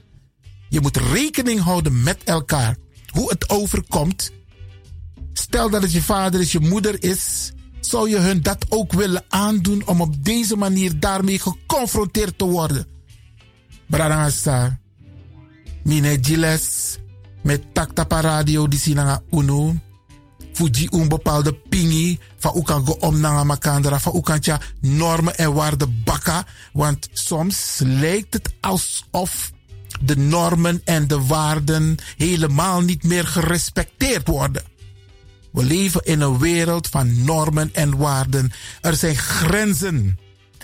Je 0.68 0.80
moet 0.80 0.96
rekening 0.96 1.60
houden 1.60 2.02
met 2.02 2.24
elkaar. 2.24 2.76
Hoe 3.12 3.30
het 3.30 3.48
overkomt. 3.48 4.32
Stel 5.38 5.70
dat 5.70 5.82
het 5.82 5.92
je 5.92 6.02
vader 6.02 6.40
is, 6.40 6.52
je 6.52 6.60
moeder 6.60 7.02
is. 7.02 7.52
Zou 7.80 8.10
je 8.10 8.18
hun 8.18 8.42
dat 8.42 8.66
ook 8.68 8.92
willen 8.92 9.24
aandoen 9.28 9.86
om 9.86 10.00
op 10.00 10.24
deze 10.24 10.56
manier 10.56 11.00
daarmee 11.00 11.38
geconfronteerd 11.38 12.38
te 12.38 12.44
worden? 12.44 12.86
Bradangasa. 13.86 14.78
Mine 15.84 16.18
Giles 16.20 16.98
met 17.42 17.74
Taktapa 17.74 18.20
Radio 18.20 18.68
die 18.68 18.78
sinanga 18.78 19.22
uno. 19.30 19.74
Fuji 20.52 20.86
een 20.90 21.08
bepaalde 21.08 21.54
pingi 21.54 22.18
van 22.38 22.62
kan 22.62 22.86
go 22.86 22.92
om 22.92 23.20
nanga 23.20 23.44
makandra 23.44 24.00
van 24.00 24.16
ukantja 24.16 24.60
normen 24.80 25.36
en 25.36 25.54
waarden 25.54 26.02
bakka. 26.04 26.46
Want 26.72 27.08
soms 27.12 27.80
lijkt 27.84 28.34
het 28.34 28.54
alsof 28.60 29.52
de 30.00 30.16
normen 30.16 30.80
en 30.84 31.06
de 31.08 31.20
waarden 31.20 31.96
helemaal 32.16 32.80
niet 32.80 33.02
meer 33.04 33.26
gerespecteerd 33.26 34.28
worden. 34.28 34.74
We 35.56 35.64
leven 35.64 36.04
in 36.04 36.20
een 36.20 36.38
wereld 36.38 36.86
van 36.86 37.24
normen 37.24 37.70
en 37.72 37.96
waarden. 37.96 38.52
Er 38.80 38.94
zijn 38.94 39.16
grenzen. 39.16 40.18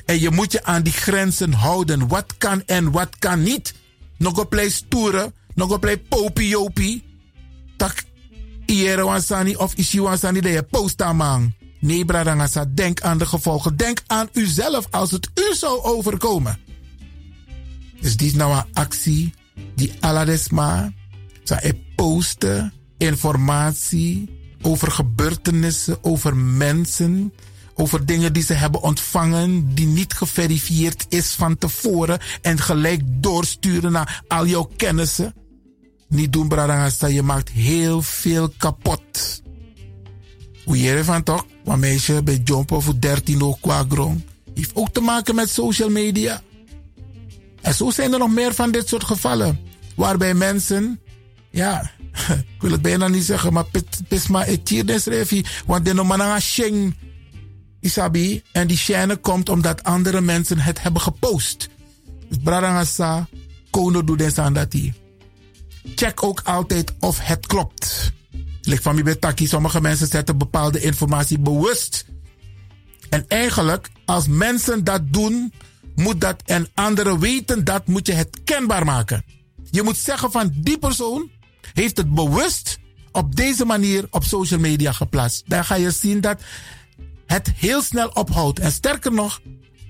En 0.05 0.21
je 0.21 0.31
moet 0.31 0.53
je 0.53 0.65
aan 0.65 0.83
die 0.83 0.93
grenzen 0.93 1.53
houden. 1.53 2.09
Wat 2.09 2.35
kan 2.39 2.63
en 2.67 2.91
wat 2.91 3.19
kan 3.19 3.43
niet. 3.43 3.75
Nog 4.19 4.39
op 4.39 4.51
play 4.51 4.69
stoeren. 4.71 5.35
Nog 5.55 5.71
op 5.71 5.81
play 5.81 5.99
popi 5.99 6.49
jopi. 6.49 7.05
Tak 7.77 8.03
iere 8.67 9.03
wansani 9.03 9.57
of 9.57 9.75
isi 9.75 10.01
wansani 10.01 10.41
de 10.41 10.49
je 10.49 10.63
posta 10.63 11.13
man. 11.13 11.55
Nee, 11.81 12.05
bradangasa, 12.05 12.65
denk 12.75 13.01
aan 13.01 13.19
de 13.19 13.27
gevolgen. 13.27 13.77
Denk 13.77 14.03
aan 14.07 14.29
uzelf 14.33 14.87
als 14.91 15.11
het 15.11 15.31
u 15.35 15.55
zou 15.55 15.83
overkomen. 15.83 16.59
Dus 18.01 18.17
dit 18.17 18.27
is 18.27 18.35
nou 18.35 18.57
een 18.57 18.73
actie 18.73 19.35
die 19.75 19.93
aladesma. 20.01 20.93
Zij 21.43 21.83
posten 21.95 22.73
informatie 22.99 24.41
over 24.63 24.91
gebeurtenissen, 24.91 26.05
over 26.05 26.37
mensen, 26.37 27.33
over 27.75 28.07
dingen 28.07 28.33
die 28.33 28.43
ze 28.43 28.53
hebben 28.53 28.83
ontvangen, 28.83 29.75
die 29.75 29.87
niet 29.87 30.13
geverifieerd 30.13 31.07
is 31.09 31.31
van 31.31 31.59
tevoren 31.59 32.19
en 32.43 32.59
gelijk 32.59 33.03
doorsturen 33.05 33.93
naar 33.93 34.23
al 34.29 34.47
jouw 34.47 34.71
kennissen. 34.77 35.35
Niet 36.09 36.33
doen, 36.33 36.49
Bradangasta, 36.49 37.07
je 37.07 37.23
maakt 37.23 37.51
heel 37.51 38.03
veel 38.03 38.49
kapot. 38.57 39.43
Hoe 40.65 40.81
je 40.81 41.05
van 41.05 41.23
toch? 41.23 41.47
Een 41.65 41.79
meisje 41.79 42.23
bij 42.23 42.41
Jompo 42.45 42.81
voor 42.81 42.99
13 42.99 43.43
ook 43.43 43.61
qua 43.61 43.85
grond. 43.89 44.25
Heeft 44.55 44.71
ook 44.75 44.93
te 44.93 45.01
maken 45.01 45.35
met 45.35 45.51
social 45.51 45.91
media. 45.91 46.43
En 47.61 47.75
zo 47.75 47.91
zijn 47.91 48.13
er 48.13 48.19
nog 48.19 48.31
meer 48.31 48.55
van 48.55 48.71
dit 48.71 48.89
soort 48.89 49.05
gevallen. 49.05 49.61
Waarbij 49.95 50.35
mensen, 50.35 51.01
ja, 51.51 51.91
ik 52.55 52.61
wil 52.61 52.71
het 52.71 52.83
bijna 52.83 53.09
niet 53.09 53.25
zeggen, 53.25 53.53
maar 53.53 53.65
pis 54.09 54.27
maar 54.27 54.47
etierdes 54.47 55.05
refi. 55.05 55.45
Want 55.67 55.85
de 55.85 55.95
nomana 55.95 56.41
sheng 56.41 56.95
isabi. 57.83 58.43
En 58.53 58.67
die 58.67 58.79
chaîne 58.79 59.21
komt 59.21 59.49
omdat 59.49 59.83
andere 59.83 60.21
mensen 60.21 60.59
het 60.59 60.83
hebben 60.83 61.03
gepost. 61.03 61.69
Dus 62.29 62.39
bradangasa, 62.45 63.29
kono 63.71 64.05
doet 64.05 64.19
des 64.19 64.39
aan 64.39 64.53
dat 64.53 64.73
hier. 64.73 64.95
Check 65.95 66.23
ook 66.23 66.41
altijd 66.45 66.93
of 67.01 67.19
het 67.21 67.47
klopt. 67.47 68.13
Ligt 68.61 68.83
van 68.83 68.95
mi 68.95 69.03
betaki, 69.03 69.47
sommige 69.47 69.81
mensen 69.81 70.07
zetten 70.07 70.39
bepaalde 70.39 70.81
informatie 70.81 71.39
bewust. 71.39 72.05
En 73.09 73.25
eigenlijk, 73.29 73.91
als 74.05 74.27
mensen 74.27 74.85
dat 74.85 75.13
doen, 75.13 75.53
moet 75.95 76.21
dat 76.21 76.43
en 76.45 76.69
anderen 76.75 77.19
weten 77.19 77.65
dat, 77.65 77.87
moet 77.87 78.07
je 78.07 78.13
het 78.13 78.41
kenbaar 78.45 78.85
maken. 78.85 79.25
Je 79.71 79.83
moet 79.83 79.97
zeggen 79.97 80.31
van 80.31 80.53
die 80.55 80.79
persoon 80.79 81.31
heeft 81.73 81.97
het 81.97 82.15
bewust 82.15 82.79
op 83.13 83.37
deze 83.37 83.65
manier 83.65 84.07
op 84.11 84.25
social 84.25 84.61
media 84.61 84.93
geplaatst. 84.93 85.43
Dan 85.47 85.65
ga 85.65 85.75
je 85.75 85.91
zien 85.91 86.21
dat 86.21 86.41
het 87.27 87.53
heel 87.57 87.83
snel 87.83 88.09
ophoudt. 88.09 88.59
En 88.59 88.73
sterker 88.73 89.13
nog, 89.13 89.41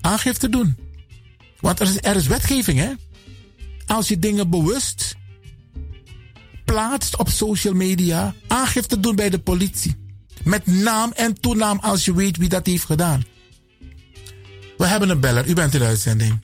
aangifte 0.01 0.49
doen. 0.49 0.77
Want 1.61 1.81
er 1.81 1.87
is, 1.87 1.97
er 2.01 2.17
is 2.17 2.27
wetgeving, 2.27 2.79
hè? 2.79 2.93
Als 3.87 4.09
je 4.09 4.19
dingen 4.19 4.51
bewust 4.51 5.17
plaatst 6.65 7.17
op 7.17 7.29
social 7.29 7.75
media, 7.75 8.35
aangifte 8.47 9.01
doen 9.01 9.17
bij 9.17 9.31
de 9.31 9.39
politie. 9.39 9.97
Met 10.45 10.67
naam 10.67 11.13
en 11.13 11.41
toenaam 11.41 11.79
als 11.79 12.05
je 12.05 12.15
weet 12.15 12.37
wie 12.37 12.49
dat 12.49 12.67
heeft 12.67 12.85
gedaan. 12.85 13.25
We 14.77 14.87
hebben 14.87 15.09
een 15.09 15.21
beller, 15.21 15.49
u 15.49 15.55
bent 15.55 15.75
in 15.75 15.81
de 15.81 15.87
uitzending. 15.87 16.41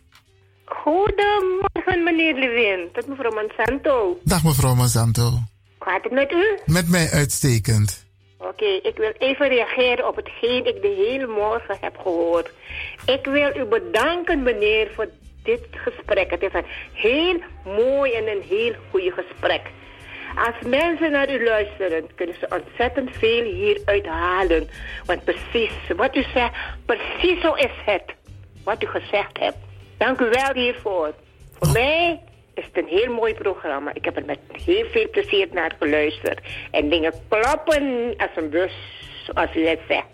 Goedemorgen 0.69 2.03
meneer 2.03 2.35
Lewin. 2.35 2.89
Tot 2.93 3.07
mevrouw 3.07 3.33
Monsanto. 3.33 4.19
Dag 4.23 4.45
mevrouw 4.45 4.75
Monsanto. 4.75 5.23
Hoe 5.23 5.41
gaat 5.79 6.03
het 6.03 6.13
met 6.13 6.33
u? 6.33 6.59
Met 6.67 6.89
mij 6.89 7.09
uitstekend. 7.11 8.07
Oké, 8.39 8.65
ik 8.65 8.97
wil 8.97 9.13
even 9.19 9.49
reageren 9.49 10.09
op 10.09 10.17
hetgeen 10.17 10.67
ik 10.67 10.83
de 10.83 10.95
hele 11.09 11.27
morgen 11.27 11.77
heb 11.81 11.97
gehoord. 11.97 12.51
Ik 13.07 13.25
wil 13.25 13.57
u 13.57 13.65
bedanken, 13.65 14.43
meneer, 14.43 14.91
voor 14.95 15.09
dit 15.43 15.67
gesprek. 15.71 16.31
Het 16.31 16.43
is 16.43 16.53
een 16.53 16.67
heel 16.93 17.41
mooi 17.65 18.13
en 18.13 18.29
een 18.29 18.43
heel 18.49 18.75
goede 18.91 19.11
gesprek. 19.11 19.63
Als 20.37 20.71
mensen 20.71 21.11
naar 21.11 21.31
u 21.31 21.45
luisteren, 21.45 22.15
kunnen 22.15 22.37
ze 22.41 22.61
ontzettend 22.63 23.11
veel 23.17 23.43
hieruit 23.43 24.07
halen. 24.07 24.69
Want 25.05 25.25
precies 25.25 25.73
wat 25.97 26.17
u 26.17 26.23
zegt, 26.35 26.57
precies 26.87 27.41
zo 27.41 27.53
is 27.53 27.75
het. 27.85 28.05
Wat 28.65 28.83
u 28.83 28.87
gezegd 28.87 29.39
hebt. 29.39 29.68
Dank 29.99 30.21
u 30.21 30.29
wel 30.31 30.53
hiervoor. 30.55 31.15
Voor 31.59 31.73
mij 31.73 32.21
is 32.55 32.65
het 32.65 32.77
een 32.85 32.89
heel 32.99 33.15
mooi 33.15 33.35
programma. 33.35 33.95
Ik 33.95 34.05
heb 34.05 34.17
er 34.17 34.25
met 34.25 34.39
heel 34.53 34.85
veel 34.93 35.11
plezier 35.11 35.49
naar 35.53 35.75
geluisterd. 35.79 36.41
En 36.71 36.89
dingen 36.89 37.13
kloppen 37.29 38.15
als 38.17 38.31
een 38.37 38.51
bus, 38.51 38.73
zoals 39.27 39.57
u 39.57 39.67
het 39.67 39.81
zegt. 39.89 40.07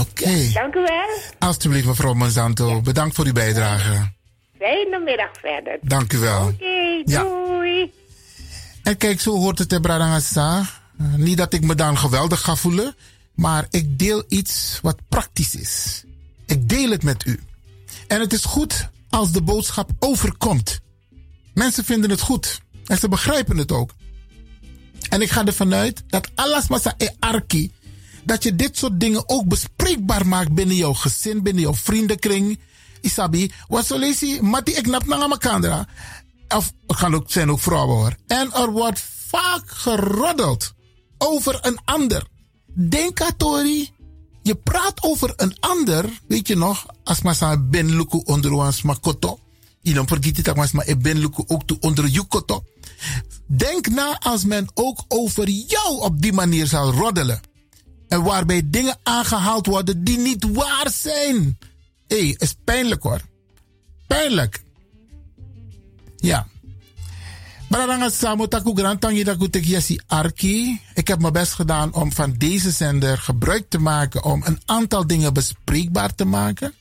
Oké. 0.00 0.50
Dank 0.52 0.74
u 0.74 0.80
wel. 0.80 1.18
Alsjeblieft 1.38 1.86
mevrouw 1.86 2.14
Monsanto. 2.14 2.80
Bedankt 2.80 3.14
voor 3.14 3.24
uw 3.26 3.32
bijdrage. 3.32 4.10
Fijne 4.58 4.98
middag 4.98 5.30
verder. 5.40 5.78
Dank 5.80 6.12
u 6.12 6.18
wel. 6.18 6.46
Oké, 6.46 7.02
Ja. 7.04 7.22
doei. 7.22 7.92
En 8.82 8.96
kijk, 8.96 9.20
zo 9.20 9.30
hoort 9.36 9.58
het, 9.58 9.80
Bradangasa. 9.80 10.58
Uh, 11.00 11.14
niet 11.14 11.36
dat 11.36 11.52
ik 11.52 11.60
me 11.62 11.74
dan 11.74 11.98
geweldig 11.98 12.40
ga 12.40 12.54
voelen, 12.54 12.94
maar 13.34 13.66
ik 13.70 13.98
deel 13.98 14.24
iets 14.28 14.78
wat 14.82 14.96
praktisch 15.08 15.54
is. 15.54 16.04
Ik 16.46 16.68
deel 16.68 16.90
het 16.90 17.02
met 17.02 17.26
u. 17.26 17.40
En 18.12 18.20
het 18.20 18.32
is 18.32 18.44
goed 18.44 18.88
als 19.10 19.32
de 19.32 19.42
boodschap 19.42 19.90
overkomt. 19.98 20.80
Mensen 21.54 21.84
vinden 21.84 22.10
het 22.10 22.20
goed 22.20 22.60
en 22.86 22.98
ze 22.98 23.08
begrijpen 23.08 23.56
het 23.56 23.72
ook. 23.72 23.94
En 25.08 25.20
ik 25.20 25.30
ga 25.30 25.46
ervan 25.46 25.74
uit 25.74 26.02
dat 26.06 26.30
alles 26.34 26.68
massa 26.68 26.94
e 26.96 27.08
arki, 27.18 27.72
dat 28.24 28.42
je 28.42 28.56
dit 28.56 28.78
soort 28.78 29.00
dingen 29.00 29.28
ook 29.28 29.48
bespreekbaar 29.48 30.26
maakt 30.26 30.52
binnen 30.52 30.76
jouw 30.76 30.92
gezin, 30.92 31.42
binnen 31.42 31.62
jouw 31.62 31.74
vriendenkring. 31.74 32.58
Isabi, 33.00 33.52
wat 33.68 33.86
zo 33.86 33.98
lees 33.98 34.40
Mati, 34.40 34.72
ik 34.72 34.86
nap 34.86 35.06
naar 35.06 35.20
elkaar. 35.20 35.88
Of 36.48 36.72
het 36.86 36.96
kan 36.96 37.14
ook, 37.14 37.30
zijn 37.30 37.50
ook 37.50 37.60
vrouwen 37.60 37.96
hoor. 37.96 38.16
En 38.26 38.52
er 38.52 38.70
wordt 38.70 39.04
vaak 39.28 39.70
geroddeld 39.70 40.72
over 41.18 41.58
een 41.62 41.78
ander. 41.84 42.26
Denk 42.74 43.18
Tori. 43.36 43.90
Je 44.42 44.54
praat 44.54 45.02
over 45.02 45.32
een 45.36 45.56
ander, 45.60 46.20
weet 46.28 46.48
je 46.48 46.56
nog, 46.56 46.86
als 47.04 47.22
massa 47.22 47.56
ben 47.56 47.96
luku 47.96 48.20
onder 48.24 48.52
ons 48.52 48.82
makoto. 48.82 49.38
Vergeet 49.82 50.36
het 50.36 50.56
maar, 50.56 50.70
maar 50.72 50.96
ben 50.98 51.18
luku 51.18 51.42
ook 51.46 51.62
onder 51.80 52.06
jukoto. 52.06 52.64
Denk 53.46 53.88
na 53.88 54.18
als 54.18 54.44
men 54.44 54.68
ook 54.74 55.04
over 55.08 55.48
jou 55.48 56.00
op 56.00 56.22
die 56.22 56.32
manier 56.32 56.66
zal 56.66 56.92
roddelen. 56.92 57.40
En 58.08 58.22
waarbij 58.22 58.62
dingen 58.64 58.98
aangehaald 59.02 59.66
worden 59.66 60.04
die 60.04 60.18
niet 60.18 60.52
waar 60.52 60.90
zijn. 60.90 61.58
Hé, 62.06 62.34
is 62.36 62.54
pijnlijk 62.64 63.02
hoor. 63.02 63.20
Pijnlijk. 64.06 64.62
Ja. 66.16 66.46
Bradanga 67.72 68.10
Samu 68.10 68.48
Taku 68.48 68.74
Grantangi 68.74 69.24
Arki. 70.06 70.80
Ik 70.94 71.08
heb 71.08 71.20
mijn 71.20 71.32
best 71.32 71.52
gedaan 71.52 71.94
om 71.94 72.12
van 72.12 72.34
deze 72.38 72.70
zender 72.70 73.18
gebruik 73.18 73.64
te 73.68 73.78
maken 73.78 74.24
om 74.24 74.42
een 74.44 74.60
aantal 74.64 75.06
dingen 75.06 75.32
bespreekbaar 75.32 76.14
te 76.14 76.24
maken. 76.24 76.74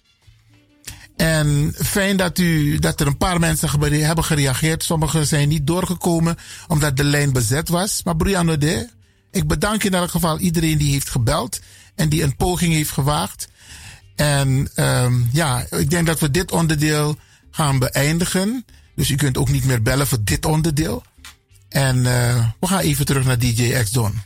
En 1.15 1.73
fijn 1.76 2.18
dat, 2.18 2.38
u, 2.38 2.80
dat 2.80 2.99
er 2.99 3.07
een 3.07 3.18
paar 3.18 3.39
mensen 3.39 3.69
hebben 4.03 4.23
gereageerd. 4.23 4.84
Sommigen 4.84 5.27
zijn 5.27 5.49
niet 5.49 5.68
doorgekomen 5.68 6.38
omdat 6.68 6.97
de 6.97 7.03
lijn 7.03 7.34
bezet 7.34 7.69
was. 7.69 8.01
Maar 8.03 8.15
Brianna 8.15 8.55
de, 8.55 8.89
ik 9.31 9.47
bedank 9.47 9.84
in 9.84 9.93
elk 9.93 10.09
geval 10.09 10.39
iedereen 10.39 10.77
die 10.77 10.91
heeft 10.91 11.09
gebeld 11.09 11.59
en 11.95 12.09
die 12.09 12.23
een 12.23 12.35
poging 12.35 12.73
heeft 12.73 12.91
gewaagd. 12.91 13.47
En 14.15 14.69
um, 14.76 15.30
ja, 15.34 15.65
ik 15.69 15.89
denk 15.89 16.07
dat 16.07 16.19
we 16.19 16.31
dit 16.31 16.51
onderdeel 16.51 17.15
gaan 17.51 17.80
beëindigen. 17.80 18.65
Dus 19.02 19.10
u 19.10 19.15
kunt 19.15 19.38
ook 19.38 19.49
niet 19.49 19.65
meer 19.65 19.82
bellen 19.82 20.07
voor 20.07 20.18
dit 20.23 20.45
onderdeel. 20.45 21.03
En 21.69 21.98
uh, 21.98 22.45
we 22.60 22.68
gaan 22.68 22.80
even 22.80 23.06
terug 23.06 23.26
naar 23.26 23.40
DJ 23.40 23.84
X 23.84 23.91
Don. 23.91 24.22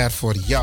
er 0.00 0.10
voor 0.10 0.34
jou. 0.34 0.59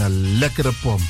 een 0.00 0.38
lekkere 0.38 0.72
pom. 0.82 1.00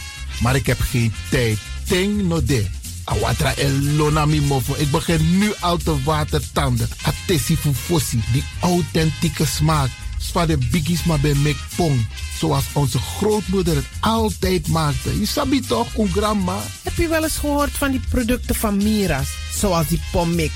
Maar 0.40 0.54
ik 0.54 0.66
heb 0.66 0.80
geen 0.80 1.12
tijd. 1.30 1.58
Ting 1.84 2.22
no 2.22 2.44
de. 2.44 2.66
Awatra 3.04 3.54
elona 3.54 4.26
mofo. 4.26 4.74
Ik 4.76 4.90
begin 4.90 5.38
nu 5.38 5.52
al 5.60 5.76
te 5.76 6.02
watertanden. 6.02 6.88
Atesi 7.02 7.56
fufosi. 7.56 8.22
Die 8.32 8.44
authentieke 8.60 9.46
smaak. 9.46 9.90
Zwa 10.18 10.46
de 10.46 10.58
biggies 10.70 11.04
maar 11.04 11.20
bij 11.20 11.34
mekpong. 11.34 12.06
Zoals 12.38 12.64
onze 12.72 12.98
grootmoeder 12.98 13.76
het 13.76 13.86
altijd 14.00 14.68
maakte. 14.68 15.20
Je 15.20 15.26
sabi 15.26 15.60
toch, 15.60 15.96
een 15.96 16.08
grandma? 16.08 16.62
Heb 16.82 16.96
je 16.96 17.08
wel 17.08 17.22
eens 17.22 17.36
gehoord 17.36 17.70
van 17.70 17.90
die 17.90 18.00
producten 18.08 18.54
van 18.54 18.76
Mira's? 18.76 19.28
Zoals 19.54 19.86
die 19.86 20.00
pommix. 20.12 20.52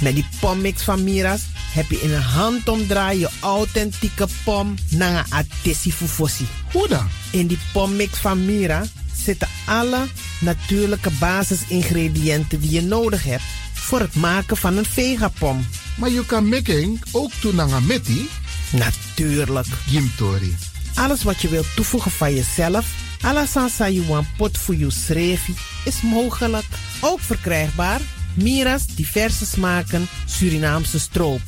Met 0.00 0.14
die 0.14 0.26
pommix 0.40 0.82
van 0.82 1.04
Mira's 1.04 1.40
heb 1.72 1.90
je 1.90 2.00
in 2.00 2.12
een 2.12 2.22
handomdraai 2.22 3.18
je 3.18 3.30
authentieke 3.40 4.26
pom 4.44 4.74
naar 4.88 5.18
een 5.18 5.32
atesi 5.32 5.92
fufosi. 5.92 6.46
Hoe 6.72 6.88
dan? 6.88 7.08
In 7.30 7.46
die 7.46 7.58
pommix 7.72 8.18
van 8.18 8.44
Mira 8.44 8.84
zitten 9.24 9.48
alle 9.66 10.06
natuurlijke 10.40 11.10
basisingrediënten 11.18 12.60
die 12.60 12.70
je 12.70 12.82
nodig 12.82 13.24
hebt 13.24 13.42
voor 13.72 14.00
het 14.00 14.14
maken 14.14 14.56
van 14.56 14.76
een 14.76 14.84
vegapom. 14.84 15.66
Maar 15.96 16.10
je 16.10 16.26
kan 16.26 16.48
making 16.48 17.02
ook 17.12 17.32
tunangameti? 17.40 18.28
Natuurlijk. 18.72 19.66
Gimtori. 19.86 20.56
Alles 20.94 21.22
wat 21.22 21.40
je 21.40 21.48
wilt 21.48 21.74
toevoegen 21.74 22.10
van 22.10 22.34
jezelf, 22.34 22.86
à 23.24 23.32
la 23.32 23.46
sansayuan 23.46 24.26
pot 24.36 24.58
voor 24.58 24.76
je 24.76 25.36
is 25.84 26.00
mogelijk. 26.02 26.66
Ook 27.00 27.20
verkrijgbaar 27.20 28.00
Mira's 28.34 28.86
diverse 28.86 29.46
smaken 29.46 30.08
Surinaamse 30.26 30.98
stroop, 30.98 31.40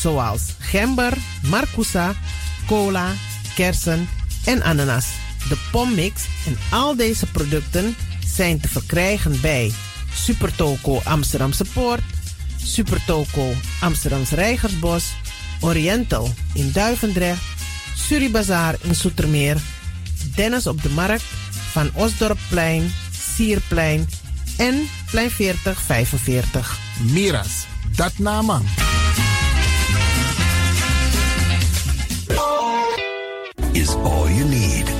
zoals 0.00 0.42
gember, 0.58 1.16
marcousa, 1.42 2.14
cola, 2.66 3.12
kersen 3.54 4.08
en 4.44 4.62
ananas 4.62 5.06
de 5.48 5.56
pommix 5.70 6.22
en 6.46 6.58
al 6.70 6.96
deze 6.96 7.26
producten 7.26 7.96
zijn 8.34 8.60
te 8.60 8.68
verkrijgen 8.68 9.40
bij 9.40 9.72
Supertoco 10.14 11.00
Amsterdamse 11.04 11.64
Poort, 11.72 12.02
Supertoco 12.56 13.52
Amsterdamse 13.80 14.34
Rijgersbos, 14.34 15.04
Oriental 15.60 16.34
in 16.52 16.72
Duivendrecht, 16.72 17.42
Suribazaar 17.94 18.76
in 18.82 18.94
Soetermeer, 18.94 19.56
Dennis 20.34 20.66
op 20.66 20.82
de 20.82 20.90
Markt, 20.90 21.24
Van 21.70 21.90
Osdorpplein, 21.94 22.92
Sierplein 23.34 24.08
en 24.56 24.88
Plein 25.10 25.30
4045. 25.30 26.78
Miras, 27.00 27.66
dat 27.94 28.18
naman. 28.18 28.64
Is 33.72 33.94
all 33.94 34.28
you 34.28 34.44
need. 34.44 34.99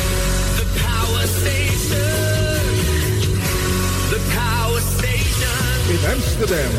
Amsterdam. 6.09 6.71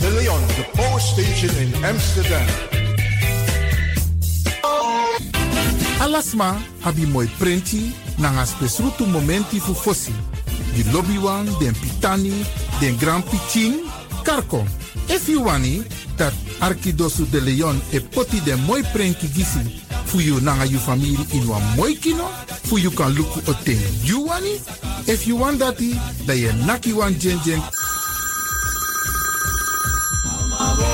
De 0.00 0.10
Leon, 0.10 0.40
the 0.56 0.64
power 0.74 1.00
station 1.00 1.50
in 1.60 1.84
Amsterdam. 1.84 2.46
Alasma 6.00 6.56
abi 6.82 7.06
moi 7.06 7.28
prenti 7.38 7.92
nanga 8.16 8.46
spesrutu 8.46 9.04
momenti 9.04 9.60
fu 9.60 9.74
fosi. 9.74 10.12
Di 10.74 10.84
lobby 10.90 11.18
wan, 11.18 11.44
den 11.58 11.74
pitani, 11.74 12.32
den 12.80 12.96
grand 12.96 13.24
pitin, 13.24 13.84
karko. 14.24 14.64
If 15.08 15.28
you 15.28 15.44
wani, 15.44 15.82
dat 16.16 16.32
Arkidosu 16.60 17.26
de 17.30 17.40
Leon 17.40 17.80
e 17.90 18.00
poti 18.00 18.40
den 18.40 18.60
moi 18.64 18.82
prenki 18.92 19.28
gisi 19.28 19.82
fu 20.06 20.20
you 20.20 20.40
nanga 20.40 20.64
you 20.64 20.78
family 20.78 21.18
in 21.32 21.46
wan 21.48 21.62
moi 21.76 21.94
kino, 21.94 22.28
fu 22.64 22.78
you 22.78 22.90
kan 22.90 23.12
luku 23.12 23.40
o 23.46 23.52
ten 23.64 23.78
you 24.04 24.26
wani. 24.26 24.58
If 25.06 25.26
you 25.26 25.36
want 25.36 25.58
dati, 25.60 25.94
da 26.26 26.32
ye 26.32 26.50
naki 26.66 26.92
wan 26.92 27.18
jen 27.18 27.38
jen 27.44 27.60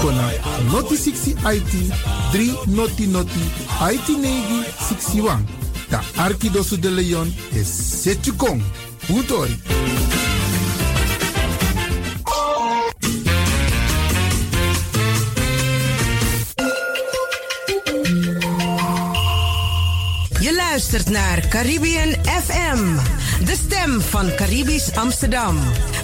kona 0.01 0.31
noti 0.71 0.97
60 0.97 1.35
IT 1.55 1.73
3 2.33 2.57
noti 2.67 3.07
noti 3.07 3.45
IT 3.93 4.09
negi 4.09 4.63
61. 4.79 5.45
Da 5.91 6.01
Arkidosu 6.17 6.79
de 6.79 6.91
Leon 6.91 7.35
is 7.53 8.03
Setchukong. 8.03 8.63
Utori. 9.09 9.61
Je 20.41 20.55
luistert 20.55 21.11
naar 21.11 21.49
Caribbean 21.49 22.15
FM, 22.25 22.97
de 23.45 23.57
stem 23.67 24.01
van 24.01 24.35
Caribisch 24.35 24.93
Amsterdam. 24.95 25.59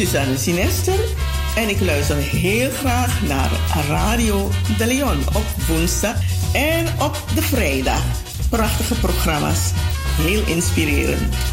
Suzanne 0.00 0.36
Sinester 0.38 0.98
en 1.56 1.68
ik 1.68 1.80
luister 1.80 2.16
heel 2.16 2.70
graag 2.70 3.22
naar 3.22 3.50
Radio 3.88 4.50
De 4.78 4.86
Leon 4.86 5.18
op 5.18 5.44
woensdag 5.68 6.14
en 6.52 6.86
op 7.00 7.24
de 7.34 7.42
vrijdag. 7.42 8.02
Prachtige 8.50 8.94
programma's, 8.94 9.70
heel 10.16 10.46
inspirerend. 10.46 11.49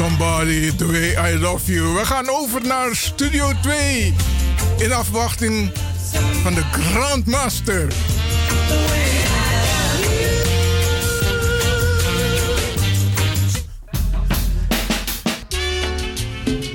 Somebody 0.00 0.70
the 0.70 0.86
way 0.86 1.14
I 1.14 1.36
love 1.36 1.72
you. 1.72 1.94
We 1.94 2.04
gaan 2.04 2.28
over 2.28 2.66
naar 2.66 2.94
Studio 2.96 3.52
2. 3.62 4.14
In 4.78 4.92
afwachting 4.92 5.70
van 6.42 6.54
de 6.54 6.62
Grandmaster. 6.70 7.92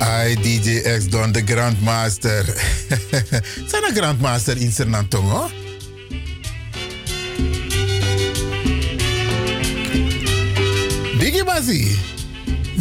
I 0.01 0.35
DJ 0.41 0.97
X 0.97 1.09
Don, 1.09 1.31
de 1.31 1.41
Grandmaster. 1.45 2.45
Zijn 3.69 3.83
een 3.83 3.95
Grandmaster 3.95 4.57
in 4.57 4.71
Sernantong, 4.71 5.29
hoor? 5.29 5.51
Biggie. 11.17 11.94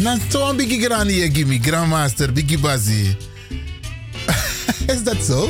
Na 0.05 0.17
zo'n 0.29 0.55
Biggie 0.55 0.81
Granny, 0.81 1.13
je 1.13 1.31
gimme, 1.31 1.59
Grandmaster, 1.59 2.33
Biggie 2.33 2.59
Bazzi. 2.59 3.17
Is 4.93 5.03
dat 5.03 5.23
zo? 5.23 5.49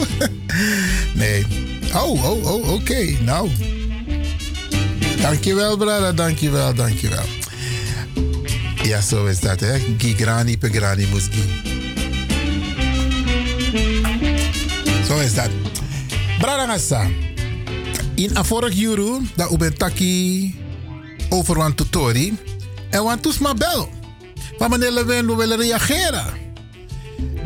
nee. 1.19 1.45
Oh, 1.93 2.23
oh, 2.23 2.45
oh, 2.45 2.71
oké. 2.71 3.17
Nou. 3.19 3.49
Dankjewel, 5.21 5.77
brother. 5.77 6.15
Dankjewel, 6.15 6.73
dankjewel. 6.73 7.25
Ja, 8.83 9.01
zo 9.01 9.25
is 9.25 9.39
dat, 9.39 9.59
hè. 9.59 9.79
Gigrani, 9.97 10.57
pegrani, 10.57 11.07
musgi. 11.11 11.43
Zo 15.07 15.19
is 15.19 15.33
dat. 15.33 15.49
Brother 16.39 16.67
Gassa. 16.67 17.07
In 18.13 18.37
a 18.37 18.43
vorig 18.43 18.73
juru, 18.73 19.19
dat 19.35 19.51
u 19.51 19.57
bent 19.57 19.79
taki 19.79 20.55
over 21.29 21.57
een 21.57 21.75
tutori. 21.75 22.37
En 22.89 23.03
want 23.03 23.21
toes 23.21 23.37
bel. 23.37 23.94
Van 24.57 24.69
meneer 24.69 24.91
Lewin, 24.91 25.27
we 25.27 25.35
willen 25.35 25.57
reageren. 25.57 26.25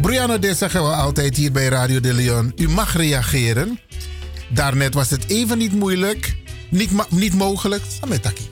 Brianna, 0.02 0.38
dit 0.38 0.57
zeggen 0.57 0.84
we 0.84 0.90
altijd 0.90 1.36
hier 1.36 1.52
bij 1.52 1.68
Radio 1.68 1.99
de 1.99 2.14
Leon. 2.14 2.52
U 2.56 2.69
mag 2.69 2.95
reageren. 2.95 3.80
Daarnet 4.49 4.94
was 4.94 5.10
het 5.10 5.27
even 5.27 5.57
niet 5.57 5.73
moeilijk. 5.73 6.38
Niet, 6.69 6.91
niet 7.10 7.34
mogelijk. 7.34 7.84
Sametaki. 7.99 8.49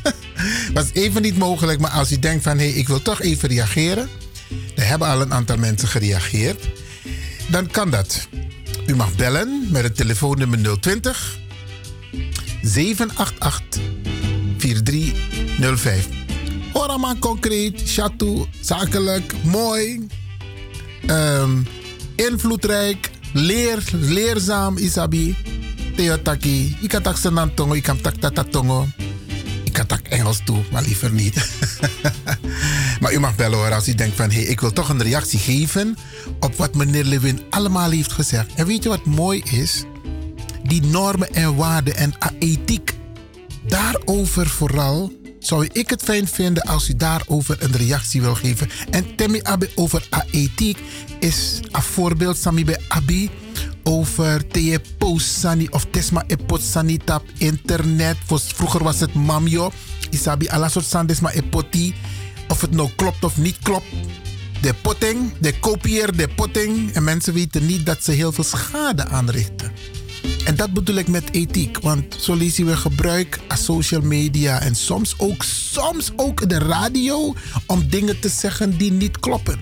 was 0.74 0.86
even 0.92 1.22
niet 1.22 1.38
mogelijk, 1.38 1.80
maar 1.80 1.90
als 1.90 2.12
u 2.12 2.18
denkt 2.18 2.42
van... 2.42 2.58
hé, 2.58 2.70
hey, 2.70 2.78
ik 2.78 2.88
wil 2.88 3.02
toch 3.02 3.22
even 3.22 3.48
reageren... 3.48 4.08
er 4.76 4.86
hebben 4.86 5.08
al 5.08 5.20
een 5.20 5.32
aantal 5.32 5.56
mensen 5.56 5.88
gereageerd... 5.88 6.64
dan 7.50 7.66
kan 7.66 7.90
dat. 7.90 8.28
U 8.86 8.96
mag 8.96 9.16
bellen 9.16 9.66
met 9.70 9.82
het 9.82 9.96
telefoonnummer 9.96 10.80
020 10.80 11.38
788 12.62 13.80
4305. 14.58 16.19
Hoor 16.72 17.00
maar 17.00 17.18
concreet, 17.18 17.82
chateau, 17.84 18.46
zakelijk, 18.60 19.34
mooi, 19.44 20.06
ehm, 21.06 21.62
invloedrijk, 22.16 23.10
leer, 23.32 23.84
leerzaam, 23.92 24.76
isabi. 24.76 25.36
Theotaki, 25.96 26.76
ik 26.80 26.88
kan 26.88 27.02
tak 27.02 27.16
senantongo, 27.16 27.74
ik 27.74 27.82
kan 27.82 28.00
tak 28.00 28.14
tatatongo. 28.14 28.86
Ik 29.64 29.72
kan 29.72 29.86
tak 29.86 30.06
Engels 30.08 30.40
toe, 30.44 30.62
maar 30.72 30.82
liever 30.82 31.12
niet. 31.12 31.50
maar 33.00 33.12
u 33.12 33.18
mag 33.18 33.36
bellen 33.36 33.58
hoor 33.58 33.72
als 33.72 33.88
u 33.88 33.94
denkt 33.94 34.16
van... 34.16 34.30
hé, 34.30 34.40
hey, 34.40 34.44
ik 34.44 34.60
wil 34.60 34.72
toch 34.72 34.88
een 34.88 35.02
reactie 35.02 35.38
geven... 35.38 35.96
op 36.40 36.56
wat 36.56 36.74
meneer 36.74 37.04
Lewin 37.04 37.40
allemaal 37.50 37.90
heeft 37.90 38.12
gezegd. 38.12 38.54
En 38.54 38.66
weet 38.66 38.82
je 38.82 38.88
wat 38.88 39.04
mooi 39.04 39.42
is? 39.44 39.84
Die 40.62 40.82
normen 40.82 41.34
en 41.34 41.56
waarden 41.56 41.96
en 41.96 42.12
ethiek. 42.38 42.94
Daarover 43.68 44.46
vooral 44.46 45.12
zou 45.40 45.68
ik 45.72 45.90
het 45.90 46.02
fijn 46.02 46.28
vinden 46.28 46.62
als 46.62 46.88
u 46.88 46.96
daarover 46.96 47.56
een 47.62 47.76
reactie 47.76 48.20
wil 48.20 48.34
geven. 48.34 48.70
En 48.90 49.16
Temi 49.16 49.40
Abe 49.42 49.70
over 49.74 50.08
ethiek 50.30 50.78
is 51.20 51.60
een 51.70 51.82
voorbeeld 51.82 52.36
Sami 52.36 52.64
bij 52.64 52.80
Abi 52.88 53.30
over 53.82 54.46
te 54.46 54.80
posani 54.98 55.66
of 55.70 55.86
tesma 55.90 56.24
epot 56.26 56.62
sanitap 56.62 57.24
internet. 57.38 58.16
Vroeger 58.26 58.82
was 58.82 59.00
het 59.00 59.14
mamjo. 59.14 59.70
Isabi 60.10 60.48
soort 60.66 60.86
sandesma 60.86 61.30
epoti. 61.30 61.94
Of 62.48 62.60
het 62.60 62.70
nou 62.70 62.90
klopt 62.96 63.24
of 63.24 63.36
niet 63.36 63.58
klopt. 63.62 63.86
De 64.60 64.74
potting, 64.82 65.32
de 65.38 65.58
kopieer, 65.58 66.16
de 66.16 66.28
potting. 66.28 66.92
En 66.92 67.04
mensen 67.04 67.34
weten 67.34 67.66
niet 67.66 67.86
dat 67.86 68.04
ze 68.04 68.12
heel 68.12 68.32
veel 68.32 68.44
schade 68.44 69.06
aanrichten. 69.06 69.72
En 70.44 70.56
dat 70.56 70.72
bedoel 70.72 70.96
ik 70.96 71.08
met 71.08 71.32
ethiek. 71.32 71.78
Want 71.80 72.16
zo 72.18 72.34
lezen 72.34 72.66
we 72.66 72.76
gebruik 72.76 73.38
aan 73.48 73.58
social 73.58 74.00
media. 74.00 74.60
En 74.60 74.74
soms 74.74 75.14
ook, 75.18 75.42
soms 75.42 76.12
ook 76.16 76.48
de 76.48 76.58
radio. 76.58 77.34
Om 77.66 77.88
dingen 77.88 78.20
te 78.20 78.28
zeggen 78.28 78.76
die 78.76 78.92
niet 78.92 79.20
kloppen. 79.20 79.60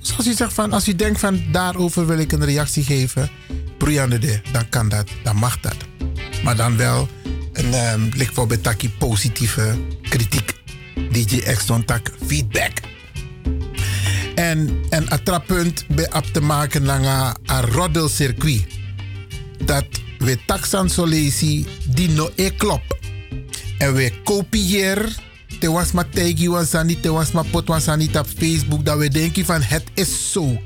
Dus 0.00 0.16
als 0.16 0.26
u 0.26 0.32
zegt 0.32 0.52
van, 0.52 0.72
als 0.72 0.88
u 0.88 0.96
denkt 0.96 1.20
van 1.20 1.42
daarover 1.52 2.06
wil 2.06 2.18
ik 2.18 2.32
een 2.32 2.44
reactie 2.44 2.84
geven. 2.84 3.30
De, 3.78 4.40
dan 4.52 4.68
kan 4.68 4.88
dat, 4.88 5.08
dan 5.22 5.36
mag 5.36 5.60
dat. 5.60 5.76
Maar 6.44 6.56
dan 6.56 6.76
wel 6.76 7.08
een 7.52 7.74
um, 7.74 8.10
lik 8.14 8.30
voor 8.32 8.46
betaki 8.46 8.90
positieve 8.98 9.78
kritiek. 10.02 10.54
DJ 11.10 11.38
X 11.38 11.64
tak 11.84 12.12
feedback. 12.26 12.72
En 14.34 14.78
een 14.90 15.10
attrappunt 15.10 15.84
bij 15.88 16.12
op 16.12 16.24
te 16.24 16.40
maken 16.40 16.82
naar 16.82 17.36
een 17.46 17.60
roddelcircuit. 17.60 18.79
Dat 19.64 19.84
we 20.18 20.38
taxan 20.46 20.90
solesi 20.90 21.66
die 21.94 22.08
no 22.08 22.30
e 22.34 22.50
klop. 22.50 22.98
En 23.78 23.94
we 23.94 24.12
kopiëren 24.24 25.12
te 25.60 25.70
was 25.70 25.92
maar 25.92 26.08
tegi 26.08 26.48
niet, 26.84 27.02
te 27.02 27.12
was 27.12 27.32
maar 27.32 27.46
pot 27.46 27.68
op 27.68 28.26
Facebook, 28.38 28.84
dat 28.84 28.98
we 28.98 29.08
denken 29.08 29.44
van 29.44 29.62
het 29.62 29.84
is 29.94 30.32
zo. 30.32 30.62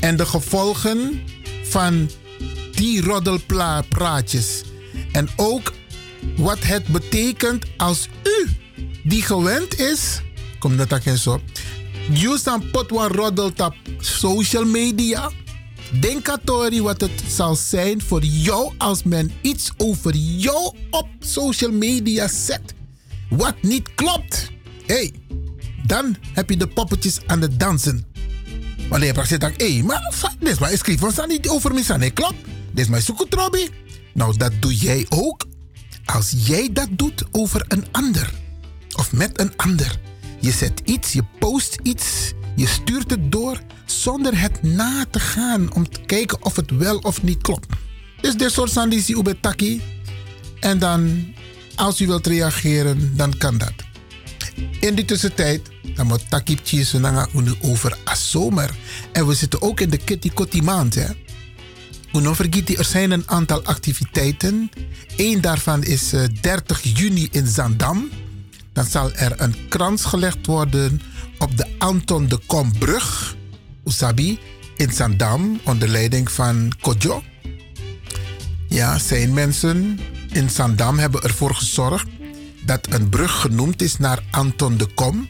En 0.00 0.16
de 0.16 0.26
gevolgen 0.26 1.22
van 1.62 2.10
die 2.72 3.02
roddelpraatjes. 3.02 4.62
En 5.12 5.28
ook 5.36 5.72
wat 6.36 6.58
het 6.62 6.86
betekent 6.86 7.64
als 7.76 8.08
u, 8.22 8.48
die 9.04 9.22
gewend 9.22 9.78
is, 9.78 10.20
kom 10.58 10.76
dat 10.76 10.92
ook 10.92 11.04
eens 11.04 11.26
op, 11.26 11.42
use 12.12 12.44
dan 12.44 12.70
pot 12.70 12.90
wat 12.90 13.10
roddelt 13.10 13.60
op 13.60 13.74
social 13.98 14.64
media. 14.64 15.30
Denk 16.00 16.28
wat 16.82 17.00
het 17.00 17.22
zal 17.28 17.56
zijn 17.56 18.02
voor 18.02 18.24
jou 18.24 18.72
als 18.78 19.02
men 19.02 19.32
iets 19.40 19.70
over 19.76 20.14
jou 20.14 20.76
op 20.90 21.06
social 21.20 21.72
media 21.72 22.28
zet 22.28 22.74
wat 23.28 23.62
niet 23.62 23.94
klopt. 23.94 24.50
hey, 24.86 25.12
dan 25.86 26.16
heb 26.32 26.50
je 26.50 26.56
de 26.56 26.66
poppetjes 26.66 27.18
aan 27.26 27.40
het 27.40 27.60
dansen. 27.60 28.06
Wanneer 28.88 29.14
je 29.14 29.26
zegt, 29.26 29.42
hé, 29.42 29.72
hey, 29.72 29.82
maar 29.82 30.14
dit 30.38 30.48
is 30.48 30.58
maar 30.58 30.76
schrijf 30.76 31.00
van 31.00 31.28
niet 31.28 31.48
over 31.48 31.74
me, 31.74 31.94
nee, 31.96 32.10
klopt. 32.10 32.44
Dit 32.70 32.84
is 32.84 32.88
mijn 32.88 33.02
zoekotrobi. 33.02 33.68
Nou, 34.14 34.36
dat 34.36 34.52
doe 34.60 34.74
jij 34.74 35.06
ook. 35.08 35.46
Als 36.04 36.34
jij 36.36 36.68
dat 36.72 36.88
doet 36.90 37.24
over 37.30 37.64
een 37.68 37.84
ander. 37.90 38.32
Of 38.96 39.12
met 39.12 39.40
een 39.40 39.56
ander. 39.56 40.00
Je 40.40 40.50
zet 40.50 40.80
iets, 40.84 41.12
je 41.12 41.22
post 41.38 41.78
iets, 41.82 42.32
je 42.56 42.66
stuurt 42.66 43.10
het 43.10 43.32
door 43.32 43.60
zonder 43.92 44.40
het 44.40 44.62
na 44.62 45.04
te 45.10 45.20
gaan 45.20 45.72
om 45.72 45.88
te 45.88 46.00
kijken 46.00 46.44
of 46.44 46.56
het 46.56 46.70
wel 46.70 46.98
of 46.98 47.22
niet 47.22 47.42
klopt. 47.42 47.66
Dus 48.20 48.34
dit 48.34 48.52
soort 48.52 48.70
sandisi 48.70 49.14
ubetaki. 49.14 49.82
En 50.60 50.78
dan 50.78 51.26
als 51.74 52.00
u 52.00 52.06
wilt 52.06 52.26
reageren, 52.26 53.16
dan 53.16 53.36
kan 53.38 53.58
dat. 53.58 53.72
In 54.80 54.94
die 54.94 55.04
tussentijd, 55.04 55.70
dan 55.94 56.06
moet 56.06 56.30
takip 56.30 56.58
tjesu 56.58 56.98
nanga 56.98 57.28
unu 57.34 57.54
over 57.62 57.98
zomer. 58.16 58.74
En 59.12 59.26
we 59.26 59.34
zitten 59.34 59.62
ook 59.62 59.80
in 59.80 59.90
de 59.90 59.96
kitty 59.96 60.60
maand, 60.60 60.94
hè. 60.94 61.06
Uno 62.12 62.34
vergiet, 62.34 62.78
er 62.78 62.84
zijn 62.84 63.10
een 63.10 63.28
aantal 63.28 63.62
activiteiten. 63.64 64.70
Eén 65.16 65.40
daarvan 65.40 65.84
is 65.84 66.12
eh, 66.12 66.22
30 66.40 66.82
juni 66.82 67.28
in 67.30 67.46
Zandam. 67.46 68.10
Dan 68.72 68.84
zal 68.84 69.12
er 69.12 69.40
een 69.40 69.54
krans 69.68 70.04
gelegd 70.04 70.46
worden 70.46 71.00
op 71.38 71.56
de 71.56 71.66
Anton 71.78 72.28
de 72.28 72.38
Kombrug, 72.46 73.36
Usabi, 73.88 74.38
in 74.76 74.92
Zandam, 74.92 75.60
onder 75.64 75.88
leiding 75.88 76.30
van 76.30 76.72
Kojo. 76.80 77.22
Ja, 78.68 78.98
zijn 78.98 79.34
mensen 79.34 79.98
in 80.32 80.50
Zandam 80.50 80.98
hebben 80.98 81.22
ervoor 81.22 81.54
gezorgd 81.54 82.06
dat 82.64 82.86
een 82.90 83.08
brug 83.08 83.40
genoemd 83.40 83.82
is 83.82 83.96
naar 83.96 84.22
Anton 84.30 84.76
de 84.76 84.86
Kom. 84.94 85.28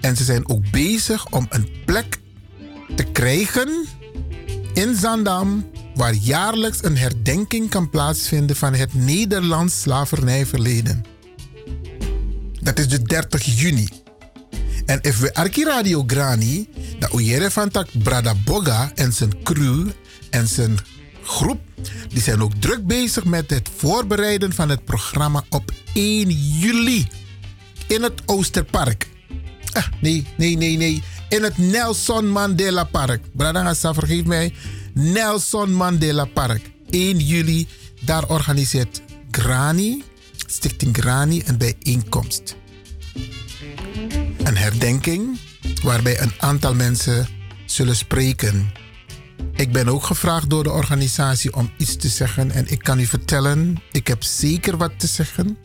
En 0.00 0.16
ze 0.16 0.24
zijn 0.24 0.48
ook 0.48 0.70
bezig 0.70 1.26
om 1.30 1.46
een 1.48 1.68
plek 1.84 2.18
te 2.96 3.02
krijgen 3.02 3.86
in 4.74 4.94
Zandam 4.94 5.70
waar 5.94 6.14
jaarlijks 6.14 6.84
een 6.84 6.96
herdenking 6.96 7.70
kan 7.70 7.90
plaatsvinden 7.90 8.56
van 8.56 8.74
het 8.74 8.94
Nederlands 8.94 9.80
slavernijverleden. 9.80 11.04
Dat 12.60 12.78
is 12.78 12.88
de 12.88 13.02
30 13.02 13.44
juni. 13.60 13.88
En 14.88 14.98
if 15.02 15.18
we 15.20 15.34
Arki 15.34 15.64
Radio 15.64 16.04
Grani, 16.06 16.68
dat 16.98 17.12
Uyere 17.14 17.50
van 17.50 17.70
Tak 17.70 17.88
Brada 18.02 18.34
Boga 18.44 18.92
en 18.94 19.12
zijn 19.12 19.42
crew 19.42 19.88
en 20.30 20.46
zijn 20.46 20.78
groep, 21.22 21.60
die 22.08 22.22
zijn 22.22 22.42
ook 22.42 22.54
druk 22.54 22.86
bezig 22.86 23.24
met 23.24 23.50
het 23.50 23.68
voorbereiden 23.76 24.52
van 24.52 24.68
het 24.68 24.84
programma 24.84 25.44
op 25.48 25.72
1 25.94 26.30
juli 26.58 27.06
in 27.86 28.02
het 28.02 28.22
Oosterpark. 28.26 29.08
Ah, 29.72 29.86
nee, 30.00 30.26
nee, 30.36 30.56
nee, 30.56 30.76
nee. 30.76 31.02
In 31.28 31.42
het 31.42 31.58
Nelson 31.58 32.28
Mandela 32.28 32.84
Park. 32.84 33.20
Brada 33.32 33.64
Gassa, 33.64 33.94
vergeef 33.94 34.24
mij. 34.24 34.54
Nelson 34.94 35.72
Mandela 35.72 36.24
Park. 36.24 36.70
1 36.90 37.18
juli, 37.18 37.68
daar 38.00 38.28
organiseert 38.28 39.02
Grani, 39.30 40.02
Stichting 40.46 40.96
Grani, 40.96 41.42
een 41.46 41.58
bijeenkomst. 41.58 42.57
Een 44.48 44.56
herdenking 44.56 45.38
waarbij 45.82 46.20
een 46.20 46.32
aantal 46.38 46.74
mensen 46.74 47.28
zullen 47.66 47.96
spreken. 47.96 48.72
Ik 49.54 49.72
ben 49.72 49.88
ook 49.88 50.04
gevraagd 50.04 50.50
door 50.50 50.62
de 50.62 50.70
organisatie 50.70 51.54
om 51.54 51.70
iets 51.76 51.96
te 51.96 52.08
zeggen 52.08 52.50
en 52.50 52.70
ik 52.70 52.78
kan 52.82 52.98
u 52.98 53.06
vertellen, 53.06 53.76
ik 53.92 54.06
heb 54.06 54.22
zeker 54.22 54.76
wat 54.76 54.90
te 54.96 55.06
zeggen. 55.06 55.58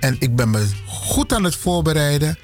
En 0.00 0.16
ik 0.18 0.36
ben 0.36 0.50
me 0.50 0.68
goed 0.86 1.32
aan 1.32 1.44
het 1.44 1.56
voorbereiden 1.56 2.38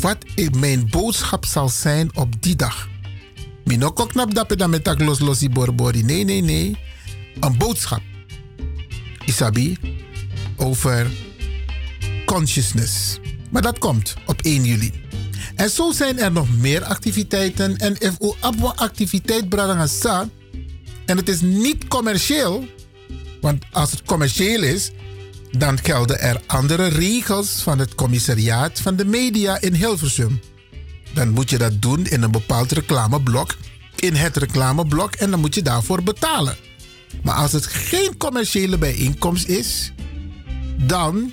wat 0.00 0.18
mijn 0.58 0.88
boodschap 0.90 1.44
zal 1.44 1.68
zijn 1.68 2.16
op 2.16 2.42
die 2.42 2.56
dag. 2.56 2.88
Minoko 3.64 4.06
knap 4.06 4.34
dat 4.34 4.48
met 4.68 4.84
los 5.20 5.38
borbori. 5.48 6.02
Nee, 6.02 6.24
nee, 6.24 6.42
nee. 6.42 6.78
Een 7.40 7.58
boodschap. 7.58 8.02
Isabi. 9.24 9.78
Over 10.56 11.10
consciousness. 12.24 13.18
Maar 13.50 13.62
dat 13.62 13.78
komt 13.78 14.14
op 14.26 14.42
1 14.42 14.64
juli. 14.64 14.92
En 15.54 15.70
zo 15.70 15.92
zijn 15.92 16.18
er 16.18 16.32
nog 16.32 16.46
meer 16.58 16.84
activiteiten. 16.84 17.76
En 17.76 17.96
u 18.00 18.32
abwa 18.40 18.72
activiteit 18.76 19.48
bradangasa. 19.48 20.28
En 21.06 21.16
het 21.16 21.28
is 21.28 21.40
niet 21.40 21.88
commercieel. 21.88 22.66
Want 23.40 23.64
als 23.72 23.90
het 23.90 24.02
commercieel 24.02 24.62
is, 24.62 24.90
dan 25.50 25.78
gelden 25.82 26.20
er 26.20 26.40
andere 26.46 26.86
regels 26.86 27.48
van 27.48 27.78
het 27.78 27.94
commissariaat 27.94 28.80
van 28.80 28.96
de 28.96 29.04
media 29.04 29.60
in 29.60 29.74
Hilversum. 29.74 30.40
Dan 31.14 31.28
moet 31.28 31.50
je 31.50 31.58
dat 31.58 31.82
doen 31.82 32.06
in 32.06 32.22
een 32.22 32.30
bepaald 32.30 32.72
reclameblok. 32.72 33.56
In 33.96 34.14
het 34.14 34.36
reclameblok 34.36 35.14
en 35.14 35.30
dan 35.30 35.40
moet 35.40 35.54
je 35.54 35.62
daarvoor 35.62 36.02
betalen. 36.02 36.56
Maar 37.22 37.34
als 37.34 37.52
het 37.52 37.66
geen 37.66 38.16
commerciële 38.16 38.78
bijeenkomst 38.78 39.48
is, 39.48 39.92
dan 40.76 41.32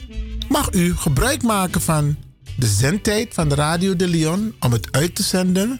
mag 0.50 0.74
u 0.74 0.96
gebruik 0.96 1.44
maken 1.44 1.82
van 1.82 2.16
de 2.58 2.68
zendtijd 2.68 3.34
van 3.34 3.50
de 3.50 3.56
Radio 3.56 3.96
de 3.96 4.08
Leon 4.08 4.56
om 4.60 4.72
het 4.72 4.88
uit 4.92 5.16
te 5.16 5.24
zenden. 5.24 5.80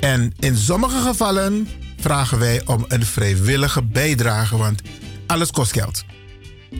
En 0.00 0.32
in 0.38 0.56
sommige 0.56 1.00
gevallen 1.00 1.68
vragen 1.96 2.38
wij 2.38 2.62
om 2.66 2.84
een 2.88 3.06
vrijwillige 3.06 3.82
bijdrage, 3.82 4.56
want 4.56 4.82
alles 5.26 5.50
kost 5.50 5.72
geld. 5.72 6.04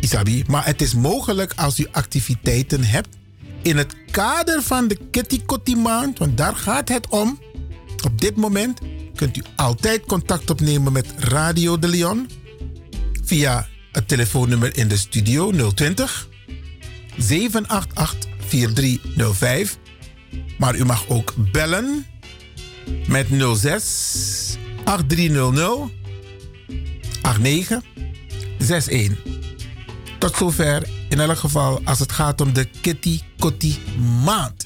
Isabi, 0.01 0.44
maar 0.47 0.66
het 0.66 0.82
is 0.82 0.94
mogelijk 0.94 1.52
als 1.56 1.78
u 1.78 1.86
activiteiten 1.90 2.85
hebt 2.85 3.09
in 3.62 3.77
het 3.77 3.94
kader 4.11 4.62
van 4.62 4.89
de 4.89 4.98
Kitty 5.11 5.43
Kotti 5.44 5.77
maand, 5.77 6.19
want 6.19 6.36
daar 6.36 6.56
gaat 6.56 6.89
het 6.89 7.09
om. 7.09 7.39
Op 8.05 8.20
dit 8.20 8.36
moment 8.36 8.81
kunt 9.15 9.36
u 9.36 9.43
altijd 9.56 10.06
contact 10.06 10.51
opnemen 10.51 10.93
met 10.93 11.06
Radio 11.19 11.78
de 11.78 11.89
Leon 11.89 12.31
via 13.24 13.69
het 13.93 14.09
telefoonnummer 14.09 14.77
in 14.77 14.89
de 14.89 14.97
studio 14.97 15.70
020 15.70 16.28
788 17.16 18.28
4305. 18.47 19.78
Maar 20.59 20.77
u 20.77 20.85
mag 20.85 21.09
ook 21.09 21.35
bellen 21.53 22.07
met 23.07 23.27
06 23.57 24.57
8300 24.85 25.91
8961. 27.23 29.19
Tot 30.19 30.36
zover 30.36 30.89
in 31.09 31.20
elk 31.20 31.39
geval 31.39 31.81
als 31.85 31.99
het 31.99 32.12
gaat 32.12 32.41
om 32.41 32.53
de 32.53 32.69
Kitty 32.81 33.20
Kotti 33.39 33.78
maand. 34.24 34.65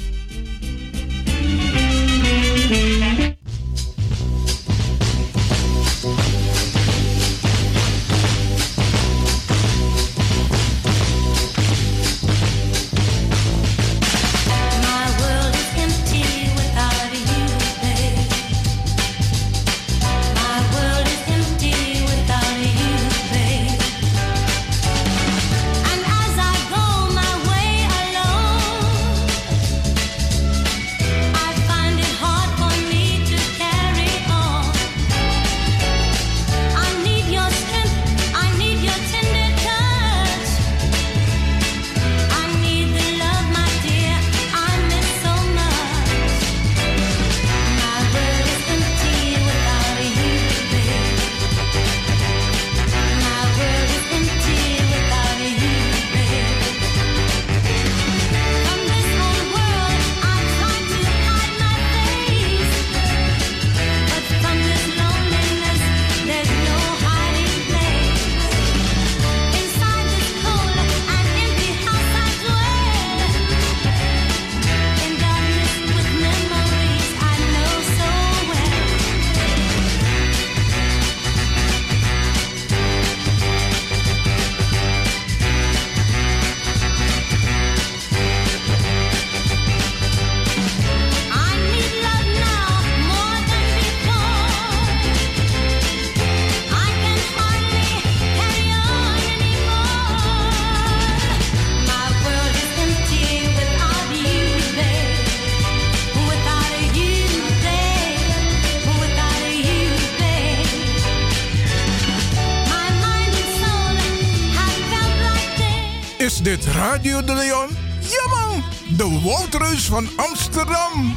Radio 116.99 117.25
de 117.25 117.35
Leon? 117.35 117.69
Ja 118.01 118.29
man, 118.35 118.65
de 118.97 119.21
Woudreus 119.23 119.87
van 119.87 120.09
Amsterdam. 120.17 121.15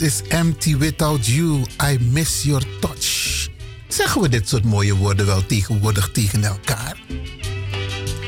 Is 0.00 0.22
empty 0.28 0.76
without 0.76 1.26
you. 1.26 1.64
I 1.78 1.98
miss 1.98 2.44
your 2.44 2.62
touch. 2.80 3.48
Zeggen 3.88 4.20
we 4.20 4.28
dit 4.28 4.48
soort 4.48 4.64
mooie 4.64 4.94
woorden 4.94 5.26
wel 5.26 5.46
tegenwoordig 5.46 6.10
tegen 6.12 6.44
elkaar? 6.44 6.96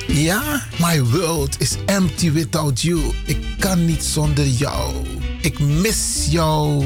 Ja, 0.07 0.67
my 0.79 1.03
world 1.03 1.61
is 1.61 1.77
empty 1.87 2.33
without 2.33 2.81
you. 2.81 3.01
Ik 3.27 3.39
kan 3.59 3.85
niet 3.85 4.05
zonder 4.05 4.47
jou. 4.47 4.95
Ik 5.41 5.59
mis 5.59 6.27
jou. 6.31 6.85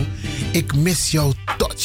Ik 0.52 0.74
mis 0.74 1.10
jouw 1.10 1.32
touch. 1.58 1.84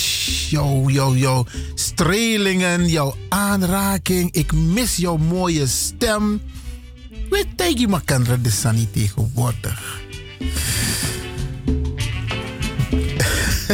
Jouw, 0.49 0.89
jouw, 0.89 1.15
jouw 1.15 1.45
strelingen, 1.75 2.87
jouw 2.87 3.15
aanraking. 3.29 4.31
Ik 4.31 4.53
mis 4.53 4.95
jouw 4.95 5.17
mooie 5.17 5.67
stem. 5.67 6.41
Weet 7.29 7.47
tegen 7.55 7.91
elkaar 7.91 8.41
de 8.41 8.51
Sani 8.51 8.91
tegenwoordig. 8.91 9.90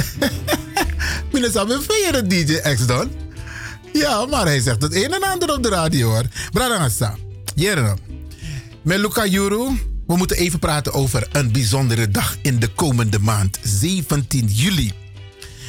Meneer 1.31 1.51
Sabin, 1.51 1.81
vind 1.81 2.05
je 2.05 2.11
de 2.11 2.27
DJ 2.27 2.73
X 2.75 2.85
dan? 2.85 3.11
Ja, 3.93 4.25
maar 4.25 4.45
hij 4.45 4.59
zegt 4.59 4.81
het 4.81 4.95
een 4.95 5.13
en 5.13 5.23
ander 5.23 5.53
op 5.53 5.63
de 5.63 5.69
radio 5.69 6.09
hoor. 6.09 6.23
Bradangasa, 6.51 7.15
jere. 7.55 7.97
Met 8.81 8.99
Luca 8.99 9.25
Juru, 9.25 9.69
we 10.07 10.15
moeten 10.17 10.37
even 10.37 10.59
praten 10.59 10.93
over 10.93 11.27
een 11.31 11.51
bijzondere 11.51 12.09
dag 12.09 12.37
in 12.41 12.59
de 12.59 12.67
komende 12.67 13.19
maand, 13.19 13.59
17 13.63 14.47
juli. 14.47 14.93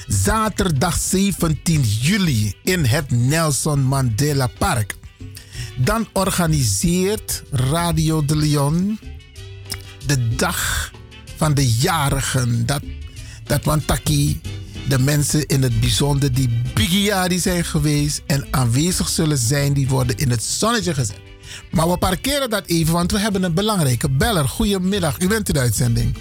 Zaterdag 0.06 0.98
17 0.98 1.82
juli 1.82 2.54
in 2.62 2.84
het 2.84 3.10
Nelson 3.10 3.80
Mandela 3.80 4.46
Park. 4.58 4.94
Dan 5.76 6.08
organiseert 6.12 7.42
Radio 7.50 8.24
de 8.24 8.36
Leon 8.36 8.98
de 10.06 10.28
dag 10.34 10.90
van 11.36 11.54
de 11.54 11.72
jarigen. 11.72 12.66
Dat, 12.66 12.82
dat 13.48 13.64
Wantaki, 13.64 14.40
de 14.88 14.98
mensen 14.98 15.46
in 15.46 15.62
het 15.62 15.80
bijzonder 15.80 16.32
die 16.34 16.48
Bigiari 16.74 17.38
zijn 17.38 17.64
geweest 17.64 18.22
en 18.26 18.46
aanwezig 18.50 19.08
zullen 19.08 19.38
zijn, 19.38 19.72
die 19.72 19.88
worden 19.88 20.16
in 20.16 20.30
het 20.30 20.42
zonnetje 20.42 20.94
gezet. 20.94 21.20
Maar 21.70 21.88
we 21.90 21.96
parkeren 21.98 22.50
dat 22.50 22.66
even, 22.66 22.92
want 22.92 23.12
we 23.12 23.18
hebben 23.18 23.42
een 23.42 23.54
belangrijke 23.54 24.10
beller. 24.10 24.48
Goedemiddag, 24.48 25.20
u 25.20 25.28
bent 25.28 25.48
in 25.48 25.54
de 25.54 25.60
uitzending. 25.60 26.16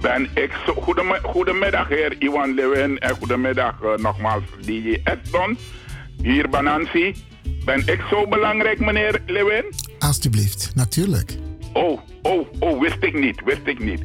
Ben 0.00 0.28
ik 0.34 0.50
zo. 0.66 0.72
Goedem- 0.74 1.18
Goedemiddag, 1.22 1.88
heer 1.88 2.16
Iwan 2.18 2.54
Lewin. 2.54 2.98
En 2.98 3.14
goedemiddag 3.16 3.74
eh, 3.82 4.02
nogmaals, 4.02 4.42
DJ 4.66 4.98
Edson. 5.04 5.58
Hier 6.22 6.48
Banansi. 6.48 7.14
Ben 7.64 7.82
ik 7.86 8.00
zo 8.10 8.28
belangrijk, 8.28 8.80
meneer 8.80 9.22
Lewin? 9.26 9.64
Alsjeblieft, 9.98 10.70
natuurlijk. 10.74 11.36
Oh, 11.72 12.00
oh, 12.22 12.46
oh, 12.58 12.80
wist 12.80 12.96
ik 13.00 13.18
niet, 13.20 13.42
wist 13.44 13.60
ik 13.64 13.78
niet. 13.84 14.02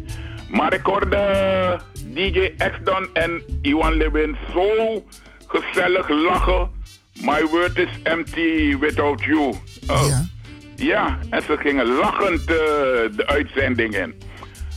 Maar 0.52 0.74
ik 0.74 0.84
hoorde 0.84 1.80
DJ 2.14 2.54
X-Don 2.58 3.08
en 3.14 3.42
Iwan 3.62 3.94
Lewin 3.98 4.38
zo 4.54 5.04
gezellig 5.48 6.10
lachen. 6.10 6.70
My 7.22 7.46
word 7.52 7.78
is 7.78 7.90
empty 8.04 8.78
without 8.80 9.24
you. 9.24 9.54
Oh. 9.88 10.08
Ja. 10.08 10.26
ja, 10.76 11.20
en 11.30 11.42
ze 11.42 11.58
gingen 11.58 11.86
lachend 11.86 12.40
eh, 12.40 12.56
de 13.16 13.24
uitzending 13.26 13.96
in. 13.96 14.22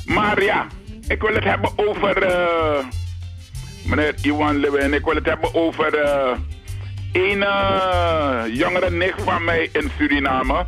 Maar 0.05 0.43
ja, 0.43 0.67
ik 1.09 1.23
wil 1.23 1.35
het 1.35 1.45
hebben 1.45 1.71
over... 1.77 2.23
eh, 2.23 2.85
meneer 3.85 4.15
Iwan 4.23 4.57
Lewin, 4.57 4.95
ik 4.95 5.05
wil 5.05 5.15
het 5.15 5.27
hebben 5.27 5.55
over... 5.55 5.99
een 7.13 7.43
eh, 7.43 8.43
jongere 8.49 8.91
nicht 8.91 9.23
van 9.23 9.45
mij 9.45 9.69
in 9.73 9.91
Suriname. 9.99 10.67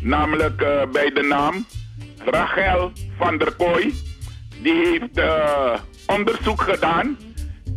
Namelijk 0.00 0.56
bij 0.92 1.10
de 1.10 1.22
naam 1.22 1.66
Rachel 2.24 2.92
van 3.18 3.38
der 3.38 3.54
Kooi. 3.54 3.94
Die 4.64 4.74
heeft 4.74 5.18
eh, 5.18 5.74
onderzoek 6.06 6.60
gedaan 6.60 7.16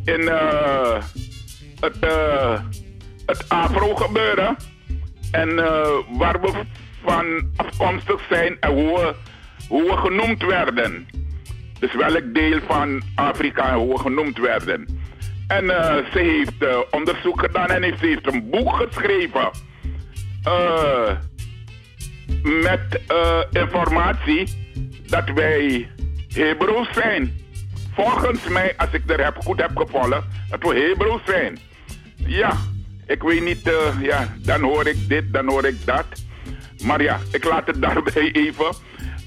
in 0.06 0.28
eh, 0.28 1.04
het, 1.80 2.00
eh, 2.00 2.60
Afro-gebeuren. 3.48 4.56
En 5.32 5.60
eh, 5.60 5.90
waar 6.18 6.42
we 6.42 6.52
van 7.04 7.52
afkomstig 7.56 8.22
zijn 8.30 8.58
en 8.60 8.74
hoe 8.74 9.00
we, 9.00 9.16
hoe 9.68 9.98
genoemd 9.98 10.44
werden. 10.44 11.08
Dus 11.80 11.96
welk 11.96 12.34
deel 12.34 12.60
van 12.68 13.02
Afrika 13.16 13.76
hoe 13.76 13.94
we 13.94 14.00
genoemd 14.00 14.38
werden. 14.38 15.02
En 15.48 15.66
ze 16.12 16.20
heeft 16.20 16.92
onderzoek 16.92 17.40
gedaan 17.40 17.70
en 17.70 17.84
heeft, 17.84 18.00
ze 18.00 18.06
heeft 18.06 18.34
een 18.34 18.50
boek 18.50 18.76
geschreven. 18.76 19.50
Met 22.44 23.02
informatie 23.52 24.48
dat 25.06 25.30
wij 25.30 25.90
Hebreeuws 26.34 26.94
zijn. 26.94 27.47
Volgens 27.98 28.48
mij, 28.48 28.74
als 28.78 28.90
ik 28.92 29.10
er 29.10 29.24
heb, 29.24 29.38
goed 29.44 29.62
heb 29.62 29.78
gevolgd, 29.78 30.24
dat 30.50 30.62
we 30.62 30.80
Hebreeuws 30.90 31.22
zijn. 31.26 31.60
Ja, 32.16 32.58
ik 33.08 33.22
weet 33.22 33.44
niet, 33.44 33.68
eh, 33.68 34.02
ja, 34.02 34.34
dan 34.38 34.62
hoor 34.62 34.88
ik 34.88 35.08
dit, 35.08 35.34
dan 35.34 35.48
hoor 35.48 35.66
ik 35.66 35.86
dat. 35.86 36.06
Maar 36.84 37.02
ja, 37.02 37.20
ik 37.32 37.44
laat 37.44 37.68
het 37.68 37.82
daarbij 37.86 38.32
even. 38.32 38.76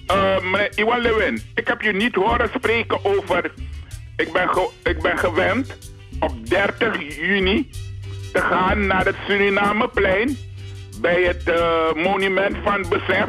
Eh, 0.06 0.40
meneer 0.40 0.78
Iwan 0.78 1.00
Lewin, 1.00 1.42
ik 1.54 1.68
heb 1.68 1.80
je 1.80 1.92
niet 1.92 2.14
horen 2.14 2.48
spreken 2.54 3.04
over... 3.04 3.52
Ik 4.16 4.32
ben, 4.32 4.48
ik 4.82 5.02
ben 5.02 5.18
gewend 5.18 5.76
op 6.20 6.48
30 6.48 7.16
juni 7.16 7.70
te 8.32 8.40
gaan 8.40 8.86
naar 8.86 9.04
het 9.04 9.16
Surinameplein 9.26 10.36
bij 11.00 11.22
het 11.22 11.48
eh, 11.48 11.92
monument 11.94 12.56
van 12.62 12.84
besef. 12.88 13.28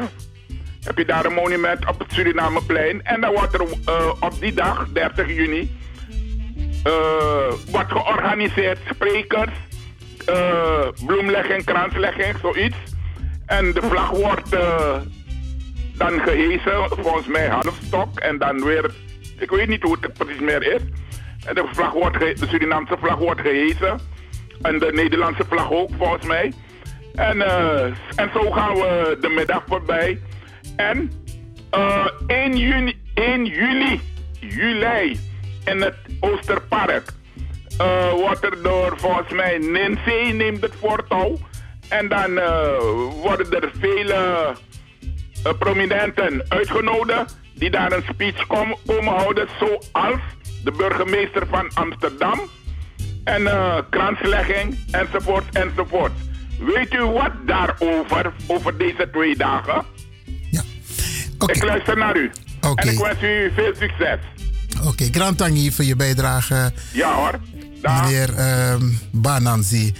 Heb 0.82 0.98
je 0.98 1.04
daar 1.04 1.24
een 1.24 1.32
monument 1.32 1.88
op 1.88 1.98
het 1.98 2.12
Surinameplein. 2.12 3.04
En 3.04 3.20
dan 3.20 3.32
wordt 3.32 3.54
er 3.54 3.60
eh, 3.60 4.12
op 4.20 4.40
die 4.40 4.54
dag, 4.54 4.88
30 4.92 5.26
juni, 5.26 5.76
eh, 6.84 7.52
wordt 7.70 7.92
georganiseerd 7.92 8.78
sprekers, 8.90 9.52
eh, 10.26 10.88
bloemlegging, 11.06 11.64
kranslegging, 11.64 12.36
zoiets. 12.42 12.76
En 13.46 13.72
de 13.72 13.82
vlag 13.82 14.10
wordt 14.10 14.50
dan 15.96 16.20
gehezen, 16.20 16.88
volgens 16.88 17.26
mij 17.26 17.48
halfstok. 17.48 18.18
En 18.18 18.38
dan 18.38 18.64
weer, 18.64 18.90
ik 19.38 19.50
weet 19.50 19.68
niet 19.68 19.82
hoe 19.82 19.96
het 20.00 20.12
precies 20.12 20.40
meer 20.40 20.74
is. 20.74 20.80
En 21.46 21.54
de, 21.54 21.64
vlag 21.72 21.92
wordt 21.92 22.18
de 22.20 22.46
Surinaamse 22.48 22.96
vlag 23.00 23.16
wordt 23.16 23.40
gehezen. 23.40 24.00
En 24.62 24.78
de 24.78 24.90
Nederlandse 24.92 25.44
vlag 25.48 25.72
ook, 25.72 25.90
volgens 25.98 26.26
mij. 26.26 26.52
En, 27.14 27.42
en 28.16 28.30
zo 28.34 28.50
gaan 28.50 28.74
we 28.74 29.18
de 29.20 29.28
middag 29.28 29.62
voorbij. 29.66 30.18
En 30.76 31.12
eh 31.70 32.06
1, 32.26 32.56
juni, 32.56 33.00
1 33.14 33.44
juli, 33.44 34.00
juli, 34.40 35.20
in 35.64 35.80
het 35.80 35.96
Oosterpark, 36.20 37.12
eh, 37.78 38.12
wordt 38.12 38.44
er 38.44 38.62
door 38.62 38.94
volgens 38.96 39.32
mij 39.32 39.58
Nancy 39.58 40.32
neemt 40.32 40.60
het 40.62 40.74
voortouw. 40.80 41.38
En 41.88 42.08
dan 42.08 42.38
eh, 42.38 42.78
worden 43.22 43.52
er 43.52 43.70
vele 43.78 44.54
eh, 45.44 45.52
prominenten 45.58 46.44
uitgenodigd 46.48 47.38
die 47.54 47.70
daar 47.70 47.92
een 47.92 48.04
speech 48.12 48.46
kom- 48.46 48.76
komen 48.86 49.14
houden, 49.14 49.48
zoals 49.58 50.20
de 50.64 50.72
burgemeester 50.72 51.46
van 51.46 51.70
Amsterdam 51.74 52.40
en 53.24 53.46
eh 53.46 53.78
kranslegging 53.90 54.78
enzovoort 54.90 55.44
enzovoort. 55.52 56.12
Weet 56.58 56.94
u 56.94 57.04
wat 57.04 57.32
daarover, 57.46 58.32
over 58.46 58.78
deze 58.78 59.10
twee 59.12 59.36
dagen? 59.36 59.84
Ik 61.50 61.62
luister 61.64 61.96
naar 61.96 62.16
u. 62.16 62.30
Oké. 62.60 62.82
En 62.82 62.92
ik 62.92 62.98
wens 62.98 63.22
u 63.22 63.52
veel 63.54 63.74
succes. 63.78 64.18
Oké, 64.84 65.08
grand 65.10 65.38
tangi 65.38 65.72
voor 65.72 65.84
je 65.84 65.96
bijdrage. 65.96 66.72
Ja 66.92 67.14
hoor. 67.14 67.40
Meneer 67.82 68.34
ehm 68.34 68.90
Bananzi. 69.12 69.94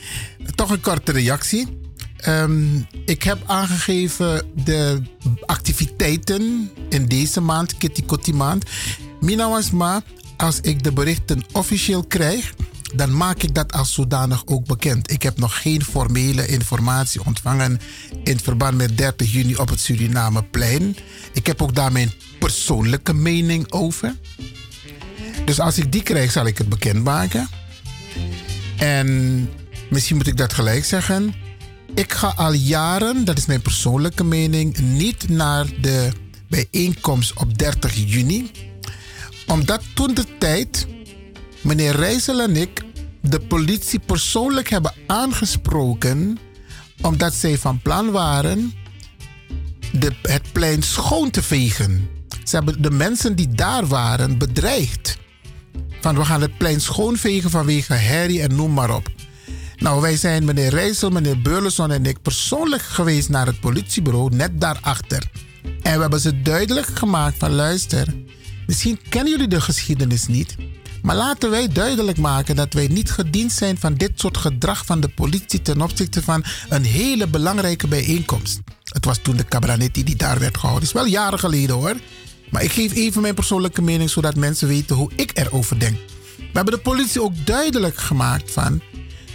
Toch 0.55 0.71
een 0.71 0.81
korte 0.81 1.13
reactie. 1.13 1.81
Ehm, 2.17 2.77
ik 3.05 3.23
heb 3.23 3.39
aangegeven 3.47 4.43
de 4.65 5.03
activiteiten 5.47 6.71
in 6.89 7.07
deze 7.07 7.41
maand, 7.41 7.79
Kitty 7.79 8.05
Kotti 8.05 8.33
maand. 8.33 8.65
Mina 9.21 9.49
was 9.49 9.71
maar, 9.71 10.01
als 10.37 10.61
ik 10.61 10.83
de 10.83 10.93
berichten 10.93 11.45
officieel 11.53 12.05
krijg, 12.05 12.55
dan 12.95 13.17
maak 13.17 13.43
ik 13.43 13.55
dat 13.55 13.73
als 13.73 13.93
zodanig 13.93 14.43
ook 14.47 14.67
bekend. 14.67 15.11
Ik 15.11 15.23
heb 15.23 15.39
nog 15.39 15.61
geen 15.63 15.85
formele 15.85 16.47
informatie 16.47 17.25
ontvangen 17.25 17.81
in 18.25 18.41
verband 18.41 18.77
met 18.77 18.99
30 18.99 19.33
juni 19.33 19.57
op 19.57 19.69
het 19.69 19.81
Surinameplein. 19.81 20.97
Ik 21.33 21.47
heb 21.47 21.63
ook 21.63 21.75
daar 21.75 21.93
mijn 21.93 22.13
persoonlijke 22.39 23.15
mening 23.15 23.73
over. 23.73 24.15
Dus 25.45 25.61
als 25.61 25.79
ik 25.79 25.93
die 25.93 26.03
krijg, 26.03 26.33
zal 26.33 26.47
ik 26.47 26.59
het 26.59 26.69
bekendmaken. 26.69 27.49
En 28.77 29.49
misschien 29.91 30.17
moet 30.17 30.27
ik 30.27 30.37
dat 30.37 30.53
gelijk 30.53 30.85
zeggen. 30.85 31.35
Ik 31.95 32.13
ga 32.13 32.33
al 32.37 32.53
jaren, 32.53 33.25
dat 33.25 33.39
is 33.39 33.47
mijn 33.47 33.63
persoonlijke 33.63 34.25
mening, 34.25 34.79
niet 34.79 35.29
naar 35.29 35.67
de 35.81 36.11
bijeenkomst 36.49 37.33
op 37.35 37.59
30 37.59 37.95
juni. 37.95 38.51
Omdat 39.47 39.83
toen 39.95 40.15
de 40.15 40.25
tijd 40.39 40.87
meneer 41.63 41.97
Rijssel 41.97 42.41
en 42.41 42.57
ik 42.57 42.85
de 43.21 43.41
politie 43.41 43.99
persoonlijk 43.99 44.69
hebben 44.69 44.95
aangesproken. 45.07 46.39
Omdat 47.01 47.35
zij 47.35 47.59
van 47.59 47.81
plan 47.83 48.11
waren 48.11 48.73
de, 49.93 50.13
het 50.23 50.53
plein 50.53 50.83
schoon 50.83 51.31
te 51.31 51.43
vegen. 51.43 52.09
Ze 52.45 52.57
hebben 52.57 52.83
de 52.83 52.91
mensen 52.91 53.37
die 53.37 53.49
daar 53.49 53.87
waren 53.87 54.39
bedreigd. 54.39 55.17
Van 56.01 56.17
we 56.17 56.25
gaan 56.25 56.41
het 56.41 56.59
plein 56.59 56.81
schoonvegen 56.81 57.51
vanwege 57.51 57.95
herrie 57.95 58.43
en 58.43 58.55
noem 58.55 58.73
maar 58.73 58.95
op. 58.95 59.09
Nou, 59.77 60.01
wij 60.01 60.17
zijn 60.17 60.45
meneer 60.45 60.71
Rijssel, 60.71 61.11
meneer 61.11 61.43
Beurleson 61.43 61.91
en 61.91 62.07
ik 62.07 62.23
persoonlijk 62.23 62.83
geweest 62.83 63.29
naar 63.29 63.47
het 63.47 63.61
politiebureau, 63.61 64.37
net 64.37 64.61
daarachter. 64.61 65.31
En 65.83 65.95
we 65.95 66.01
hebben 66.01 66.21
ze 66.21 66.43
duidelijk 66.43 66.87
gemaakt 66.87 67.39
van 67.39 67.51
luister, 67.51 68.07
misschien 68.67 68.99
kennen 69.09 69.33
jullie 69.33 69.49
de 69.49 69.61
geschiedenis 69.61 70.27
niet. 70.27 70.57
Maar 71.03 71.17
laten 71.17 71.51
wij 71.51 71.69
duidelijk 71.69 72.19
maken 72.19 72.57
dat 72.57 72.73
wij 72.73 72.87
niet 72.87 73.11
gediend 73.11 73.53
zijn 73.53 73.79
van 73.79 73.95
dit 73.95 74.13
soort 74.15 74.37
gedrag 74.37 74.87
van 74.87 75.01
de 75.01 75.09
politie 75.09 75.63
ten 75.63 75.81
opzichte 75.81 76.23
van 76.23 76.45
een 76.69 76.85
hele 76.85 77.27
belangrijke 77.29 77.89
bijeenkomst. 77.89 78.61
Het 78.85 79.05
was 79.05 79.19
toen 79.19 79.37
de 79.37 79.45
Cabranetti 79.45 80.05
die 80.05 80.17
daar 80.17 80.39
werd 80.39 80.57
gehouden. 80.57 80.87
Het 80.87 80.97
is 80.97 81.03
wel 81.03 81.13
jaren 81.13 81.39
geleden 81.39 81.77
hoor. 81.77 81.95
Maar 82.51 82.63
ik 82.63 82.73
geef 82.73 82.95
even 82.95 83.23
mijn 83.23 83.35
persoonlijke 83.35 83.83
mening 83.83 84.11
zodat 84.11 84.37
mensen 84.37 84.69
weten 84.69 84.97
hoe 84.97 85.11
ik 85.17 85.31
erover 85.35 85.79
denk. 85.79 85.97
We 86.37 86.59
hebben 86.59 86.75
de 86.75 86.81
politie 86.81 87.23
ook 87.23 87.47
duidelijk 87.47 87.97
gemaakt 87.97 88.51
van... 88.51 88.81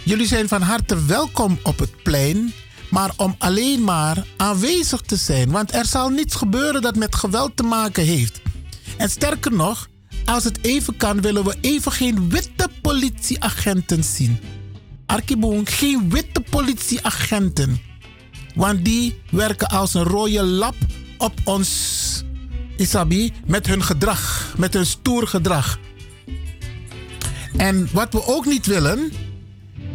jullie 0.04 0.26
zijn 0.26 0.48
van 0.48 0.62
harte 0.62 1.04
welkom 1.04 1.58
op 1.62 1.78
het 1.78 2.02
plein... 2.02 2.52
maar 2.90 3.10
om 3.16 3.34
alleen 3.38 3.84
maar 3.84 4.26
aanwezig 4.36 5.00
te 5.00 5.16
zijn. 5.16 5.50
Want 5.50 5.74
er 5.74 5.86
zal 5.86 6.08
niets 6.08 6.34
gebeuren 6.34 6.82
dat 6.82 6.96
met 6.96 7.14
geweld 7.14 7.56
te 7.56 7.62
maken 7.62 8.04
heeft. 8.04 8.40
En 8.96 9.10
sterker 9.10 9.52
nog, 9.52 9.88
als 10.28 10.44
het 10.44 10.58
even 10.64 10.96
kan... 10.96 11.20
willen 11.20 11.44
we 11.44 11.56
even 11.60 11.92
geen 11.92 12.30
witte 12.30 12.68
politieagenten 12.82 14.04
zien. 14.04 14.38
Arkiboon, 15.06 15.66
geen 15.66 16.10
witte 16.10 16.40
politieagenten. 16.40 17.80
Want 18.54 18.84
die 18.84 19.20
werken 19.30 19.68
als 19.68 19.94
een 19.94 20.02
rode 20.02 20.42
lap 20.42 20.74
op 21.18 21.32
ons 21.44 22.24
Isabi 22.76 23.32
met 23.46 23.66
hun 23.66 23.82
gedrag, 23.82 24.54
met 24.56 24.74
hun 24.74 24.86
stoer 24.86 25.26
gedrag. 25.26 25.78
En 27.56 27.88
wat 27.92 28.12
we 28.12 28.26
ook 28.26 28.46
niet 28.46 28.66
willen, 28.66 29.12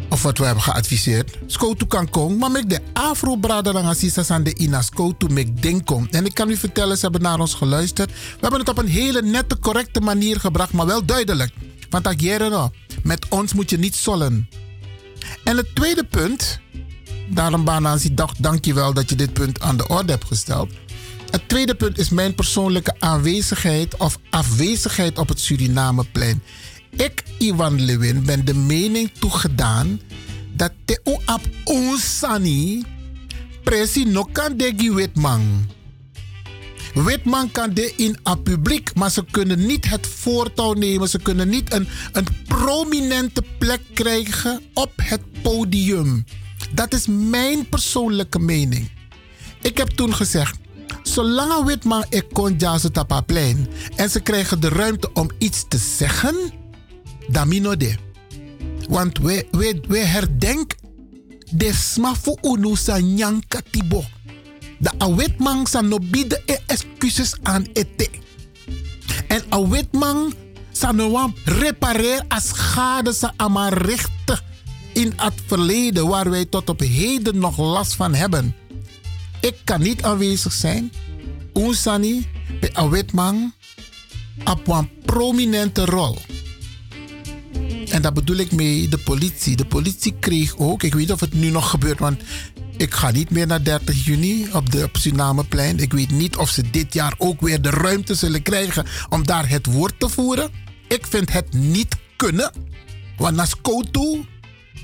of 0.08 0.22
wat 0.22 0.38
we 0.38 0.44
hebben 0.44 0.62
geadviseerd, 0.62 1.38
Skotu 1.46 1.86
kan 1.86 2.10
komen, 2.10 2.38
maar 2.38 2.50
met 2.50 2.70
de 2.70 2.80
afro 2.94 3.38
assistas 3.72 4.30
aan 4.30 4.42
de 4.42 4.54
ina 4.54 4.82
Skotu 4.82 5.26
met 5.28 5.62
denkom. 5.62 6.08
En 6.10 6.24
ik 6.24 6.34
kan 6.34 6.50
u 6.50 6.56
vertellen, 6.56 6.96
ze 6.96 7.02
hebben 7.02 7.22
naar 7.22 7.40
ons 7.40 7.54
geluisterd. 7.54 8.10
We 8.10 8.38
hebben 8.40 8.60
het 8.60 8.68
op 8.68 8.78
een 8.78 8.88
hele 8.88 9.22
nette, 9.22 9.58
correcte 9.58 10.00
manier 10.00 10.40
gebracht, 10.40 10.72
maar 10.72 10.86
wel 10.86 11.04
duidelijk. 11.04 11.52
Want 11.90 12.06
ageren 12.06 12.72
met 13.02 13.28
ons 13.28 13.52
moet 13.52 13.70
je 13.70 13.78
niet 13.78 13.94
sollen. 13.94 14.48
En 15.44 15.56
het 15.56 15.74
tweede 15.74 16.04
punt, 16.04 16.60
daarom 17.30 17.64
Banansi, 17.64 18.14
dank 18.38 18.64
je 18.64 18.74
wel 18.74 18.92
dat 18.92 19.08
je 19.08 19.16
dit 19.16 19.32
punt 19.32 19.60
aan 19.60 19.76
de 19.76 19.88
orde 19.88 20.12
hebt 20.12 20.24
gesteld. 20.24 20.70
Het 21.30 21.48
tweede 21.48 21.74
punt 21.74 21.98
is 21.98 22.08
mijn 22.08 22.34
persoonlijke 22.34 22.94
aanwezigheid 22.98 23.96
of 23.96 24.18
afwezigheid 24.30 25.18
op 25.18 25.28
het 25.28 25.40
Surinameplein. 25.40 26.42
Ik, 26.90 27.22
Iwan 27.38 27.84
Lewin, 27.84 28.24
ben 28.24 28.44
de 28.44 28.54
mening 28.54 29.10
toegedaan 29.18 30.00
dat 30.56 30.72
de 30.84 31.00
op 31.04 31.40
onsani 31.64 32.82
presi 33.64 34.04
no 34.04 34.24
kan 34.32 34.56
degi 34.56 34.90
witman. 34.90 35.66
Witman 36.94 37.50
kan 37.50 37.74
de 37.74 37.92
in 37.96 38.16
het 38.22 38.42
publiek, 38.42 38.94
maar 38.94 39.10
ze 39.10 39.24
kunnen 39.30 39.66
niet 39.66 39.88
het 39.88 40.06
voortouw 40.06 40.72
nemen. 40.72 41.08
Ze 41.08 41.18
kunnen 41.18 41.48
niet 41.48 41.72
een, 41.72 41.88
een 42.12 42.26
prominente 42.46 43.42
plek 43.58 43.80
krijgen 43.94 44.60
op 44.74 44.92
het 45.02 45.20
podium. 45.42 46.24
Dat 46.72 46.92
is 46.92 47.06
mijn 47.06 47.68
persoonlijke 47.68 48.38
mening. 48.38 48.90
Ik 49.62 49.78
heb 49.78 49.88
toen 49.88 50.14
gezegd, 50.14 50.56
zolang 51.02 51.64
Witman 51.64 52.04
ik 52.08 52.24
kon 52.32 52.54
jazen 52.58 52.92
tapaplein 52.92 53.68
en 53.96 54.10
ze 54.10 54.20
krijgen 54.20 54.60
de 54.60 54.68
ruimte 54.68 55.12
om 55.12 55.30
iets 55.38 55.64
te 55.68 55.78
zeggen, 55.78 56.36
dan 57.28 57.48
mino 57.48 57.76
de. 57.76 57.94
Want 58.88 59.18
we, 59.18 59.46
we, 59.50 59.80
we 59.88 59.98
herdenken 59.98 60.78
de 61.50 61.72
smafu 61.72 62.36
unu 62.42 62.76
sa 62.76 62.98
nyanka 62.98 63.60
tibo. 63.70 64.04
De 64.78 64.90
awitman 64.98 65.66
sa 65.66 65.80
no 65.80 65.98
bide 65.98 66.42
e 66.46 66.58
excuses 66.66 67.34
aan 67.42 67.66
ete. 67.72 68.10
En 69.28 69.42
awitman 69.48 70.32
sa 70.72 70.92
no 70.92 71.10
wan 71.10 71.34
repareer 71.44 72.24
as 72.28 72.48
schade 72.48 73.12
sa 73.12 73.32
ama 73.36 73.68
richten 73.68 74.40
in 74.92 75.12
het 75.16 75.34
verleden 75.46 76.08
waar 76.08 76.30
wij 76.30 76.44
tot 76.44 76.68
op 76.68 76.80
heden 76.80 77.38
nog 77.38 77.58
last 77.58 77.94
van 77.94 78.14
hebben. 78.14 78.54
Ik 79.40 79.56
kan 79.64 79.82
niet 79.82 80.02
aanwezig 80.02 80.52
zijn. 80.52 80.92
Oensani 81.54 82.26
bij 82.60 82.88
witman 82.88 83.52
op 84.44 84.68
een 84.68 84.90
prominente 85.04 85.84
rol. 85.84 86.16
En 87.90 88.02
daar 88.02 88.12
bedoel 88.12 88.36
ik 88.36 88.52
mee 88.52 88.88
de 88.88 88.98
politie. 88.98 89.56
De 89.56 89.64
politie 89.64 90.14
kreeg 90.20 90.56
ook, 90.56 90.82
ik 90.82 90.92
weet 90.92 91.02
niet 91.02 91.12
of 91.12 91.20
het 91.20 91.34
nu 91.34 91.50
nog 91.50 91.70
gebeurt, 91.70 91.98
want 91.98 92.20
ik 92.76 92.94
ga 92.94 93.10
niet 93.10 93.30
meer 93.30 93.46
naar 93.46 93.64
30 93.64 94.04
juni 94.04 94.48
op 94.52 94.70
de 94.70 94.84
op 94.84 94.96
Surinameplein. 94.96 95.78
Ik 95.78 95.92
weet 95.92 96.10
niet 96.10 96.36
of 96.36 96.48
ze 96.48 96.70
dit 96.70 96.94
jaar 96.94 97.14
ook 97.18 97.40
weer 97.40 97.62
de 97.62 97.70
ruimte 97.70 98.14
zullen 98.14 98.42
krijgen 98.42 98.86
om 99.08 99.26
daar 99.26 99.48
het 99.48 99.66
woord 99.66 100.00
te 100.00 100.08
voeren. 100.08 100.50
Ik 100.88 101.06
vind 101.06 101.32
het 101.32 101.52
niet 101.52 101.96
kunnen. 102.16 102.52
Want 103.16 103.38
als 103.38 103.60
Koutu, 103.60 104.24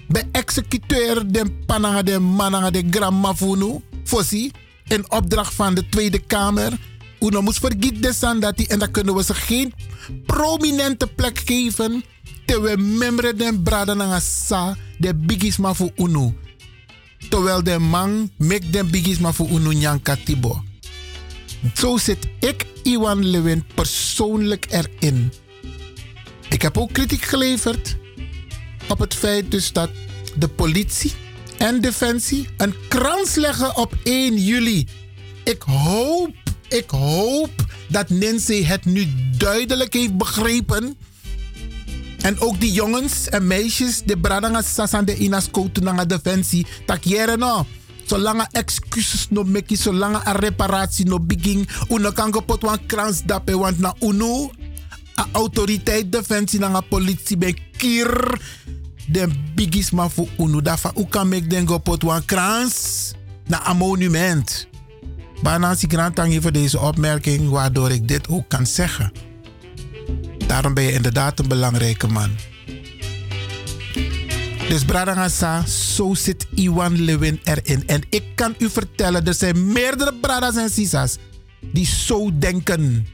bij 0.08 0.28
executeur 0.32 1.32
de 1.32 1.44
pananga 1.66 2.02
de 2.02 2.18
mananga 2.18 2.70
de 2.70 2.86
gramma 2.90 3.34
funu, 3.34 3.80
fossi, 4.04 4.50
in 4.84 5.10
opdracht 5.10 5.54
van 5.54 5.74
de 5.74 5.88
Tweede 5.88 6.18
Kamer. 6.18 6.78
Uno 7.20 7.42
moet 7.42 7.58
vergieten 7.58 8.40
dat 8.40 8.60
en 8.60 8.78
dan 8.78 8.90
kunnen 8.90 9.14
we 9.14 9.24
ze 9.24 9.34
geen 9.34 9.72
prominente 10.26 11.06
plek 11.06 11.38
geven. 11.44 12.04
Terwijl 12.50 12.76
membre 12.76 13.34
den 13.34 13.62
brada 13.62 13.94
na 13.94 14.20
sa 14.20 14.76
de 14.98 15.14
bigisma 15.14 15.74
voor 15.74 15.90
Uno. 15.96 16.34
Terwijl 17.28 17.62
de 17.62 17.78
man 17.78 18.30
mek 18.36 18.72
den 18.72 18.90
bigisma 18.90 19.32
voor 19.32 19.48
Uno 19.50 19.70
nyanka 19.70 20.16
tibo. 20.24 20.62
Zo 21.74 21.96
zit 21.96 22.28
ik, 22.38 22.66
Iwan 22.82 23.24
Lewin, 23.24 23.64
persoonlijk 23.74 24.66
erin. 24.70 25.32
Ik 26.48 26.62
heb 26.62 26.78
ook 26.78 26.92
kritiek 26.92 27.22
geleverd 27.22 27.96
op 28.88 28.98
het 28.98 29.14
feit 29.14 29.50
dus 29.50 29.72
dat 29.72 29.90
de 30.36 30.48
politie 30.48 31.12
en 31.58 31.80
Defensie 31.80 32.48
een 32.56 32.74
krans 32.88 33.34
leggen 33.34 33.76
op 33.76 33.94
1 34.02 34.36
juli. 34.36 34.86
Ik 35.44 35.62
hoop, 35.62 36.34
ik 36.68 36.90
hoop 36.90 37.50
dat 37.88 38.08
Nancy 38.08 38.64
het 38.64 38.84
nu 38.84 39.06
duidelijk 39.36 39.92
heeft 39.92 40.16
begrepen. 40.16 40.96
En 42.22 42.40
ook 42.40 42.60
die 42.60 42.72
jongens 42.72 43.28
en 43.28 43.46
meisjes, 43.46 44.02
de 44.02 44.18
bradanga 44.18 44.62
sasan 44.62 45.04
de 45.04 45.16
inas 45.16 45.48
naar 45.80 46.06
Defensie, 46.06 46.66
tak 46.86 47.04
jere 47.04 47.36
no. 47.36 47.66
Zolang 48.04 48.46
excuses 48.52 49.28
no 49.30 49.44
meki, 49.44 49.76
zolang 49.76 50.16
er 50.24 50.40
reparatie 50.40 51.06
no 51.06 51.20
begin, 51.20 51.68
uno 51.88 52.10
kan 52.10 52.30
kapot 52.30 52.62
wan 52.62 52.78
krans 52.86 53.22
want 53.44 53.78
na 53.78 53.94
uno, 54.00 54.50
a 55.16 55.26
autoriteit 55.32 56.12
Defensie 56.12 56.58
na 56.58 56.80
politie 56.80 57.36
ben 57.36 57.56
kier 57.76 58.40
den 59.08 59.32
bigis 59.54 59.90
ma 59.90 60.08
fu 60.08 60.28
unu 60.38 60.62
dafa 60.62 60.92
u 60.96 61.04
kan 61.08 61.28
mek 61.28 61.50
den 61.50 61.66
go 61.66 61.78
pot 61.78 62.02
wan 62.02 62.24
krans 62.24 63.12
na 63.46 63.68
een 63.68 63.76
monument. 63.76 64.68
Banansi 65.42 65.86
Grantangi 65.88 66.40
voor 66.40 66.52
deze 66.52 66.78
opmerking, 66.78 67.48
waardoor 67.48 67.90
ik 67.90 68.08
dit 68.08 68.28
ook 68.28 68.48
kan 68.48 68.66
zeggen. 68.66 69.29
Daarom 70.50 70.74
ben 70.74 70.84
je 70.84 70.92
inderdaad 70.92 71.38
een 71.38 71.48
belangrijke 71.48 72.06
man. 72.06 72.30
Dus 74.68 74.84
Bradangasa, 74.84 75.66
zo 75.66 76.14
zit 76.14 76.46
Iwan 76.54 77.00
Lewin 77.00 77.40
erin. 77.44 77.82
En 77.86 78.02
ik 78.08 78.22
kan 78.34 78.54
u 78.58 78.70
vertellen, 78.70 79.26
er 79.26 79.34
zijn 79.34 79.72
meerdere 79.72 80.14
Bradas 80.20 80.56
en 80.56 80.70
Sisas 80.70 81.16
die 81.60 81.86
zo 81.86 82.30
denken. 82.38 83.06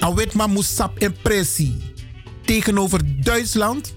Awet 0.00 0.34
ma 0.34 0.46
musap 0.46 0.98
impressie 0.98 1.76
tegenover 2.44 3.22
Duitsland 3.22 3.94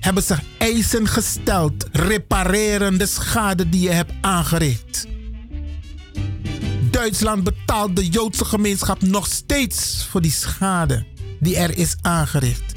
hebben 0.00 0.22
ze 0.22 0.36
eisen 0.58 1.06
gesteld. 1.06 1.86
Repareren 1.92 2.98
de 2.98 3.06
schade 3.06 3.68
die 3.68 3.80
je 3.80 3.90
hebt 3.90 4.12
aangericht. 4.20 5.06
Duitsland 6.98 7.44
betaalt 7.44 7.96
de 7.96 8.08
Joodse 8.08 8.44
gemeenschap 8.44 9.02
nog 9.02 9.26
steeds 9.26 10.06
voor 10.10 10.20
die 10.20 10.30
schade 10.30 11.06
die 11.40 11.56
er 11.56 11.78
is 11.78 11.96
aangericht. 12.02 12.72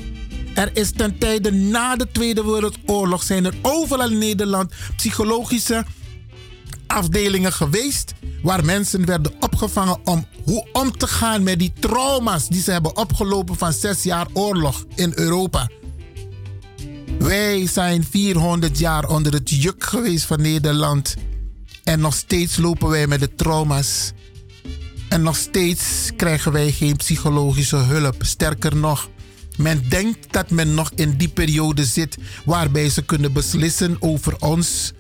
Er 0.56 0.70
is 0.74 0.92
ten 0.92 1.18
tijde 1.18 1.52
na 1.52 1.96
de 1.96 2.08
Tweede 2.12 2.46
Wereldoorlog 2.46 3.24
zijn 3.24 3.46
er 3.46 3.54
overal 3.62 4.10
in 4.10 4.18
Nederland 4.18 4.74
psychologische 4.96 5.86
afdelingen 6.88 7.54
geweest 7.54 8.14
waar 8.44 8.66
mensen 8.66 9.06
werden 9.06 9.34
opgevangen 9.40 10.00
om 10.04 10.26
hoe 10.44 10.68
om 10.74 10.98
te 10.98 11.08
gaan 11.08 11.44
met 11.44 11.60
die 11.60 11.74
trauma's 11.80 12.48
die 12.48 12.62
ze 12.62 12.72
hebben 12.72 12.98
opgelopen 12.98 13.56
van 13.56 13.74
zes 13.74 14.04
jaar 14.04 14.28
oorlog 14.34 14.86
in 14.96 15.12
Europa. 15.16 15.70
Wij 17.20 17.68
zijn 17.68 18.04
400 18.10 18.80
jaar 18.80 19.10
onder 19.10 19.34
het 19.34 19.50
juk 19.50 19.84
geweest 19.84 20.26
van 20.26 20.42
Nederland. 20.42 21.16
En 21.84 22.00
nog 22.00 22.14
steeds 22.14 22.58
lopen 22.58 22.90
wij 22.90 23.08
met 23.08 23.20
de 23.20 23.36
trauma's. 23.36 24.12
En 25.10 25.22
nog 25.22 25.36
steeds 25.36 26.12
krijgen 26.16 26.52
wij 26.52 26.72
geen 26.72 26.96
psychologische 26.96 27.76
hulp. 27.76 28.16
Sterker 28.20 28.76
nog, 28.76 29.10
men 29.58 29.90
denkt 29.90 30.34
dat 30.34 30.50
men 30.50 30.74
nog 30.74 30.92
in 30.96 31.18
die 31.18 31.30
periode 31.30 31.86
zit 31.86 32.18
waarbij 32.46 32.90
ze 32.90 33.06
kunnen 33.06 33.34
beslissen 33.34 33.98
over 34.00 34.36
ons. 34.40 34.94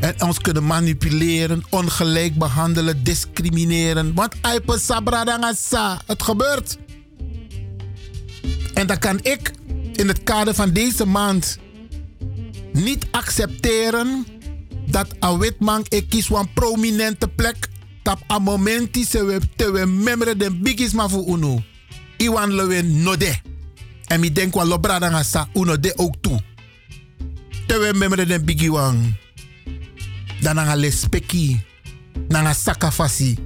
En 0.00 0.22
ons 0.22 0.38
kunnen 0.38 0.66
manipuleren, 0.66 1.62
ongelijk 1.70 2.38
behandelen, 2.38 3.04
discrimineren. 3.04 4.14
Want 4.14 4.34
sabradangasa, 4.66 6.00
het 6.06 6.22
gebeurt. 6.22 6.78
En 8.74 8.86
dan 8.86 8.98
kan 8.98 9.18
ik 9.22 9.50
in 9.92 10.08
het 10.08 10.22
kader 10.22 10.54
van 10.54 10.72
deze 10.72 11.06
maand 11.06 11.58
niet 12.72 13.06
accepteren 13.10 14.26
dat 14.90 15.14
een 15.20 15.38
witman 15.38 15.84
ik 15.88 16.08
kies 16.08 16.30
een 16.30 16.52
prominente 16.52 17.28
plek 17.28 17.68
tap 18.02 18.24
a 18.32 18.38
momenti 18.38 19.04
se 19.04 19.24
we 19.24 19.40
te 19.56 19.70
we 19.70 19.86
memre 19.86 20.36
den 20.36 20.62
bigis 20.62 20.92
ma 20.92 21.08
fu 21.08 21.24
unu. 21.26 21.60
Iwan 22.16 22.54
lewen 22.54 23.02
no 23.02 23.16
de. 23.16 23.36
En 24.06 24.20
mi 24.20 24.32
denk 24.32 24.54
wan 24.54 24.66
lobrada 24.66 25.08
nga 25.08 25.22
sa 25.22 25.48
uno 25.52 25.76
de 25.76 25.92
ook. 25.96 26.16
Te 27.66 27.78
we 27.78 27.92
memre 27.92 28.26
den 28.26 28.44
bigi 28.44 28.70
wan. 28.70 29.16
Dan 30.40 30.56
nga 30.56 30.76
lespeki. 30.76 31.60
Nanga 32.28 32.52
sakafasi. 32.52 33.36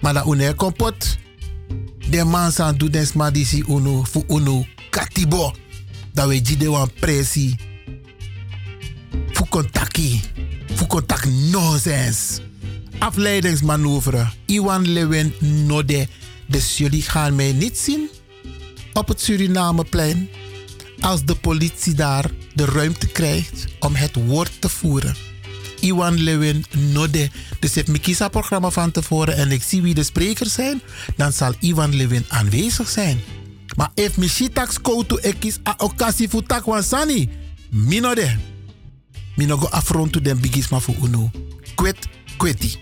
Maar 0.00 0.14
da 0.14 0.24
une 0.26 0.54
kompot. 0.54 1.18
De 2.10 2.24
man 2.24 2.52
san 2.52 2.76
du 2.76 2.90
den 2.90 3.06
sma 3.06 3.30
unu 3.66 4.04
fu 4.04 4.24
unu 4.28 4.66
katibo. 4.90 5.52
Da 6.12 6.26
we 6.26 6.40
jide 6.40 6.70
wan 6.70 6.90
presi. 7.00 7.56
Fu 9.32 9.44
kontaki. 9.48 10.20
Fu 10.74 10.86
kontak 10.86 11.24
nonsense 11.24 12.40
afleidingsmanoeuvre. 12.98 14.26
Iwan 14.46 14.92
Lewin 14.92 15.34
Node. 15.40 16.08
Dus 16.46 16.78
jullie 16.78 17.02
gaan 17.02 17.34
mij 17.34 17.52
niet 17.52 17.78
zien 17.78 18.08
op 18.92 19.08
het 19.08 19.20
Surinameplein 19.20 20.28
als 21.00 21.24
de 21.24 21.34
politie 21.34 21.94
daar 21.94 22.30
de 22.54 22.64
ruimte 22.64 23.06
krijgt 23.06 23.64
om 23.80 23.94
het 23.94 24.26
woord 24.26 24.60
te 24.60 24.68
voeren. 24.68 25.16
Iwan 25.80 26.22
Lewin 26.22 26.64
Node. 26.92 27.30
Dus 27.58 27.74
heb 27.74 27.88
ik 27.88 28.16
programma 28.30 28.70
van 28.70 28.90
tevoren 28.90 29.36
en 29.36 29.50
ik 29.50 29.62
zie 29.62 29.82
wie 29.82 29.94
de 29.94 30.02
sprekers 30.02 30.52
zijn, 30.52 30.80
dan 31.16 31.32
zal 31.32 31.54
Iwan 31.60 31.94
Lewin 31.94 32.24
aanwezig 32.28 32.88
zijn. 32.88 33.20
Maar 33.76 33.90
if 33.94 34.16
mi 34.16 34.28
shitaks 34.28 34.80
koutu 34.80 35.16
ekis 35.16 35.58
a 35.68 35.74
okasi 35.76 36.28
futak 36.28 36.64
wansani, 36.64 37.28
minode. 37.70 38.36
Minogo 39.36 39.66
afrontu 39.72 40.20
den 40.20 40.38
bigisma 40.38 40.80
fu 40.80 40.94
unu. 41.02 41.30
Kwet, 41.76 42.08
kweti. 42.38 42.78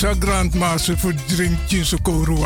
Baya 0.00 0.14
mo 0.14 0.16
aksa 0.16 0.26
grandmaster 0.26 0.98
voor 0.98 1.14
drinken 1.26 1.86
so 1.86 1.96
koro 2.02 2.44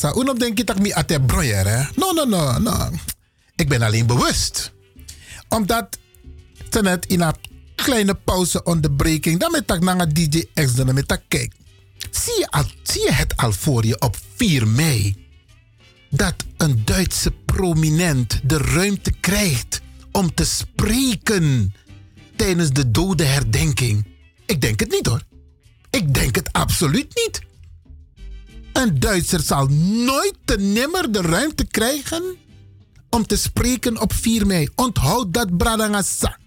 Bradangasa, 0.00 0.14
unop 0.20 0.38
denk 0.38 0.58
je 0.58 0.64
dat 0.64 0.76
ik 0.76 0.82
me 0.82 0.94
ate 0.94 1.20
hè? 1.46 1.84
No, 1.94 2.12
no, 2.12 2.24
no, 2.24 2.58
no. 2.58 2.90
Ik 3.56 3.68
ben 3.68 3.82
alleen 3.82 4.06
bewust. 4.06 4.72
Omdat 5.48 5.98
ze 6.70 6.82
net 6.82 7.06
in 7.06 7.20
een 7.20 7.34
kleine 7.74 8.14
pauze 8.14 8.62
onderbreking, 8.62 9.40
dan 9.40 9.50
met 9.50 9.66
tak 9.66 9.80
naar 9.80 10.12
DJ 10.12 10.44
X, 10.54 10.74
dan 10.74 10.94
met 10.94 11.20
kijk. 11.28 11.52
Zie 12.10 12.38
je, 12.38 12.46
al, 12.50 12.64
zie 12.82 13.02
je 13.02 13.12
het 13.12 13.36
al 13.36 13.52
voor 13.52 13.86
je 13.86 14.00
op 14.00 14.16
4 14.36 14.68
mei? 14.68 15.28
Dat 16.10 16.34
een 16.56 16.82
Duitse 16.84 17.30
prominent 17.30 18.40
de 18.42 18.58
ruimte 18.58 19.12
krijgt 19.20 19.80
om 20.12 20.34
te 20.34 20.44
spreken 20.44 21.74
tijdens 22.36 22.70
de 22.70 22.90
dodenherdenking. 22.90 24.06
Ik 24.46 24.60
denk 24.60 24.80
het 24.80 24.90
niet 24.90 25.06
hoor. 25.06 25.22
Ik 25.90 26.14
denk 26.14 26.34
het 26.34 26.52
absoluut 26.52 27.14
niet. 27.14 27.48
Een 28.72 29.00
Duitser 29.00 29.40
zal 29.40 29.66
nooit 29.66 30.34
te 30.44 30.58
nimmer 30.58 31.12
de 31.12 31.20
ruimte 31.20 31.64
krijgen 31.64 32.36
om 33.10 33.26
te 33.26 33.36
spreken 33.36 34.00
op 34.00 34.12
4 34.12 34.46
mei. 34.46 34.68
Onthoud 34.74 35.32
dat, 35.32 35.56
Bradangasa. 35.56 36.38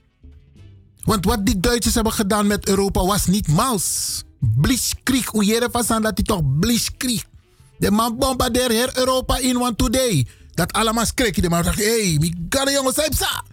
Want 1.04 1.26
wat 1.26 1.46
die 1.46 1.60
Duitsers 1.60 1.96
hebben 1.96 2.14
gedaan 2.14 2.48
met 2.48 2.68
Europa 2.68 3.06
was 3.06 3.26
niet 3.26 3.48
mals. 3.48 4.22
Blitzkrieg, 4.40 5.26
hoe 5.26 5.46
je 5.46 5.60
ervan 5.60 6.02
dat 6.02 6.12
hij 6.16 6.24
toch 6.24 6.60
blitzkrieg. 6.60 7.24
De 7.78 7.92
man 7.92 8.18
bombardeert 8.18 8.98
Europa 8.98 9.38
in 9.38 9.58
one 9.58 9.76
today. 9.76 10.28
Dat 10.52 10.74
allemaal 10.74 11.06
schrik. 11.06 11.42
De 11.42 11.50
man 11.50 11.66
hé, 11.66 12.16
hey, 12.18 12.34
kan 12.50 12.72
jongens, 12.72 12.96
sa. 13.10 13.44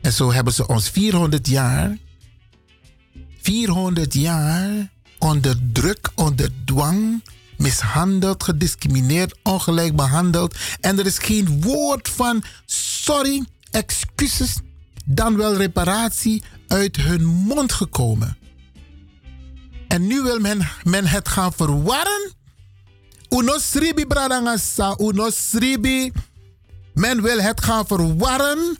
En 0.00 0.12
zo 0.12 0.32
hebben 0.32 0.52
ze 0.52 0.66
ons 0.66 0.88
400 0.88 1.48
jaar, 1.48 1.98
400 3.40 4.14
jaar 4.14 4.92
onder 5.18 5.56
druk, 5.72 6.10
onder 6.14 6.50
dwang, 6.64 7.22
mishandeld, 7.56 8.42
gediscrimineerd, 8.42 9.34
ongelijk 9.42 9.96
behandeld. 9.96 10.54
En 10.80 10.98
er 10.98 11.06
is 11.06 11.18
geen 11.18 11.62
woord 11.62 12.08
van 12.08 12.42
sorry, 12.66 13.44
excuses, 13.70 14.56
dan 15.04 15.36
wel 15.36 15.56
reparatie 15.56 16.42
uit 16.66 16.96
hun 16.96 17.24
mond 17.24 17.72
gekomen. 17.72 18.36
En 19.88 20.06
nu 20.06 20.22
wil 20.22 20.38
men, 20.40 20.68
men 20.84 21.06
het 21.06 21.28
gaan 21.28 21.52
verwarren. 21.52 22.34
Uno 23.28 23.58
sribi 23.58 24.06
bradangasa, 24.06 24.94
uno 25.00 25.30
sribi. 25.30 26.12
Men 26.94 27.22
wil 27.22 27.40
het 27.40 27.64
gaan 27.64 27.86
verwarren 27.86 28.78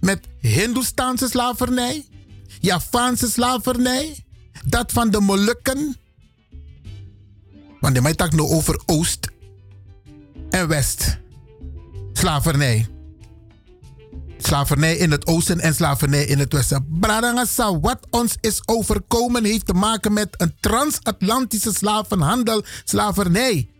met 0.00 0.26
Hindoestaanse 0.40 1.28
slavernij, 1.28 2.06
Javaanse 2.60 3.30
slavernij, 3.30 4.24
dat 4.66 4.92
van 4.92 5.10
de 5.10 5.20
Molukken. 5.20 5.96
Want 7.80 7.94
de 7.94 8.00
mij 8.00 8.14
nou 8.16 8.48
over 8.48 8.82
Oost 8.86 9.30
en 10.50 10.68
West. 10.68 11.18
Slavernij. 12.12 12.86
Slavernij 14.38 14.96
in 14.96 15.10
het 15.10 15.26
oosten 15.26 15.60
en 15.60 15.74
slavernij 15.74 16.24
in 16.24 16.38
het 16.38 16.52
westen. 16.52 16.86
Bradangasa, 17.00 17.80
wat 17.80 18.06
ons 18.10 18.36
is 18.40 18.60
overkomen 18.64 19.44
heeft 19.44 19.66
te 19.66 19.72
maken 19.72 20.12
met 20.12 20.28
een 20.36 20.54
transatlantische 20.60 21.72
slavenhandel, 21.72 22.64
slavernij. 22.84 23.70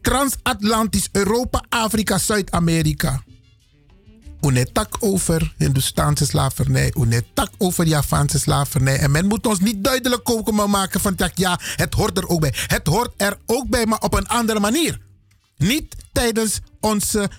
Transatlantisch 0.00 1.08
Europa, 1.12 1.64
Afrika, 1.68 2.18
Zuid-Amerika. 2.18 3.22
Unetak 4.46 4.96
over 5.00 5.54
Hindoestaanse 5.58 6.26
slavernij, 6.26 6.94
unetak 6.98 7.50
over 7.58 7.86
Javaanse 7.86 8.38
slavernij. 8.38 8.98
En 8.98 9.10
men 9.10 9.26
moet 9.26 9.46
ons 9.46 9.60
niet 9.60 9.84
duidelijk 9.84 10.24
komen 10.24 10.70
maken 10.70 11.00
van 11.00 11.16
ja, 11.34 11.60
het 11.76 11.94
hoort 11.94 12.18
er 12.18 12.28
ook 12.28 12.40
bij. 12.40 12.54
Het 12.66 12.86
hoort 12.86 13.12
er 13.16 13.38
ook 13.46 13.68
bij, 13.68 13.86
maar 13.86 14.00
op 14.00 14.14
een 14.14 14.26
andere 14.26 14.60
manier. 14.60 15.00
Niet 15.56 15.96
tijdens 16.12 16.60
onze 16.80 17.30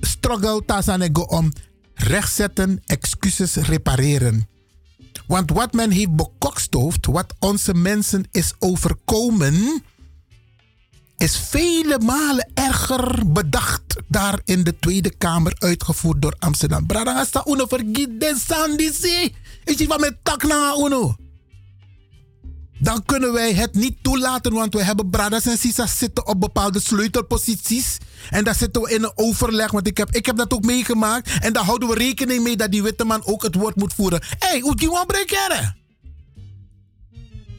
struggle 0.00 0.64
tasanego 0.66 1.22
om 1.22 1.52
rechtzetten, 1.94 2.82
excuses 2.86 3.54
repareren. 3.54 4.48
Want 5.26 5.50
wat 5.50 5.72
men 5.72 5.90
heeft 5.90 6.16
bekokstoofd, 6.16 7.06
wat 7.06 7.34
onze 7.38 7.74
mensen 7.74 8.24
is 8.30 8.52
overkomen, 8.58 9.82
is 11.22 11.36
vele 11.36 11.98
malen 11.98 12.50
erger 12.54 13.32
bedacht 13.32 13.96
daar 14.08 14.40
in 14.44 14.64
de 14.64 14.78
Tweede 14.78 15.16
Kamer 15.16 15.52
uitgevoerd 15.58 16.22
door 16.22 16.34
Amsterdam. 16.38 16.86
Brada, 16.86 17.14
hasta 17.14 17.44
uno 17.46 17.66
vergiet 17.66 18.20
de 18.20 18.36
sandisi. 18.48 19.34
Is 19.64 19.78
je 19.78 19.86
van 19.86 20.00
met 20.00 20.16
tak 20.22 20.42
na 20.42 20.74
uno? 20.78 21.14
Dan 22.78 23.02
kunnen 23.04 23.32
wij 23.32 23.54
het 23.54 23.74
niet 23.74 23.96
toelaten, 24.02 24.52
want 24.52 24.74
we 24.74 24.84
hebben 24.84 25.10
bradas 25.10 25.46
en 25.46 25.58
sisas 25.58 25.98
zitten 25.98 26.26
op 26.26 26.40
bepaalde 26.40 26.80
sleutelposities. 26.80 27.98
En 28.30 28.44
daar 28.44 28.54
zitten 28.54 28.82
we 28.82 28.90
in 28.90 29.02
een 29.02 29.12
overleg, 29.14 29.70
want 29.70 29.86
ik 29.86 29.96
heb, 29.96 30.10
ik 30.10 30.26
heb 30.26 30.36
dat 30.36 30.52
ook 30.52 30.64
meegemaakt. 30.64 31.30
En 31.40 31.52
daar 31.52 31.64
houden 31.64 31.88
we 31.88 31.94
rekening 31.94 32.42
mee 32.42 32.56
dat 32.56 32.70
die 32.70 32.82
witte 32.82 33.04
man 33.04 33.24
ook 33.24 33.42
het 33.42 33.54
woord 33.54 33.76
moet 33.76 33.94
voeren. 33.94 34.22
Hé, 34.38 34.48
hey, 34.48 34.60
hoe 34.60 34.76
die 34.76 35.06
breken? 35.06 35.80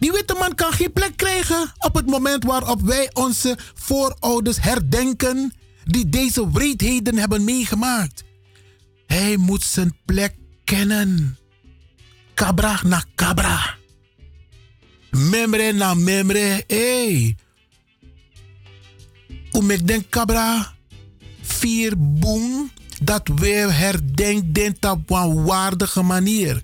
Die 0.03 0.11
witte 0.11 0.35
man 0.39 0.55
kan 0.55 0.73
geen 0.73 0.91
plek 0.93 1.17
krijgen 1.17 1.71
op 1.77 1.95
het 1.95 2.05
moment 2.05 2.43
waarop 2.43 2.81
wij 2.81 3.09
onze 3.13 3.57
voorouders 3.73 4.61
herdenken 4.61 5.53
die 5.83 6.09
deze 6.09 6.51
wreedheden 6.51 7.17
hebben 7.17 7.43
meegemaakt. 7.43 8.23
Hij 9.07 9.37
moet 9.37 9.63
zijn 9.63 9.97
plek 10.05 10.35
kennen. 10.63 11.37
Cabra 12.33 12.79
na 12.83 13.03
cabra. 13.15 13.75
Memre 15.11 15.71
na 15.71 15.93
memre. 15.93 16.63
Hey. 16.67 17.35
Om 19.51 19.71
ik 19.71 19.87
denk 19.87 20.09
cabra. 20.09 20.73
Vier 21.41 21.93
boem. 21.97 22.71
Dat 23.03 23.27
we 23.35 23.47
herdenken 23.71 24.75
op 24.91 25.09
een 25.09 25.43
waardige 25.43 26.01
manier. 26.01 26.61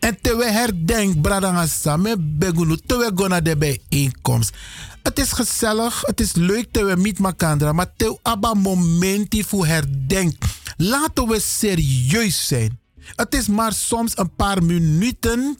En 0.00 0.18
te 0.20 0.36
we 0.36 0.50
herdenk, 0.50 1.20
bradanga 1.20 1.66
samen, 1.66 2.38
begunu, 2.38 2.76
te 2.86 2.96
we 2.96 3.10
gona 3.14 3.40
de 3.40 3.56
bijeenkomst. 3.56 4.54
Het 5.02 5.18
is 5.18 5.32
gezellig, 5.32 6.02
het 6.02 6.20
is 6.20 6.34
leuk 6.34 6.68
te 6.70 6.84
we 6.84 6.96
met 6.96 7.18
elkaar, 7.18 7.74
maar 7.74 7.92
te 7.96 8.18
abba 8.22 8.54
momenti 8.54 9.44
voor 9.44 9.66
herdenk. 9.66 10.36
Laten 10.76 11.28
we 11.28 11.40
serieus 11.40 12.46
zijn. 12.46 12.78
Het 13.00 13.34
is 13.34 13.48
maar 13.48 13.72
soms 13.72 14.18
een 14.18 14.34
paar 14.34 14.62
minuten 14.62 15.58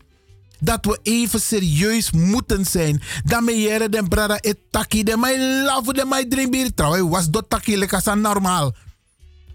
dat 0.61 0.85
we 0.85 0.99
even 1.03 1.41
serieus 1.41 2.11
moeten 2.11 2.65
zijn. 2.65 3.03
Dan 3.25 3.45
me 3.45 3.61
jere 3.61 3.89
den 3.89 4.09
brada 4.09 4.37
et 4.37 4.59
taki, 4.71 5.03
de 5.03 5.17
mij 5.17 5.63
love, 5.65 5.93
de 5.93 6.05
mij 6.05 6.25
drinkbier. 6.25 6.75
Trouwens, 6.75 7.11
was 7.11 7.31
dat 7.31 7.45
taki 7.49 7.77
lekker 7.77 8.19
normaal. 8.19 8.75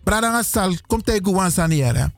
Brada 0.03 0.43
sal, 0.43 0.76
komt 0.88 1.06
tegen 1.06 1.26
Guan 1.26 1.51
Saniere. 1.51 2.11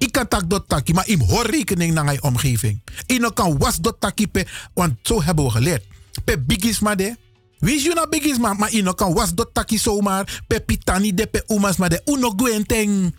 Ik 0.00 0.12
kan 0.12 0.28
tak 0.28 0.50
dat 0.50 0.64
taki, 0.68 0.92
maar 0.92 1.08
ik 1.08 1.20
hoor 1.20 1.46
rekening 1.46 1.94
naar 1.94 2.12
je 2.12 2.22
omgeving. 2.22 2.80
Ik 3.06 3.30
kan 3.34 3.58
was 3.58 3.76
dat 3.76 3.96
taki 3.98 4.26
want 4.74 4.94
zo 5.02 5.22
hebben 5.22 5.44
we 5.44 5.50
geleerd. 5.50 5.84
Pe 6.24 6.38
bigis 6.38 6.78
maar 6.78 6.96
de. 6.96 7.16
Wie 7.58 7.82
je 7.82 8.06
bigis 8.10 8.38
maar, 8.38 8.72
ik 8.72 8.92
kan 8.96 9.12
was 9.14 9.34
dat 9.34 9.50
taki 9.52 9.78
zomaar. 9.78 10.42
Pe 10.46 10.60
pitani 10.60 11.14
de 11.14 11.26
pe 11.26 11.44
umas 11.46 11.76
maar 11.76 11.88
de. 11.88 12.02
Uno 12.04 12.32
gwenteng. 12.36 13.14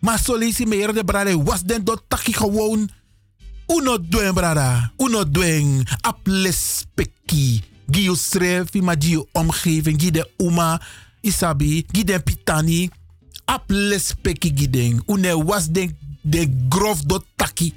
Maar 0.00 0.18
solisi 0.18 0.66
meer 0.66 0.94
de 0.94 1.04
brade 1.04 1.42
was 1.42 1.62
den 1.62 1.84
dat 1.84 2.02
taki 2.08 2.32
gewoon. 2.32 2.90
Uno 3.66 3.98
doen 4.00 4.34
brada. 4.34 4.92
Uno 4.96 5.30
doen. 5.30 5.86
Aples 6.00 6.86
peki. 6.94 7.62
Gio 7.90 8.14
schreef, 8.14 8.72
maar 8.72 8.96
gio 8.98 9.26
omgeving. 9.32 10.00
Gide 10.00 10.10
de 10.10 10.44
uma. 10.44 10.82
Isabi. 11.20 11.84
Gide 11.92 12.12
de 12.12 12.20
pitani. 12.20 12.90
Aples 13.44 14.14
peki 14.22 14.52
gideng. 14.54 15.02
Une 15.06 15.44
was 15.44 15.68
den 15.68 15.96
de 16.28 16.66
grof 16.68 17.02
do 17.02 17.20
taki. 17.36 17.74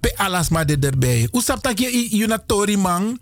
Pe 0.00 0.18
alas 0.18 0.48
maar 0.48 0.66
de 0.66 0.76
erbij. 0.80 1.28
Hoe 1.30 1.42
sap 1.42 1.62
tak 1.62 1.78
je 1.78 1.90
in 1.90 2.30
een 2.30 2.40
tori 2.46 2.76
man? 2.76 3.18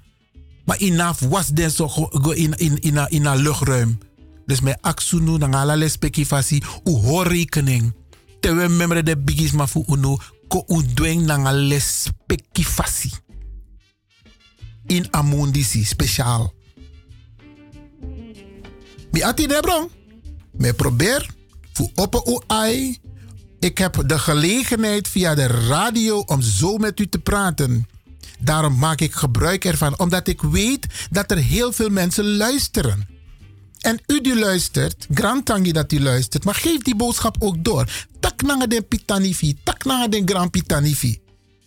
Maar 0.65 0.79
inaf 0.79 1.21
was 1.21 1.49
den 1.49 1.71
zo 1.71 1.89
go 1.89 2.31
in, 2.31 2.55
in, 2.57 2.79
in, 2.81 2.97
in, 3.09 3.25
in 3.25 3.37
luchtruim. 3.37 3.99
Dus 4.47 4.61
met 4.61 4.79
aksunu 4.81 5.39
na 5.39 5.49
ala 5.49 5.77
lespeki 5.77 6.27
fasi 6.27 6.63
u 6.85 6.91
hoor 6.91 7.27
rekening. 7.27 7.95
Tewe 8.41 8.69
memre 8.69 9.03
de 9.03 9.17
bigis 9.17 9.53
ma 9.53 9.67
fu 9.67 9.85
unu 9.87 10.17
ko 10.49 10.65
u 10.67 10.83
dweng 10.95 11.25
na 11.27 11.53
lespeki 11.53 12.65
fasi. 12.65 13.11
In 14.87 15.07
amundisi 15.11 15.85
speciaal. 15.85 16.53
Mi 19.11 19.23
ati 19.23 19.47
de 19.47 19.59
bron. 19.61 19.89
Me 20.53 20.73
probeer 20.73 21.31
fu 21.73 21.89
open 21.95 22.23
u 22.27 22.41
ai 22.47 22.99
ik 23.65 23.79
heb 23.79 24.03
de 24.07 24.19
gelegenheid 24.19 25.09
via 25.09 25.35
de 25.35 25.47
radio 25.47 26.19
om 26.19 26.43
zo 26.43 26.77
met 26.77 27.01
u 27.01 27.09
te 27.09 27.19
praten. 27.19 27.89
Daarom 28.39 28.79
maak 28.79 29.01
ik 29.01 29.15
gebruik 29.15 29.65
ervan, 29.65 29.99
omdat 29.99 30.29
ik 30.29 30.43
weet 30.43 30.87
dat 31.11 31.31
er 31.31 31.37
heel 31.37 31.73
veel 31.73 31.89
mensen 31.89 32.37
luisteren. 32.37 33.07
En 33.81 34.01
u 34.07 34.21
die 34.21 34.39
luistert, 34.39 35.07
Grantangi 35.15 35.73
dat 35.73 35.93
u 35.93 36.01
luistert, 36.01 36.45
maar 36.45 36.55
geef 36.55 36.83
die 36.83 36.97
boodschap 36.97 37.37
ook 37.39 37.65
door. 37.65 37.89
Tak 38.21 38.43
na 38.43 38.67
de 38.67 38.83
pitanifi, 38.83 39.57
tak 39.63 39.85
na 39.85 40.09
de 40.09 40.23
grand 40.25 40.51
pitanifi. 40.51 41.21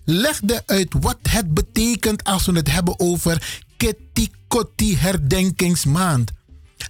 Leg 0.06 0.40
de 0.40 0.64
uit 0.66 0.93
wat 1.00 1.17
het 1.30 1.53
betekent 1.53 2.24
als 2.24 2.45
we 2.45 2.51
het 2.51 2.72
hebben 2.72 3.00
over 3.00 3.64
Ketikoti 3.77 4.98
herdenkingsmaand. 4.98 6.32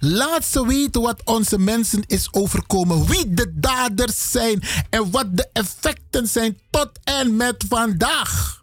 Laat 0.00 0.44
ze 0.44 0.66
weten 0.66 1.00
wat 1.00 1.20
onze 1.24 1.58
mensen 1.58 2.02
is 2.06 2.28
overkomen, 2.30 3.06
wie 3.06 3.34
de 3.34 3.52
daders 3.54 4.30
zijn 4.30 4.62
en 4.90 5.10
wat 5.10 5.36
de 5.36 5.48
effecten 5.52 6.26
zijn 6.26 6.58
tot 6.70 6.90
en 7.04 7.36
met 7.36 7.64
vandaag. 7.68 8.62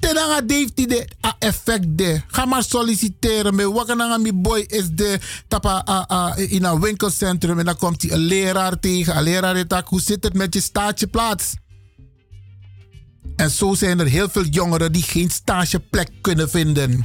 tenanga 0.00 0.42
heeft 0.46 0.76
de 0.76 1.08
effect. 1.38 2.22
Ga 2.26 2.44
maar 2.44 2.62
solliciteren. 2.62 3.54
Me 3.54 3.72
wakananga 3.72 4.18
mi 4.18 4.32
boy 4.32 4.64
is 4.66 4.88
de 4.90 5.18
tapa 5.48 5.84
a, 5.88 6.06
a, 6.12 6.36
in 6.36 6.64
een 6.64 6.80
winkelcentrum 6.80 7.58
en 7.58 7.64
dan 7.64 7.76
komt 7.76 8.02
hij 8.02 8.10
een 8.10 8.18
leraar 8.18 8.80
tegen. 8.80 9.16
Een 9.16 9.22
leraar 9.22 9.84
hoe 9.86 10.00
zit 10.00 10.24
het 10.24 10.34
met 10.34 10.54
je 10.54 10.60
stageplaats? 10.60 11.54
En 13.36 13.50
zo 13.50 13.74
zijn 13.74 13.98
er 13.98 14.06
heel 14.06 14.28
veel 14.28 14.44
jongeren 14.44 14.92
die 14.92 15.02
geen 15.02 15.30
stageplek 15.30 16.10
kunnen 16.20 16.50
vinden. 16.50 17.04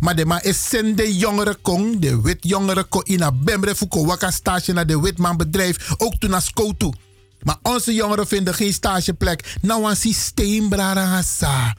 Maar 0.00 0.16
de 0.16 0.26
ma 0.26 0.42
is 0.42 0.68
de 0.70 1.16
jongeren 1.16 1.60
kon, 1.60 2.00
de 2.00 2.20
wit 2.20 2.38
jongeren 2.40 2.88
kon 2.88 3.02
in 3.04 3.22
een 3.22 3.40
bemre 3.44 3.74
fuko 3.74 4.04
waka 4.04 4.30
stage 4.30 4.72
naar 4.72 4.86
de 4.86 5.00
witman 5.00 5.36
bedrijf, 5.36 5.94
ook 5.96 6.14
toen 6.14 6.30
naar 6.30 6.50
toe. 6.76 6.94
Maar 7.42 7.58
onze 7.62 7.94
jongeren 7.94 8.26
vinden 8.26 8.54
geen 8.54 8.72
stageplek. 8.72 9.56
Nou 9.62 9.90
een 9.90 9.96
systeem, 9.96 10.68
brarangasa. 10.68 11.76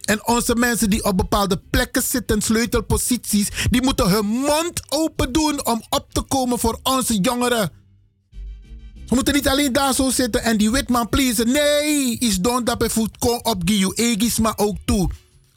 En 0.00 0.26
onze 0.26 0.54
mensen 0.54 0.90
die 0.90 1.04
op 1.04 1.16
bepaalde 1.16 1.60
plekken 1.70 2.02
zitten, 2.02 2.42
sleutelposities, 2.42 3.48
die 3.70 3.82
moeten 3.82 4.10
hun 4.10 4.26
mond 4.26 4.82
open 4.88 5.32
doen 5.32 5.66
om 5.66 5.82
op 5.88 6.06
te 6.12 6.20
komen 6.20 6.58
voor 6.58 6.78
onze 6.82 7.18
jongeren. 7.18 7.70
We 9.06 9.14
moeten 9.14 9.34
niet 9.34 9.48
alleen 9.48 9.72
daar 9.72 9.94
zo 9.94 10.10
zitten 10.10 10.42
en 10.42 10.56
die 10.56 10.70
witman 10.70 11.08
pleasen. 11.08 11.52
Nee, 11.52 12.18
is 12.18 12.38
don 12.38 12.64
dat 12.64 12.92
voet 12.92 13.18
kon 13.18 13.44
op 13.44 13.62
Giu 13.64 13.92
Egis, 13.94 14.38
maar 14.38 14.52
ook 14.56 14.76
toe. 14.84 15.10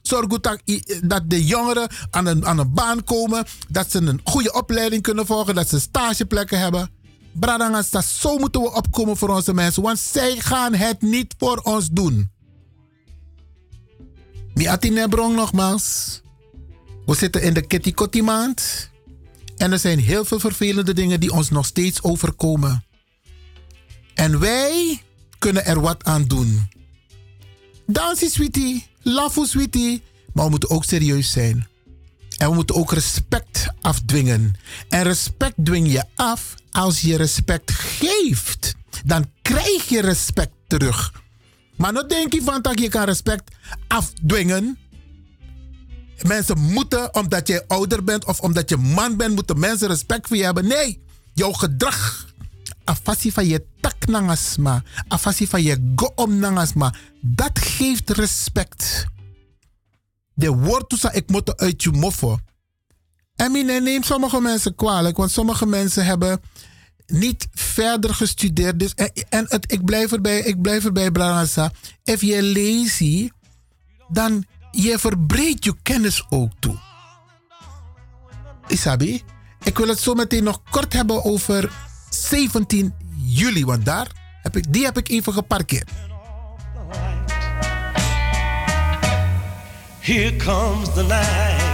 Zorg 0.03 0.27
dat, 0.27 1.23
de 1.25 1.45
jongeren 1.45 1.89
aan 2.09 2.25
een, 2.25 2.45
aan 2.45 2.57
een 2.57 2.73
baan 2.73 3.03
komen, 3.03 3.45
dat 3.69 3.91
ze 3.91 3.97
een 3.97 4.21
goede 4.23 4.53
opleiding 4.53 5.01
kunnen 5.01 5.25
volgen, 5.25 5.55
dat 5.55 5.69
ze 5.69 5.79
stageplekken 5.79 6.59
hebben. 6.59 6.89
Bradangas, 7.31 7.89
dat 7.89 8.05
zo 8.05 8.37
moeten 8.37 8.61
we 8.61 8.73
opkomen 8.73 9.17
voor 9.17 9.29
onze 9.29 9.53
mensen, 9.53 9.83
want 9.83 9.99
zij 9.99 10.35
gaan 10.39 10.73
het 10.73 11.01
niet 11.01 11.35
voor 11.37 11.57
ons 11.57 11.89
doen. 11.89 12.31
Mi 14.53 14.65
Atinebrong 14.65 15.35
nogmaals. 15.35 16.21
We 17.05 17.15
zitten 17.15 17.41
in 17.41 17.53
de 17.53 17.67
Kitty 17.67 18.21
maand. 18.21 18.91
En 19.57 19.71
er 19.71 19.79
zijn 19.79 19.99
heel 19.99 20.25
veel 20.25 20.39
vervelende 20.39 20.93
dingen 20.93 21.19
die 21.19 21.31
ons 21.31 21.49
nog 21.49 21.65
steeds 21.65 22.03
overkomen. 22.03 22.83
En 24.13 24.39
wij 24.39 25.01
kunnen 25.39 25.65
er 25.65 25.81
wat 25.81 26.03
aan 26.03 26.23
doen. 26.23 26.67
Dansie, 27.85 28.29
sweetie. 28.29 28.87
Love, 29.03 29.45
sweetie. 29.45 30.03
Maar 30.33 30.43
we 30.43 30.49
moeten 30.49 30.69
ook 30.69 30.83
serieus 30.83 31.31
zijn. 31.31 31.67
En 32.37 32.49
we 32.49 32.55
moeten 32.55 32.75
ook 32.75 32.91
respect 32.91 33.67
afdwingen. 33.81 34.55
En 34.89 35.03
respect 35.03 35.65
dwing 35.65 35.91
je 35.91 36.03
af 36.15 36.55
als 36.71 37.01
je 37.01 37.15
respect 37.17 37.71
geeft. 37.71 38.75
Dan 39.05 39.31
krijg 39.41 39.89
je 39.89 40.01
respect 40.01 40.53
terug. 40.67 41.21
Maar 41.77 41.93
dan 41.93 42.07
denk 42.07 42.33
je 42.33 42.41
van 42.41 42.61
dat 42.61 42.79
je 42.79 42.89
kan 42.89 43.03
respect 43.03 43.55
afdwingen. 43.87 44.77
Mensen 46.27 46.59
moeten, 46.59 47.15
omdat 47.15 47.47
je 47.47 47.67
ouder 47.67 48.03
bent 48.03 48.25
of 48.25 48.39
omdat 48.39 48.69
je 48.69 48.77
man 48.77 49.17
bent, 49.17 49.35
moeten 49.35 49.59
mensen 49.59 49.87
respect 49.87 50.27
voor 50.27 50.37
je 50.37 50.43
hebben. 50.43 50.67
Nee, 50.67 51.03
jouw 51.33 51.51
gedrag. 51.51 52.27
Afasi 52.83 53.31
van 53.31 53.47
je 53.47 53.65
tak 53.79 54.07
nangasma. 54.07 54.83
Afasi 55.07 55.47
van 55.47 55.63
je 55.63 55.93
goom 55.95 56.37
nangasma. 56.37 56.93
Dat 57.21 57.59
geeft 57.59 58.09
respect. 58.09 59.05
De 60.33 60.49
woord 60.49 61.09
ik 61.11 61.29
moet 61.29 61.57
uit 61.57 61.83
je 61.83 61.91
moffo. 61.91 62.37
En 63.35 63.51
neemt 63.65 64.05
sommige 64.05 64.41
mensen 64.41 64.75
kwalijk, 64.75 65.17
want 65.17 65.31
sommige 65.31 65.65
mensen 65.65 66.05
hebben 66.05 66.41
niet 67.05 67.47
verder 67.51 68.13
gestudeerd. 68.13 68.79
Dus, 68.79 68.93
en 68.93 69.11
en 69.29 69.45
het, 69.47 69.71
ik 69.71 69.85
blijf 69.85 70.11
erbij, 70.11 70.39
ik 70.39 70.61
blijf 70.61 70.85
erbij, 70.85 71.11
Branasa. 71.11 71.71
If 72.03 72.21
je 72.21 72.43
lazy, 72.43 73.29
dan 74.07 74.45
je 74.71 74.99
verbreedt 74.99 75.63
je 75.63 75.75
kennis 75.81 76.25
ook 76.29 76.51
toe. 76.59 76.77
Isabi, 78.67 79.23
ik 79.63 79.77
wil 79.77 79.87
het 79.87 79.99
zo 79.99 80.13
meteen 80.13 80.43
nog 80.43 80.61
kort 80.69 80.93
hebben 80.93 81.23
over 81.23 81.71
17 82.13 82.93
juli, 83.15 83.65
want 83.65 83.85
daar 83.85 84.07
heb 84.41 84.57
ik, 84.57 84.73
die 84.73 84.85
heb 84.85 84.97
ik 84.97 85.09
even 85.09 85.33
geparkeerd. 85.33 85.89
Here 89.99 90.35
comes 90.35 90.93
the 90.93 91.03
night. 91.03 91.72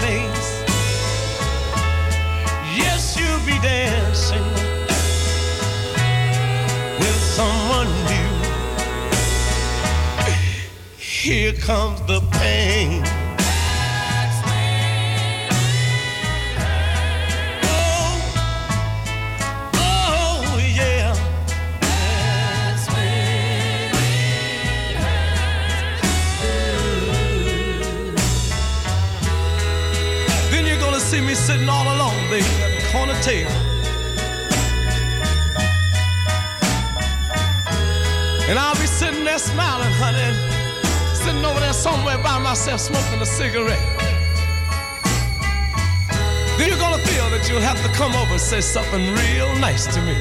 Face. 0.00 0.50
Yes, 2.76 3.16
you'll 3.18 3.44
be 3.46 3.58
dancing 3.60 4.48
with 6.98 7.20
someone 7.36 7.88
new. 8.10 8.30
Here 10.96 11.52
comes 11.52 12.00
the 12.06 12.20
pain. 12.32 13.09
Sitting 31.50 31.68
all 31.68 31.82
alone, 31.82 32.30
baby, 32.30 32.46
at 32.62 32.80
the 32.80 32.86
corner 32.92 33.16
table. 33.22 33.50
And 38.48 38.56
I'll 38.56 38.76
be 38.76 38.86
sitting 38.86 39.24
there 39.24 39.38
smiling, 39.38 39.92
honey, 39.98 40.30
sitting 41.12 41.44
over 41.44 41.58
there 41.58 41.72
somewhere 41.72 42.18
by 42.18 42.38
myself 42.38 42.80
smoking 42.80 43.20
a 43.20 43.26
cigarette. 43.26 43.84
Then 46.56 46.68
you're 46.68 46.78
gonna 46.78 47.02
feel 47.10 47.28
that 47.30 47.44
you'll 47.48 47.66
have 47.70 47.82
to 47.82 47.90
come 47.98 48.12
over 48.14 48.32
and 48.32 48.40
say 48.40 48.60
something 48.60 49.02
real 49.14 49.52
nice 49.58 49.86
to 49.94 50.00
me. 50.02 50.16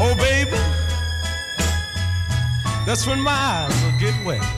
Oh, 0.00 0.14
baby, 0.14 0.60
that's 2.86 3.04
when 3.04 3.20
my 3.20 3.32
eyes 3.32 3.82
will 3.82 3.98
get 3.98 4.14
wet. 4.24 4.57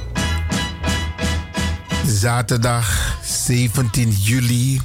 Zaterdag 2.20 3.16
17 3.24 4.10
juli. 4.10 4.80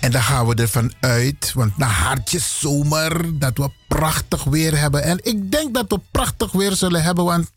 En 0.00 0.10
dan 0.10 0.22
gaan 0.22 0.46
we 0.46 0.54
ervan 0.54 0.92
uit, 1.00 1.52
want 1.54 1.76
na 1.76 1.86
hartjes 1.86 2.58
zomer, 2.58 3.38
dat 3.38 3.58
we 3.58 3.70
prachtig 3.88 4.44
weer 4.44 4.78
hebben. 4.78 5.02
En 5.02 5.18
ik 5.22 5.50
denk 5.50 5.74
dat 5.74 5.84
we 5.88 6.00
prachtig 6.10 6.52
weer 6.52 6.72
zullen 6.72 7.02
hebben, 7.02 7.24
want 7.24 7.50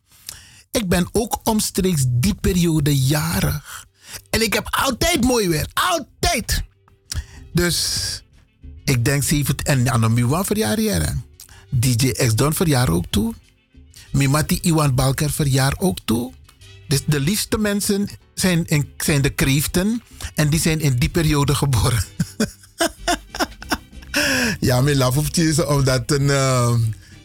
ik 0.71 0.89
ben 0.89 1.09
ook 1.11 1.39
omstreeks 1.43 2.03
die 2.07 2.35
periode 2.35 2.97
jarig. 2.97 3.85
En 4.29 4.41
ik 4.41 4.53
heb 4.53 4.67
altijd 4.71 5.23
mooi 5.23 5.49
weer, 5.49 5.67
altijd. 5.73 6.63
Dus 7.53 7.87
ik 8.83 9.05
denk 9.05 9.23
17 9.23 9.65
en 9.65 9.91
Anomiwa 9.91 10.43
verjaar 10.43 10.77
hier. 10.77 11.17
DJ 11.69 12.11
X 12.11 12.35
Don 12.35 12.53
verjaar 12.53 12.89
ook 12.89 13.05
toe. 13.09 13.33
Mimati 14.11 14.59
Iwan 14.61 14.95
Balker 14.95 15.31
verjaar 15.31 15.75
ook 15.77 15.97
toe. 16.05 16.33
Dus 16.87 17.03
de 17.05 17.19
liefste 17.19 17.57
mensen 17.57 18.09
zijn, 18.33 18.65
zijn 18.97 19.21
de 19.21 19.29
kreeften. 19.29 20.03
En 20.35 20.49
die 20.49 20.59
zijn 20.59 20.79
in 20.79 20.95
die 20.95 21.09
periode 21.09 21.55
geboren. 21.55 22.03
ja, 24.59 24.81
mijn 24.81 24.97
laf 24.97 25.17
op 25.17 25.27
je 25.31 25.67
omdat 25.67 26.11
een. 26.11 26.21
Uh, 26.21 26.75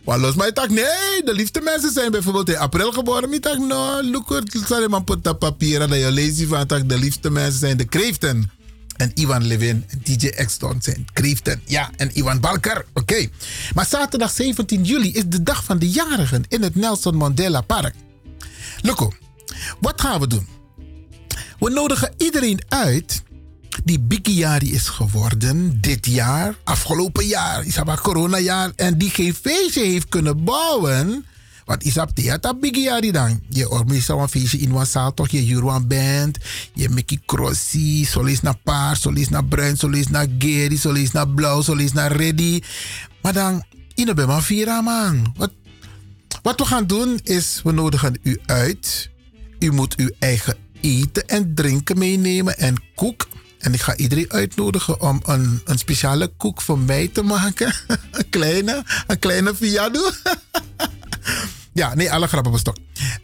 los 0.04 0.34
maar 0.34 0.46
ik 0.46 0.54
dacht, 0.54 0.70
nee, 0.70 1.22
de 1.24 1.34
liefste 1.34 1.60
mensen 1.60 1.92
zijn 1.92 2.10
bijvoorbeeld 2.10 2.48
in 2.48 2.56
april 2.56 2.92
geboren. 2.92 3.32
Ik 3.32 3.42
dacht, 3.42 3.58
no, 3.58 4.02
look, 4.02 4.28
het 4.28 4.88
maar 4.88 5.02
put 5.02 5.24
dat 5.24 5.38
papier 5.38 5.78
dat 5.78 5.98
je 5.98 6.10
leest 6.10 6.44
van 6.44 6.66
de 6.86 6.98
liefste 6.98 7.30
mensen 7.30 7.58
zijn 7.58 7.76
de 7.76 7.84
kreeften. 7.84 8.50
En 8.96 9.10
Ivan 9.14 9.46
Levin 9.46 9.84
en 9.88 10.00
DJ 10.02 10.28
X-Don 10.28 10.82
zijn 10.82 11.06
kreeften. 11.12 11.62
Ja, 11.64 11.90
en 11.96 12.18
Ivan 12.18 12.40
Balker. 12.40 12.84
Oké. 12.94 13.28
Maar 13.74 13.86
zaterdag 13.86 14.30
17 14.30 14.84
juli 14.84 15.12
is 15.12 15.22
de 15.26 15.42
dag 15.42 15.64
van 15.64 15.78
de 15.78 15.90
jarigen 15.90 16.44
in 16.48 16.62
het 16.62 16.74
Nelson 16.74 17.16
Mandela 17.16 17.60
Park. 17.60 17.94
Loco, 18.82 19.12
wat 19.80 20.00
gaan 20.00 20.20
we 20.20 20.26
doen? 20.26 20.57
We 21.58 21.70
nodigen 21.70 22.14
iedereen 22.16 22.60
uit 22.68 23.22
die 23.84 24.00
Bikiari 24.00 24.72
is 24.72 24.88
geworden 24.88 25.80
dit 25.80 26.06
jaar, 26.06 26.54
afgelopen 26.64 27.26
jaar, 27.26 27.64
is 27.64 27.84
maar 27.84 28.00
coronajaar, 28.00 28.72
en 28.76 28.98
die 28.98 29.10
geen 29.10 29.34
feestje 29.34 29.84
heeft 29.84 30.08
kunnen 30.08 30.44
bouwen. 30.44 31.26
Want 31.68 32.42
dat 32.42 32.60
bigi 32.60 32.82
jari 32.82 33.10
dan. 33.10 33.40
Je 33.48 33.70
organiseert 33.70 34.18
een 34.18 34.28
feestje 34.28 34.58
in 34.58 34.86
zaal 34.86 35.14
toch. 35.14 35.28
Je 35.28 35.46
Juruan 35.46 35.86
band. 35.86 36.38
Je 36.74 36.88
Mickey 36.88 37.20
Crossi. 37.26 38.04
Solis 38.04 38.40
naar 38.40 38.56
paars, 38.64 39.00
solis 39.00 39.28
naar 39.28 39.44
bruin, 39.44 39.76
solis 39.76 40.08
naar 40.08 40.26
geri, 40.38 40.76
solis 40.76 41.10
naar 41.10 41.28
blauw, 41.28 41.62
solis 41.62 41.92
naar 41.92 42.12
ready. 42.12 42.60
Maar 43.22 43.32
dan, 43.32 43.64
in 43.94 44.06
de 44.06 44.26
man 44.26 44.42
vira 44.42 44.80
man. 44.80 45.34
Wat, 45.36 45.52
wat 46.42 46.58
we 46.58 46.64
gaan 46.64 46.86
doen 46.86 47.20
is, 47.22 47.60
we 47.64 47.72
nodigen 47.72 48.18
u 48.22 48.38
uit. 48.46 49.10
U 49.58 49.72
moet 49.72 49.96
uw 49.96 50.10
eigen 50.18 50.56
eten 50.80 51.28
en 51.28 51.54
drinken 51.54 51.98
meenemen 51.98 52.58
en 52.58 52.74
koek. 52.94 53.28
En 53.58 53.74
ik 53.74 53.80
ga 53.80 53.96
iedereen 53.96 54.32
uitnodigen 54.32 55.00
om 55.00 55.20
een, 55.24 55.60
een 55.64 55.78
speciale 55.78 56.26
koek 56.36 56.60
voor 56.60 56.78
mij 56.78 57.08
te 57.08 57.22
maken. 57.22 57.74
een 58.10 58.28
kleine, 58.30 58.84
een 59.06 59.18
kleine 59.18 59.54
fiado. 59.54 60.10
ja, 61.72 61.94
nee, 61.94 62.12
alle 62.12 62.26
grappen 62.26 62.52
op 62.52 62.58
stok. 62.58 62.76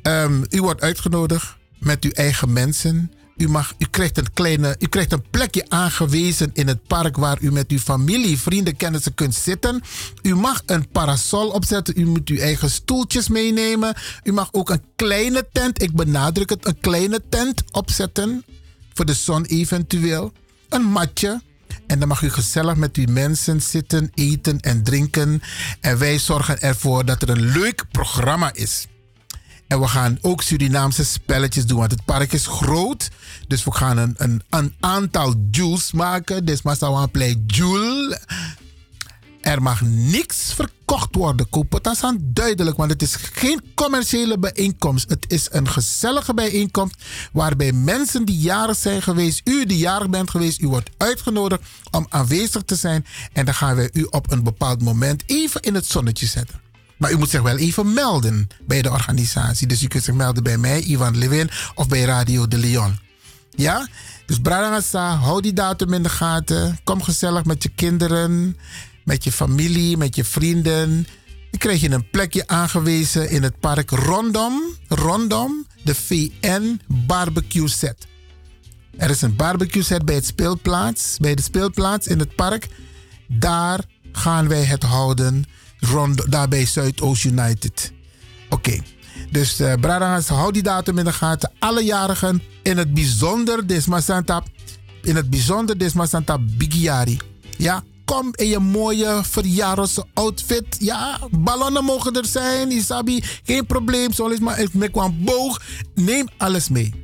Ehm, 0.03 0.43
u 0.51 0.61
wordt 0.61 0.81
uitgenodigd 0.81 1.57
met 1.79 2.05
uw 2.05 2.11
eigen 2.11 2.53
mensen. 2.53 3.13
U, 3.37 3.49
mag, 3.49 3.75
u, 3.79 3.87
krijgt 3.91 4.19
een 4.19 4.33
kleine, 4.33 4.77
u 4.79 4.87
krijgt 4.87 5.13
een 5.13 5.31
plekje 5.31 5.65
aangewezen 5.69 6.51
in 6.53 6.69
het 6.69 6.87
park 6.87 7.17
waar 7.17 7.39
u 7.41 7.53
met 7.53 7.71
uw 7.71 7.79
familie, 7.79 8.39
vrienden, 8.39 8.77
kennissen 8.77 9.15
kunt 9.15 9.35
zitten. 9.35 9.83
U 10.23 10.35
mag 10.35 10.63
een 10.67 10.89
parasol 10.89 11.49
opzetten. 11.49 12.01
U 12.01 12.07
moet 12.07 12.29
uw 12.29 12.39
eigen 12.39 12.71
stoeltjes 12.71 13.29
meenemen. 13.29 13.95
U 14.23 14.33
mag 14.33 14.49
ook 14.53 14.71
een 14.71 14.83
kleine 14.97 15.47
tent, 15.53 15.83
ik 15.83 15.93
benadruk 15.93 16.51
het, 16.51 16.67
een 16.67 16.81
kleine 16.81 17.23
tent 17.29 17.63
opzetten. 17.71 18.45
Voor 18.93 19.05
de 19.05 19.15
zon 19.15 19.45
eventueel. 19.45 20.33
Een 20.69 20.85
matje. 20.85 21.43
En 21.87 21.99
dan 21.99 22.09
mag 22.09 22.23
u 22.23 22.31
gezellig 22.31 22.77
met 22.77 22.97
uw 22.97 23.13
mensen 23.13 23.63
zitten, 23.63 24.11
eten 24.15 24.61
en 24.61 24.83
drinken. 24.83 25.43
En 25.81 25.99
wij 25.99 26.19
zorgen 26.19 26.61
ervoor 26.61 27.05
dat 27.05 27.23
er 27.23 27.31
een 27.31 27.53
leuk 27.53 27.85
programma 27.91 28.53
is. 28.53 28.87
En 29.75 29.81
we 29.81 29.89
gaan 29.89 30.19
ook 30.21 30.43
Surinaamse 30.43 31.05
spelletjes 31.05 31.67
doen, 31.67 31.79
want 31.79 31.91
het 31.91 32.05
park 32.05 32.33
is 32.33 32.47
groot. 32.47 33.11
Dus 33.47 33.65
we 33.65 33.73
gaan 33.73 33.97
een, 33.97 34.15
een, 34.17 34.43
een 34.51 34.75
aantal 34.81 35.35
jewels 35.51 35.93
maken. 35.93 36.45
Dus 36.45 36.61
zou 36.63 37.07
play 37.07 37.43
jewel. 37.47 38.17
Er 39.41 39.63
mag 39.63 39.81
niks 39.81 40.53
verkocht 40.53 41.15
worden. 41.15 41.49
Koop 41.49 41.73
het 41.73 41.87
als 41.87 42.03
aan 42.03 42.19
duidelijk, 42.23 42.77
want 42.77 42.91
het 42.91 43.03
is 43.03 43.15
geen 43.15 43.61
commerciële 43.75 44.39
bijeenkomst. 44.39 45.09
Het 45.09 45.25
is 45.29 45.49
een 45.51 45.69
gezellige 45.69 46.35
bijeenkomst 46.35 47.03
waarbij 47.33 47.73
mensen 47.73 48.25
die 48.25 48.39
jarig 48.39 48.77
zijn 48.77 49.03
geweest, 49.03 49.41
u 49.45 49.67
die 49.67 49.79
jarig 49.79 50.11
bent 50.11 50.31
geweest, 50.31 50.61
u 50.61 50.69
wordt 50.69 50.91
uitgenodigd 50.97 51.63
om 51.91 52.07
aanwezig 52.09 52.63
te 52.63 52.77
zijn. 52.77 53.07
En 53.33 53.45
dan 53.45 53.55
gaan 53.55 53.77
wij 53.77 53.91
u 53.93 54.07
op 54.11 54.33
een 54.33 54.43
bepaald 54.43 54.83
moment 54.83 55.23
even 55.27 55.61
in 55.61 55.75
het 55.75 55.87
zonnetje 55.87 56.27
zetten. 56.27 56.64
Maar 57.05 57.13
u 57.13 57.19
moet 57.19 57.31
zich 57.31 57.43
wel 57.43 57.57
even 57.57 57.93
melden 57.93 58.49
bij 58.67 58.83
de 58.83 58.91
organisatie. 58.91 59.67
Dus 59.67 59.83
u 59.83 59.87
kunt 59.87 60.05
zich 60.05 60.15
melden 60.15 60.43
bij 60.43 60.59
mij, 60.59 60.81
Ivan 60.81 61.19
Levin, 61.19 61.51
of 61.75 61.89
bij 61.89 62.01
Radio 62.01 62.49
de 62.49 62.59
Leon. 62.59 62.99
Ja? 63.51 63.89
Dus 64.27 64.39
Bradangasa, 64.41 65.17
hou 65.17 65.41
die 65.41 65.53
datum 65.53 65.93
in 65.93 66.03
de 66.03 66.09
gaten. 66.09 66.79
Kom 66.85 67.03
gezellig 67.03 67.45
met 67.45 67.63
je 67.63 67.69
kinderen, 67.69 68.57
met 69.05 69.25
je 69.25 69.33
familie, 69.33 69.97
met 69.97 70.17
je 70.17 70.25
vrienden. 70.25 71.07
Dan 71.51 71.61
krijg 71.61 71.81
je 71.81 71.91
een 71.91 72.11
plekje 72.11 72.47
aangewezen 72.47 73.31
in 73.31 73.43
het 73.43 73.61
park 73.61 73.91
rondom, 73.91 74.63
rondom 74.89 75.67
de 75.83 75.95
VN 75.95 76.81
barbecue 76.87 77.69
set. 77.69 78.07
Er 78.97 79.11
is 79.11 79.23
een 79.23 79.37
barbecue 79.37 79.83
set 79.83 80.05
bij 80.05 80.15
het 80.15 80.27
speelplaats, 80.27 81.17
bij 81.19 81.35
de 81.35 81.43
speelplaats 81.43 82.07
in 82.07 82.19
het 82.19 82.35
park. 82.35 82.69
Daar 83.29 83.81
gaan 84.13 84.49
wij 84.49 84.65
het 84.65 84.83
houden, 84.83 85.45
rond, 85.85 86.31
daar 86.31 86.49
bij 86.49 86.67
Zuidoost 86.67 87.25
United. 87.25 87.93
Oké, 88.51 88.81
dus 89.31 89.61
uh, 89.61 89.73
Bradangers, 89.81 90.29
hou 90.29 90.53
die 90.53 90.63
datum 90.63 90.99
in 90.99 91.05
de 91.05 91.13
gaten. 91.13 91.53
Alle 91.59 91.85
jarigen, 91.85 92.43
in 92.63 92.77
het 92.77 92.95
bijzonder 92.95 93.67
Desma 93.67 94.01
Santa, 94.01 94.43
in 95.03 95.17
het 95.17 95.31
bijzonder 95.31 95.79
Desma 95.79 96.07
Santa 96.07 96.39
Bigiari. 96.39 97.19
Ja, 97.59 97.83
kom 98.05 98.31
in 98.35 98.47
je 98.47 98.59
mooie 98.59 99.21
verjaardagsoutfit. 99.23 100.77
Ja, 100.79 101.19
ballonnen 101.31 101.85
mogen 101.85 102.13
er 102.13 102.27
zijn, 102.27 102.71
Isabi, 102.71 103.25
geen 103.45 103.67
probleem. 103.67 104.13
Zoals 104.13 104.39
maar 104.39 104.67
met 104.73 104.91
kwam 104.91 105.17
boog. 105.25 105.61
Neem 105.95 106.29
alles 106.37 106.69
mee. 106.69 107.03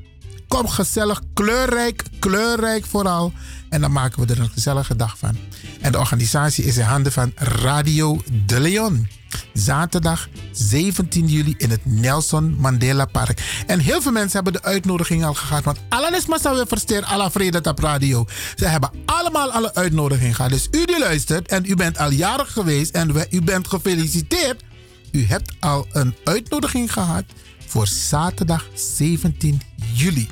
Kom 0.48 0.68
gezellig, 0.68 1.22
kleurrijk, 1.34 2.02
kleurrijk 2.18 2.86
vooral. 2.86 3.32
En 3.68 3.80
dan 3.80 3.92
maken 3.92 4.26
we 4.26 4.32
er 4.32 4.40
een 4.40 4.50
gezellige 4.50 4.96
dag 4.96 5.18
van. 5.18 5.36
En 5.80 5.92
de 5.92 5.98
organisatie 5.98 6.64
is 6.64 6.76
in 6.76 6.84
handen 6.84 7.12
van 7.12 7.32
Radio 7.36 8.20
De 8.46 8.60
Leon. 8.60 9.08
Zaterdag 9.52 10.28
17 10.52 11.26
juli 11.26 11.54
in 11.56 11.70
het 11.70 11.80
Nelson 11.84 12.56
Mandela 12.58 13.04
Park. 13.04 13.62
En 13.66 13.78
heel 13.78 14.02
veel 14.02 14.12
mensen 14.12 14.42
hebben 14.42 14.52
de 14.52 14.68
uitnodiging 14.68 15.24
al 15.24 15.34
gehad. 15.34 15.64
Want 15.64 15.78
alles 15.88 16.26
maar 16.26 16.40
zou 16.40 16.58
we 16.58 16.66
versteer 16.68 17.04
alle 17.04 17.30
vrede 17.30 17.62
op 17.62 17.78
radio. 17.78 18.26
Ze 18.56 18.66
hebben 18.66 18.90
allemaal 19.04 19.52
alle 19.52 19.74
uitnodiging 19.74 20.36
gehad. 20.36 20.50
Dus 20.50 20.68
u 20.70 20.84
die 20.84 20.98
luistert 20.98 21.48
en 21.48 21.64
u 21.66 21.74
bent 21.74 21.98
al 21.98 22.10
jarig 22.10 22.52
geweest 22.52 22.94
en 22.94 23.26
u 23.30 23.42
bent 23.42 23.68
gefeliciteerd. 23.68 24.62
U 25.12 25.24
hebt 25.26 25.52
al 25.60 25.86
een 25.92 26.14
uitnodiging 26.24 26.92
gehad 26.92 27.24
voor 27.66 27.86
zaterdag 27.86 28.66
17 28.74 29.60
juli. 29.92 30.28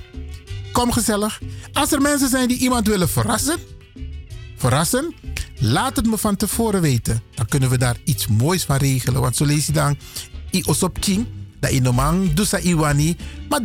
Kom 0.73 0.93
gezellig. 0.93 1.41
Als 1.73 1.93
er 1.93 2.01
mensen 2.01 2.28
zijn 2.28 2.49
die 2.49 2.59
iemand 2.59 2.86
willen 2.86 3.09
verrassen, 3.09 3.59
verrassen, 4.58 5.14
laat 5.58 5.96
het 5.96 6.06
me 6.06 6.18
van 6.18 6.36
tevoren 6.36 6.80
weten. 6.80 7.22
Dan 7.34 7.46
kunnen 7.46 7.70
we 7.70 7.78
daar 7.78 7.96
iets 8.04 8.26
moois 8.26 8.64
van 8.64 8.76
regelen. 8.76 9.20
Want 9.20 9.36
zo 9.36 9.44
lees 9.44 9.66
je 9.66 9.72
dan 9.72 9.96
i 10.52 10.62
osop 10.66 10.96
ching, 11.00 11.26
dat 11.60 11.70
in 11.70 12.32
dusa 12.34 12.58
iwani, 12.58 13.16
maar 13.48 13.60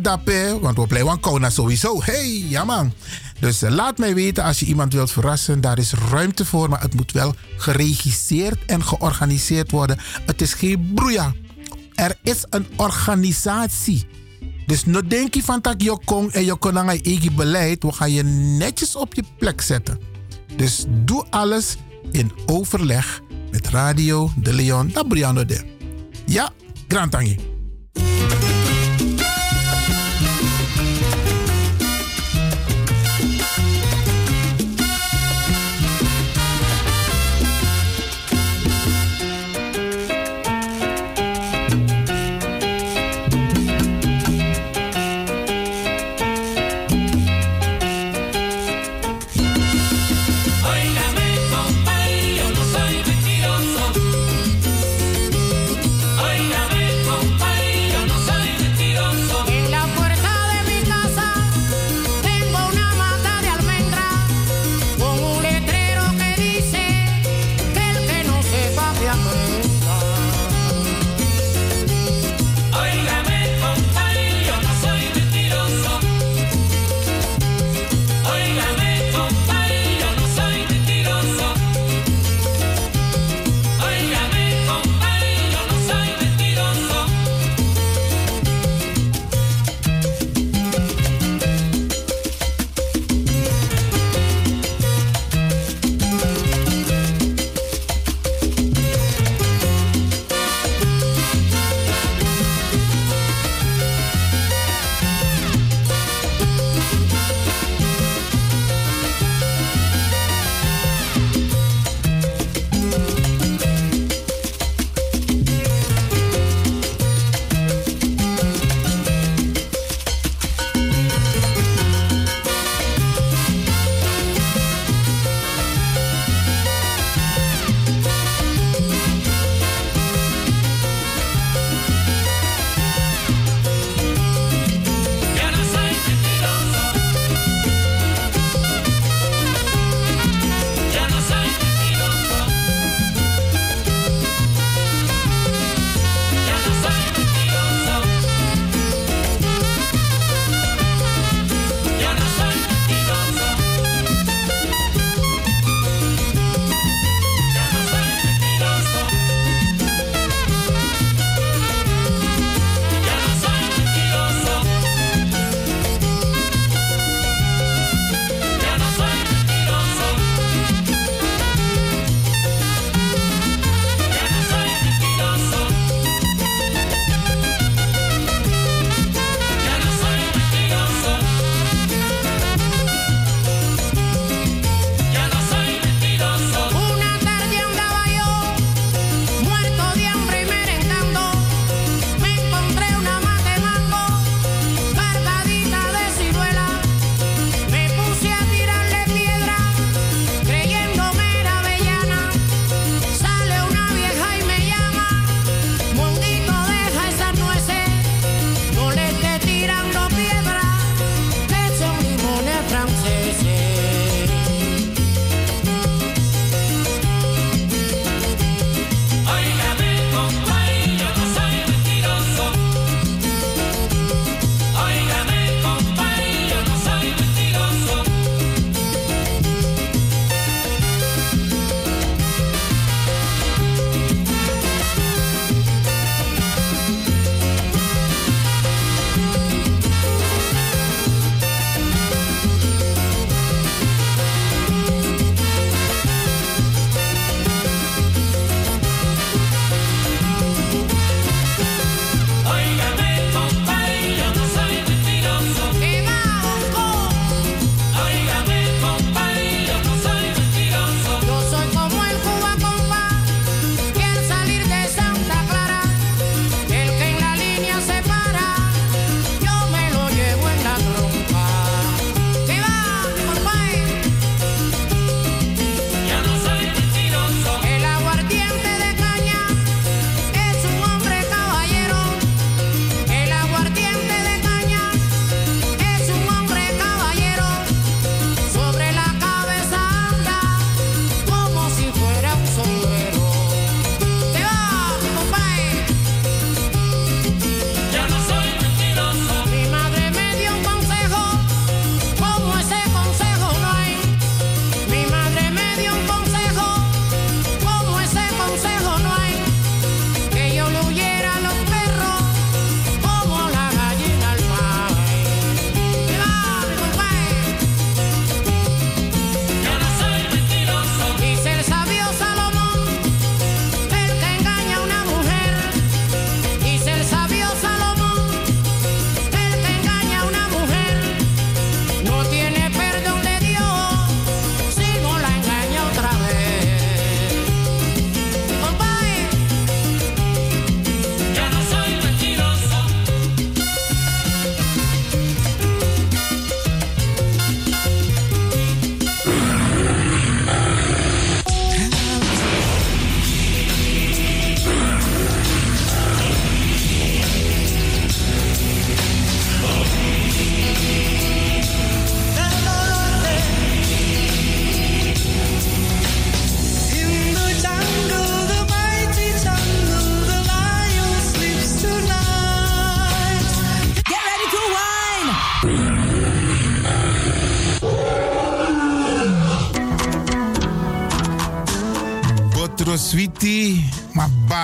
want 0.61 0.77
we 0.77 0.87
blijven 0.87 1.19
kona 1.19 1.49
sowieso. 1.49 2.03
Hey, 2.03 2.45
ja 2.49 2.63
man. 2.63 2.93
Dus 3.39 3.61
eh, 3.61 3.71
laat 3.71 3.97
mij 3.97 4.15
weten 4.15 4.43
als 4.43 4.59
je 4.59 4.65
iemand 4.65 4.93
wilt 4.93 5.11
verrassen. 5.11 5.61
Daar 5.61 5.77
is 5.77 5.93
ruimte 5.93 6.45
voor, 6.45 6.69
maar 6.69 6.81
het 6.81 6.93
moet 6.93 7.11
wel 7.11 7.35
geregisseerd 7.57 8.65
en 8.65 8.83
georganiseerd 8.83 9.71
worden. 9.71 9.97
Het 10.25 10.41
is 10.41 10.53
geen 10.53 10.91
broeia. 10.95 11.33
Er 11.93 12.17
is 12.23 12.45
een 12.49 12.67
organisatie. 12.75 14.07
Dus 14.65 14.85
no 14.85 15.01
denk 15.07 15.33
je 15.33 15.43
van 15.43 15.59
dat 15.61 15.83
je 15.83 15.97
kon 16.05 16.31
en 16.31 16.45
je 16.45 16.55
kon 16.55 16.79
aan 16.79 16.99
je 17.03 17.31
beleid. 17.35 17.83
We 17.83 17.91
gaan 17.91 18.11
je 18.11 18.23
netjes 18.23 18.95
op 18.95 19.13
je 19.13 19.23
plek 19.37 19.61
zetten. 19.61 20.12
Dus 20.55 20.85
doe 20.89 21.25
alles 21.29 21.77
in 22.11 22.31
overleg 22.45 23.21
met 23.51 23.67
Radio 23.67 24.29
de 24.35 24.53
Leon. 24.53 24.89
Dat 24.93 25.07
Brianna 25.07 25.43
de. 25.43 25.61
Ja, 26.25 26.51
grand 26.87 27.15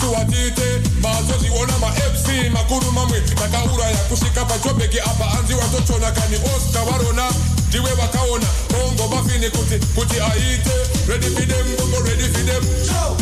kusuwa 0.00 0.24
tite 0.24 0.80
mazoziona 1.02 1.78
mafc 1.78 2.28
makuru 2.52 2.92
mamwe 2.92 3.20
takauraya 3.20 3.96
kusvika 3.96 4.44
pachobheki 4.44 5.00
apa 5.00 5.24
hanzi 5.24 5.54
watochona 5.54 6.10
kani 6.12 6.36
oscar 6.36 6.84
varona 6.84 7.30
ndiwe 7.68 7.90
vakaona 7.94 8.46
ongo 8.84 9.08
mafini 9.16 9.50
kuti 9.50 9.86
kuti 9.94 10.20
aite. 10.20 10.70
Redi 11.08 11.26
fidem 11.26 11.76
bongo 11.76 12.00
redi 12.08 12.22
fidem. 12.22 12.64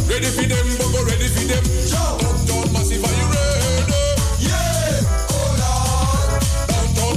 Redi 0.08 0.26
fidem 0.26 0.78
bongo 0.78 1.04
redi 1.10 1.24
fidem. 1.28 1.64
Downtown 1.90 2.72
masiva 2.72 3.08
irede 3.08 3.48
yeah. 4.40 5.04
oh, 5.30 7.16